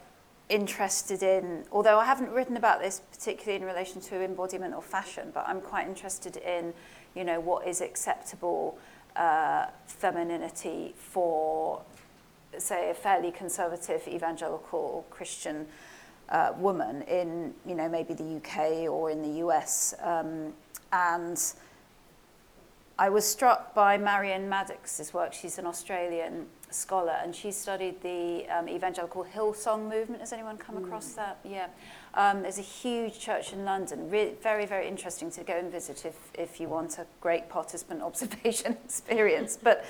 interested 0.48 1.22
in, 1.22 1.64
although 1.70 1.98
I 1.98 2.04
haven't 2.04 2.30
written 2.30 2.56
about 2.56 2.80
this 2.80 3.02
particularly 3.12 3.60
in 3.60 3.66
relation 3.66 4.00
to 4.02 4.22
embodiment 4.22 4.74
or 4.74 4.82
fashion, 4.82 5.30
but 5.32 5.44
I'm 5.46 5.60
quite 5.60 5.86
interested 5.86 6.36
in, 6.38 6.72
you 7.14 7.24
know, 7.24 7.40
what 7.40 7.66
is 7.66 7.80
acceptable 7.80 8.78
uh, 9.16 9.66
femininity 9.86 10.94
for, 10.96 11.82
say, 12.56 12.90
a 12.90 12.94
fairly 12.94 13.30
conservative 13.30 14.06
evangelical 14.08 15.06
Christian 15.10 15.66
uh, 16.30 16.52
woman 16.56 17.02
in, 17.02 17.54
you 17.66 17.74
know, 17.74 17.88
maybe 17.88 18.14
the 18.14 18.36
UK 18.36 18.90
or 18.90 19.10
in 19.10 19.22
the 19.22 19.38
US. 19.46 19.94
Um, 20.02 20.52
and 20.92 21.38
I 22.98 23.08
was 23.10 23.24
struck 23.24 23.74
by 23.74 23.96
Marion 23.96 24.48
Maddox's 24.48 25.14
work. 25.14 25.32
She's 25.32 25.56
an 25.56 25.66
Australian 25.66 26.46
scholar, 26.70 27.16
and 27.22 27.32
she 27.34 27.52
studied 27.52 28.00
the 28.02 28.44
um, 28.48 28.68
evangelical 28.68 29.24
Hillsong 29.24 29.88
movement. 29.88 30.20
Has 30.20 30.32
anyone 30.32 30.58
come 30.58 30.74
mm. 30.74 30.84
across 30.84 31.12
that? 31.12 31.38
Yeah. 31.44 31.68
Um, 32.14 32.42
there's 32.42 32.58
a 32.58 32.62
huge 32.62 33.20
church 33.20 33.52
in 33.52 33.64
London. 33.64 34.10
Re- 34.10 34.34
very, 34.42 34.66
very 34.66 34.88
interesting 34.88 35.30
to 35.30 35.44
go 35.44 35.56
and 35.56 35.70
visit 35.70 36.04
if, 36.04 36.16
if 36.34 36.58
you 36.58 36.68
want 36.68 36.98
a 36.98 37.06
great 37.20 37.48
participant 37.48 38.02
observation 38.10 38.76
experience. 38.84 39.56
But 39.68 39.84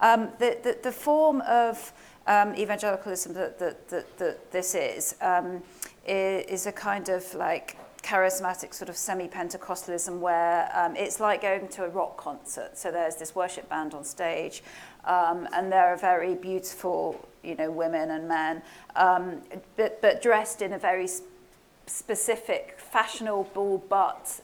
um, 0.00 0.28
the, 0.38 0.58
the, 0.62 0.78
the 0.82 0.92
form 0.92 1.40
of 1.42 1.92
um, 2.26 2.54
evangelicalism 2.56 3.32
that, 3.34 3.58
that, 3.58 3.88
that, 3.88 4.18
that 4.18 4.52
this 4.52 4.74
is, 4.74 5.14
um, 5.22 5.62
is 6.04 6.66
a 6.66 6.72
kind 6.72 7.08
of 7.08 7.32
like 7.34 7.76
charismatic 8.10 8.74
sort 8.74 8.88
of 8.88 8.96
semi-Pentecostalism 8.96 10.18
where 10.18 10.68
um, 10.74 10.96
it's 10.96 11.20
like 11.20 11.42
going 11.42 11.68
to 11.68 11.84
a 11.84 11.88
rock 11.88 12.16
concert. 12.16 12.76
So 12.76 12.90
there's 12.90 13.14
this 13.14 13.36
worship 13.36 13.68
band 13.68 13.94
on 13.94 14.02
stage, 14.02 14.64
um, 15.04 15.46
and 15.52 15.70
there 15.70 15.86
are 15.92 15.96
very 15.96 16.34
beautiful, 16.34 17.24
you 17.44 17.54
know, 17.54 17.70
women 17.70 18.10
and 18.10 18.26
men, 18.26 18.62
um, 18.96 19.42
but, 19.76 20.02
but 20.02 20.20
dressed 20.22 20.60
in 20.60 20.72
a 20.72 20.78
very 20.78 21.06
sp- 21.06 21.30
specific, 21.86 22.74
fashionable 22.78 23.84
but 23.88 24.40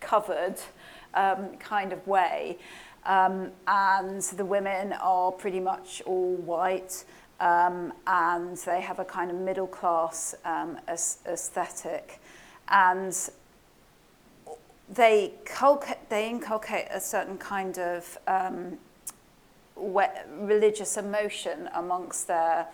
covered 0.00 0.56
um, 1.14 1.56
kind 1.58 1.92
of 1.92 2.04
way. 2.08 2.58
Um, 3.04 3.52
and 3.68 4.20
the 4.22 4.44
women 4.44 4.92
are 4.94 5.30
pretty 5.30 5.60
much 5.60 6.02
all 6.06 6.34
white. 6.34 7.04
Um, 7.38 7.92
and 8.06 8.56
they 8.56 8.80
have 8.80 8.98
a 8.98 9.04
kind 9.04 9.30
of 9.30 9.36
middle 9.36 9.66
class 9.66 10.34
um, 10.46 10.78
aesthetic. 10.88 12.18
and 12.68 13.16
they, 14.88 15.32
they 16.08 16.30
inculcate 16.30 16.86
a 16.90 17.00
certain 17.00 17.38
kind 17.38 17.78
of 17.78 18.18
um, 18.26 18.78
religious 19.76 20.96
emotion 20.96 21.68
amongst 21.74 22.28
their 22.28 22.66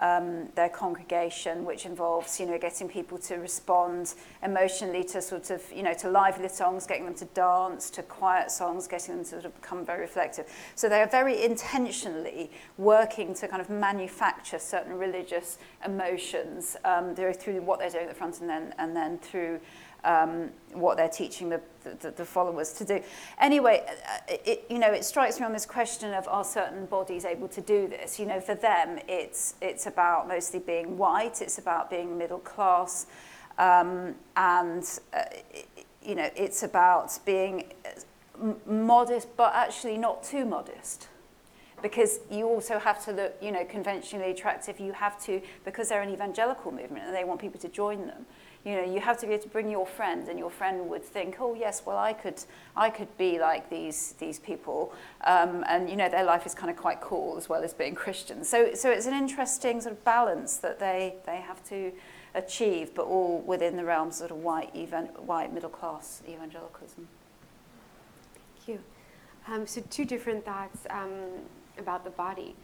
um, 0.00 0.48
their 0.54 0.68
congregation, 0.68 1.64
which 1.64 1.84
involves, 1.86 2.38
you 2.38 2.46
know, 2.46 2.58
getting 2.58 2.88
people 2.88 3.18
to 3.18 3.36
respond 3.36 4.14
emotionally 4.42 5.02
to 5.04 5.20
sort 5.20 5.50
of, 5.50 5.62
you 5.74 5.82
know, 5.82 5.94
to 5.94 6.08
lively 6.08 6.48
songs, 6.48 6.86
getting 6.86 7.04
them 7.04 7.14
to 7.14 7.24
dance, 7.26 7.90
to 7.90 8.02
quiet 8.02 8.50
songs, 8.50 8.86
getting 8.86 9.16
them 9.16 9.24
to 9.24 9.30
sort 9.30 9.44
of 9.44 9.60
become 9.60 9.84
very 9.84 10.00
reflective. 10.00 10.46
So 10.74 10.88
they 10.88 11.00
are 11.00 11.08
very 11.08 11.42
intentionally 11.42 12.50
working 12.76 13.34
to 13.34 13.48
kind 13.48 13.60
of 13.60 13.70
manufacture 13.70 14.58
certain 14.58 14.96
religious 14.98 15.58
emotions 15.84 16.76
um, 16.84 17.14
through 17.14 17.60
what 17.62 17.78
they're 17.78 17.90
doing 17.90 18.04
at 18.04 18.10
the 18.10 18.14
front 18.14 18.40
and 18.40 18.48
then, 18.48 18.74
and 18.78 18.94
then 18.94 19.18
through 19.18 19.60
um, 20.04 20.50
what 20.72 20.96
they're 20.96 21.08
teaching 21.08 21.48
the, 21.48 21.60
the, 22.00 22.10
the 22.10 22.24
followers 22.24 22.72
to 22.72 22.84
do. 22.84 23.02
Anyway, 23.40 23.84
uh, 23.86 24.32
uh, 24.32 24.36
it, 24.44 24.64
you 24.70 24.78
know, 24.78 24.92
it 24.92 25.04
strikes 25.04 25.40
me 25.40 25.46
on 25.46 25.52
this 25.52 25.66
question 25.66 26.14
of 26.14 26.28
are 26.28 26.44
certain 26.44 26.86
bodies 26.86 27.24
able 27.24 27.48
to 27.48 27.60
do 27.60 27.88
this? 27.88 28.18
You 28.18 28.26
know, 28.26 28.40
for 28.40 28.54
them, 28.54 28.98
it's, 29.08 29.54
it's 29.60 29.86
about 29.86 30.28
mostly 30.28 30.60
being 30.60 30.96
white, 30.98 31.42
it's 31.42 31.58
about 31.58 31.90
being 31.90 32.16
middle 32.16 32.38
class, 32.38 33.06
um, 33.58 34.14
and, 34.36 34.84
uh, 35.12 35.24
you 36.02 36.14
know, 36.14 36.30
it's 36.36 36.62
about 36.62 37.18
being 37.24 37.72
uh, 37.84 38.52
modest, 38.66 39.36
but 39.36 39.52
actually 39.54 39.98
not 39.98 40.22
too 40.22 40.44
modest. 40.44 41.08
because 41.82 42.20
you 42.30 42.46
also 42.46 42.78
have 42.78 43.04
to 43.04 43.12
look, 43.12 43.36
you 43.40 43.52
know, 43.52 43.64
conventionally 43.64 44.30
attractive. 44.30 44.80
You 44.80 44.92
have 44.92 45.22
to, 45.24 45.40
because 45.64 45.88
they're 45.88 46.02
an 46.02 46.10
evangelical 46.10 46.72
movement 46.72 47.06
and 47.06 47.14
they 47.14 47.24
want 47.24 47.40
people 47.40 47.60
to 47.60 47.68
join 47.68 48.06
them, 48.06 48.26
you 48.64 48.74
know, 48.74 48.84
you 48.84 49.00
have 49.00 49.18
to 49.20 49.26
be 49.26 49.32
able 49.32 49.42
to 49.44 49.48
bring 49.48 49.70
your 49.70 49.86
friend, 49.86 50.28
and 50.28 50.38
your 50.38 50.50
friend 50.50 50.88
would 50.88 51.04
think, 51.04 51.36
oh 51.40 51.54
yes, 51.54 51.82
well 51.86 51.96
I 51.96 52.12
could, 52.12 52.42
I 52.76 52.90
could 52.90 53.16
be 53.16 53.38
like 53.38 53.70
these 53.70 54.14
these 54.18 54.38
people, 54.38 54.92
um, 55.24 55.64
and 55.68 55.88
you 55.88 55.96
know 55.96 56.08
their 56.08 56.24
life 56.24 56.44
is 56.44 56.54
kind 56.54 56.70
of 56.70 56.76
quite 56.76 57.00
cool 57.00 57.36
as 57.36 57.48
well 57.48 57.62
as 57.62 57.72
being 57.72 57.94
Christian. 57.94 58.44
So 58.44 58.74
so 58.74 58.90
it's 58.90 59.06
an 59.06 59.14
interesting 59.14 59.80
sort 59.80 59.92
of 59.92 60.04
balance 60.04 60.56
that 60.58 60.78
they 60.78 61.14
they 61.24 61.36
have 61.36 61.62
to 61.68 61.92
achieve, 62.34 62.94
but 62.94 63.06
all 63.06 63.40
within 63.40 63.76
the 63.76 63.84
realms 63.84 64.16
of 64.16 64.28
sort 64.28 64.30
of 64.32 64.38
white 64.38 64.70
even, 64.74 65.06
white 65.06 65.52
middle 65.52 65.70
class 65.70 66.22
evangelicalism. 66.28 67.08
Thank 68.34 68.68
you. 68.68 68.80
Um, 69.46 69.66
so 69.66 69.82
two 69.88 70.04
different 70.04 70.44
thoughts 70.44 70.86
um, 70.90 71.12
about 71.78 72.04
the 72.04 72.10
body. 72.10 72.54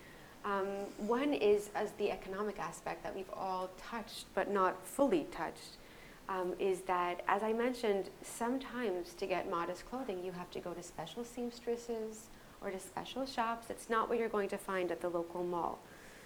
Um, 0.44 0.66
one 0.98 1.32
is 1.32 1.70
as 1.74 1.92
the 1.92 2.10
economic 2.10 2.58
aspect 2.58 3.02
that 3.02 3.14
we've 3.14 3.32
all 3.32 3.70
touched 3.78 4.26
but 4.34 4.50
not 4.50 4.84
fully 4.86 5.26
touched 5.30 5.78
um, 6.28 6.54
is 6.58 6.82
that, 6.82 7.22
as 7.28 7.42
I 7.42 7.52
mentioned, 7.52 8.10
sometimes 8.22 9.14
to 9.14 9.26
get 9.26 9.50
modest 9.50 9.88
clothing, 9.88 10.24
you 10.24 10.32
have 10.32 10.50
to 10.52 10.60
go 10.60 10.72
to 10.72 10.82
special 10.82 11.24
seamstresses 11.24 12.28
or 12.60 12.70
to 12.70 12.80
special 12.80 13.26
shops. 13.26 13.66
It's 13.68 13.90
not 13.90 14.08
what 14.08 14.18
you're 14.18 14.28
going 14.28 14.48
to 14.50 14.58
find 14.58 14.90
at 14.90 15.00
the 15.00 15.08
local 15.08 15.44
mall. 15.44 15.78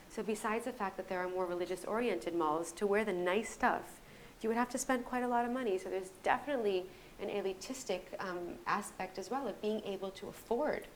So, 0.08 0.22
besides 0.22 0.64
the 0.64 0.72
fact 0.72 0.96
that 0.96 1.08
there 1.08 1.18
are 1.18 1.28
more 1.28 1.46
religious 1.46 1.84
oriented 1.84 2.34
malls, 2.34 2.72
to 2.72 2.86
wear 2.86 3.04
the 3.04 3.12
nice 3.12 3.50
stuff, 3.50 4.00
you 4.40 4.48
would 4.48 4.56
have 4.56 4.70
to 4.70 4.78
spend 4.78 5.04
quite 5.04 5.22
a 5.22 5.28
lot 5.28 5.44
of 5.44 5.50
money. 5.50 5.78
So, 5.78 5.90
there's 5.90 6.10
definitely 6.22 6.86
an 7.20 7.28
elitistic 7.28 8.00
um, 8.20 8.54
aspect 8.66 9.18
as 9.18 9.30
well 9.30 9.48
of 9.48 9.60
being 9.60 9.82
able 9.84 10.10
to 10.12 10.28
afford 10.28 10.86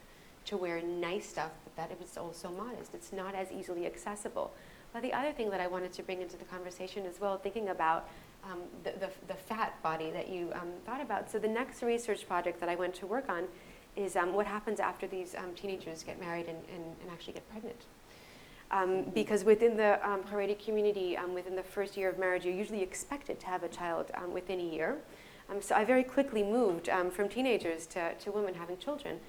to 0.44 0.56
wear 0.56 0.80
nice 0.80 1.28
stuff, 1.28 1.50
but 1.64 1.76
that 1.76 1.90
it 1.90 2.00
was 2.00 2.16
also 2.16 2.50
modest. 2.50 2.94
It's 2.94 3.12
not 3.12 3.34
as 3.34 3.50
easily 3.52 3.86
accessible. 3.86 4.52
But 4.92 5.02
the 5.02 5.12
other 5.12 5.32
thing 5.32 5.50
that 5.50 5.60
I 5.60 5.66
wanted 5.66 5.92
to 5.94 6.02
bring 6.02 6.20
into 6.20 6.36
the 6.36 6.44
conversation 6.44 7.06
as 7.06 7.20
well, 7.20 7.38
thinking 7.38 7.68
about 7.68 8.08
um, 8.44 8.60
the, 8.84 8.92
the, 8.92 9.10
the, 9.28 9.34
fat 9.34 9.80
body 9.82 10.10
that 10.10 10.28
you 10.28 10.50
um, 10.54 10.68
thought 10.84 11.00
about. 11.00 11.30
So 11.30 11.38
the 11.38 11.48
next 11.48 11.82
research 11.82 12.26
project 12.26 12.60
that 12.60 12.68
I 12.68 12.74
went 12.74 12.94
to 12.96 13.06
work 13.06 13.28
on 13.28 13.44
is 13.96 14.16
um, 14.16 14.32
what 14.32 14.46
happens 14.46 14.80
after 14.80 15.06
these 15.06 15.34
um, 15.34 15.52
teenagers 15.54 16.02
get 16.02 16.18
married 16.18 16.46
and, 16.46 16.58
and, 16.74 16.84
and 17.00 17.10
actually 17.10 17.34
get 17.34 17.48
pregnant. 17.50 17.84
Um, 18.70 19.02
because 19.14 19.44
within 19.44 19.76
the 19.76 20.04
um, 20.08 20.22
Haredi 20.22 20.58
community, 20.58 21.16
within 21.34 21.54
the 21.54 21.62
first 21.62 21.96
year 21.96 22.08
of 22.08 22.18
marriage, 22.18 22.44
you're 22.44 22.54
usually 22.54 22.82
expected 22.82 23.38
to 23.40 23.46
have 23.46 23.62
a 23.62 23.68
child 23.68 24.10
within 24.32 24.58
a 24.60 24.64
year. 24.64 24.96
so 25.60 25.74
I 25.74 25.84
very 25.84 26.02
quickly 26.02 26.42
moved 26.42 26.88
from 27.10 27.28
teenagers 27.28 27.86
to, 27.88 28.14
to 28.14 28.32
women 28.32 28.54
having 28.54 28.78
children. 28.78 29.20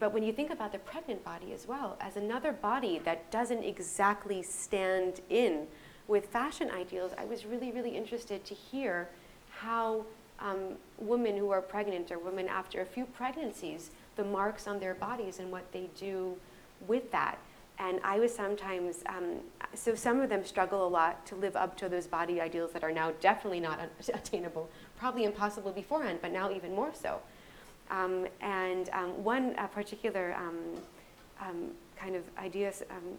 but 0.00 0.14
when 0.14 0.22
you 0.22 0.32
think 0.32 0.50
about 0.50 0.72
the 0.72 0.78
pregnant 0.78 1.22
body 1.22 1.52
as 1.52 1.68
well, 1.68 1.98
as 2.00 2.16
another 2.16 2.52
body 2.52 2.98
that 3.04 3.30
doesn't 3.30 3.62
exactly 3.62 4.42
stand 4.42 5.20
in 5.28 5.66
with 6.06 6.26
fashion 6.26 6.70
ideals, 6.70 7.12
I 7.16 7.24
was 7.24 7.44
really, 7.44 7.72
really 7.72 7.96
interested 7.96 8.44
to 8.44 8.54
hear 8.54 9.08
how 9.50 10.04
um, 10.40 10.74
women 10.98 11.36
who 11.36 11.50
are 11.50 11.62
pregnant 11.62 12.10
or 12.10 12.18
women 12.18 12.48
after 12.48 12.80
a 12.80 12.84
few 12.84 13.06
pregnancies, 13.06 13.90
the 14.16 14.24
marks 14.24 14.66
on 14.66 14.80
their 14.80 14.94
bodies 14.94 15.38
and 15.38 15.50
what 15.50 15.70
they 15.72 15.88
do 15.98 16.36
with 16.86 17.10
that. 17.12 17.38
And 17.78 18.00
I 18.04 18.20
was 18.20 18.34
sometimes, 18.34 19.02
um, 19.06 19.40
so 19.74 19.94
some 19.94 20.20
of 20.20 20.28
them 20.28 20.44
struggle 20.44 20.86
a 20.86 20.88
lot 20.88 21.26
to 21.26 21.34
live 21.34 21.56
up 21.56 21.76
to 21.78 21.88
those 21.88 22.06
body 22.06 22.40
ideals 22.40 22.72
that 22.72 22.84
are 22.84 22.92
now 22.92 23.12
definitely 23.20 23.60
not 23.60 23.80
attainable, 24.14 24.68
probably 24.96 25.24
impossible 25.24 25.72
beforehand, 25.72 26.20
but 26.22 26.32
now 26.32 26.52
even 26.52 26.74
more 26.74 26.92
so. 26.92 27.20
Um, 27.90 28.26
and 28.40 28.88
um, 28.90 29.24
one 29.24 29.54
uh, 29.58 29.66
particular 29.66 30.34
um, 30.38 30.58
um, 31.40 31.70
kind 31.96 32.14
of 32.16 32.22
idea 32.38 32.72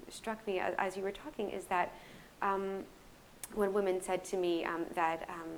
struck 0.09 0.45
me 0.47 0.59
as, 0.59 0.73
as 0.77 0.97
you 0.97 1.03
were 1.03 1.11
talking 1.11 1.49
is 1.49 1.65
that 1.65 1.93
um, 2.41 2.83
one 3.53 3.73
woman 3.73 4.01
said 4.01 4.23
to 4.25 4.37
me 4.37 4.65
um, 4.65 4.85
that 4.95 5.29
um, 5.29 5.49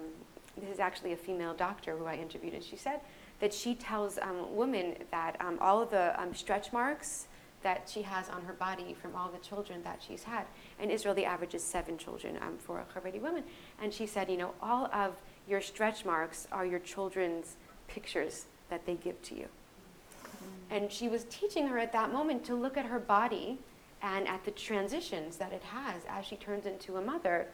this 0.58 0.70
is 0.74 0.80
actually 0.80 1.14
a 1.14 1.18
female 1.18 1.54
doctor 1.54 1.96
who 1.98 2.06
I 2.06 2.16
interviewed, 2.16 2.54
and 2.54 2.64
she 2.64 2.78
said 2.78 3.00
that 3.40 3.54
she 3.54 3.76
tells 3.76 4.18
um, 4.18 4.56
women 4.56 4.96
that 5.12 5.38
um, 5.40 5.58
all 5.62 5.82
of 5.82 5.92
the 5.92 6.20
um, 6.20 6.34
stretch 6.34 6.74
marks 6.74 7.28
that 7.64 7.90
she 7.92 8.02
has 8.04 8.30
on 8.30 8.44
her 8.44 8.54
body 8.54 8.96
from 9.02 9.16
all 9.16 9.30
the 9.30 9.40
children 9.40 9.82
that 9.84 10.02
she's 10.06 10.24
had. 10.24 10.46
In 10.80 10.90
Israel, 10.90 11.14
the 11.14 11.26
average 11.26 11.56
is 11.56 11.64
seven 11.64 11.98
children 11.98 12.38
um, 12.42 12.58
for 12.60 12.80
a 12.80 13.00
Haredi 13.00 13.22
woman. 13.22 13.44
And 13.82 13.94
she 13.94 14.06
said, 14.06 14.30
you 14.30 14.38
know, 14.38 14.54
all 14.62 14.86
of 14.94 15.16
your 15.48 15.62
stretch 15.62 16.06
marks 16.06 16.48
are 16.52 16.66
your 16.66 16.80
children's 16.80 17.56
pictures 17.88 18.46
that 18.70 18.86
they 18.86 18.96
give 18.96 19.22
to 19.24 19.36
you. 19.36 19.48
Mm-hmm. 19.48 20.76
And 20.76 20.92
she 20.92 21.08
was 21.08 21.26
teaching 21.30 21.68
her 21.68 21.78
at 21.78 21.92
that 21.94 22.12
moment 22.12 22.46
to 22.46 22.56
look 22.56 22.78
at 22.78 22.86
her 22.86 23.00
body 23.00 23.58
and 24.02 24.28
at 24.28 24.44
the 24.46 24.52
transitions 24.52 25.38
that 25.38 25.52
it 25.52 25.64
has 25.64 26.04
as 26.08 26.26
she 26.26 26.36
turns 26.36 26.66
into 26.66 26.98
a 26.98 27.02
mother 27.02 27.48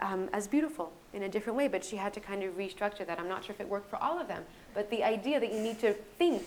um, 0.00 0.28
as 0.32 0.46
beautiful 0.46 0.92
in 1.12 1.22
a 1.22 1.28
different 1.28 1.56
way. 1.56 1.68
But 1.68 1.84
she 1.84 1.96
had 1.96 2.12
to 2.14 2.20
kind 2.20 2.42
of 2.42 2.56
restructure 2.56 3.06
that. 3.06 3.18
I'm 3.18 3.28
not 3.28 3.44
sure 3.44 3.54
if 3.54 3.60
it 3.60 3.68
worked 3.68 3.88
for 3.88 3.96
all 3.96 4.18
of 4.18 4.28
them, 4.28 4.44
but 4.74 4.90
the 4.90 5.02
idea 5.02 5.40
that 5.40 5.52
you 5.52 5.60
need 5.60 5.78
to 5.80 5.94
think 6.18 6.42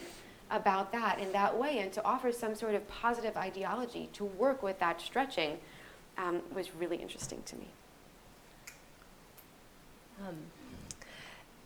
about 0.52 0.91
that 0.91 1.19
in 1.19 1.31
that 1.31 1.57
way 1.57 1.80
and 1.80 1.91
to 1.93 2.03
offer 2.06 2.31
some 2.31 2.53
sort 2.56 2.76
of 2.76 2.88
positive 2.88 3.35
ideology 3.35 4.10
to 4.14 4.26
work 4.26 4.61
with 4.61 4.80
that 4.80 5.02
stretching 5.02 5.57
um, 6.18 6.41
was 6.53 6.76
really 6.76 6.97
interesting 6.97 7.41
to 7.45 7.56
me. 7.56 7.68
Um, 10.26 10.35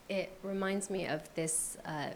it 0.07 0.31
reminds 0.43 0.89
me 0.89 1.05
of 1.05 1.33
this 1.35 1.77
uh, 1.85 2.09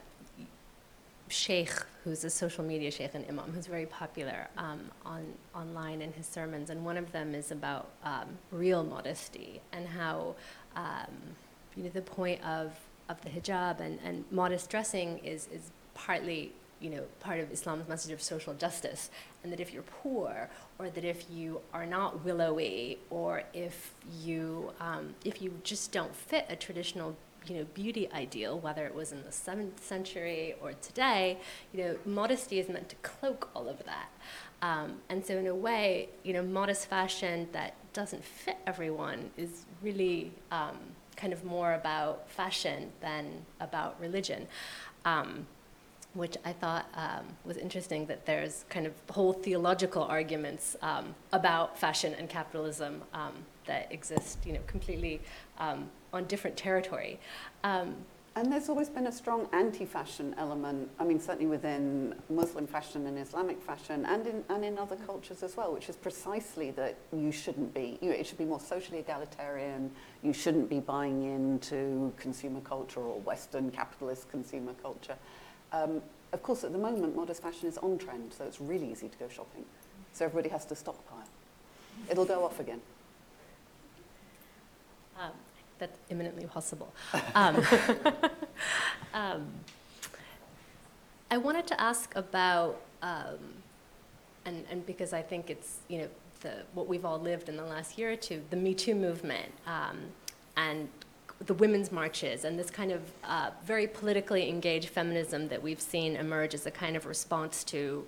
sheikh 1.34 1.74
who's 2.04 2.24
a 2.24 2.30
social 2.30 2.64
media 2.64 2.92
sheikh 2.92 3.14
and 3.14 3.26
imam 3.28 3.52
who's 3.54 3.68
very 3.68 3.86
popular 3.86 4.48
um, 4.58 4.82
on 5.06 5.26
online 5.56 6.02
in 6.02 6.12
his 6.14 6.26
sermons, 6.26 6.70
and 6.70 6.86
one 6.86 6.98
of 6.98 7.12
them 7.12 7.34
is 7.34 7.52
about 7.52 7.90
um, 8.04 8.28
real 8.52 8.84
modesty 8.84 9.62
and 9.72 9.88
how 9.88 10.36
um, 10.76 11.14
you 11.76 11.84
know 11.84 11.90
the 11.90 12.02
point 12.02 12.44
of 12.44 12.74
of 13.10 13.22
the 13.22 13.30
hijab 13.30 13.80
and, 13.80 14.00
and 14.04 14.24
modest 14.32 14.70
dressing 14.70 15.20
is 15.20 15.48
is 15.52 15.72
partly 15.94 16.52
you 16.80 16.90
know 16.90 17.04
part 17.20 17.40
of 17.40 17.52
Islam's 17.52 17.88
message 17.88 18.12
of 18.12 18.22
social 18.22 18.54
justice, 18.54 19.10
and 19.44 19.52
that 19.52 19.60
if 19.60 19.74
you're 19.74 19.84
poor 20.04 20.50
or 20.78 20.90
that 20.90 21.06
if 21.06 21.26
you 21.32 21.62
are 21.74 21.86
not 21.86 22.24
willowy 22.26 23.00
or 23.10 23.44
if 23.54 23.94
you 24.22 24.72
um, 24.80 25.16
if 25.24 25.42
you 25.42 25.54
just 25.64 25.92
don't 25.92 26.14
fit 26.16 26.46
a 26.50 26.56
traditional 26.56 27.16
you 27.48 27.56
know, 27.56 27.66
beauty 27.74 28.10
ideal, 28.12 28.60
whether 28.60 28.86
it 28.86 28.96
was 28.96 29.12
in 29.12 29.24
the 29.24 29.32
seventh 29.32 29.84
century 29.84 30.56
or 30.62 30.74
today, 30.74 31.40
you 31.74 31.84
know, 31.84 31.96
modesty 32.06 32.60
is 32.60 32.70
meant 32.70 32.90
to 32.90 32.96
cloak 32.98 33.50
all 33.56 33.68
of 33.68 33.84
that. 33.86 34.10
Um, 34.62 35.02
and 35.10 35.26
so, 35.26 35.38
in 35.38 35.48
a 35.48 35.56
way, 35.56 36.10
you 36.24 36.34
know, 36.34 36.42
modest 36.42 36.88
fashion 36.88 37.50
that 37.52 37.76
doesn't 37.92 38.24
fit 38.24 38.58
everyone 38.66 39.30
is 39.38 39.66
really 39.82 40.32
um, 40.52 40.78
kind 41.16 41.34
of 41.34 41.44
more 41.44 41.74
about 41.74 42.30
fashion 42.30 42.92
than 43.02 43.46
about 43.60 44.00
religion. 44.00 44.48
Um, 45.06 45.48
which 46.14 46.38
I 46.46 46.54
thought 46.54 46.86
um, 46.94 47.26
was 47.44 47.58
interesting 47.58 48.06
that 48.06 48.26
there's 48.26 48.66
kind 48.70 48.86
of 48.86 48.94
whole 49.10 49.34
theological 49.34 50.04
arguments 50.04 50.76
um, 50.82 51.16
about 51.32 51.78
fashion 51.80 52.14
and 52.14 52.30
capitalism 52.30 53.02
um, 53.14 53.34
that 53.66 53.92
exist, 53.92 54.38
you 54.46 54.54
know, 54.54 54.60
completely 54.68 55.22
um, 55.58 55.90
on 56.14 56.26
different 56.26 56.56
territory. 56.56 57.20
Um, 57.64 57.96
And 58.36 58.52
there's 58.52 58.68
always 58.68 58.90
been 58.90 59.06
a 59.06 59.12
strong 59.12 59.48
anti-fashion 59.52 60.34
element. 60.40 60.90
I 61.00 61.04
mean, 61.04 61.20
certainly 61.20 61.46
within 61.46 62.16
Muslim 62.30 62.66
fashion 62.66 63.06
and 63.06 63.16
Islamic 63.20 63.62
fashion, 63.62 64.06
and 64.08 64.26
in 64.26 64.44
and 64.50 64.66
in 64.66 64.80
other 64.80 64.98
cultures 65.06 65.44
as 65.44 65.56
well, 65.56 65.72
which 65.72 65.88
is 65.88 65.96
precisely 65.96 66.72
that 66.72 66.96
you 67.12 67.32
shouldn't 67.32 67.72
be. 67.76 68.00
You 68.02 68.10
it 68.10 68.26
should 68.26 68.40
be 68.40 68.46
more 68.46 68.60
socially 68.60 69.00
egalitarian. 69.00 69.92
You 70.24 70.34
shouldn't 70.34 70.68
be 70.68 70.80
buying 70.80 71.22
into 71.36 72.12
consumer 72.18 72.62
culture 72.62 73.02
or 73.02 73.20
Western 73.22 73.70
capitalist 73.70 74.32
consumer 74.32 74.74
culture. 74.82 75.18
Um, 75.72 76.02
of 76.32 76.42
course, 76.42 76.64
at 76.64 76.72
the 76.72 76.80
moment, 76.80 77.16
modest 77.16 77.44
fashion 77.44 77.70
is 77.70 77.78
on 77.78 78.00
trend, 78.00 78.34
so 78.34 78.46
it's 78.46 78.60
really 78.60 78.92
easy 78.92 79.10
to 79.10 79.18
go 79.20 79.30
shopping. 79.30 79.66
So 80.14 80.26
everybody 80.26 80.50
has 80.50 80.66
to 80.66 80.76
stockpile. 80.76 81.30
It'll 82.10 82.26
go 82.26 82.44
off 82.44 82.60
again. 82.60 82.82
Um, 85.22 85.38
that's 85.84 86.00
imminently 86.10 86.46
possible. 86.46 86.94
Um, 87.36 87.64
um, 89.14 89.48
I 91.30 91.38
wanted 91.38 91.68
to 91.68 91.82
ask 91.82 92.16
about, 92.16 92.80
um, 93.02 93.40
and, 94.46 94.66
and 94.70 94.86
because 94.86 95.14
I 95.14 95.22
think 95.22 95.50
it's, 95.50 95.78
you 95.88 96.00
know, 96.00 96.08
the, 96.42 96.54
what 96.74 96.88
we've 96.88 97.06
all 97.06 97.20
lived 97.20 97.50
in 97.50 97.58
the 97.58 97.66
last 97.66 97.98
year 97.98 98.12
or 98.12 98.16
two, 98.16 98.42
the 98.50 98.56
Me 98.56 98.74
Too 98.74 98.96
movement 98.96 99.52
um, 99.66 99.98
and 100.56 100.88
the 101.46 101.54
women's 101.56 101.92
marches 101.92 102.46
and 102.46 102.58
this 102.58 102.70
kind 102.70 102.92
of 102.92 103.02
uh, 103.24 103.50
very 103.66 103.88
politically 103.88 104.48
engaged 104.48 104.90
feminism 104.90 105.48
that 105.50 105.62
we've 105.62 105.82
seen 105.82 106.16
emerge 106.16 106.54
as 106.54 106.66
a 106.66 106.72
kind 106.72 106.96
of 106.96 107.06
response 107.06 107.64
to 107.66 108.06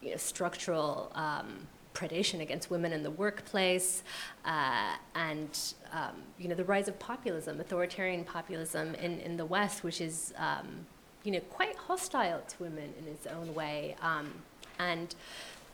you 0.00 0.10
know, 0.10 0.16
structural 0.16 1.12
um, 1.14 1.66
predation 1.94 2.40
against 2.40 2.70
women 2.70 2.92
in 2.92 3.02
the 3.02 3.10
workplace, 3.10 4.02
uh, 4.44 4.94
and 5.14 5.58
um, 5.92 6.22
you 6.38 6.48
know 6.48 6.54
the 6.54 6.64
rise 6.64 6.88
of 6.88 6.98
populism, 6.98 7.60
authoritarian 7.60 8.24
populism 8.24 8.94
in, 8.96 9.20
in 9.20 9.36
the 9.36 9.44
West, 9.44 9.84
which 9.84 10.00
is 10.00 10.32
um, 10.36 10.86
you 11.24 11.32
know 11.32 11.40
quite 11.50 11.76
hostile 11.76 12.40
to 12.48 12.62
women 12.62 12.92
in 12.98 13.06
its 13.08 13.26
own 13.26 13.54
way, 13.54 13.96
um, 14.00 14.30
and 14.78 15.14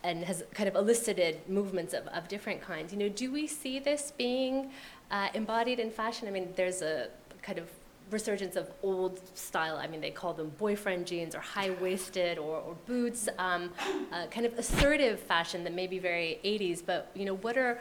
and 0.05 0.24
has 0.24 0.45
kind 0.55 0.69
of 0.69 0.77
elicited 0.77 1.40
movements 1.49 1.93
of, 1.93 2.07
of 2.09 2.28
different 2.28 2.61
kinds. 2.61 2.93
You 2.93 2.99
know, 2.99 3.09
do 3.09 3.32
we 3.32 3.47
see 3.47 3.78
this 3.78 4.12
being 4.16 4.70
uh, 5.11 5.28
embodied 5.35 5.81
in 5.81 5.90
fashion? 5.90 6.28
I 6.28 6.31
mean, 6.31 6.53
there's 6.55 6.82
a 6.82 7.09
kind 7.43 7.59
of 7.59 7.69
resurgence 8.11 8.57
of 8.57 8.71
old 8.83 9.21
style. 9.37 9.77
I 9.77 9.87
mean, 9.87 10.01
they 10.01 10.11
call 10.11 10.33
them 10.33 10.51
boyfriend 10.59 11.07
jeans 11.07 11.35
or 11.35 11.41
high 11.41 11.71
waisted 11.71 12.39
or, 12.39 12.57
or 12.57 12.77
boots, 12.87 13.29
um, 13.39 13.71
uh, 14.13 14.27
kind 14.27 14.47
of 14.47 14.59
assertive 14.59 15.21
fashion 15.21 15.65
that 15.65 15.75
may 15.75 15.87
be 15.87 15.99
very 15.99 16.41
80s. 16.45 16.83
But 16.85 17.11
you 17.15 17.25
know, 17.25 17.37
what 17.37 17.57
are 17.57 17.79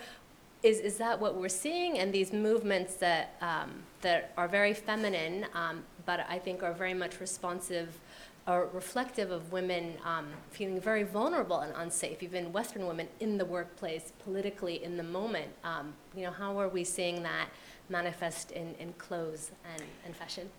is, 0.64 0.80
is 0.80 0.98
that 0.98 1.20
what 1.20 1.36
we're 1.36 1.50
seeing? 1.50 2.00
And 2.00 2.12
these 2.12 2.34
movements 2.34 2.96
that 2.96 3.36
um, 3.42 3.84
that 4.02 4.34
are 4.38 4.48
very 4.48 4.74
feminine, 4.74 5.46
um, 5.54 5.84
but 6.06 6.26
I 6.30 6.40
think 6.40 6.64
are 6.64 6.74
very 6.74 6.94
much 6.94 7.20
responsive 7.20 8.00
or 8.48 8.70
reflective 8.74 9.30
of 9.30 9.52
women 9.52 9.94
um, 10.06 10.28
feeling 10.52 10.80
very 10.80 11.04
vulnerable 11.04 11.60
and 11.60 11.74
unsafe, 11.76 12.24
even 12.24 12.54
Western 12.54 12.88
women 12.88 13.08
in 13.20 13.38
the 13.38 13.44
workplace, 13.44 14.14
politically 14.24 14.82
in 14.84 14.96
the 14.96 15.04
moment. 15.04 15.50
Um, 15.66 15.94
you 16.16 16.24
know, 16.24 16.32
how 16.32 16.58
are 16.58 16.70
we 16.70 16.86
seeing 16.86 17.24
that? 17.24 17.50
manifest 17.90 18.52
in, 18.52 18.76
in 18.80 18.94
clothes 18.94 19.52
and, 19.74 19.84
and 20.06 20.16
fashion. 20.16 20.50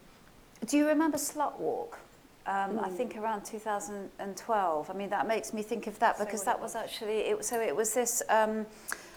Do 0.66 0.76
you 0.76 0.86
remember 0.88 1.18
Slut 1.18 1.58
Walk? 1.58 1.98
Um, 2.46 2.54
mm. 2.54 2.84
I 2.84 2.88
hmm. 2.88 2.96
think 2.96 3.16
around 3.16 3.44
2012. 3.44 4.90
I 4.90 4.92
mean, 4.94 5.10
that 5.10 5.28
makes 5.28 5.52
me 5.52 5.62
think 5.62 5.86
of 5.86 5.98
that 5.98 6.18
because 6.18 6.40
so 6.40 6.46
that 6.46 6.60
was 6.60 6.74
actually, 6.74 7.18
it, 7.18 7.44
so 7.44 7.60
it 7.60 7.74
was 7.74 7.92
this, 7.92 8.22
um, 8.30 8.66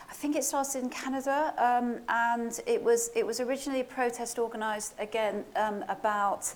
I 0.09 0.13
think 0.13 0.35
it 0.35 0.43
started 0.43 0.83
in 0.83 0.89
Canada, 0.89 1.53
um, 1.57 2.01
and 2.09 2.59
it 2.67 2.83
was, 2.83 3.09
it 3.15 3.25
was 3.25 3.39
originally 3.39 3.79
a 3.79 3.85
protest 3.85 4.38
organised 4.38 4.93
again 4.99 5.45
um, 5.55 5.85
about 5.88 6.53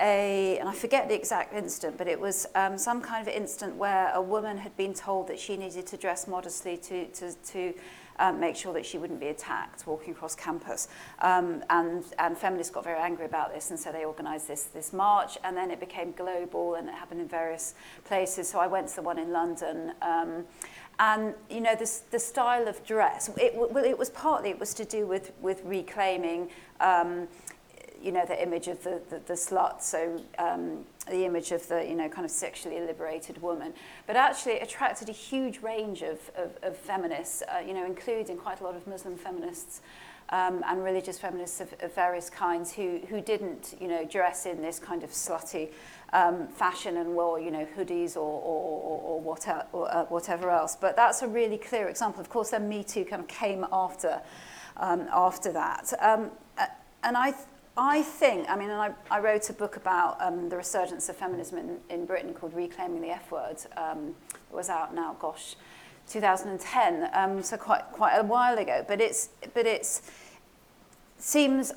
a, 0.00 0.58
and 0.58 0.68
I 0.68 0.74
forget 0.74 1.08
the 1.08 1.14
exact 1.14 1.54
incident, 1.54 1.98
but 1.98 2.08
it 2.08 2.20
was 2.20 2.46
um, 2.54 2.78
some 2.78 3.00
kind 3.00 3.26
of 3.26 3.32
incident 3.32 3.76
where 3.76 4.12
a 4.14 4.22
woman 4.22 4.58
had 4.58 4.76
been 4.76 4.94
told 4.94 5.28
that 5.28 5.38
she 5.38 5.56
needed 5.56 5.86
to 5.88 5.96
dress 5.96 6.26
modestly 6.26 6.76
to, 6.78 7.06
to, 7.06 7.32
to 7.32 7.74
um, 8.18 8.40
make 8.40 8.56
sure 8.56 8.72
that 8.74 8.84
she 8.84 8.98
wouldn't 8.98 9.20
be 9.20 9.28
attacked 9.28 9.86
walking 9.86 10.12
across 10.12 10.34
campus. 10.34 10.88
Um, 11.20 11.62
and, 11.70 12.04
and 12.18 12.36
feminists 12.36 12.72
got 12.72 12.84
very 12.84 12.98
angry 12.98 13.26
about 13.26 13.54
this, 13.54 13.70
and 13.70 13.78
so 13.78 13.92
they 13.92 14.04
organised 14.04 14.48
this, 14.48 14.64
this 14.64 14.92
march, 14.92 15.38
and 15.44 15.56
then 15.56 15.70
it 15.70 15.80
became 15.80 16.12
global, 16.12 16.74
and 16.74 16.88
it 16.88 16.94
happened 16.94 17.20
in 17.20 17.28
various 17.28 17.74
places. 18.04 18.48
So 18.48 18.58
I 18.58 18.66
went 18.66 18.88
to 18.88 18.96
the 18.96 19.02
one 19.02 19.18
in 19.18 19.32
London, 19.32 19.92
um, 20.02 20.44
and 20.98 21.34
you 21.48 21.60
know 21.60 21.76
this 21.76 22.00
the 22.10 22.18
style 22.18 22.66
of 22.66 22.84
dress 22.84 23.30
it 23.36 23.54
well 23.54 23.84
it 23.84 23.96
was 23.96 24.10
partly 24.10 24.50
it 24.50 24.58
was 24.58 24.74
to 24.74 24.84
do 24.84 25.06
with 25.06 25.30
with 25.40 25.62
reclaiming 25.64 26.48
um 26.80 27.28
you 28.02 28.12
know, 28.12 28.24
the 28.26 28.40
image 28.42 28.68
of 28.68 28.82
the, 28.84 29.00
the, 29.10 29.20
the 29.26 29.34
slut, 29.34 29.82
so 29.82 30.20
um, 30.38 30.84
the 31.08 31.24
image 31.24 31.52
of 31.52 31.66
the, 31.68 31.84
you 31.84 31.94
know, 31.94 32.08
kind 32.08 32.24
of 32.24 32.30
sexually 32.30 32.80
liberated 32.80 33.40
woman, 33.42 33.72
but 34.06 34.16
actually 34.16 34.58
attracted 34.60 35.08
a 35.08 35.12
huge 35.12 35.60
range 35.62 36.02
of, 36.02 36.30
of, 36.36 36.50
of 36.62 36.76
feminists, 36.76 37.42
uh, 37.42 37.58
you 37.58 37.74
know, 37.74 37.86
including 37.86 38.36
quite 38.36 38.60
a 38.60 38.64
lot 38.64 38.76
of 38.76 38.86
Muslim 38.86 39.16
feminists 39.16 39.80
um, 40.30 40.62
and 40.66 40.84
religious 40.84 41.18
feminists 41.18 41.60
of, 41.60 41.74
of 41.80 41.94
various 41.94 42.28
kinds 42.28 42.72
who, 42.72 43.00
who 43.08 43.20
didn't, 43.20 43.74
you 43.80 43.88
know, 43.88 44.04
dress 44.04 44.46
in 44.46 44.60
this 44.60 44.78
kind 44.78 45.02
of 45.02 45.10
slutty 45.10 45.68
um, 46.12 46.48
fashion 46.48 46.98
and 46.98 47.14
wore, 47.14 47.40
you 47.40 47.50
know, 47.50 47.66
hoodies 47.76 48.16
or, 48.16 48.20
or, 48.20 48.80
or, 48.82 49.00
or, 49.00 49.20
what, 49.20 49.68
or 49.72 49.90
uh, 49.90 50.04
whatever 50.04 50.50
else. 50.50 50.76
But 50.76 50.96
that's 50.96 51.22
a 51.22 51.28
really 51.28 51.58
clear 51.58 51.88
example. 51.88 52.20
Of 52.20 52.28
course, 52.28 52.50
then 52.50 52.68
Me 52.68 52.84
Too 52.84 53.04
kind 53.04 53.22
of 53.22 53.28
came 53.28 53.66
after, 53.72 54.20
um, 54.76 55.08
after 55.12 55.52
that. 55.52 55.92
Um, 56.00 56.30
uh, 56.58 56.66
and 57.02 57.16
I, 57.16 57.34
I 57.80 58.02
think, 58.02 58.50
I 58.50 58.56
mean, 58.56 58.70
and 58.70 58.80
I, 58.80 58.90
I 59.08 59.20
wrote 59.20 59.48
a 59.50 59.52
book 59.52 59.76
about 59.76 60.20
um, 60.20 60.48
the 60.48 60.56
resurgence 60.56 61.08
of 61.08 61.16
feminism 61.16 61.58
in, 61.58 61.76
in 61.88 62.06
Britain 62.06 62.34
called 62.34 62.52
Reclaiming 62.52 63.00
the 63.00 63.10
F 63.10 63.30
Word. 63.30 63.56
Um, 63.76 64.16
it 64.32 64.54
was 64.54 64.68
out 64.68 64.92
now, 64.92 65.16
gosh, 65.20 65.54
2010, 66.10 67.08
um, 67.12 67.40
so 67.40 67.56
quite 67.56 67.84
quite 67.92 68.16
a 68.16 68.24
while 68.24 68.58
ago. 68.58 68.84
But 68.86 69.00
it's 69.00 69.28
but 69.54 69.64
it's 69.64 70.10
seems 71.18 71.72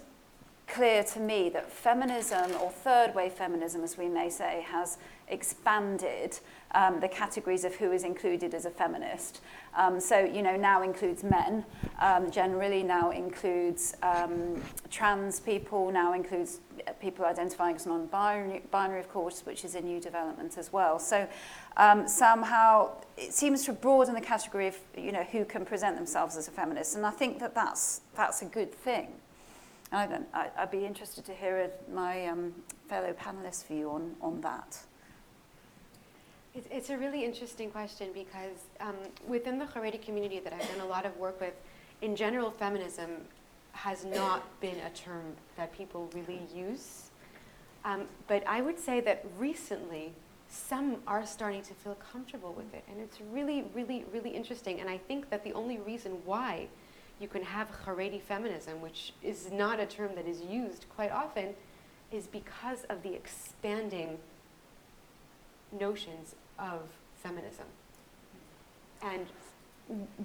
clear 0.68 1.04
to 1.04 1.20
me 1.20 1.50
that 1.50 1.72
feminism 1.72 2.52
or 2.60 2.72
third 2.72 3.14
wave 3.14 3.34
feminism, 3.34 3.84
as 3.84 3.96
we 3.96 4.08
may 4.08 4.32
say, 4.32 4.66
has 4.68 4.98
expanded 5.28 6.40
um, 6.74 7.00
the 7.00 7.08
categories 7.08 7.64
of 7.64 7.76
who 7.76 7.92
is 7.92 8.04
included 8.04 8.54
as 8.54 8.66
a 8.66 8.70
feminist. 8.70 9.42
Um, 9.76 10.00
so, 10.00 10.20
you 10.20 10.42
know, 10.42 10.56
now 10.56 10.84
includes 10.84 11.24
men, 11.24 11.66
um, 12.00 12.32
generally 12.32 12.84
now 12.84 13.12
includes 13.12 13.96
um, 14.04 14.62
trans 14.90 15.40
people, 15.40 15.92
now 15.92 16.14
includes 16.14 16.60
people 17.00 17.26
identifying 17.26 17.76
as 17.76 17.86
non-binary, 17.86 18.64
binary, 18.72 19.00
of 19.00 19.10
course, 19.10 19.46
which 19.46 19.64
is 19.64 19.76
a 19.76 19.82
new 19.82 20.00
development 20.00 20.58
as 20.58 20.74
well. 20.74 21.00
So 21.00 21.28
um, 21.78 22.08
somehow 22.08 22.92
it 23.18 23.34
seems 23.34 23.66
to 23.66 23.74
broaden 23.74 24.16
the 24.16 24.22
category 24.22 24.68
of, 24.68 24.78
you 24.98 25.12
know, 25.12 25.24
who 25.24 25.46
can 25.46 25.66
present 25.66 25.96
themselves 25.96 26.36
as 26.36 26.48
a 26.48 26.52
feminist. 26.52 26.96
And 26.96 27.06
I 27.06 27.12
think 27.12 27.40
that 27.40 27.54
that's, 27.56 28.02
that's 28.16 28.42
a 28.42 28.46
good 28.46 28.74
thing. 28.74 29.08
And 29.92 30.26
I, 30.34 30.50
I'd 30.58 30.72
be 30.72 30.86
interested 30.86 31.26
to 31.26 31.34
hear 31.34 31.70
my 31.94 32.28
um, 32.28 32.54
fellow 32.88 33.14
panelists' 33.14 33.68
view 33.68 33.90
on, 33.90 34.16
on 34.22 34.42
that. 34.42 34.80
It's, 36.54 36.68
it's 36.70 36.90
a 36.90 36.98
really 36.98 37.24
interesting 37.24 37.72
question 37.72 38.10
because 38.14 38.66
um, 38.82 38.96
within 39.26 39.58
the 39.58 39.66
Haredi 39.66 40.02
community 40.02 40.40
that 40.40 40.52
I've 40.52 40.68
done 40.68 40.82
a 40.82 40.86
lot 40.86 41.06
of 41.06 41.16
work 41.18 41.40
with, 41.40 41.54
in 42.02 42.16
general, 42.16 42.52
feminism 42.52 43.10
has 43.72 44.04
not 44.04 44.44
been 44.60 44.78
a 44.80 44.90
term 44.90 45.34
that 45.56 45.72
people 45.72 46.10
really 46.14 46.42
use. 46.54 47.10
Um, 47.86 48.04
but 48.28 48.46
I 48.46 48.62
would 48.62 48.78
say 48.78 49.00
that 49.02 49.26
recently, 49.40 50.12
some 50.50 50.98
are 51.08 51.26
starting 51.26 51.62
to 51.62 51.74
feel 51.74 51.96
comfortable 52.12 52.52
with 52.52 52.74
it. 52.74 52.84
And 52.90 53.00
it's 53.00 53.20
really, 53.32 53.64
really, 53.74 54.04
really 54.12 54.32
interesting. 54.32 54.82
And 54.82 54.90
I 54.90 54.98
think 54.98 55.30
that 55.30 55.46
the 55.46 55.54
only 55.54 55.78
reason 55.80 56.18
why 56.26 56.68
you 57.22 57.30
can 57.30 57.44
have 57.44 57.70
Haredi 57.86 58.22
feminism, 58.22 58.82
which 58.82 59.14
is 59.24 59.50
not 59.52 59.80
a 59.80 59.86
term 59.86 60.16
that 60.16 60.28
is 60.28 60.42
used 60.42 60.86
quite 60.94 61.12
often, 61.12 61.56
is 62.12 62.28
because 62.28 62.84
of 62.90 63.04
the 63.04 63.14
expanding 63.14 64.18
notions 65.72 66.36
of 66.62 66.82
feminism. 67.16 67.66
And 69.04 69.26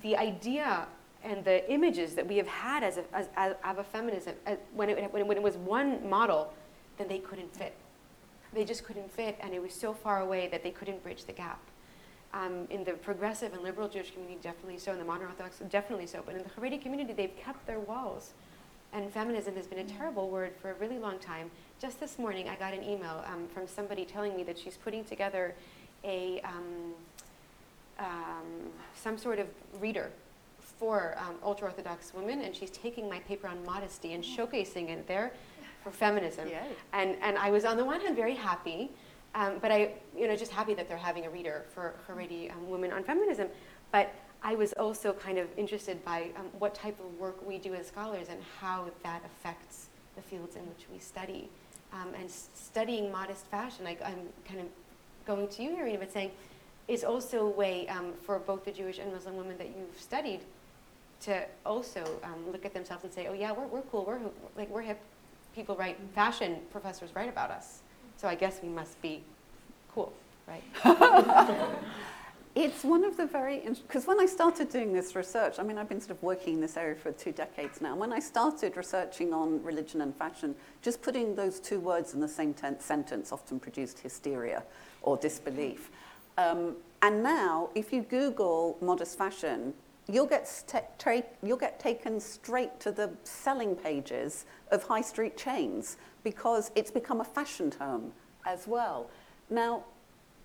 the 0.02 0.16
idea 0.16 0.86
and 1.24 1.44
the 1.44 1.68
images 1.70 2.14
that 2.14 2.26
we 2.26 2.36
have 2.36 2.46
had 2.46 2.84
as 2.84 2.98
a, 2.98 3.04
as, 3.12 3.28
as, 3.36 3.54
of 3.64 3.78
a 3.78 3.84
feminism, 3.84 4.34
as, 4.46 4.58
when, 4.74 4.90
it, 4.90 5.12
when, 5.12 5.22
it, 5.22 5.26
when 5.26 5.36
it 5.36 5.42
was 5.42 5.56
one 5.56 6.08
model, 6.08 6.52
then 6.98 7.08
they 7.08 7.18
couldn't 7.18 7.54
fit. 7.56 7.74
They 8.52 8.64
just 8.64 8.84
couldn't 8.84 9.10
fit, 9.10 9.36
and 9.40 9.52
it 9.52 9.60
was 9.60 9.74
so 9.74 9.92
far 9.92 10.20
away 10.20 10.46
that 10.48 10.62
they 10.62 10.70
couldn't 10.70 11.02
bridge 11.02 11.24
the 11.24 11.32
gap. 11.32 11.60
Um, 12.32 12.66
in 12.70 12.84
the 12.84 12.92
progressive 12.92 13.54
and 13.54 13.62
liberal 13.62 13.88
Jewish 13.88 14.12
community, 14.12 14.38
definitely 14.42 14.78
so. 14.78 14.92
In 14.92 14.98
the 14.98 15.04
modern 15.04 15.26
Orthodox, 15.28 15.58
definitely 15.70 16.06
so. 16.06 16.22
But 16.24 16.36
in 16.36 16.42
the 16.42 16.50
Haredi 16.50 16.80
community, 16.80 17.12
they've 17.12 17.36
kept 17.36 17.66
their 17.66 17.80
walls. 17.80 18.32
And 18.92 19.10
feminism 19.12 19.56
has 19.56 19.66
been 19.66 19.78
a 19.78 19.84
terrible 19.84 20.28
word 20.28 20.52
for 20.60 20.70
a 20.70 20.74
really 20.74 20.98
long 20.98 21.18
time. 21.18 21.50
Just 21.80 21.98
this 21.98 22.18
morning, 22.18 22.48
I 22.48 22.56
got 22.56 22.72
an 22.72 22.82
email 22.82 23.24
um, 23.26 23.48
from 23.52 23.66
somebody 23.66 24.04
telling 24.04 24.36
me 24.36 24.42
that 24.44 24.58
she's 24.58 24.76
putting 24.76 25.04
together 25.04 25.54
a 26.04 26.40
um, 26.42 26.94
um, 27.98 28.70
some 28.94 29.16
sort 29.18 29.38
of 29.38 29.46
reader 29.80 30.10
for 30.78 31.16
um, 31.18 31.36
ultra 31.42 31.68
Orthodox 31.68 32.12
women, 32.14 32.42
and 32.42 32.54
she's 32.54 32.70
taking 32.70 33.08
my 33.08 33.18
paper 33.20 33.48
on 33.48 33.64
modesty 33.64 34.12
and 34.12 34.22
showcasing 34.22 34.90
it 34.90 35.06
there 35.06 35.32
for 35.82 35.90
feminism. 35.90 36.48
Yay. 36.48 36.60
And, 36.92 37.16
and 37.22 37.38
I 37.38 37.50
was 37.50 37.64
on 37.64 37.76
the 37.76 37.84
one 37.84 38.00
hand 38.00 38.16
very 38.16 38.34
happy, 38.34 38.90
um, 39.34 39.54
but 39.62 39.70
I, 39.70 39.92
you 40.16 40.28
know, 40.28 40.36
just 40.36 40.52
happy 40.52 40.74
that 40.74 40.88
they're 40.88 40.96
having 40.96 41.24
a 41.24 41.30
reader 41.30 41.64
for 41.74 41.94
Haredi 42.06 42.52
um, 42.52 42.68
Women 42.68 42.92
on 42.92 43.04
Feminism. 43.04 43.48
But 43.92 44.12
I 44.42 44.54
was 44.54 44.72
also 44.74 45.12
kind 45.12 45.38
of 45.38 45.48
interested 45.56 46.04
by 46.04 46.30
um, 46.36 46.46
what 46.58 46.74
type 46.74 46.98
of 47.00 47.18
work 47.18 47.46
we 47.46 47.56
do 47.58 47.74
as 47.74 47.86
scholars 47.86 48.26
and 48.28 48.40
how 48.60 48.86
that 49.02 49.22
affects 49.24 49.86
the 50.14 50.22
fields 50.22 50.56
in 50.56 50.62
which 50.62 50.86
we 50.92 50.98
study. 50.98 51.48
Um, 51.92 52.08
and 52.14 52.24
s- 52.24 52.48
studying 52.54 53.10
modest 53.10 53.46
fashion, 53.46 53.84
like 53.84 54.02
I'm 54.02 54.18
kind 54.46 54.60
of 54.60 54.66
going 55.26 55.48
to 55.48 55.62
you, 55.62 55.76
Irina, 55.76 55.98
but 55.98 56.12
saying, 56.12 56.30
is 56.88 57.04
also 57.04 57.46
a 57.46 57.50
way 57.50 57.88
um, 57.88 58.12
for 58.22 58.38
both 58.38 58.64
the 58.64 58.70
Jewish 58.70 58.98
and 58.98 59.12
Muslim 59.12 59.36
women 59.36 59.58
that 59.58 59.68
you've 59.68 60.00
studied 60.00 60.40
to 61.22 61.42
also 61.64 62.04
um, 62.22 62.52
look 62.52 62.64
at 62.64 62.74
themselves 62.74 63.04
and 63.04 63.12
say, 63.12 63.26
oh 63.26 63.32
yeah, 63.32 63.52
we're, 63.52 63.66
we're 63.66 63.82
cool, 63.82 64.04
we're, 64.06 64.20
like, 64.56 64.70
we're 64.70 64.82
hip. 64.82 65.00
People 65.54 65.74
write, 65.74 65.98
fashion 66.14 66.58
professors 66.70 67.10
write 67.14 67.28
about 67.28 67.50
us. 67.50 67.80
So 68.18 68.28
I 68.28 68.34
guess 68.34 68.60
we 68.62 68.68
must 68.68 69.00
be 69.02 69.22
cool, 69.92 70.12
right? 70.46 70.62
It's 72.56 72.84
one 72.84 73.04
of 73.04 73.18
the 73.18 73.26
very, 73.26 73.58
because 73.58 74.06
when 74.06 74.18
I 74.18 74.24
started 74.24 74.70
doing 74.70 74.94
this 74.94 75.14
research, 75.14 75.58
I 75.58 75.62
mean, 75.62 75.76
I've 75.76 75.90
been 75.90 76.00
sort 76.00 76.12
of 76.12 76.22
working 76.22 76.54
in 76.54 76.60
this 76.62 76.78
area 76.78 76.94
for 76.94 77.12
two 77.12 77.30
decades 77.30 77.82
now. 77.82 77.94
When 77.94 78.14
I 78.14 78.18
started 78.18 78.78
researching 78.78 79.34
on 79.34 79.62
religion 79.62 80.00
and 80.00 80.16
fashion, 80.16 80.54
just 80.80 81.02
putting 81.02 81.34
those 81.34 81.60
two 81.60 81.78
words 81.78 82.14
in 82.14 82.20
the 82.20 82.28
same 82.28 82.54
ten- 82.54 82.80
sentence 82.80 83.30
often 83.30 83.60
produced 83.60 83.98
hysteria 83.98 84.62
or 85.06 85.16
disbelief. 85.16 85.90
Um, 86.36 86.76
and 87.00 87.22
now, 87.22 87.70
if 87.74 87.92
you 87.92 88.02
Google 88.02 88.76
modest 88.82 89.16
fashion, 89.16 89.72
you'll 90.08 90.26
get, 90.26 90.46
tra- 90.98 91.22
you'll 91.42 91.56
get 91.56 91.80
taken 91.80 92.20
straight 92.20 92.78
to 92.80 92.92
the 92.92 93.10
selling 93.24 93.74
pages 93.74 94.44
of 94.70 94.82
high 94.82 95.00
street 95.00 95.36
chains 95.36 95.96
because 96.22 96.70
it's 96.74 96.90
become 96.90 97.20
a 97.20 97.24
fashion 97.24 97.70
term 97.70 98.12
as 98.44 98.66
well. 98.66 99.08
Now, 99.48 99.84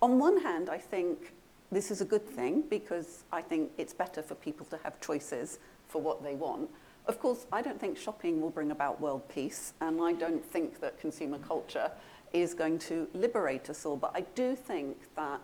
on 0.01 0.17
one 0.17 0.41
hand, 0.41 0.69
I 0.69 0.77
think 0.77 1.33
this 1.71 1.91
is 1.91 2.01
a 2.01 2.05
good 2.05 2.27
thing 2.27 2.63
because 2.69 3.23
I 3.31 3.41
think 3.41 3.71
it's 3.77 3.93
better 3.93 4.21
for 4.21 4.35
people 4.35 4.65
to 4.67 4.77
have 4.83 4.99
choices 4.99 5.59
for 5.87 6.01
what 6.01 6.23
they 6.23 6.35
want. 6.35 6.69
Of 7.07 7.19
course, 7.19 7.47
I 7.51 7.61
don't 7.61 7.79
think 7.79 7.97
shopping 7.97 8.41
will 8.41 8.51
bring 8.51 8.71
about 8.71 9.01
world 9.01 9.27
peace, 9.27 9.73
and 9.81 10.01
I 10.01 10.13
don't 10.13 10.45
think 10.45 10.79
that 10.81 10.99
consumer 10.99 11.39
culture 11.39 11.91
is 12.33 12.53
going 12.53 12.79
to 12.79 13.07
liberate 13.13 13.69
us 13.69 13.85
all. 13.85 13.97
But 13.97 14.11
I 14.15 14.21
do 14.35 14.55
think 14.55 14.97
that, 15.15 15.41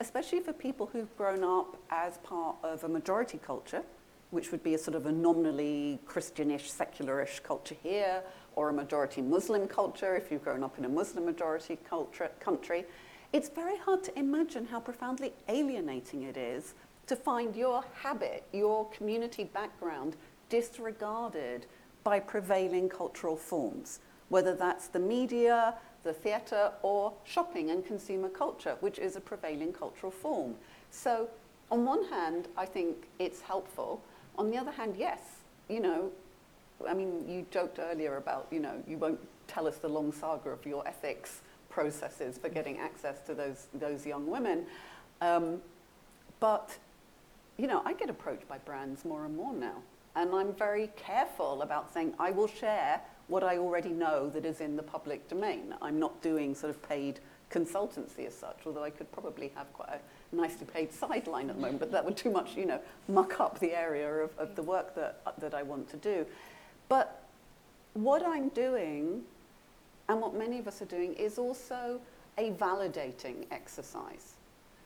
especially 0.00 0.40
for 0.40 0.52
people 0.52 0.86
who've 0.86 1.14
grown 1.16 1.44
up 1.44 1.76
as 1.90 2.18
part 2.18 2.56
of 2.62 2.84
a 2.84 2.88
majority 2.88 3.38
culture, 3.38 3.82
which 4.30 4.50
would 4.50 4.62
be 4.62 4.74
a 4.74 4.78
sort 4.78 4.96
of 4.96 5.06
a 5.06 5.12
nominally 5.12 5.98
Christianish, 6.04 6.70
secularish 6.70 7.42
culture 7.42 7.76
here, 7.82 8.22
or 8.56 8.70
a 8.70 8.72
majority 8.72 9.22
Muslim 9.22 9.68
culture 9.68 10.16
if 10.16 10.30
you've 10.30 10.42
grown 10.42 10.62
up 10.62 10.78
in 10.78 10.84
a 10.84 10.88
Muslim 10.88 11.24
majority 11.24 11.78
culture, 11.88 12.30
country, 12.40 12.84
it's 13.32 13.48
very 13.48 13.76
hard 13.78 14.02
to 14.04 14.18
imagine 14.18 14.66
how 14.66 14.80
profoundly 14.80 15.32
alienating 15.48 16.22
it 16.22 16.36
is 16.36 16.74
to 17.06 17.14
find 17.14 17.54
your 17.54 17.84
habit, 18.02 18.44
your 18.52 18.88
community 18.90 19.44
background 19.44 20.16
disregarded 20.48 21.66
by 22.02 22.18
prevailing 22.20 22.88
cultural 22.88 23.36
forms, 23.36 24.00
whether 24.28 24.54
that's 24.54 24.88
the 24.88 24.98
media, 24.98 25.74
the 26.06 26.12
theatre, 26.12 26.72
or 26.82 27.12
shopping 27.24 27.70
and 27.70 27.84
consumer 27.84 28.28
culture, 28.28 28.76
which 28.80 28.98
is 28.98 29.16
a 29.16 29.20
prevailing 29.20 29.72
cultural 29.72 30.12
form. 30.12 30.54
So, 30.90 31.28
on 31.70 31.84
one 31.84 32.04
hand, 32.04 32.48
I 32.56 32.64
think 32.64 33.08
it's 33.18 33.40
helpful. 33.40 34.00
On 34.38 34.50
the 34.50 34.56
other 34.56 34.70
hand, 34.70 34.94
yes, 34.96 35.20
you 35.68 35.80
know, 35.80 36.10
I 36.88 36.94
mean, 36.94 37.28
you 37.28 37.44
joked 37.50 37.78
earlier 37.78 38.16
about, 38.16 38.46
you 38.50 38.60
know, 38.60 38.82
you 38.86 38.98
won't 38.98 39.18
tell 39.48 39.66
us 39.66 39.76
the 39.76 39.88
long 39.88 40.12
saga 40.12 40.50
of 40.50 40.64
your 40.64 40.86
ethics 40.86 41.40
processes 41.70 42.38
for 42.38 42.48
getting 42.48 42.78
access 42.78 43.20
to 43.26 43.34
those, 43.34 43.66
those 43.74 44.06
young 44.06 44.26
women. 44.26 44.66
Um, 45.20 45.60
but, 46.38 46.76
you 47.56 47.66
know, 47.66 47.82
I 47.84 47.94
get 47.94 48.10
approached 48.10 48.48
by 48.48 48.58
brands 48.58 49.04
more 49.04 49.24
and 49.24 49.36
more 49.36 49.54
now. 49.54 49.82
And 50.14 50.34
I'm 50.34 50.52
very 50.54 50.90
careful 50.96 51.62
about 51.62 51.92
saying, 51.92 52.14
I 52.18 52.30
will 52.30 52.48
share 52.48 53.00
what 53.28 53.42
I 53.42 53.58
already 53.58 53.90
know 53.90 54.28
that 54.30 54.44
is 54.44 54.60
in 54.60 54.76
the 54.76 54.82
public 54.82 55.28
domain. 55.28 55.74
I'm 55.82 55.98
not 55.98 56.22
doing 56.22 56.54
sort 56.54 56.70
of 56.70 56.82
paid 56.88 57.20
consultancy 57.50 58.26
as 58.26 58.34
such, 58.34 58.58
although 58.66 58.84
I 58.84 58.90
could 58.90 59.10
probably 59.12 59.52
have 59.54 59.72
quite 59.72 59.90
a 59.90 60.36
nicely 60.36 60.66
paid 60.66 60.92
sideline 60.92 61.48
at 61.48 61.56
the 61.56 61.62
moment, 61.62 61.80
but 61.80 61.92
that 61.92 62.04
would 62.04 62.16
too 62.16 62.30
much, 62.30 62.56
you 62.56 62.66
know, 62.66 62.80
muck 63.08 63.40
up 63.40 63.58
the 63.58 63.72
area 63.72 64.08
of, 64.08 64.30
of 64.38 64.56
the 64.56 64.62
work 64.62 64.94
that, 64.94 65.20
that 65.38 65.54
I 65.54 65.62
want 65.62 65.88
to 65.90 65.96
do. 65.96 66.26
But 66.88 67.22
what 67.94 68.22
I'm 68.24 68.48
doing 68.50 69.22
and 70.08 70.20
what 70.20 70.34
many 70.34 70.58
of 70.58 70.68
us 70.68 70.82
are 70.82 70.86
doing 70.86 71.14
is 71.14 71.38
also 71.38 72.00
a 72.38 72.50
validating 72.52 73.46
exercise, 73.50 74.34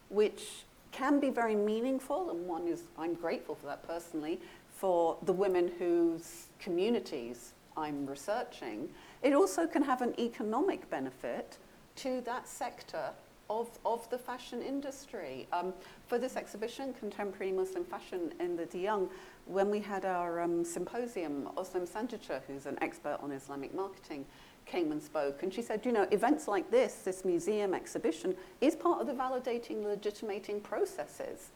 which 0.09 0.65
can 0.93 1.21
be 1.21 1.31
very 1.31 1.57
meaningful. 1.57 2.31
And 2.31 2.47
one 2.47 2.69
is, 2.69 2.85
I'm 2.99 3.15
grateful 3.15 3.55
for 3.55 3.67
that 3.67 3.87
personally, 3.87 4.41
for 4.77 5.17
the 5.23 5.33
women 5.33 5.73
whose 5.79 6.47
communities 6.59 7.53
I'm 7.77 8.07
researching. 8.07 8.89
It 9.23 9.33
also 9.33 9.67
can 9.67 9.83
have 9.83 10.03
an 10.03 10.15
economic 10.19 10.89
benefit 10.91 11.59
to 11.97 12.21
that 12.23 12.49
sector 12.49 13.11
of, 13.51 13.69
of 13.85 14.09
the 14.11 14.19
fashion 14.19 14.63
industry. 14.63 15.47
Um, 15.53 15.75
for 16.07 16.19
this 16.19 16.37
exhibition, 16.37 16.95
Contemporary 16.95 17.53
Muslim 17.53 17.85
Fashion 17.85 18.33
in 18.39 18.57
the 18.57 18.67
de 18.67 18.79
Young, 18.79 19.09
when 19.47 19.71
we 19.71 19.81
had 19.81 20.05
our 20.05 20.41
um, 20.41 20.65
symposium, 20.65 21.49
Özlem 21.57 21.87
Sandıkcı, 21.87 22.41
who's 22.47 22.67
an 22.67 22.79
expert 22.81 23.19
on 23.23 23.33
Islamic 23.33 23.75
marketing, 23.75 24.25
came 24.67 24.93
and 24.93 25.03
spoke. 25.03 25.43
And 25.43 25.53
she 25.53 25.63
said, 25.63 25.85
you 25.85 25.91
know, 25.91 26.07
events 26.13 26.47
like 26.47 26.71
this, 26.71 26.95
this 27.05 27.25
museum 27.25 27.75
exhibition, 27.75 28.37
is 28.61 28.77
part 28.77 29.01
of 29.01 29.07
the 29.09 29.13
validating, 29.13 29.83
legitimating 29.83 30.61
processes. 30.61 31.51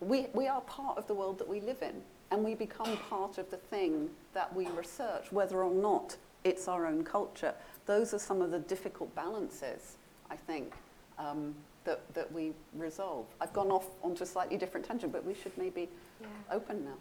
We, 0.00 0.28
we 0.32 0.48
are 0.48 0.62
part 0.62 0.96
of 0.96 1.06
the 1.06 1.14
world 1.14 1.38
that 1.38 1.48
we 1.48 1.60
live 1.60 1.82
in, 1.82 2.02
and 2.32 2.42
we 2.42 2.54
become 2.54 2.96
part 3.10 3.36
of 3.36 3.48
the 3.50 3.58
thing 3.58 4.08
that 4.32 4.52
we 4.56 4.66
research, 4.68 5.30
whether 5.30 5.62
or 5.62 5.70
not 5.72 6.16
it's 6.44 6.66
our 6.66 6.86
own 6.86 7.04
culture. 7.04 7.54
Those 7.84 8.14
are 8.14 8.18
some 8.18 8.40
of 8.40 8.50
the 8.50 8.58
difficult 8.58 9.14
balances, 9.14 9.98
I 10.30 10.36
think, 10.36 10.72
um, 11.18 11.54
that, 11.84 12.00
that 12.14 12.32
we 12.32 12.52
resolve. 12.74 13.26
I've 13.38 13.52
gone 13.52 13.70
off 13.70 13.84
onto 14.02 14.22
a 14.22 14.26
slightly 14.26 14.56
different 14.56 14.86
tangent, 14.86 15.12
but 15.12 15.24
we 15.26 15.34
should 15.34 15.56
maybe 15.58 15.88
Yeah. 16.20 16.26
open 16.50 16.84
now. 16.84 16.94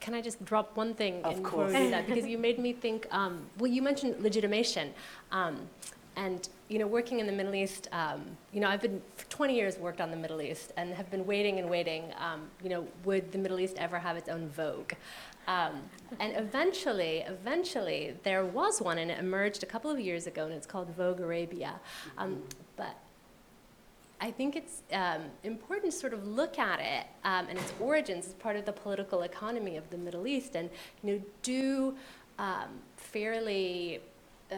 Can 0.00 0.14
I 0.14 0.20
just 0.20 0.44
drop 0.44 0.76
one 0.76 0.94
thing 0.94 1.22
Of 1.22 1.36
in 1.36 1.42
course. 1.44 1.72
do 1.72 1.90
that? 1.90 2.06
Because 2.08 2.26
you 2.26 2.38
made 2.38 2.58
me 2.58 2.72
think, 2.72 3.06
um, 3.12 3.46
well, 3.58 3.70
you 3.70 3.82
mentioned 3.82 4.20
legitimation. 4.20 4.92
Um, 5.30 5.68
and, 6.16 6.48
you 6.68 6.78
know, 6.78 6.86
working 6.86 7.20
in 7.20 7.26
the 7.26 7.32
Middle 7.32 7.54
East, 7.54 7.88
um, 7.92 8.24
you 8.52 8.60
know, 8.60 8.68
I've 8.68 8.80
been, 8.80 9.02
for 9.16 9.26
20 9.26 9.54
years 9.54 9.78
worked 9.78 10.00
on 10.00 10.10
the 10.10 10.16
Middle 10.16 10.40
East 10.40 10.72
and 10.76 10.94
have 10.94 11.10
been 11.10 11.26
waiting 11.26 11.58
and 11.58 11.68
waiting, 11.68 12.04
um, 12.18 12.42
you 12.62 12.70
know, 12.70 12.86
would 13.04 13.32
the 13.32 13.38
Middle 13.38 13.60
East 13.60 13.76
ever 13.78 13.98
have 13.98 14.16
its 14.16 14.28
own 14.28 14.48
Vogue? 14.48 14.92
Um, 15.46 15.82
and 16.18 16.36
eventually, 16.36 17.18
eventually, 17.18 18.14
there 18.24 18.44
was 18.44 18.80
one 18.80 18.98
and 18.98 19.10
it 19.10 19.18
emerged 19.18 19.62
a 19.62 19.66
couple 19.66 19.90
of 19.90 20.00
years 20.00 20.26
ago 20.26 20.44
and 20.46 20.54
it's 20.54 20.66
called 20.66 20.88
Vogue 20.96 21.20
Arabia. 21.20 21.74
Um, 22.18 22.42
but 22.76 22.96
I 24.20 24.30
think 24.30 24.56
it's 24.56 24.82
um, 24.92 25.22
important 25.44 25.92
to 25.92 25.98
sort 25.98 26.14
of 26.14 26.26
look 26.26 26.58
at 26.58 26.80
it 26.80 27.06
um, 27.24 27.46
and 27.48 27.58
its 27.58 27.72
origins 27.78 28.26
as 28.26 28.34
part 28.34 28.56
of 28.56 28.64
the 28.64 28.72
political 28.72 29.22
economy 29.22 29.76
of 29.76 29.88
the 29.90 29.98
Middle 29.98 30.26
East, 30.26 30.56
and 30.56 30.70
you 31.02 31.12
know, 31.12 31.22
do 31.42 31.94
um, 32.38 32.80
fairly 32.96 34.00
uh, 34.50 34.56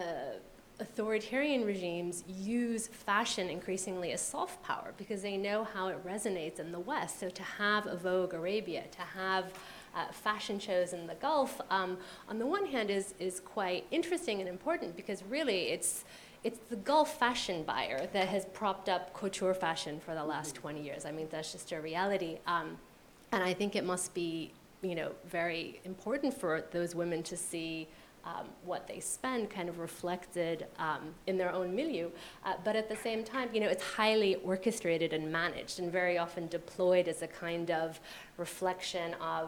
authoritarian 0.81 1.65
regimes 1.65 2.23
use 2.29 2.87
fashion 2.87 3.49
increasingly 3.49 4.13
as 4.13 4.21
soft 4.21 4.63
power 4.63 4.93
because 4.97 5.23
they 5.23 5.37
know 5.37 5.65
how 5.65 5.89
it 5.89 6.05
resonates 6.07 6.61
in 6.61 6.71
the 6.71 6.79
West. 6.79 7.19
So 7.19 7.29
to 7.29 7.43
have 7.43 7.87
a 7.87 7.97
Vogue 7.97 8.35
Arabia, 8.35 8.85
to 8.93 9.03
have 9.03 9.53
uh, 9.95 10.07
fashion 10.13 10.59
shows 10.59 10.93
in 10.93 11.07
the 11.07 11.15
Gulf, 11.17 11.61
um, 11.71 11.99
on 12.29 12.39
the 12.39 12.47
one 12.47 12.67
hand, 12.67 12.91
is 12.91 13.15
is 13.19 13.41
quite 13.41 13.85
interesting 13.91 14.41
and 14.41 14.49
important 14.49 14.97
because 14.97 15.23
really 15.25 15.71
it's 15.71 16.05
it's 16.45 16.59
the 16.71 16.77
Gulf 16.77 17.19
fashion 17.19 17.65
buyer 17.65 18.07
that 18.13 18.29
has 18.29 18.45
propped 18.47 18.89
up 18.89 19.13
couture 19.13 19.55
fashion 19.55 19.99
for 19.99 20.15
the 20.15 20.25
last 20.25 20.55
20 20.55 20.83
years. 20.83 21.05
I 21.05 21.11
mean, 21.11 21.27
that's 21.31 21.51
just 21.51 21.73
a 21.73 21.81
reality. 21.81 22.39
Um, 22.47 22.79
and 23.33 23.43
I 23.43 23.53
think 23.53 23.75
it 23.75 23.85
must 23.85 24.15
be, 24.15 24.53
you 24.81 24.95
know, 24.95 25.11
very 25.27 25.81
important 25.85 26.33
for 26.33 26.65
those 26.71 26.95
women 26.95 27.23
to 27.25 27.37
see 27.37 27.89
um, 28.29 28.47
what 28.65 28.87
they 28.87 29.01
spend 29.01 29.49
kind 29.49 29.69
of 29.69 29.79
reflected 29.79 30.67
um, 30.79 31.15
in 31.27 31.39
their 31.39 31.53
own 31.53 31.75
milieu. 31.75 32.11
Uh, 32.45 32.55
but 32.65 32.77
at 32.77 32.89
the 32.89 32.97
same 32.97 33.25
time, 33.25 33.49
you 33.55 33.61
know, 33.61 33.69
it's 33.69 33.83
highly 33.83 34.37
orchestrated 34.37 35.13
and 35.13 35.31
managed 35.33 35.79
and 35.81 35.91
very 35.91 36.19
often 36.19 36.47
deployed 36.49 37.09
as 37.09 37.23
a 37.23 37.27
kind 37.27 37.71
of 37.71 38.01
reflection 38.37 39.15
of, 39.15 39.47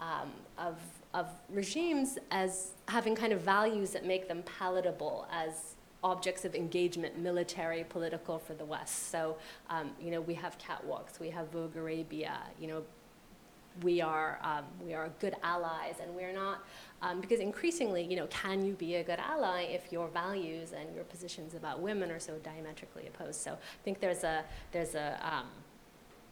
um, 0.00 0.30
of, 0.58 0.78
of 1.12 1.26
regimes 1.48 2.18
as 2.30 2.72
having 2.88 3.14
kind 3.14 3.32
of 3.32 3.40
values 3.40 3.90
that 3.90 4.04
make 4.04 4.28
them 4.28 4.42
palatable 4.58 5.26
as 5.32 5.74
objects 6.02 6.44
of 6.44 6.54
engagement, 6.54 7.18
military, 7.18 7.84
political 7.84 8.38
for 8.38 8.54
the 8.54 8.64
West. 8.64 9.10
So, 9.10 9.36
um, 9.68 9.90
you 10.00 10.10
know, 10.10 10.20
we 10.20 10.34
have 10.34 10.56
catwalks, 10.58 11.20
we 11.20 11.30
have 11.30 11.48
Vogue 11.48 11.76
Arabia, 11.76 12.38
you 12.60 12.68
know, 12.68 12.82
we 13.82 14.00
are 14.00 14.38
um, 14.42 14.64
we 14.84 14.94
are 14.94 15.10
good 15.20 15.34
allies, 15.42 15.96
and 16.02 16.14
we're 16.14 16.32
not 16.32 16.64
um, 17.02 17.20
because 17.20 17.40
increasingly, 17.40 18.02
you 18.02 18.16
know, 18.16 18.26
can 18.26 18.64
you 18.64 18.74
be 18.74 18.96
a 18.96 19.04
good 19.04 19.18
ally 19.18 19.62
if 19.62 19.90
your 19.90 20.08
values 20.08 20.72
and 20.72 20.94
your 20.94 21.04
positions 21.04 21.54
about 21.54 21.80
women 21.80 22.10
are 22.10 22.20
so 22.20 22.34
diametrically 22.42 23.06
opposed? 23.06 23.40
So 23.40 23.52
I 23.52 23.82
think 23.84 24.00
there's 24.00 24.24
a 24.24 24.44
there's 24.72 24.94
a 24.94 25.18
um, 25.22 25.46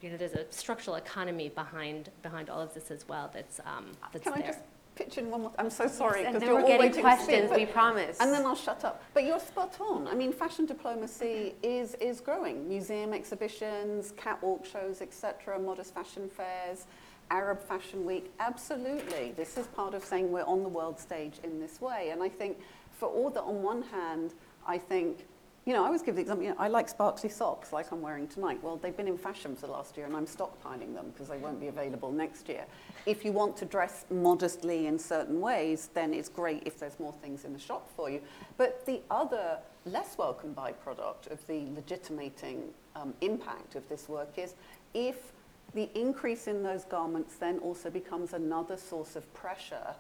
you 0.03 0.11
know 0.11 0.17
there's 0.17 0.35
a 0.35 0.45
structural 0.51 0.97
economy 0.97 1.49
behind 1.49 2.11
behind 2.23 2.51
all 2.51 2.61
of 2.61 2.75
this 2.75 2.91
as 2.91 3.09
well. 3.09 3.31
That's 3.33 3.61
um, 3.65 3.87
that's 4.13 4.25
Can 4.25 4.35
I 4.35 4.39
there. 4.39 4.47
just 4.49 4.61
pitch 4.95 5.17
in 5.17 5.31
one 5.31 5.43
more? 5.43 5.53
I'm 5.59 5.71
so 5.71 5.87
sorry 5.87 6.25
because 6.25 6.41
then 6.41 6.51
you're 6.51 6.55
we're 6.55 6.61
all 6.63 6.67
getting 6.67 6.81
waiting 6.81 7.03
to 7.05 7.09
speak, 7.11 7.27
questions, 7.27 7.51
but- 7.51 7.59
we 7.59 7.67
promise. 7.67 8.19
And 8.21 8.33
then 8.33 8.45
I'll 8.45 8.55
shut 8.55 8.85
up. 8.85 9.03
But 9.15 9.25
you're 9.25 9.41
spot 9.41 9.81
on. 9.81 10.07
I 10.07 10.15
mean, 10.15 10.33
fashion 10.33 10.67
diplomacy 10.67 11.55
is, 11.63 11.95
is 11.95 12.21
growing. 12.21 12.69
Museum 12.69 13.15
exhibitions, 13.15 14.13
catwalk 14.17 14.67
shows, 14.67 15.01
etc., 15.01 15.59
modest 15.59 15.95
fashion 15.95 16.29
fairs, 16.29 16.87
Arab 17.31 17.61
Fashion 17.61 18.05
Week. 18.05 18.33
Absolutely. 18.41 19.33
This 19.37 19.57
is 19.57 19.67
part 19.69 19.95
of 19.95 20.05
saying 20.05 20.31
we're 20.31 20.45
on 20.45 20.63
the 20.63 20.69
world 20.69 20.99
stage 20.99 21.35
in 21.43 21.61
this 21.61 21.81
way. 21.81 22.11
And 22.11 22.23
I 22.23 22.29
think 22.29 22.59
for 22.93 23.09
all 23.09 23.31
that, 23.31 23.43
on 23.43 23.63
one 23.63 23.83
hand, 23.83 24.35
I 24.67 24.79
think, 24.79 25.27
you 25.65 25.73
know, 25.73 25.83
I 25.83 25.87
always 25.87 26.03
give 26.03 26.15
the 26.15 26.21
example, 26.23 26.45
you 26.45 26.51
know, 26.51 26.57
I 26.59 26.69
like 26.69 26.89
sparkly 26.89 27.29
socks 27.29 27.73
like 27.73 27.93
I'm 27.93 28.01
wearing 28.01 28.27
tonight. 28.27 28.59
Well, 28.63 28.77
they've 28.77 28.97
been 28.97 29.09
in 29.09 29.19
fashion 29.19 29.55
for 29.55 29.67
the 29.67 29.73
last 29.73 29.97
year 29.97 30.07
and 30.07 30.17
I'm 30.17 30.27
stockpiling 30.27 30.95
them 30.95 31.11
because 31.13 31.29
they 31.29 31.39
won't 31.39 31.61
be 31.61 31.69
available 31.69 32.11
next 32.11 32.49
year. 32.49 32.65
If 33.07 33.25
you 33.25 33.33
want 33.33 33.57
to 33.59 33.65
dress 33.65 34.05
modestly 34.11 34.87
in 34.87 34.99
certain 34.99 35.41
ways, 35.41 35.91
then 35.95 36.15
it's 36.15 36.29
great 36.29 36.63
if 36.67 36.79
there's 36.79 36.99
more 36.99 37.15
things 37.23 37.45
in 37.45 37.53
the 37.53 37.59
shop 37.59 37.91
for 37.95 38.11
you. 38.11 38.21
But 38.57 38.85
the 38.87 39.01
other 39.11 39.59
less 39.85 40.19
welcome 40.19 40.55
byproduct 40.55 41.31
of 41.31 41.47
the 41.47 41.67
legitimating 41.75 42.65
um, 42.97 43.15
impact 43.21 43.75
of 43.75 43.89
this 43.89 44.09
work 44.09 44.33
is 44.37 44.55
if 44.95 45.33
the 45.75 45.89
increase 45.99 46.47
in 46.47 46.63
those 46.63 46.85
garments 46.85 47.37
then 47.37 47.59
also 47.59 47.91
becomes 47.91 48.33
another 48.33 48.77
source 48.77 49.17
of 49.17 49.33
pressure 49.35 49.95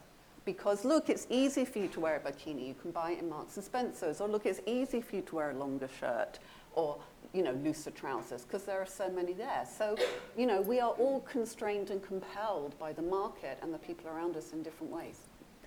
because 0.44 0.82
look, 0.82 1.10
it's 1.10 1.26
easy 1.28 1.66
for 1.66 1.78
you 1.78 1.88
to 1.88 2.00
wear 2.00 2.16
a 2.16 2.20
bikini. 2.20 2.66
You 2.68 2.74
can 2.80 2.90
buy 2.90 3.10
it 3.10 3.18
in 3.18 3.28
Marks 3.28 3.56
and 3.56 3.64
Spencers. 3.64 4.18
Or 4.18 4.28
look, 4.28 4.46
it's 4.46 4.62
easy 4.64 5.02
for 5.02 5.16
you 5.16 5.22
to 5.22 5.36
wear 5.36 5.50
a 5.50 5.54
longer 5.54 5.88
shirt 6.00 6.38
or 6.74 6.96
you 7.34 7.42
know 7.42 7.52
looser 7.52 7.90
trousers 7.90 8.44
because 8.44 8.62
there 8.62 8.80
are 8.80 8.86
so 8.86 9.10
many 9.10 9.34
there. 9.34 9.66
So 9.70 9.94
you 10.38 10.46
know 10.46 10.62
we 10.62 10.80
are 10.80 10.92
all 10.92 11.20
constrained 11.20 11.90
and 11.90 12.02
compelled 12.02 12.78
by 12.78 12.94
the 12.94 13.02
market 13.02 13.58
and 13.60 13.74
the 13.74 13.78
people 13.78 14.08
around 14.08 14.36
us 14.36 14.54
in 14.54 14.62
different 14.62 14.90
ways. 14.90 15.20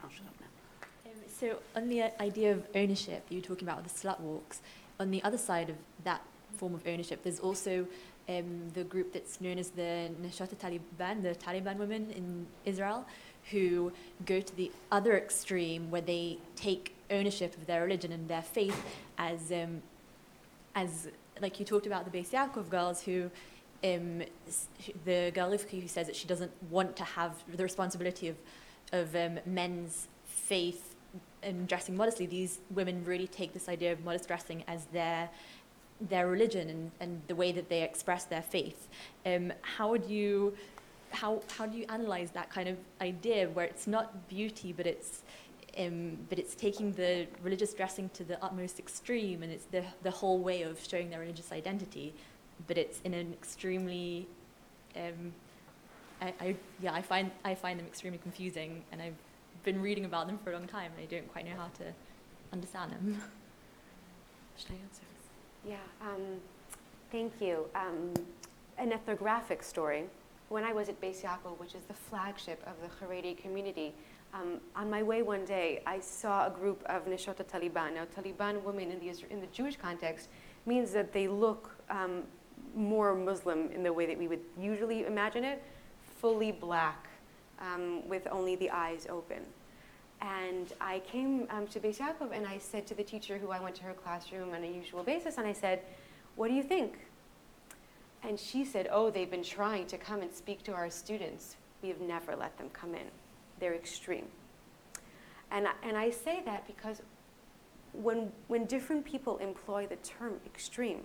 I'll 0.04 0.10
shut 0.10 0.26
up 0.26 0.34
now. 0.40 1.12
Um, 1.12 1.18
so 1.28 1.60
on 1.76 1.88
the 1.88 2.02
uh, 2.02 2.10
idea 2.20 2.52
of 2.52 2.66
ownership, 2.74 3.24
you 3.30 3.38
were 3.38 3.46
talking 3.46 3.68
about 3.68 3.84
the 3.84 3.90
slut 3.90 4.20
walks. 4.20 4.62
On 5.00 5.12
the 5.12 5.24
other 5.24 5.38
side 5.38 5.70
of 5.70 5.76
that 6.06 6.24
form 6.58 6.74
of 6.74 6.88
ownership, 6.88 7.22
there's 7.22 7.40
also 7.40 7.86
um, 8.30 8.70
the 8.74 8.84
group 8.84 9.14
that's 9.14 9.42
known 9.42 9.58
as 9.58 9.70
the 9.70 10.10
Nashata 10.22 10.56
Taliban, 10.56 11.22
the 11.22 11.36
Taliban 11.36 11.78
women 11.78 12.12
in 12.12 12.48
Israel, 12.66 13.06
who 13.52 13.92
go 14.26 14.40
to 14.40 14.56
the 14.56 14.72
other 14.92 15.18
extreme 15.18 15.90
where 15.90 16.02
they 16.02 16.38
take 16.56 16.96
ownership 17.10 17.56
of 17.58 17.66
their 17.66 17.84
religion 17.84 18.12
and 18.12 18.28
their 18.28 18.42
faith 18.42 18.80
as, 19.18 19.52
um, 19.52 19.82
as 20.76 21.10
like 21.42 21.60
you 21.60 21.66
talked 21.66 21.88
about 21.88 22.10
the 22.10 22.18
Beis 22.18 22.30
Yaakov 22.30 22.70
girls 22.70 23.02
who 23.02 23.32
um, 23.84 24.22
the 25.06 25.32
girl 25.34 25.52
who 25.52 25.88
says 25.88 26.06
that 26.08 26.16
she 26.16 26.28
doesn't 26.28 26.52
want 26.70 26.96
to 26.96 27.04
have 27.04 27.44
the 27.56 27.64
responsibility 27.64 28.28
of, 28.28 28.36
of 28.92 29.16
um, 29.16 29.40
men's 29.46 30.08
faith 30.26 30.96
and 31.44 31.68
dressing 31.68 31.96
modestly. 31.96 32.26
These 32.26 32.60
women 32.70 33.04
really 33.06 33.28
take 33.28 33.54
this 33.54 33.68
idea 33.68 33.92
of 33.94 34.04
modest 34.04 34.28
dressing 34.28 34.64
as 34.68 34.86
their 34.86 35.30
their 36.10 36.28
religion 36.28 36.70
and, 36.70 36.92
and 37.00 37.22
the 37.28 37.36
way 37.36 37.52
that 37.52 37.70
they 37.70 37.84
express 37.84 38.26
their 38.26 38.42
faith. 38.42 38.88
Um, 39.26 39.54
how 39.62 39.90
would 39.90 40.06
you 40.06 40.56
how 41.12 41.42
how 41.58 41.66
do 41.66 41.78
you 41.78 41.86
analyze 41.90 42.32
that 42.32 42.50
kind 42.50 42.70
of 42.70 42.78
idea 43.02 43.50
where 43.50 43.66
it's 43.66 43.86
not 43.86 44.28
beauty 44.30 44.72
but 44.72 44.88
it's 44.88 45.22
um, 45.78 46.18
but 46.30 46.38
it's 46.38 46.56
taking 46.56 46.92
the 46.94 47.28
religious 47.44 47.74
dressing 47.74 48.10
to 48.10 48.24
the 48.24 48.44
utmost 48.44 48.80
extreme 48.80 49.44
and 49.44 49.52
it's 49.52 49.66
the 49.66 49.84
the 50.04 50.12
whole 50.12 50.40
way 50.40 50.64
of 50.64 50.80
showing 50.86 51.10
their 51.10 51.20
religious 51.20 51.52
identity 51.52 52.14
but 52.68 52.78
it's 52.78 53.00
in 53.02 53.14
an 53.14 53.34
extremely 53.34 54.28
um, 54.96 55.34
I, 56.22 56.34
I 56.40 56.56
yeah 56.82 56.94
I 56.94 57.02
find 57.02 57.32
I 57.44 57.56
find 57.56 57.80
them 57.80 57.88
extremely 57.88 58.20
confusing 58.20 58.84
and 58.92 59.02
I've 59.02 59.16
been 59.64 59.82
reading 59.82 60.06
about 60.06 60.28
them 60.28 60.40
for 60.44 60.52
a 60.52 60.54
long 60.54 60.68
time 60.68 60.92
and 60.98 61.04
I 61.04 61.06
don't 61.06 61.32
quite 61.32 61.46
know 61.46 61.56
how 61.56 61.70
to 61.78 61.94
understand 62.52 62.92
them. 62.92 63.22
Should 64.58 64.72
I 64.72 64.84
answer? 64.84 65.11
Yeah, 65.68 65.76
um, 66.02 66.40
thank 67.12 67.34
you. 67.40 67.68
Um, 67.76 68.14
an 68.80 68.92
ethnographic 68.92 69.62
story. 69.62 70.06
When 70.50 70.64
I 70.64 70.74
was 70.74 70.90
at 70.90 71.00
Beis 71.00 71.22
Yaakov, 71.22 71.60
which 71.60 71.76
is 71.76 71.84
the 71.84 71.94
flagship 71.94 72.62
of 72.66 72.74
the 72.82 73.06
Haredi 73.06 73.38
community, 73.38 73.94
um, 74.34 74.60
on 74.76 74.90
my 74.90 75.04
way 75.04 75.22
one 75.22 75.46
day, 75.46 75.82
I 75.86 76.00
saw 76.00 76.48
a 76.48 76.50
group 76.50 76.84
of 76.86 77.06
Neshota 77.06 77.44
Taliban. 77.44 77.94
Now, 77.94 78.06
Taliban 78.06 78.64
women 78.64 78.92
in 78.92 79.00
the, 79.00 79.14
in 79.30 79.40
the 79.40 79.48
Jewish 79.48 79.78
context 79.78 80.30
means 80.66 80.92
that 80.92 81.14
they 81.14 81.28
look 81.28 81.76
um, 81.90 82.24
more 82.76 83.14
Muslim 83.14 83.70
in 83.72 83.84
the 83.84 83.94
way 83.94 84.06
that 84.08 84.18
we 84.18 84.28
would 84.28 84.42
usually 84.60 85.06
imagine 85.06 85.44
it, 85.44 85.62
fully 86.20 86.52
black, 86.52 87.08
um, 87.60 88.08
with 88.08 88.28
only 88.32 88.56
the 88.56 88.70
eyes 88.72 89.06
open. 89.10 89.44
And 90.22 90.72
I 90.80 91.00
came 91.00 91.48
um, 91.50 91.68
to 91.68 91.80
Beis 91.80 91.98
Yaakov 91.98 92.32
and 92.32 92.46
I 92.46 92.60
said 92.60 92.86
to 92.88 92.96
the 92.96 93.04
teacher 93.04 93.38
who 93.40 93.50
I 93.50 93.60
went 93.60 93.76
to 93.78 93.84
her 93.84 93.94
classroom 93.94 94.54
on 94.54 94.64
a 94.64 94.68
usual 94.68 95.04
basis, 95.04 95.38
and 95.38 95.48
I 95.48 95.54
said, 95.54 95.82
What 96.36 96.48
do 96.48 96.54
you 96.54 96.64
think? 96.64 97.00
And 98.24 98.40
she 98.40 98.64
said, 98.64 98.88
Oh, 98.92 99.10
they've 99.10 99.32
been 99.32 99.44
trying 99.44 99.88
to 99.88 99.98
come 99.98 100.22
and 100.22 100.32
speak 100.32 100.64
to 100.64 100.74
our 100.74 100.90
students. 100.90 101.56
We 101.82 101.90
have 101.90 102.02
never 102.02 102.36
let 102.36 102.56
them 102.58 102.70
come 102.72 102.94
in. 102.94 103.08
They're 103.60 103.74
extreme. 103.74 104.28
And 105.50 105.68
I, 105.68 105.72
and 105.84 105.98
I 105.98 106.12
say 106.12 106.44
that 106.46 106.68
because 106.68 107.02
when, 107.94 108.32
when 108.48 108.66
different 108.66 109.04
people 109.04 109.38
employ 109.38 109.88
the 109.88 109.98
term 109.98 110.40
extreme, 110.46 111.02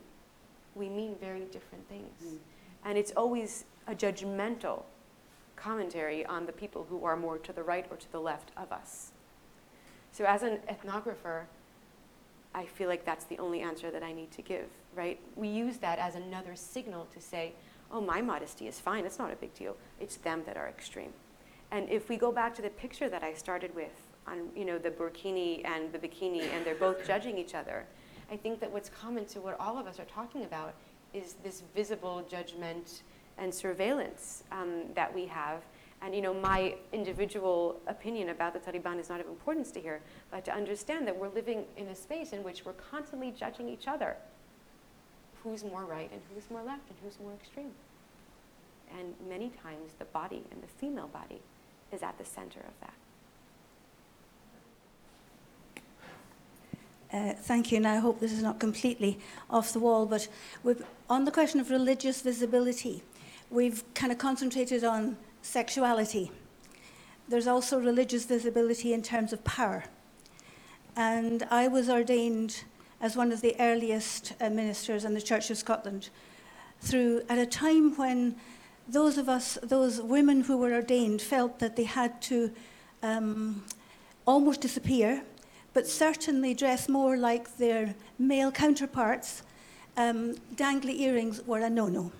we 0.74 0.88
mean 0.88 1.16
very 1.20 1.46
different 1.46 1.88
things. 1.88 2.22
Mm. 2.24 2.38
And 2.84 2.98
it's 2.98 3.12
always 3.16 3.64
a 3.88 3.94
judgmental 3.94 4.82
commentary 5.56 6.24
on 6.26 6.46
the 6.46 6.52
people 6.52 6.86
who 6.88 7.04
are 7.04 7.16
more 7.16 7.38
to 7.38 7.52
the 7.52 7.62
right 7.62 7.86
or 7.90 7.96
to 7.96 8.12
the 8.12 8.20
left 8.20 8.52
of 8.56 8.70
us. 8.70 9.12
So, 10.12 10.24
as 10.24 10.42
an 10.42 10.58
ethnographer, 10.70 11.42
I 12.54 12.64
feel 12.64 12.88
like 12.88 13.04
that's 13.04 13.24
the 13.24 13.38
only 13.38 13.60
answer 13.60 13.90
that 13.90 14.02
I 14.02 14.12
need 14.12 14.30
to 14.32 14.42
give, 14.42 14.68
right? 14.94 15.18
We 15.34 15.48
use 15.48 15.76
that 15.78 15.98
as 15.98 16.14
another 16.14 16.56
signal 16.56 17.06
to 17.12 17.20
say, 17.20 17.52
oh, 17.92 18.00
my 18.00 18.22
modesty 18.22 18.66
is 18.66 18.80
fine, 18.80 19.04
it's 19.04 19.18
not 19.18 19.32
a 19.32 19.36
big 19.36 19.54
deal. 19.54 19.76
It's 20.00 20.16
them 20.16 20.42
that 20.46 20.56
are 20.56 20.68
extreme. 20.68 21.12
And 21.70 21.88
if 21.90 22.08
we 22.08 22.16
go 22.16 22.32
back 22.32 22.54
to 22.56 22.62
the 22.62 22.70
picture 22.70 23.08
that 23.08 23.22
I 23.22 23.34
started 23.34 23.74
with 23.74 23.92
on, 24.26 24.48
you 24.56 24.64
know, 24.64 24.78
the 24.78 24.90
burkini 24.90 25.64
and 25.66 25.92
the 25.92 25.98
bikini, 25.98 26.42
and 26.52 26.64
they're 26.64 26.74
both 26.74 27.06
judging 27.06 27.36
each 27.36 27.54
other, 27.54 27.84
I 28.30 28.36
think 28.36 28.60
that 28.60 28.70
what's 28.70 28.88
common 28.88 29.26
to 29.26 29.40
what 29.40 29.58
all 29.60 29.78
of 29.78 29.86
us 29.86 30.00
are 30.00 30.04
talking 30.06 30.44
about 30.44 30.74
is 31.12 31.34
this 31.44 31.62
visible 31.74 32.24
judgment 32.28 33.02
and 33.38 33.54
surveillance 33.54 34.44
um, 34.52 34.82
that 34.94 35.14
we 35.14 35.26
have. 35.26 35.62
And 36.02 36.14
you 36.14 36.20
know, 36.20 36.34
my 36.34 36.74
individual 36.92 37.80
opinion 37.86 38.28
about 38.28 38.52
the 38.52 38.60
Taliban 38.60 38.98
is 39.00 39.08
not 39.08 39.20
of 39.20 39.26
importance 39.26 39.70
to 39.72 39.80
here, 39.80 40.00
but 40.30 40.44
to 40.44 40.52
understand 40.52 41.06
that 41.06 41.16
we're 41.16 41.30
living 41.30 41.64
in 41.76 41.88
a 41.88 41.94
space 41.94 42.32
in 42.32 42.42
which 42.42 42.64
we're 42.64 42.74
constantly 42.74 43.32
judging 43.36 43.68
each 43.68 43.88
other. 43.88 44.16
Who's 45.42 45.64
more 45.64 45.84
right 45.84 46.10
and 46.12 46.20
who's 46.34 46.50
more 46.50 46.62
left 46.62 46.82
and 46.88 46.98
who's 47.02 47.18
more 47.20 47.32
extreme. 47.32 47.72
And 48.98 49.14
many 49.28 49.50
times 49.62 49.92
the 49.98 50.04
body 50.06 50.42
and 50.50 50.62
the 50.62 50.66
female 50.66 51.08
body 51.08 51.40
is 51.92 52.02
at 52.02 52.18
the 52.18 52.24
center 52.24 52.60
of 52.60 52.74
that. 52.80 52.92
Uh, 57.12 57.32
thank 57.34 57.70
you, 57.70 57.76
and 57.76 57.86
I 57.86 57.96
hope 57.96 58.18
this 58.20 58.32
is 58.32 58.42
not 58.42 58.58
completely 58.58 59.18
off 59.48 59.72
the 59.72 59.78
wall, 59.78 60.06
but 60.06 60.28
on 61.08 61.24
the 61.24 61.30
question 61.30 61.60
of 61.60 61.70
religious 61.70 62.20
visibility, 62.20 63.02
we've 63.50 63.82
kind 63.94 64.12
of 64.12 64.18
concentrated 64.18 64.84
on 64.84 65.16
sexuality. 65.42 66.30
There's 67.28 67.46
also 67.46 67.80
religious 67.80 68.24
visibility 68.24 68.92
in 68.92 69.02
terms 69.02 69.32
of 69.32 69.42
power. 69.44 69.84
And 70.96 71.46
I 71.50 71.68
was 71.68 71.88
ordained 71.88 72.64
as 73.00 73.16
one 73.16 73.32
of 73.32 73.40
the 73.40 73.54
earliest 73.60 74.32
uh, 74.40 74.48
ministers 74.48 75.04
in 75.04 75.14
the 75.14 75.20
Church 75.20 75.50
of 75.50 75.58
Scotland 75.58 76.08
through 76.80 77.22
at 77.28 77.38
a 77.38 77.46
time 77.46 77.96
when 77.96 78.36
those 78.88 79.18
of 79.18 79.28
us, 79.28 79.58
those 79.62 80.00
women 80.00 80.42
who 80.42 80.56
were 80.56 80.72
ordained, 80.72 81.20
felt 81.20 81.58
that 81.58 81.76
they 81.76 81.84
had 81.84 82.22
to 82.22 82.52
um, 83.02 83.64
almost 84.26 84.60
disappear 84.60 85.22
but 85.76 85.86
certainly 85.86 86.54
dress 86.54 86.88
more 86.88 87.18
like 87.18 87.58
their 87.58 87.94
male 88.18 88.50
counterparts, 88.50 89.42
um, 89.98 90.34
dangly 90.54 91.00
earrings 91.00 91.42
were 91.46 91.60
a 91.60 91.68
no 91.68 91.86
no. 91.86 92.10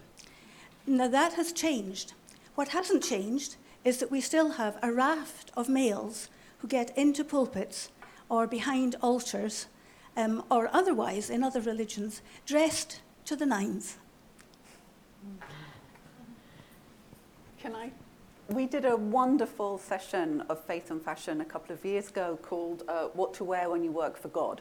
Now 0.87 1.09
that 1.09 1.35
has 1.35 1.53
changed. 1.53 2.13
What 2.55 2.69
hasn't 2.69 3.03
changed 3.03 3.57
is 3.85 3.99
that 3.99 4.11
we 4.11 4.21
still 4.21 4.51
have 4.51 4.79
a 4.83 4.93
raft 4.93 5.51
of 5.57 5.69
males 5.69 6.29
who 6.59 6.69
get 6.69 6.97
into 6.97 7.25
pulpits 7.25 7.91
or 8.29 8.47
behind 8.47 8.97
altars 9.03 9.67
um, 10.17 10.45
or 10.51 10.71
otherwise 10.73 11.29
in 11.29 11.43
other 11.43 11.61
religions 11.61 12.23
dressed 12.47 13.01
to 13.25 13.37
the 13.37 13.47
nines. 13.47 13.99
Can 17.59 17.75
I 17.75 17.91
we 18.49 18.67
did 18.67 18.85
a 18.85 18.97
wonderful 18.97 19.77
session 19.79 20.43
of 20.43 20.63
faith 20.65 20.91
and 20.91 21.03
fashion 21.03 21.41
a 21.41 21.45
couple 21.45 21.75
of 21.75 21.85
years 21.85 22.09
ago 22.09 22.39
called 22.43 22.85
uh, 22.87 23.09
What 23.09 23.35
to 23.35 23.45
Wear 23.45 23.71
When 23.71 23.83
You 23.83 23.91
Work 23.91 24.17
for 24.17 24.29
God. 24.29 24.61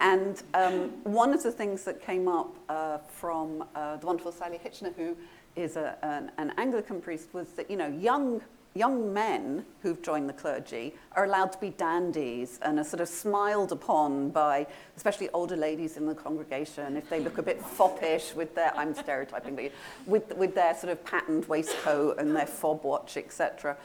And 0.00 0.42
um, 0.54 0.90
one 1.04 1.32
of 1.32 1.42
the 1.42 1.52
things 1.52 1.84
that 1.84 2.02
came 2.02 2.28
up 2.28 2.54
uh, 2.68 2.98
from 2.98 3.64
uh, 3.74 3.96
the 3.96 4.06
wonderful 4.06 4.32
Sally 4.32 4.60
Hitchiner, 4.62 4.94
who 4.94 5.16
is 5.54 5.76
a, 5.76 5.96
an, 6.02 6.30
an 6.38 6.52
Anglican 6.58 7.00
priest, 7.00 7.28
was 7.32 7.48
that, 7.52 7.70
you 7.70 7.76
know, 7.76 7.88
young 7.88 8.42
young 8.76 9.12
men 9.12 9.64
who've 9.82 10.02
joined 10.02 10.28
the 10.28 10.32
clergy 10.34 10.94
are 11.12 11.24
allowed 11.24 11.50
to 11.50 11.58
be 11.58 11.70
dandies 11.70 12.58
and 12.62 12.78
are 12.78 12.84
sort 12.84 13.00
of 13.00 13.08
smiled 13.08 13.72
upon 13.72 14.28
by 14.28 14.66
especially 14.96 15.28
older 15.30 15.56
ladies 15.56 15.96
in 15.96 16.06
the 16.06 16.14
congregation. 16.14 16.96
If 16.96 17.08
they 17.08 17.20
look 17.20 17.38
a 17.38 17.42
bit 17.42 17.60
foppish 17.62 18.34
with 18.34 18.54
their 18.54 18.76
I'm 18.76 18.94
stereotyping 18.94 19.56
but 19.56 19.72
with 20.06 20.36
with 20.36 20.54
their 20.54 20.74
sort 20.74 20.92
of 20.92 21.02
patterned 21.04 21.46
waistcoat 21.46 22.18
and 22.18 22.36
their 22.36 22.46
fob 22.46 22.84
watch 22.84 23.16
etc 23.16 23.76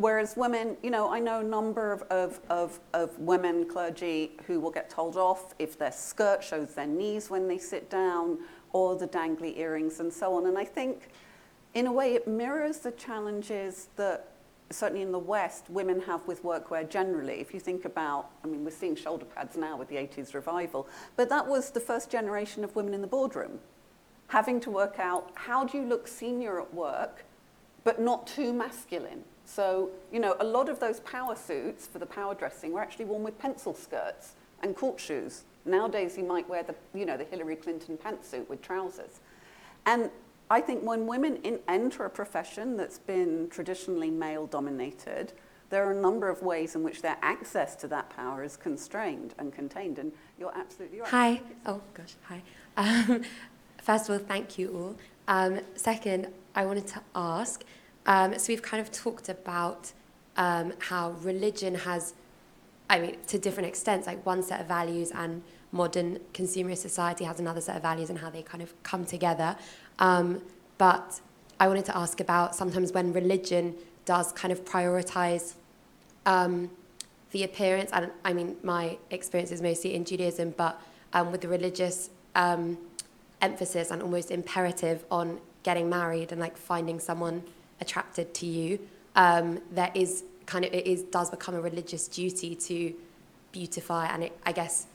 whereas 0.00 0.36
women 0.36 0.76
you 0.82 0.90
know 0.90 1.10
I 1.10 1.20
know 1.20 1.40
a 1.40 1.44
number 1.44 1.92
of, 1.92 2.02
of, 2.10 2.40
of, 2.48 2.80
of 2.92 3.18
women 3.18 3.68
clergy 3.68 4.32
who 4.46 4.60
will 4.60 4.70
get 4.70 4.90
told 4.90 5.16
off 5.16 5.54
if 5.58 5.78
their 5.78 5.92
skirt 5.92 6.42
shows 6.42 6.74
their 6.74 6.86
knees 6.86 7.30
when 7.30 7.48
they 7.48 7.58
sit 7.58 7.90
down 7.90 8.38
or 8.72 8.96
the 8.96 9.08
dangly 9.08 9.58
earrings 9.58 10.00
and 10.00 10.12
so 10.12 10.34
on 10.36 10.46
and 10.46 10.58
I 10.58 10.64
think 10.64 11.08
in 11.74 11.86
a 11.86 11.92
way, 11.92 12.14
it 12.14 12.26
mirrors 12.26 12.78
the 12.78 12.90
challenges 12.92 13.88
that 13.96 14.28
certainly 14.70 15.02
in 15.02 15.12
the 15.12 15.18
West, 15.18 15.68
women 15.68 16.00
have 16.02 16.26
with 16.26 16.42
workwear 16.42 16.88
generally. 16.88 17.34
If 17.34 17.52
you 17.54 17.60
think 17.60 17.84
about, 17.84 18.30
I 18.44 18.46
mean, 18.46 18.64
we're 18.64 18.70
seeing 18.70 18.96
shoulder 18.96 19.24
pads 19.24 19.56
now 19.56 19.76
with 19.76 19.88
the 19.88 19.96
80s 19.96 20.34
revival, 20.34 20.88
but 21.16 21.28
that 21.28 21.46
was 21.46 21.70
the 21.70 21.80
first 21.80 22.10
generation 22.10 22.62
of 22.62 22.74
women 22.76 22.94
in 22.94 23.00
the 23.00 23.06
boardroom, 23.06 23.58
having 24.28 24.60
to 24.60 24.70
work 24.70 24.98
out 24.98 25.30
how 25.34 25.64
do 25.64 25.78
you 25.78 25.84
look 25.84 26.06
senior 26.06 26.60
at 26.60 26.72
work, 26.72 27.24
but 27.82 28.00
not 28.00 28.26
too 28.26 28.52
masculine. 28.52 29.24
So, 29.50 29.90
you 30.12 30.20
know, 30.20 30.36
a 30.38 30.44
lot 30.44 30.68
of 30.68 30.78
those 30.78 31.00
power 31.00 31.34
suits 31.34 31.88
for 31.88 31.98
the 31.98 32.06
power 32.06 32.36
dressing 32.36 32.72
were 32.72 32.80
actually 32.80 33.06
worn 33.06 33.24
with 33.24 33.36
pencil 33.40 33.74
skirts 33.74 34.34
and 34.62 34.76
court 34.76 35.00
shoes. 35.00 35.42
Nowadays, 35.64 36.16
you 36.16 36.22
might 36.22 36.48
wear 36.48 36.62
the, 36.62 36.76
you 36.94 37.04
know, 37.04 37.16
the 37.16 37.24
Hillary 37.24 37.56
Clinton 37.56 37.98
pantsuit 37.98 38.48
with 38.48 38.62
trousers. 38.62 39.18
And 39.86 40.10
I 40.50 40.60
think 40.60 40.84
when 40.84 41.08
women 41.08 41.36
in, 41.42 41.58
enter 41.66 42.04
a 42.04 42.10
profession 42.10 42.76
that's 42.76 43.00
been 43.00 43.48
traditionally 43.50 44.08
male 44.08 44.46
dominated, 44.46 45.32
there 45.68 45.84
are 45.84 45.90
a 45.90 46.00
number 46.00 46.28
of 46.28 46.42
ways 46.42 46.76
in 46.76 46.84
which 46.84 47.02
their 47.02 47.16
access 47.20 47.74
to 47.76 47.88
that 47.88 48.08
power 48.08 48.44
is 48.44 48.56
constrained 48.56 49.34
and 49.36 49.52
contained. 49.52 49.98
And 49.98 50.12
you're 50.38 50.56
absolutely 50.56 51.00
right. 51.00 51.10
Hi. 51.10 51.40
Oh, 51.66 51.80
gosh. 51.94 52.14
Hi. 52.28 52.42
Um, 52.76 53.24
first 53.82 54.08
of 54.08 54.20
all, 54.20 54.26
thank 54.28 54.58
you 54.58 54.70
all. 54.72 54.96
Um, 55.26 55.60
second, 55.74 56.28
I 56.54 56.66
wanted 56.66 56.86
to 56.88 57.02
ask 57.16 57.64
um, 58.10 58.36
so 58.36 58.52
we've 58.52 58.60
kind 58.60 58.80
of 58.80 58.90
talked 58.90 59.28
about 59.28 59.92
um, 60.36 60.72
how 60.80 61.12
religion 61.22 61.76
has, 61.76 62.14
I 62.88 62.98
mean, 62.98 63.16
to 63.28 63.38
different 63.38 63.68
extents, 63.68 64.08
like 64.08 64.26
one 64.26 64.42
set 64.42 64.60
of 64.60 64.66
values 64.66 65.12
and 65.14 65.42
modern 65.70 66.18
consumerist 66.34 66.78
society 66.78 67.22
has 67.22 67.38
another 67.38 67.60
set 67.60 67.76
of 67.76 67.82
values 67.82 68.10
and 68.10 68.18
how 68.18 68.28
they 68.28 68.42
kind 68.42 68.64
of 68.64 68.82
come 68.82 69.04
together. 69.04 69.56
Um, 70.00 70.42
but 70.76 71.20
I 71.60 71.68
wanted 71.68 71.84
to 71.84 71.96
ask 71.96 72.18
about 72.18 72.56
sometimes 72.56 72.90
when 72.90 73.12
religion 73.12 73.76
does 74.06 74.32
kind 74.32 74.50
of 74.50 74.64
prioritize 74.64 75.54
um, 76.26 76.68
the 77.30 77.44
appearance, 77.44 77.92
and 77.92 78.10
I 78.24 78.32
mean, 78.32 78.56
my 78.64 78.98
experience 79.12 79.52
is 79.52 79.62
mostly 79.62 79.94
in 79.94 80.04
Judaism, 80.04 80.52
but 80.56 80.82
um, 81.12 81.30
with 81.30 81.42
the 81.42 81.48
religious 81.48 82.10
um, 82.34 82.76
emphasis 83.40 83.92
and 83.92 84.02
almost 84.02 84.32
imperative 84.32 85.04
on 85.12 85.38
getting 85.62 85.88
married 85.88 86.32
and 86.32 86.40
like 86.40 86.56
finding 86.56 86.98
someone 86.98 87.44
attracted 87.80 88.34
to 88.34 88.46
you, 88.46 88.78
um, 89.16 89.60
there 89.72 89.90
is 89.94 90.24
kind 90.46 90.64
of, 90.64 90.72
it 90.72 90.86
is, 90.86 91.02
does 91.04 91.30
become 91.30 91.54
a 91.54 91.60
religious 91.60 92.08
duty 92.08 92.54
to 92.54 92.94
beautify, 93.52 94.06
and 94.06 94.24
it, 94.24 94.38
I 94.44 94.52
guess 94.52 94.86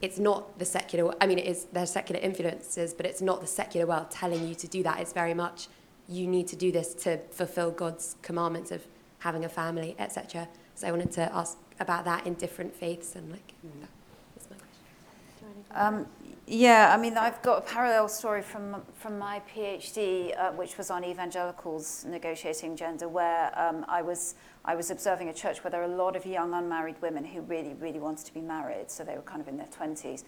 it's 0.00 0.18
not 0.18 0.58
the 0.58 0.64
secular 0.64 1.14
i 1.20 1.26
mean 1.26 1.38
it 1.38 1.46
is 1.46 1.66
there's 1.72 1.90
secular 1.90 2.20
influences 2.20 2.92
but 2.92 3.06
it's 3.06 3.22
not 3.22 3.40
the 3.40 3.46
secular 3.46 3.86
world 3.86 4.10
telling 4.10 4.46
you 4.46 4.54
to 4.54 4.68
do 4.68 4.82
that. 4.82 5.00
It's 5.00 5.12
very 5.12 5.34
much 5.34 5.68
you 6.08 6.26
need 6.26 6.46
to 6.48 6.56
do 6.56 6.70
this 6.70 6.92
to 7.04 7.18
fulfill 7.30 7.70
god's 7.70 8.16
commandments 8.20 8.70
of 8.70 8.86
having 9.20 9.44
a 9.44 9.48
family 9.48 9.96
etc 9.98 10.46
so 10.74 10.86
i 10.86 10.90
wanted 10.90 11.12
to 11.12 11.34
ask 11.34 11.56
about 11.80 12.04
that 12.04 12.26
in 12.26 12.34
different 12.34 12.74
faiths 12.74 13.16
and 13.16 13.30
like 13.30 13.52
mm. 13.64 13.80
that 13.80 13.88
was 14.34 14.48
my 14.50 14.56
question. 14.56 15.64
Um, 15.70 16.06
yeah, 16.46 16.92
I 16.94 17.00
mean, 17.00 17.16
I've 17.16 17.40
got 17.42 17.58
a 17.58 17.60
parallel 17.62 18.08
story 18.08 18.42
from 18.42 18.82
from 18.94 19.18
my 19.18 19.40
PhD, 19.54 20.38
uh, 20.38 20.52
which 20.52 20.76
was 20.76 20.90
on 20.90 21.02
evangelicals 21.04 22.04
negotiating 22.04 22.76
gender, 22.76 23.08
where 23.08 23.58
um, 23.58 23.84
I 23.88 24.02
was 24.02 24.34
I 24.64 24.74
was 24.74 24.90
observing 24.90 25.30
a 25.30 25.32
church 25.32 25.64
where 25.64 25.70
there 25.70 25.80
are 25.80 25.90
a 25.90 25.96
lot 25.96 26.16
of 26.16 26.26
young 26.26 26.52
unmarried 26.52 26.96
women 27.00 27.24
who 27.24 27.40
really 27.40 27.74
really 27.74 27.98
wanted 27.98 28.26
to 28.26 28.34
be 28.34 28.42
married, 28.42 28.90
so 28.90 29.04
they 29.04 29.14
were 29.14 29.22
kind 29.22 29.40
of 29.40 29.48
in 29.48 29.56
their 29.56 29.68
twenties, 29.68 30.24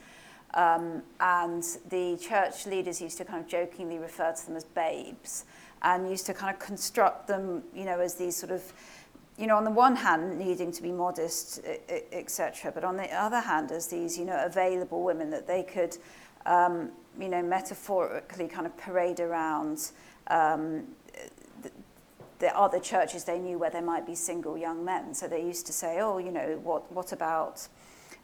um, 0.55 1.02
and 1.20 1.62
the 1.90 2.16
church 2.16 2.66
leaders 2.66 3.01
used 3.01 3.18
to 3.18 3.24
kind 3.24 3.40
of 3.43 3.47
jokingly 3.47 3.98
refer 3.98 4.32
to 4.32 4.47
them 4.47 4.56
as 4.56 4.64
babes, 4.64 5.44
and 5.82 6.09
used 6.09 6.24
to 6.26 6.34
kind 6.34 6.55
of 6.55 6.59
construct 6.59 7.26
them, 7.26 7.62
you 7.74 7.84
know, 7.84 8.01
as 8.01 8.14
these 8.14 8.34
sort 8.34 8.52
of 8.52 8.72
you 9.38 9.46
know, 9.46 9.56
on 9.56 9.64
the 9.64 9.70
one 9.70 9.96
hand, 9.96 10.38
needing 10.38 10.72
to 10.72 10.82
be 10.82 10.90
modest, 10.90 11.58
e, 11.58 11.78
e, 11.92 12.00
etc. 12.12 12.72
But 12.72 12.84
on 12.84 12.96
the 12.96 13.12
other 13.12 13.40
hand, 13.40 13.70
as 13.70 13.86
these, 13.88 14.18
you 14.18 14.24
know, 14.24 14.42
available 14.44 15.02
women 15.02 15.30
that 15.30 15.46
they 15.46 15.62
could, 15.62 15.96
um, 16.46 16.90
you 17.18 17.28
know, 17.28 17.42
metaphorically 17.42 18.48
kind 18.48 18.66
of 18.66 18.76
parade 18.78 19.20
around 19.20 19.90
um, 20.28 20.86
the, 21.62 21.70
the 22.38 22.56
other 22.56 22.80
churches 22.80 23.24
they 23.24 23.38
knew 23.38 23.58
where 23.58 23.70
there 23.70 23.82
might 23.82 24.06
be 24.06 24.14
single 24.14 24.56
young 24.56 24.84
men. 24.84 25.14
So 25.14 25.28
they 25.28 25.42
used 25.42 25.66
to 25.66 25.72
say, 25.72 26.00
oh, 26.00 26.18
you 26.18 26.32
know, 26.32 26.58
what, 26.62 26.90
what 26.90 27.12
about 27.12 27.68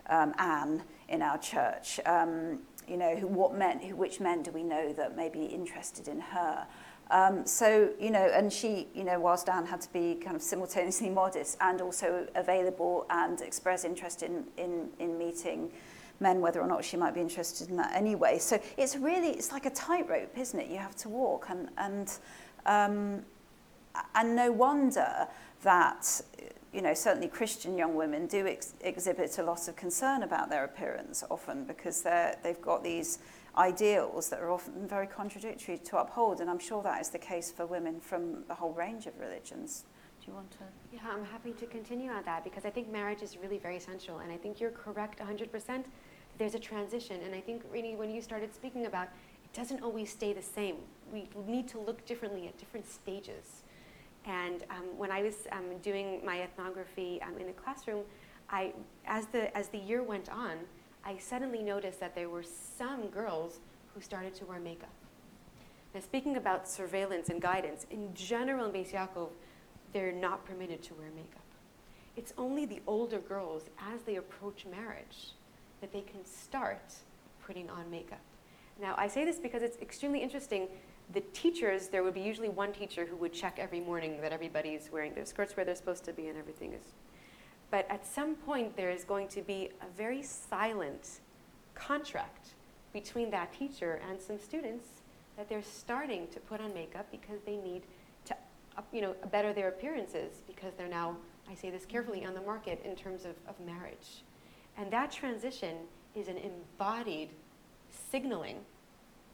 um, 0.08 0.34
Anne 0.38 0.82
in 1.08 1.20
our 1.20 1.38
church? 1.38 2.00
Um, 2.06 2.60
you 2.88 2.96
know, 2.96 3.16
who, 3.16 3.26
what 3.26 3.54
men, 3.54 3.80
who, 3.80 3.96
which 3.96 4.18
men 4.18 4.42
do 4.42 4.50
we 4.50 4.62
know 4.62 4.92
that 4.94 5.16
may 5.16 5.28
be 5.28 5.44
interested 5.44 6.08
in 6.08 6.20
her? 6.20 6.66
Um, 7.12 7.46
so, 7.46 7.90
you 8.00 8.10
know, 8.10 8.24
and 8.32 8.50
she, 8.50 8.88
you 8.94 9.04
know, 9.04 9.20
whilst 9.20 9.46
Anne 9.50 9.66
had 9.66 9.82
to 9.82 9.92
be 9.92 10.14
kind 10.14 10.34
of 10.34 10.40
simultaneously 10.40 11.10
modest 11.22 11.58
and 11.60 11.82
also 11.82 12.26
available 12.34 13.06
and 13.10 13.40
express 13.42 13.84
interest 13.84 14.22
in, 14.22 14.44
in, 14.56 14.88
in 14.98 15.18
meeting 15.18 15.70
men, 16.20 16.40
whether 16.40 16.60
or 16.60 16.66
not 16.66 16.82
she 16.84 16.96
might 16.96 17.14
be 17.14 17.20
interested 17.20 17.68
in 17.68 17.76
that 17.76 17.94
anyway. 17.94 18.38
So 18.38 18.58
it's 18.78 18.96
really, 18.96 19.28
it's 19.28 19.52
like 19.52 19.66
a 19.66 19.70
tightrope, 19.70 20.38
isn't 20.38 20.58
it? 20.58 20.70
You 20.70 20.78
have 20.78 20.96
to 20.96 21.10
walk 21.10 21.46
and, 21.50 21.68
and, 21.76 22.10
um, 22.64 23.22
and 24.14 24.34
no 24.34 24.50
wonder 24.50 25.28
that, 25.64 26.22
you 26.72 26.80
know, 26.80 26.94
certainly 26.94 27.28
Christian 27.28 27.76
young 27.76 27.94
women 27.94 28.26
do 28.26 28.46
ex 28.46 28.72
exhibit 28.80 29.36
a 29.38 29.42
lot 29.42 29.68
of 29.68 29.76
concern 29.76 30.22
about 30.22 30.48
their 30.48 30.64
appearance 30.64 31.22
often 31.30 31.64
because 31.64 32.00
they're, 32.00 32.36
they've 32.42 32.62
got 32.62 32.82
these 32.82 33.18
ideals 33.56 34.28
that 34.30 34.40
are 34.40 34.50
often 34.50 34.86
very 34.88 35.06
contradictory 35.06 35.78
to 35.78 35.98
uphold. 35.98 36.40
And 36.40 36.48
I'm 36.48 36.58
sure 36.58 36.82
that 36.82 37.00
is 37.00 37.10
the 37.10 37.18
case 37.18 37.50
for 37.50 37.66
women 37.66 38.00
from 38.00 38.44
a 38.48 38.54
whole 38.54 38.72
range 38.72 39.06
of 39.06 39.18
religions. 39.18 39.84
Do 40.20 40.30
you 40.30 40.34
want 40.34 40.50
to? 40.52 40.58
Yeah, 40.92 41.00
I'm 41.10 41.24
happy 41.24 41.52
to 41.52 41.66
continue 41.66 42.10
on 42.10 42.22
that 42.24 42.44
because 42.44 42.64
I 42.64 42.70
think 42.70 42.90
marriage 42.90 43.22
is 43.22 43.36
really 43.36 43.58
very 43.58 43.76
essential. 43.76 44.20
And 44.20 44.32
I 44.32 44.36
think 44.36 44.60
you're 44.60 44.70
correct 44.70 45.18
100%. 45.18 45.84
There's 46.38 46.54
a 46.54 46.58
transition. 46.58 47.20
And 47.24 47.34
I 47.34 47.40
think, 47.40 47.62
Reina, 47.70 47.96
when 47.96 48.10
you 48.10 48.22
started 48.22 48.54
speaking 48.54 48.86
about 48.86 49.08
it 49.44 49.52
doesn't 49.52 49.82
always 49.82 50.10
stay 50.10 50.32
the 50.32 50.42
same, 50.42 50.76
we 51.12 51.28
need 51.46 51.68
to 51.68 51.78
look 51.78 52.06
differently 52.06 52.46
at 52.46 52.56
different 52.56 52.88
stages. 52.88 53.62
And 54.24 54.64
um, 54.70 54.96
when 54.96 55.10
I 55.10 55.22
was 55.22 55.34
um, 55.50 55.78
doing 55.82 56.24
my 56.24 56.40
ethnography 56.40 57.20
um, 57.22 57.36
in 57.38 57.48
the 57.48 57.52
classroom, 57.52 58.04
I, 58.48 58.72
as, 59.06 59.26
the, 59.26 59.54
as 59.56 59.68
the 59.68 59.78
year 59.78 60.02
went 60.02 60.30
on, 60.30 60.58
I 61.04 61.18
suddenly 61.18 61.62
noticed 61.62 62.00
that 62.00 62.14
there 62.14 62.28
were 62.28 62.44
some 62.44 63.08
girls 63.08 63.58
who 63.94 64.00
started 64.00 64.34
to 64.36 64.44
wear 64.44 64.60
makeup. 64.60 64.92
Now, 65.94 66.00
speaking 66.00 66.36
about 66.36 66.68
surveillance 66.68 67.28
and 67.28 67.40
guidance, 67.40 67.86
in 67.90 68.14
general 68.14 68.66
in 68.66 68.72
Beis 68.72 68.92
Yaakov, 68.92 69.30
they're 69.92 70.12
not 70.12 70.44
permitted 70.46 70.82
to 70.84 70.94
wear 70.94 71.08
makeup. 71.14 71.42
It's 72.16 72.32
only 72.38 72.64
the 72.66 72.80
older 72.86 73.18
girls, 73.18 73.64
as 73.92 74.02
they 74.02 74.16
approach 74.16 74.64
marriage, 74.70 75.32
that 75.80 75.92
they 75.92 76.02
can 76.02 76.24
start 76.24 76.94
putting 77.46 77.68
on 77.68 77.90
makeup. 77.90 78.20
Now, 78.80 78.94
I 78.96 79.08
say 79.08 79.24
this 79.24 79.38
because 79.38 79.62
it's 79.62 79.76
extremely 79.82 80.22
interesting. 80.22 80.68
The 81.12 81.20
teachers, 81.32 81.88
there 81.88 82.02
would 82.02 82.14
be 82.14 82.20
usually 82.20 82.48
one 82.48 82.72
teacher 82.72 83.04
who 83.04 83.16
would 83.16 83.32
check 83.32 83.58
every 83.58 83.80
morning 83.80 84.20
that 84.20 84.32
everybody's 84.32 84.90
wearing 84.90 85.14
their 85.14 85.26
skirts 85.26 85.56
where 85.56 85.66
they're 85.66 85.76
supposed 85.76 86.04
to 86.04 86.12
be 86.12 86.28
and 86.28 86.38
everything 86.38 86.72
is 86.72 86.82
but 87.72 87.86
at 87.88 88.06
some 88.06 88.34
point, 88.34 88.76
there 88.76 88.90
is 88.90 89.02
going 89.02 89.28
to 89.28 89.40
be 89.40 89.70
a 89.80 89.86
very 89.96 90.22
silent 90.22 91.20
contract 91.74 92.50
between 92.92 93.30
that 93.30 93.50
teacher 93.58 93.98
and 94.06 94.20
some 94.20 94.38
students 94.38 94.84
that 95.38 95.48
they're 95.48 95.62
starting 95.62 96.28
to 96.28 96.40
put 96.40 96.60
on 96.60 96.74
makeup 96.74 97.06
because 97.10 97.40
they 97.46 97.56
need 97.56 97.80
to, 98.26 98.36
you 98.92 99.00
know, 99.00 99.14
better 99.30 99.54
their 99.54 99.68
appearances 99.68 100.42
because 100.46 100.74
they're 100.76 100.86
now, 100.86 101.16
I 101.50 101.54
say 101.54 101.70
this 101.70 101.86
carefully, 101.86 102.18
mm-hmm. 102.18 102.28
on 102.28 102.34
the 102.34 102.42
market 102.42 102.82
in 102.84 102.94
terms 102.94 103.24
of, 103.24 103.36
of 103.48 103.58
marriage. 103.64 104.22
And 104.76 104.90
that 104.90 105.10
transition 105.10 105.78
is 106.14 106.28
an 106.28 106.36
embodied 106.36 107.30
signaling 108.10 108.58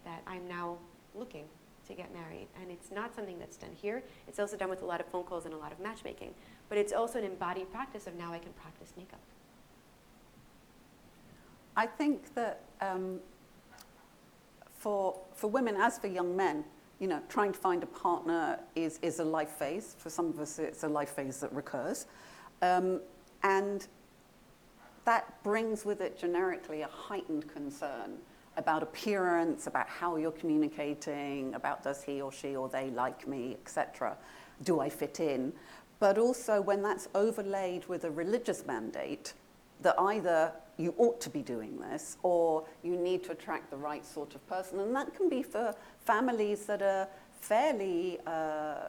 that 0.04 0.22
I'm 0.28 0.46
now 0.46 0.78
looking 1.12 1.46
to 1.88 1.94
get 1.94 2.12
married. 2.12 2.46
And 2.60 2.70
it's 2.70 2.90
not 2.90 3.14
something 3.14 3.38
that's 3.38 3.56
done 3.56 3.74
here. 3.74 4.02
It's 4.28 4.38
also 4.38 4.56
done 4.56 4.70
with 4.70 4.82
a 4.82 4.86
lot 4.86 5.00
of 5.00 5.06
phone 5.06 5.24
calls 5.24 5.44
and 5.44 5.54
a 5.54 5.56
lot 5.56 5.72
of 5.72 5.80
matchmaking. 5.80 6.34
But 6.68 6.78
it's 6.78 6.92
also 6.92 7.18
an 7.18 7.24
embodied 7.24 7.72
practice 7.72 8.06
of 8.06 8.14
now 8.14 8.32
I 8.32 8.38
can 8.38 8.52
practice 8.52 8.92
makeup. 8.96 9.20
I 11.76 11.86
think 11.86 12.34
that 12.34 12.62
um, 12.80 13.20
for, 14.78 15.18
for 15.34 15.48
women, 15.48 15.76
as 15.76 15.98
for 15.98 16.06
young 16.08 16.36
men, 16.36 16.64
you 16.98 17.06
know, 17.06 17.20
trying 17.28 17.52
to 17.52 17.58
find 17.58 17.82
a 17.82 17.86
partner 17.86 18.58
is, 18.74 18.98
is 19.02 19.20
a 19.20 19.24
life 19.24 19.50
phase. 19.50 19.94
For 19.98 20.10
some 20.10 20.26
of 20.28 20.40
us, 20.40 20.58
it's 20.58 20.82
a 20.82 20.88
life 20.88 21.10
phase 21.10 21.40
that 21.40 21.52
recurs. 21.52 22.06
Um, 22.62 23.00
and 23.42 23.86
that 25.04 25.42
brings 25.42 25.84
with 25.84 26.00
it 26.00 26.18
generically 26.18 26.82
a 26.82 26.88
heightened 26.88 27.48
concern 27.48 28.18
about 28.58 28.82
appearance, 28.82 29.66
about 29.66 29.88
how 29.88 30.16
you're 30.16 30.32
communicating, 30.32 31.54
about 31.54 31.82
does 31.82 32.02
he 32.02 32.20
or 32.20 32.32
she 32.32 32.56
or 32.56 32.68
they 32.68 32.90
like 32.90 33.26
me, 33.26 33.56
etc. 33.60 34.16
Do 34.64 34.80
I 34.80 34.90
fit 34.90 35.20
in? 35.20 35.52
But 36.00 36.18
also 36.18 36.60
when 36.60 36.82
that's 36.82 37.08
overlaid 37.14 37.86
with 37.86 38.04
a 38.04 38.10
religious 38.10 38.66
mandate 38.66 39.32
that 39.82 39.98
either 39.98 40.52
you 40.76 40.92
ought 40.98 41.20
to 41.20 41.30
be 41.30 41.40
doing 41.40 41.78
this 41.78 42.16
or 42.22 42.64
you 42.82 42.96
need 42.96 43.24
to 43.24 43.32
attract 43.32 43.70
the 43.70 43.76
right 43.76 44.04
sort 44.04 44.34
of 44.34 44.46
person. 44.48 44.80
And 44.80 44.94
that 44.94 45.14
can 45.14 45.28
be 45.28 45.42
for 45.42 45.74
families 46.00 46.66
that 46.66 46.82
are 46.82 47.08
fairly 47.40 48.18
uh, 48.26 48.88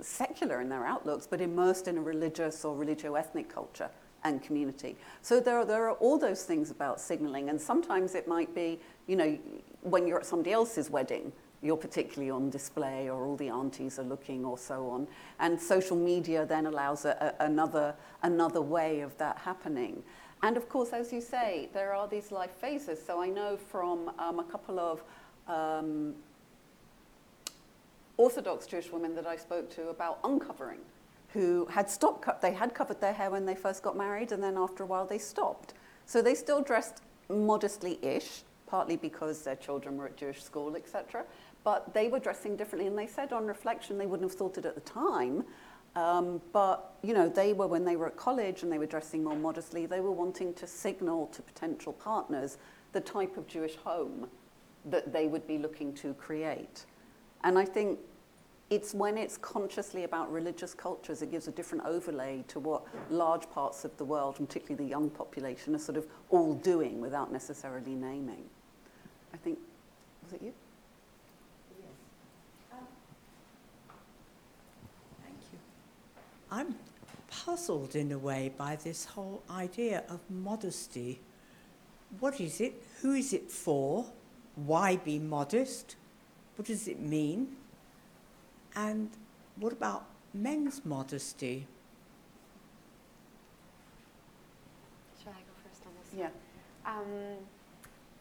secular 0.00 0.60
in 0.60 0.68
their 0.68 0.84
outlooks, 0.84 1.26
but 1.26 1.40
immersed 1.40 1.86
in 1.86 1.98
a 1.98 2.00
religious 2.00 2.64
or 2.64 2.74
religio-ethnic 2.76 3.48
culture 3.48 3.90
and 4.24 4.42
community. 4.42 4.96
So 5.22 5.40
there 5.40 5.58
are, 5.58 5.64
there 5.64 5.88
are 5.88 5.94
all 5.94 6.18
those 6.18 6.44
things 6.44 6.70
about 6.70 7.00
signaling, 7.00 7.48
and 7.48 7.60
sometimes 7.60 8.14
it 8.14 8.26
might 8.26 8.54
be, 8.54 8.80
you 9.06 9.16
know, 9.16 9.38
when 9.82 10.06
you're 10.06 10.18
at 10.18 10.26
somebody 10.26 10.52
else's 10.52 10.90
wedding, 10.90 11.32
you're 11.60 11.76
particularly 11.76 12.30
on 12.30 12.50
display, 12.50 13.10
or 13.10 13.24
all 13.26 13.36
the 13.36 13.48
aunties 13.48 13.98
are 13.98 14.04
looking, 14.04 14.44
or 14.44 14.56
so 14.56 14.88
on. 14.90 15.08
And 15.40 15.60
social 15.60 15.96
media 15.96 16.46
then 16.46 16.66
allows 16.66 17.04
a, 17.04 17.34
a, 17.38 17.44
another, 17.44 17.94
another 18.22 18.60
way 18.60 19.00
of 19.00 19.16
that 19.18 19.38
happening. 19.38 20.02
And 20.42 20.56
of 20.56 20.68
course, 20.68 20.92
as 20.92 21.12
you 21.12 21.20
say, 21.20 21.68
there 21.72 21.92
are 21.92 22.06
these 22.06 22.30
life 22.30 22.52
phases. 22.52 23.04
So 23.04 23.20
I 23.20 23.28
know 23.28 23.56
from 23.56 24.10
um, 24.20 24.38
a 24.38 24.44
couple 24.44 24.78
of 24.78 25.02
um, 25.48 26.14
Orthodox 28.16 28.66
Jewish 28.66 28.92
women 28.92 29.14
that 29.16 29.26
I 29.26 29.36
spoke 29.36 29.68
to 29.76 29.88
about 29.88 30.20
uncovering, 30.22 30.80
who 31.28 31.66
had 31.66 31.90
stopped, 31.90 32.40
they 32.40 32.52
had 32.52 32.74
covered 32.74 33.00
their 33.00 33.12
hair 33.12 33.30
when 33.30 33.44
they 33.44 33.54
first 33.54 33.82
got 33.82 33.96
married, 33.96 34.32
and 34.32 34.42
then 34.42 34.56
after 34.56 34.82
a 34.82 34.86
while 34.86 35.06
they 35.06 35.18
stopped. 35.18 35.74
So 36.06 36.22
they 36.22 36.34
still 36.34 36.62
dressed 36.62 37.02
modestly-ish, 37.28 38.42
partly 38.66 38.96
because 38.96 39.42
their 39.42 39.56
children 39.56 39.96
were 39.96 40.06
at 40.06 40.16
Jewish 40.16 40.42
school, 40.42 40.74
etc. 40.76 41.24
But 41.64 41.92
they 41.92 42.08
were 42.08 42.18
dressing 42.18 42.56
differently, 42.56 42.86
and 42.86 42.98
they 42.98 43.06
said 43.06 43.32
on 43.32 43.46
reflection 43.46 43.98
they 43.98 44.06
wouldn't 44.06 44.30
have 44.30 44.38
thought 44.38 44.56
it 44.56 44.64
at 44.64 44.74
the 44.74 44.80
time, 44.80 45.44
um, 45.98 46.40
but 46.52 46.94
you 47.02 47.12
know, 47.14 47.28
they 47.28 47.52
were 47.52 47.66
when 47.66 47.84
they 47.84 47.96
were 47.96 48.06
at 48.06 48.16
college 48.16 48.62
and 48.62 48.70
they 48.70 48.78
were 48.78 48.86
dressing 48.86 49.24
more 49.24 49.36
modestly. 49.36 49.86
They 49.86 50.00
were 50.00 50.12
wanting 50.12 50.54
to 50.54 50.66
signal 50.66 51.26
to 51.28 51.42
potential 51.42 51.92
partners 51.92 52.58
the 52.92 53.00
type 53.00 53.36
of 53.36 53.46
Jewish 53.46 53.76
home 53.76 54.28
that 54.86 55.12
they 55.12 55.26
would 55.26 55.46
be 55.46 55.58
looking 55.58 55.92
to 55.94 56.14
create. 56.14 56.86
And 57.42 57.58
I 57.58 57.64
think 57.64 57.98
it's 58.70 58.92
when 58.92 59.16
it's 59.16 59.38
consciously 59.38 60.04
about 60.04 60.30
religious 60.30 60.74
cultures, 60.74 61.22
it 61.22 61.30
gives 61.30 61.48
a 61.48 61.52
different 61.52 61.84
overlay 61.86 62.44
to 62.48 62.60
what 62.60 62.82
large 63.10 63.48
parts 63.50 63.84
of 63.84 63.96
the 63.96 64.04
world, 64.04 64.36
and 64.38 64.48
particularly 64.48 64.84
the 64.84 64.90
young 64.90 65.08
population, 65.08 65.74
are 65.74 65.78
sort 65.78 65.96
of 65.96 66.06
all 66.28 66.54
doing 66.54 67.00
without 67.00 67.32
necessarily 67.32 67.94
naming. 67.94 68.44
I 69.32 69.38
think, 69.38 69.58
was 70.22 70.34
it 70.34 70.42
you? 70.42 70.52
Yes. 71.80 71.90
Um, 72.72 72.78
thank 75.22 75.36
you. 75.52 75.58
I'm 76.50 76.74
puzzled 77.30 77.96
in 77.96 78.12
a 78.12 78.18
way 78.18 78.52
by 78.54 78.76
this 78.76 79.06
whole 79.06 79.42
idea 79.50 80.02
of 80.10 80.20
modesty. 80.28 81.20
What 82.20 82.38
is 82.38 82.60
it? 82.60 82.82
Who 83.00 83.14
is 83.14 83.32
it 83.32 83.50
for? 83.50 84.04
Why 84.56 84.96
be 84.96 85.18
modest? 85.18 85.96
What 86.56 86.66
does 86.66 86.88
it 86.88 87.00
mean? 87.00 87.56
And 88.78 89.10
what 89.56 89.72
about 89.72 90.04
men's 90.32 90.84
modesty? 90.84 91.66
Shall 95.20 95.32
I 95.32 95.40
go 95.40 95.68
first 95.68 95.82
on 95.84 95.92
this? 96.00 96.16
Yeah. 96.16 96.28
Um, 96.86 97.38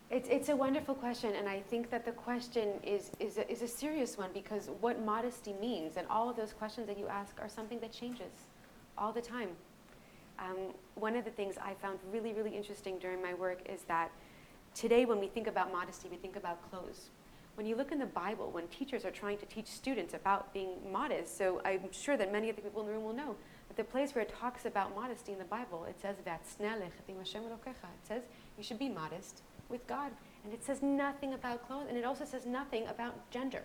it's, 0.10 0.28
it's 0.30 0.50
a 0.50 0.56
wonderful 0.56 0.96
question, 0.96 1.36
and 1.36 1.48
I 1.48 1.60
think 1.60 1.92
that 1.92 2.06
the 2.06 2.12
question 2.12 2.70
is, 2.84 3.12
is, 3.20 3.38
a, 3.38 3.52
is 3.52 3.62
a 3.62 3.68
serious 3.68 4.18
one 4.18 4.32
because 4.34 4.72
what 4.82 5.00
modesty 5.06 5.54
means 5.62 5.96
and 5.96 6.08
all 6.10 6.28
of 6.28 6.36
those 6.36 6.54
questions 6.54 6.88
that 6.88 6.98
you 6.98 7.08
ask 7.08 7.40
are 7.40 7.50
something 7.50 7.80
that 7.82 7.92
changes 7.92 8.32
all 8.98 9.12
the 9.12 9.22
time. 9.22 9.50
Um, 10.40 10.74
one 10.96 11.16
of 11.16 11.24
the 11.24 11.32
things 11.32 11.56
I 11.62 11.76
found 11.76 12.00
really, 12.12 12.34
really 12.34 12.56
interesting 12.58 12.98
during 12.98 13.22
my 13.22 13.36
work 13.36 13.60
is 13.70 13.84
that 13.84 14.10
today, 14.74 15.06
when 15.06 15.20
we 15.20 15.28
think 15.28 15.46
about 15.46 15.72
modesty, 15.72 16.08
we 16.10 16.18
think 16.18 16.36
about 16.36 16.68
clothes. 16.72 17.12
When 17.58 17.66
you 17.66 17.76
look 17.76 17.92
in 17.92 17.98
the 17.98 18.06
Bible, 18.06 18.52
when 18.52 18.68
teachers 18.68 19.04
are 19.04 19.10
trying 19.10 19.40
to 19.40 19.48
teach 19.48 19.66
students 19.66 20.14
about 20.14 20.54
being 20.54 20.76
modest, 20.92 21.40
so 21.40 21.60
I'm 21.66 21.92
sure 21.92 22.16
that 22.16 22.32
many 22.32 22.52
of 22.52 22.56
the 22.56 22.62
people 22.62 22.82
in 22.82 22.88
the 22.88 22.94
room 22.94 23.04
will 23.04 23.16
know 23.16 23.36
that 23.68 23.76
the 23.76 23.84
place 23.84 24.14
where 24.14 24.24
it 24.24 24.32
talks 24.40 24.66
about 24.68 24.94
modesty 24.94 25.32
in 25.32 25.40
the 25.40 25.46
Bible, 25.46 25.86
it 25.86 26.00
says, 26.00 26.18
that 26.24 26.42
it 26.44 26.48
says 28.08 28.22
you 28.58 28.64
should 28.64 28.78
be 28.78 28.90
modest 28.90 29.42
with 29.70 29.88
God. 29.88 30.12
And 30.44 30.54
it 30.54 30.64
says 30.64 30.84
nothing 30.84 31.34
about 31.34 31.66
clothes, 31.66 31.88
and 31.90 31.98
it 31.98 32.06
also 32.06 32.26
says 32.26 32.46
nothing 32.46 32.86
about 32.90 33.16
gender. 33.32 33.64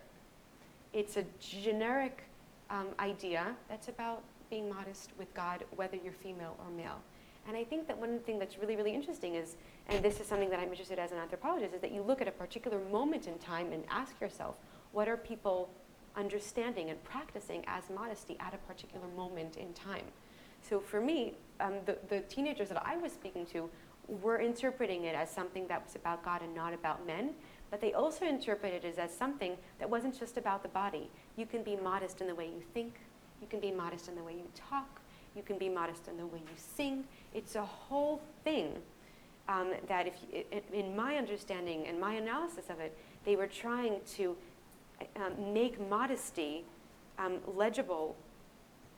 It's 0.94 1.18
a 1.18 1.26
generic 1.38 2.24
um, 2.70 2.88
idea 2.98 3.54
that's 3.68 3.88
about 3.88 4.22
being 4.48 4.72
modest 4.72 5.10
with 5.18 5.34
God, 5.34 5.64
whether 5.76 5.98
you're 6.02 6.14
female 6.14 6.56
or 6.58 6.70
male. 6.70 7.02
And 7.48 7.56
I 7.56 7.64
think 7.64 7.88
that 7.88 7.98
one 7.98 8.20
thing 8.20 8.38
that's 8.38 8.58
really, 8.58 8.76
really 8.76 8.94
interesting 8.94 9.34
is, 9.34 9.56
and 9.88 10.04
this 10.04 10.20
is 10.20 10.26
something 10.26 10.48
that 10.50 10.60
I'm 10.60 10.70
interested 10.70 10.98
in 10.98 11.04
as 11.04 11.12
an 11.12 11.18
anthropologist, 11.18 11.74
is 11.74 11.80
that 11.80 11.92
you 11.92 12.02
look 12.02 12.20
at 12.20 12.28
a 12.28 12.32
particular 12.32 12.78
moment 12.90 13.26
in 13.26 13.36
time 13.38 13.72
and 13.72 13.84
ask 13.90 14.20
yourself, 14.20 14.54
what 14.92 15.08
are 15.08 15.16
people 15.16 15.68
understanding 16.16 16.90
and 16.90 17.02
practicing 17.02 17.64
as 17.66 17.84
modesty 17.90 18.36
at 18.38 18.54
a 18.54 18.58
particular 18.58 19.06
moment 19.16 19.56
in 19.56 19.72
time? 19.72 20.04
So 20.62 20.78
for 20.78 21.00
me, 21.00 21.34
um, 21.60 21.74
the, 21.86 21.98
the 22.08 22.20
teenagers 22.20 22.68
that 22.68 22.80
I 22.86 22.96
was 22.96 23.12
speaking 23.12 23.44
to 23.46 23.68
were 24.06 24.38
interpreting 24.38 25.04
it 25.04 25.14
as 25.14 25.30
something 25.30 25.66
that 25.68 25.84
was 25.84 25.96
about 25.96 26.24
God 26.24 26.42
and 26.42 26.54
not 26.54 26.72
about 26.72 27.06
men, 27.06 27.30
but 27.70 27.80
they 27.80 27.92
also 27.92 28.26
interpreted 28.26 28.84
it 28.84 28.98
as 28.98 29.12
something 29.12 29.56
that 29.78 29.88
wasn't 29.88 30.18
just 30.18 30.36
about 30.36 30.62
the 30.62 30.68
body. 30.68 31.10
You 31.36 31.46
can 31.46 31.62
be 31.62 31.76
modest 31.76 32.20
in 32.20 32.26
the 32.26 32.34
way 32.34 32.46
you 32.46 32.62
think, 32.74 33.00
you 33.40 33.46
can 33.48 33.60
be 33.60 33.72
modest 33.72 34.08
in 34.08 34.14
the 34.14 34.22
way 34.22 34.34
you 34.34 34.46
talk, 34.54 35.00
you 35.34 35.42
can 35.42 35.56
be 35.56 35.68
modest 35.68 36.08
in 36.08 36.16
the 36.16 36.26
way 36.26 36.38
you 36.38 36.54
sing. 36.56 37.04
It's 37.34 37.54
a 37.56 37.64
whole 37.64 38.20
thing 38.44 38.74
um, 39.48 39.72
that, 39.88 40.06
if 40.06 40.14
you, 40.32 40.44
in 40.72 40.94
my 40.94 41.16
understanding 41.16 41.86
and 41.86 42.00
my 42.00 42.14
analysis 42.14 42.70
of 42.70 42.80
it, 42.80 42.96
they 43.24 43.36
were 43.36 43.46
trying 43.46 44.00
to 44.16 44.36
um, 45.16 45.52
make 45.52 45.80
modesty 45.88 46.64
um, 47.18 47.38
legible 47.56 48.16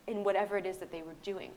in 0.06 0.24
whatever 0.24 0.56
it 0.59 0.66
is 0.66 0.78
that 0.78 0.93
they 0.93 1.02
were 1.02 1.15
doing. 1.23 1.51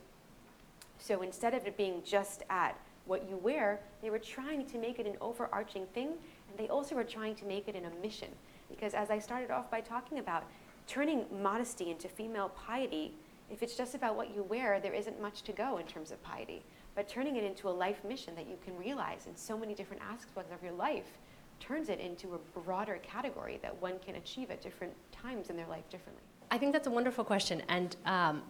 So 0.99 1.21
instead 1.21 1.53
of 1.53 1.65
it 1.65 1.77
being 1.77 2.01
just 2.05 2.43
at 2.49 2.77
what 3.05 3.29
you 3.29 3.37
wear, 3.37 3.79
they 4.01 4.09
were 4.09 4.19
trying 4.19 4.65
to 4.67 4.77
make 4.77 4.99
it 4.99 5.05
an 5.05 5.15
overarching 5.21 5.85
thing, 5.93 6.07
and 6.07 6.57
they 6.57 6.67
also 6.67 6.95
were 6.95 7.03
trying 7.03 7.35
to 7.35 7.45
make 7.45 7.67
it 7.67 7.75
in 7.75 7.85
a 7.85 7.89
mission. 8.01 8.29
Because 8.69 8.93
as 8.93 9.09
I 9.09 9.19
started 9.19 9.51
off 9.51 9.71
by 9.71 9.81
talking 9.81 10.19
about, 10.19 10.43
turning 10.87 11.25
modesty 11.41 11.89
into 11.91 12.07
female 12.07 12.49
piety, 12.49 13.13
if 13.49 13.63
it's 13.63 13.75
just 13.75 13.95
about 13.95 14.15
what 14.15 14.33
you 14.35 14.43
wear, 14.43 14.79
there 14.79 14.93
isn't 14.93 15.21
much 15.21 15.41
to 15.43 15.51
go 15.51 15.77
in 15.77 15.85
terms 15.85 16.11
of 16.11 16.21
piety. 16.23 16.63
But 16.95 17.07
turning 17.07 17.35
it 17.35 17.43
into 17.43 17.69
a 17.69 17.71
life 17.71 18.03
mission 18.03 18.35
that 18.35 18.47
you 18.47 18.57
can 18.63 18.77
realize 18.77 19.27
in 19.27 19.35
so 19.35 19.57
many 19.57 19.73
different 19.73 20.01
aspects 20.03 20.51
of 20.53 20.61
your 20.63 20.73
life 20.73 21.17
turns 21.59 21.89
it 21.89 21.99
into 21.99 22.35
a 22.35 22.59
broader 22.59 22.99
category 23.01 23.59
that 23.61 23.79
one 23.81 23.99
can 23.99 24.15
achieve 24.15 24.51
at 24.51 24.61
different 24.61 24.93
times 25.11 25.49
in 25.49 25.55
their 25.55 25.67
life 25.67 25.89
differently. 25.89 26.23
I 26.51 26.57
think 26.57 26.73
that's 26.73 26.87
a 26.87 26.91
wonderful 26.91 27.23
question, 27.23 27.61
and 27.67 27.95
um, 28.05 28.41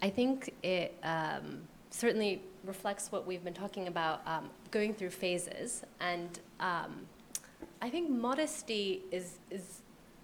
I 0.00 0.10
think 0.10 0.52
it 0.62 0.96
um, 1.02 1.62
certainly 1.90 2.42
reflects 2.64 3.12
what 3.12 3.26
we've 3.26 3.44
been 3.44 3.54
talking 3.54 3.88
about, 3.88 4.22
um, 4.26 4.50
going 4.70 4.94
through 4.94 5.10
phases. 5.10 5.82
And 6.00 6.40
um, 6.60 7.06
I 7.80 7.90
think 7.90 8.10
modesty 8.10 9.02
is, 9.10 9.38
is, 9.50 9.81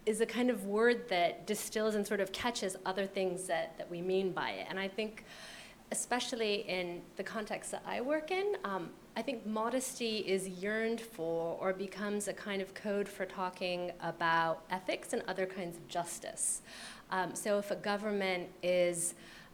is 0.08 0.22
a 0.22 0.26
kind 0.26 0.48
of 0.48 0.64
word 0.64 1.06
that 1.10 1.46
distills 1.46 1.94
and 1.94 2.06
sort 2.06 2.18
of 2.18 2.32
catches 2.32 2.76
other 2.86 3.04
things 3.04 3.44
that, 3.44 3.76
that 3.76 3.90
we 3.90 4.00
mean 4.00 4.32
by 4.32 4.50
it. 4.52 4.66
And 4.70 4.80
I 4.80 4.88
think, 4.88 5.26
especially 5.92 6.66
in 6.66 7.02
the 7.16 7.22
context 7.22 7.70
that 7.72 7.82
I 7.86 8.00
work 8.00 8.30
in, 8.30 8.56
um, 8.64 8.88
I 9.18 9.20
think 9.20 9.44
modesty 9.44 10.18
is 10.20 10.48
yearned 10.48 11.02
for 11.02 11.58
or 11.60 11.74
becomes 11.74 12.26
a 12.26 12.32
kind 12.32 12.62
of 12.62 12.72
code 12.72 13.06
for 13.06 13.26
talking 13.26 13.92
about 14.00 14.62
ethics 14.70 15.12
and 15.12 15.22
other 15.28 15.44
kinds 15.44 15.76
of 15.76 15.86
justice. 15.88 16.62
Um, 17.10 17.34
so 17.34 17.58
if 17.58 17.70
a 17.70 17.76
government 17.76 18.48
is 18.62 19.12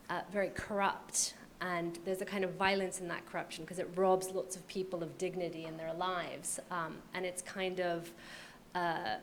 uh, 0.09 0.21
very 0.33 0.51
corrupt 0.55 1.35
and 1.61 1.99
there's 2.05 2.21
a 2.21 2.25
kind 2.25 2.45
of 2.45 2.53
violence 2.55 3.01
in 3.01 3.09
that 3.09 3.27
corruption 3.27 3.65
because 3.65 3.81
it 3.81 3.89
robs 3.97 4.31
lots 4.31 4.55
of 4.55 4.65
people 4.69 5.03
of 5.03 5.19
dignity 5.19 5.65
in 5.65 5.77
their 5.77 5.95
lives, 5.95 6.61
um, 6.71 6.95
and 7.13 7.27
it's 7.27 7.43
kind 7.43 7.81
of 7.81 8.13
uh, 8.77 9.17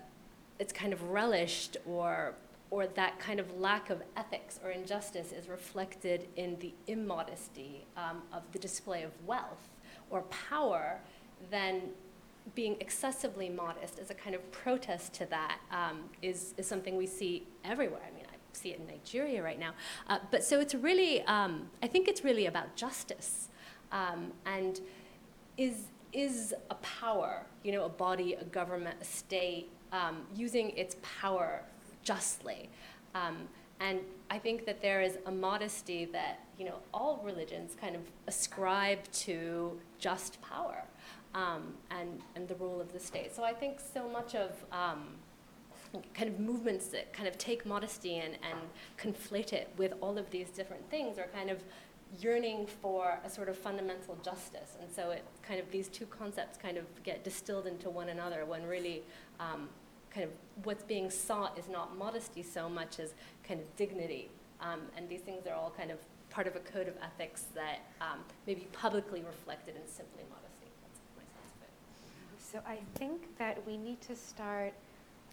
it's 0.61 0.71
kind 0.71 0.93
of 0.93 1.01
relished 1.09 1.75
or 1.87 2.35
or 2.69 2.87
that 2.87 3.19
kind 3.19 3.39
of 3.39 3.59
lack 3.59 3.89
of 3.89 4.01
ethics 4.15 4.57
or 4.63 4.71
injustice 4.71 5.33
is 5.33 5.49
reflected 5.49 6.29
in 6.37 6.57
the 6.59 6.73
immodesty 6.87 7.85
um, 7.97 8.21
of 8.31 8.43
the 8.53 8.59
display 8.59 9.03
of 9.03 9.11
wealth 9.25 9.67
or 10.09 10.21
power, 10.21 11.01
then 11.49 11.81
being 12.55 12.77
excessively 12.79 13.49
modest 13.49 13.99
as 13.99 14.09
a 14.09 14.13
kind 14.13 14.33
of 14.33 14.51
protest 14.51 15.13
to 15.13 15.25
that 15.25 15.57
um, 15.71 15.97
is 16.21 16.53
is 16.57 16.65
something 16.67 16.95
we 16.95 17.07
see 17.07 17.45
everywhere. 17.65 18.03
I 18.07 18.15
mean, 18.15 18.25
I 18.31 18.37
see 18.53 18.69
it 18.69 18.79
in 18.79 18.87
Nigeria 18.87 19.41
right 19.43 19.59
now. 19.59 19.73
Uh, 20.07 20.19
but 20.29 20.43
so 20.43 20.59
it's 20.59 20.75
really, 20.75 21.21
um, 21.23 21.69
I 21.83 21.87
think 21.87 22.07
it's 22.07 22.23
really 22.23 22.45
about 22.45 22.75
justice. 22.75 23.49
Um, 23.91 24.31
and 24.45 24.79
is, 25.57 25.87
is 26.13 26.53
a 26.69 26.75
power, 26.75 27.45
you 27.63 27.71
know, 27.73 27.83
a 27.85 27.89
body, 27.89 28.33
a 28.33 28.45
government, 28.45 28.97
a 29.01 29.05
state, 29.05 29.69
um, 29.91 30.21
using 30.35 30.69
its 30.71 30.95
power 31.01 31.63
justly? 32.03 32.69
Um, 33.15 33.47
and 33.79 33.99
I 34.29 34.37
think 34.37 34.65
that 34.65 34.81
there 34.81 35.01
is 35.01 35.17
a 35.25 35.31
modesty 35.31 36.05
that, 36.05 36.41
you 36.57 36.65
know, 36.65 36.75
all 36.93 37.21
religions 37.23 37.75
kind 37.79 37.95
of 37.95 38.01
ascribe 38.27 38.99
to 39.11 39.79
just 39.97 40.39
power 40.41 40.83
um, 41.33 41.73
and, 41.89 42.21
and 42.35 42.47
the 42.47 42.55
role 42.55 42.79
of 42.79 42.93
the 42.93 42.99
state. 42.99 43.35
So 43.35 43.43
I 43.43 43.53
think 43.53 43.79
so 43.79 44.07
much 44.07 44.35
of 44.35 44.51
um, 44.71 45.15
kind 46.13 46.29
of 46.29 46.39
movements 46.39 46.87
that 46.87 47.11
kind 47.11 47.27
of 47.27 47.37
take 47.37 47.65
modesty 47.65 48.17
and, 48.17 48.37
and 48.49 48.59
conflate 48.97 49.51
it 49.51 49.69
with 49.77 49.93
all 49.99 50.17
of 50.17 50.29
these 50.29 50.49
different 50.49 50.87
things 50.89 51.17
are 51.17 51.27
kind 51.33 51.49
of 51.49 51.63
yearning 52.19 52.67
for 52.67 53.19
a 53.25 53.29
sort 53.29 53.49
of 53.49 53.57
fundamental 53.57 54.17
justice. 54.23 54.77
And 54.81 54.91
so 54.91 55.11
it 55.11 55.23
kind 55.41 55.59
of 55.59 55.71
these 55.71 55.87
two 55.87 56.05
concepts 56.05 56.57
kind 56.57 56.77
of 56.77 56.85
get 57.03 57.23
distilled 57.23 57.67
into 57.67 57.89
one 57.89 58.09
another 58.09 58.45
when 58.45 58.67
really 58.67 59.01
um, 59.39 59.69
kind 60.13 60.25
of 60.25 60.31
what's 60.65 60.83
being 60.83 61.09
sought 61.09 61.57
is 61.57 61.69
not 61.69 61.97
modesty 61.97 62.43
so 62.43 62.69
much 62.69 62.99
as 62.99 63.13
kind 63.47 63.59
of 63.59 63.75
dignity. 63.75 64.29
Um, 64.59 64.81
and 64.95 65.09
these 65.09 65.21
things 65.21 65.47
are 65.47 65.55
all 65.55 65.73
kind 65.75 65.91
of 65.91 65.97
part 66.29 66.47
of 66.47 66.55
a 66.55 66.59
code 66.59 66.87
of 66.87 66.95
ethics 67.03 67.45
that 67.55 67.79
um, 67.99 68.19
may 68.47 68.53
be 68.53 68.67
publicly 68.71 69.21
reflected 69.21 69.75
in 69.75 69.87
simply 69.87 70.23
modesty. 70.29 70.69
That's 70.81 70.99
my 71.17 71.23
sense 71.23 71.51
of 71.55 71.63
it. 71.63 71.71
So 72.39 72.59
I 72.67 72.77
think 72.97 73.37
that 73.37 73.65
we 73.65 73.77
need 73.77 74.01
to 74.01 74.15
start, 74.15 74.73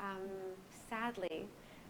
um, 0.00 0.28
sadly, 0.88 1.46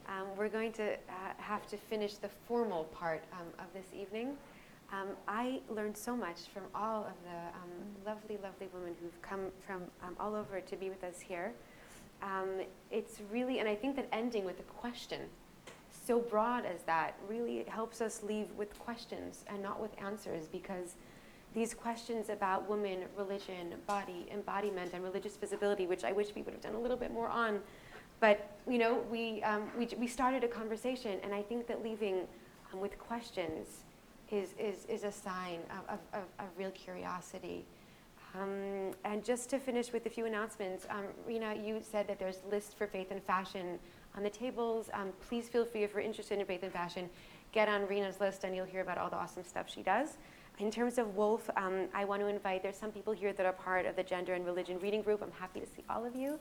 um, 0.09 0.27
we're 0.37 0.49
going 0.49 0.73
to 0.73 0.95
uh, 0.95 0.97
have 1.37 1.67
to 1.69 1.77
finish 1.77 2.15
the 2.15 2.31
formal 2.47 2.85
part 2.85 3.23
um, 3.33 3.47
of 3.59 3.67
this 3.75 3.87
evening. 3.99 4.37
Um, 4.91 5.09
I 5.27 5.61
learned 5.69 5.97
so 5.97 6.17
much 6.17 6.49
from 6.53 6.63
all 6.75 7.05
of 7.05 7.13
the 7.25 7.39
um, 7.39 7.71
lovely, 8.07 8.39
lovely 8.43 8.69
women 8.73 8.95
who've 9.01 9.21
come 9.21 9.49
from 9.67 9.83
um, 10.03 10.17
all 10.19 10.35
over 10.35 10.61
to 10.61 10.77
be 10.77 10.89
with 10.89 11.05
us 11.05 11.21
here. 11.21 11.53
Um, 12.23 12.63
it's 12.91 13.21
really, 13.31 13.61
and 13.61 13.69
I 13.69 13.75
think 13.75 13.97
that 13.97 14.09
ending 14.13 14.45
with 14.45 14.61
a 14.61 14.65
question, 14.65 15.23
so 15.91 16.21
broad 16.21 16.65
as 16.65 16.83
that, 16.85 17.15
really 17.29 17.65
helps 17.69 18.01
us 18.01 18.23
leave 18.23 18.51
with 18.57 18.79
questions 18.79 19.45
and 19.49 19.63
not 19.63 19.81
with 19.81 19.91
answers 20.03 20.47
because 20.47 20.97
these 21.55 21.75
questions 21.75 22.29
about 22.29 22.69
women, 22.69 23.05
religion, 23.17 23.75
body, 23.87 24.27
embodiment, 24.33 24.93
and 24.93 25.03
religious 25.03 25.37
visibility, 25.37 25.87
which 25.87 26.05
I 26.05 26.13
wish 26.13 26.35
we 26.35 26.43
would 26.43 26.53
have 26.55 26.63
done 26.63 26.75
a 26.75 26.81
little 26.81 26.97
bit 26.97 27.13
more 27.13 27.29
on, 27.29 27.61
but 28.21 28.59
you 28.69 28.79
know, 28.79 29.03
we, 29.11 29.43
um, 29.43 29.71
we, 29.79 29.89
we 29.99 30.07
started 30.07 30.45
a 30.45 30.49
conversation, 30.49 31.21
and 31.23 31.35
I 31.35 31.43
think 31.43 31.67
that 31.69 31.83
leaving 31.83 32.27
um, 32.73 32.81
with 32.81 32.99
questions 32.99 33.85
is, 34.31 34.55
is, 34.59 34.85
is 34.87 35.05
a 35.05 35.13
sign 35.13 35.61
of, 35.71 35.95
of, 35.95 36.21
of, 36.21 36.29
of 36.39 36.47
real 36.57 36.71
curiosity. 36.73 37.65
Um, 38.35 38.93
and 39.05 39.25
just 39.25 39.49
to 39.51 39.59
finish 39.59 39.93
with 39.93 40.07
a 40.07 40.11
few 40.11 40.27
announcements, 40.27 40.87
um, 40.91 41.05
Reina, 41.27 41.55
you 41.55 41.81
said 41.81 42.07
that 42.09 42.19
there's 42.19 42.41
lists 42.51 42.75
for 42.75 42.87
faith 42.87 43.11
and 43.11 43.23
fashion 43.23 43.79
on 44.17 44.23
the 44.23 44.31
tables. 44.31 44.91
Um, 44.93 45.13
please 45.29 45.49
feel 45.49 45.65
free 45.65 45.83
if 45.83 45.93
you're 45.93 46.03
interested 46.03 46.39
in 46.39 46.45
faith 46.45 46.63
and 46.63 46.73
fashion, 46.73 47.09
get 47.53 47.69
on 47.69 47.87
Reina's 47.87 48.21
list 48.21 48.45
and 48.45 48.55
you'll 48.55 48.67
hear 48.67 48.83
about 48.83 48.99
all 48.99 49.09
the 49.09 49.17
awesome 49.17 49.45
stuff 49.45 49.67
she 49.73 49.83
does. 49.83 50.19
In 50.59 50.71
terms 50.71 50.99
of 50.99 51.15
Woolf, 51.15 51.49
um, 51.57 51.87
I 51.95 52.05
want 52.05 52.21
to 52.21 52.27
invite, 52.27 52.65
there's 52.65 52.77
some 52.77 52.91
people 52.91 53.13
here 53.13 53.33
that 53.33 53.47
are 53.47 53.53
part 53.53 53.87
of 53.87 53.95
the 53.95 54.03
Gender 54.03 54.35
and 54.35 54.45
Religion 54.45 54.79
Reading 54.81 55.03
Group. 55.03 55.23
I'm 55.23 55.31
happy 55.31 55.61
to 55.61 55.67
see 55.67 55.85
all 55.89 56.05
of 56.05 56.17
you. 56.17 56.39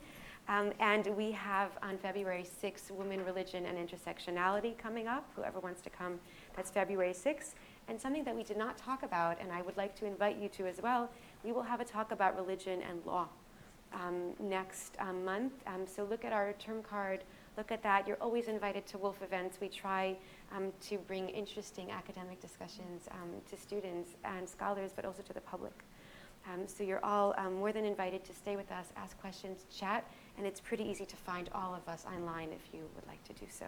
Um, 0.50 0.72
and 0.80 1.06
we 1.16 1.32
have 1.34 1.72
on 1.84 1.98
February 1.98 2.46
6th, 2.64 2.90
Women, 2.90 3.24
Religion, 3.26 3.66
and 3.66 3.78
Intersectionality 3.78 4.78
coming 4.78 5.08
up. 5.08 5.30
Whoever 5.36 5.60
wants 5.60 5.82
to 5.82 5.90
come, 5.90 6.20
that's 6.56 6.72
February 6.72 7.14
6th. 7.14 7.54
And 7.90 8.00
something 8.00 8.24
that 8.24 8.36
we 8.36 8.44
did 8.44 8.58
not 8.58 8.78
talk 8.78 9.04
about, 9.04 9.40
and 9.40 9.52
I 9.52 9.62
would 9.62 9.78
like 9.78 9.96
to 9.98 10.06
invite 10.06 10.38
you 10.38 10.50
to 10.50 10.66
as 10.66 10.82
well, 10.82 11.10
we 11.44 11.52
will 11.52 11.64
have 11.64 11.80
a 11.80 11.86
talk 11.86 12.12
about 12.12 12.36
religion 12.36 12.82
and 12.82 13.06
law 13.06 13.28
um, 13.94 14.34
next 14.40 14.96
um, 15.00 15.24
month. 15.24 15.54
Um, 15.66 15.86
so 15.88 16.04
look 16.04 16.26
at 16.26 16.34
our 16.34 16.54
term 16.54 16.84
card, 16.84 17.24
look 17.58 17.72
at 17.72 17.82
that. 17.84 18.08
You're 18.08 18.22
always 18.22 18.48
invited 18.48 18.86
to 18.88 18.98
Woolf 18.98 19.22
events. 19.22 19.58
We 19.62 19.70
try 19.70 20.16
um, 20.56 20.72
to 20.82 20.98
bring 20.98 21.30
interesting 21.30 21.92
academic 21.92 22.42
discussions 22.42 23.08
um, 23.12 23.30
to 23.50 23.58
students 23.58 24.12
and 24.24 24.48
scholars, 24.48 24.92
but 24.96 25.06
also 25.06 25.22
to 25.24 25.34
the 25.34 25.42
public. 25.42 25.74
So 26.66 26.82
you're 26.82 27.04
all 27.04 27.36
more 27.52 27.74
than 27.74 27.84
invited 27.84 28.24
to 28.24 28.34
stay 28.34 28.56
with 28.56 28.72
us, 28.72 28.86
ask 28.96 29.20
questions, 29.20 29.66
chat, 29.70 30.10
and 30.38 30.48
it's 30.48 30.62
pretty 30.62 30.86
easy 30.86 31.06
to 31.06 31.16
find 31.18 31.50
all 31.54 31.76
of 31.76 31.86
us 31.90 32.06
online 32.06 32.54
if 32.54 32.74
you 32.74 32.88
would 32.96 33.06
like 33.06 33.22
to 33.26 33.34
do 33.34 33.48
so. 33.50 33.66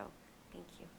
Thank 0.54 0.66
you. 0.80 0.99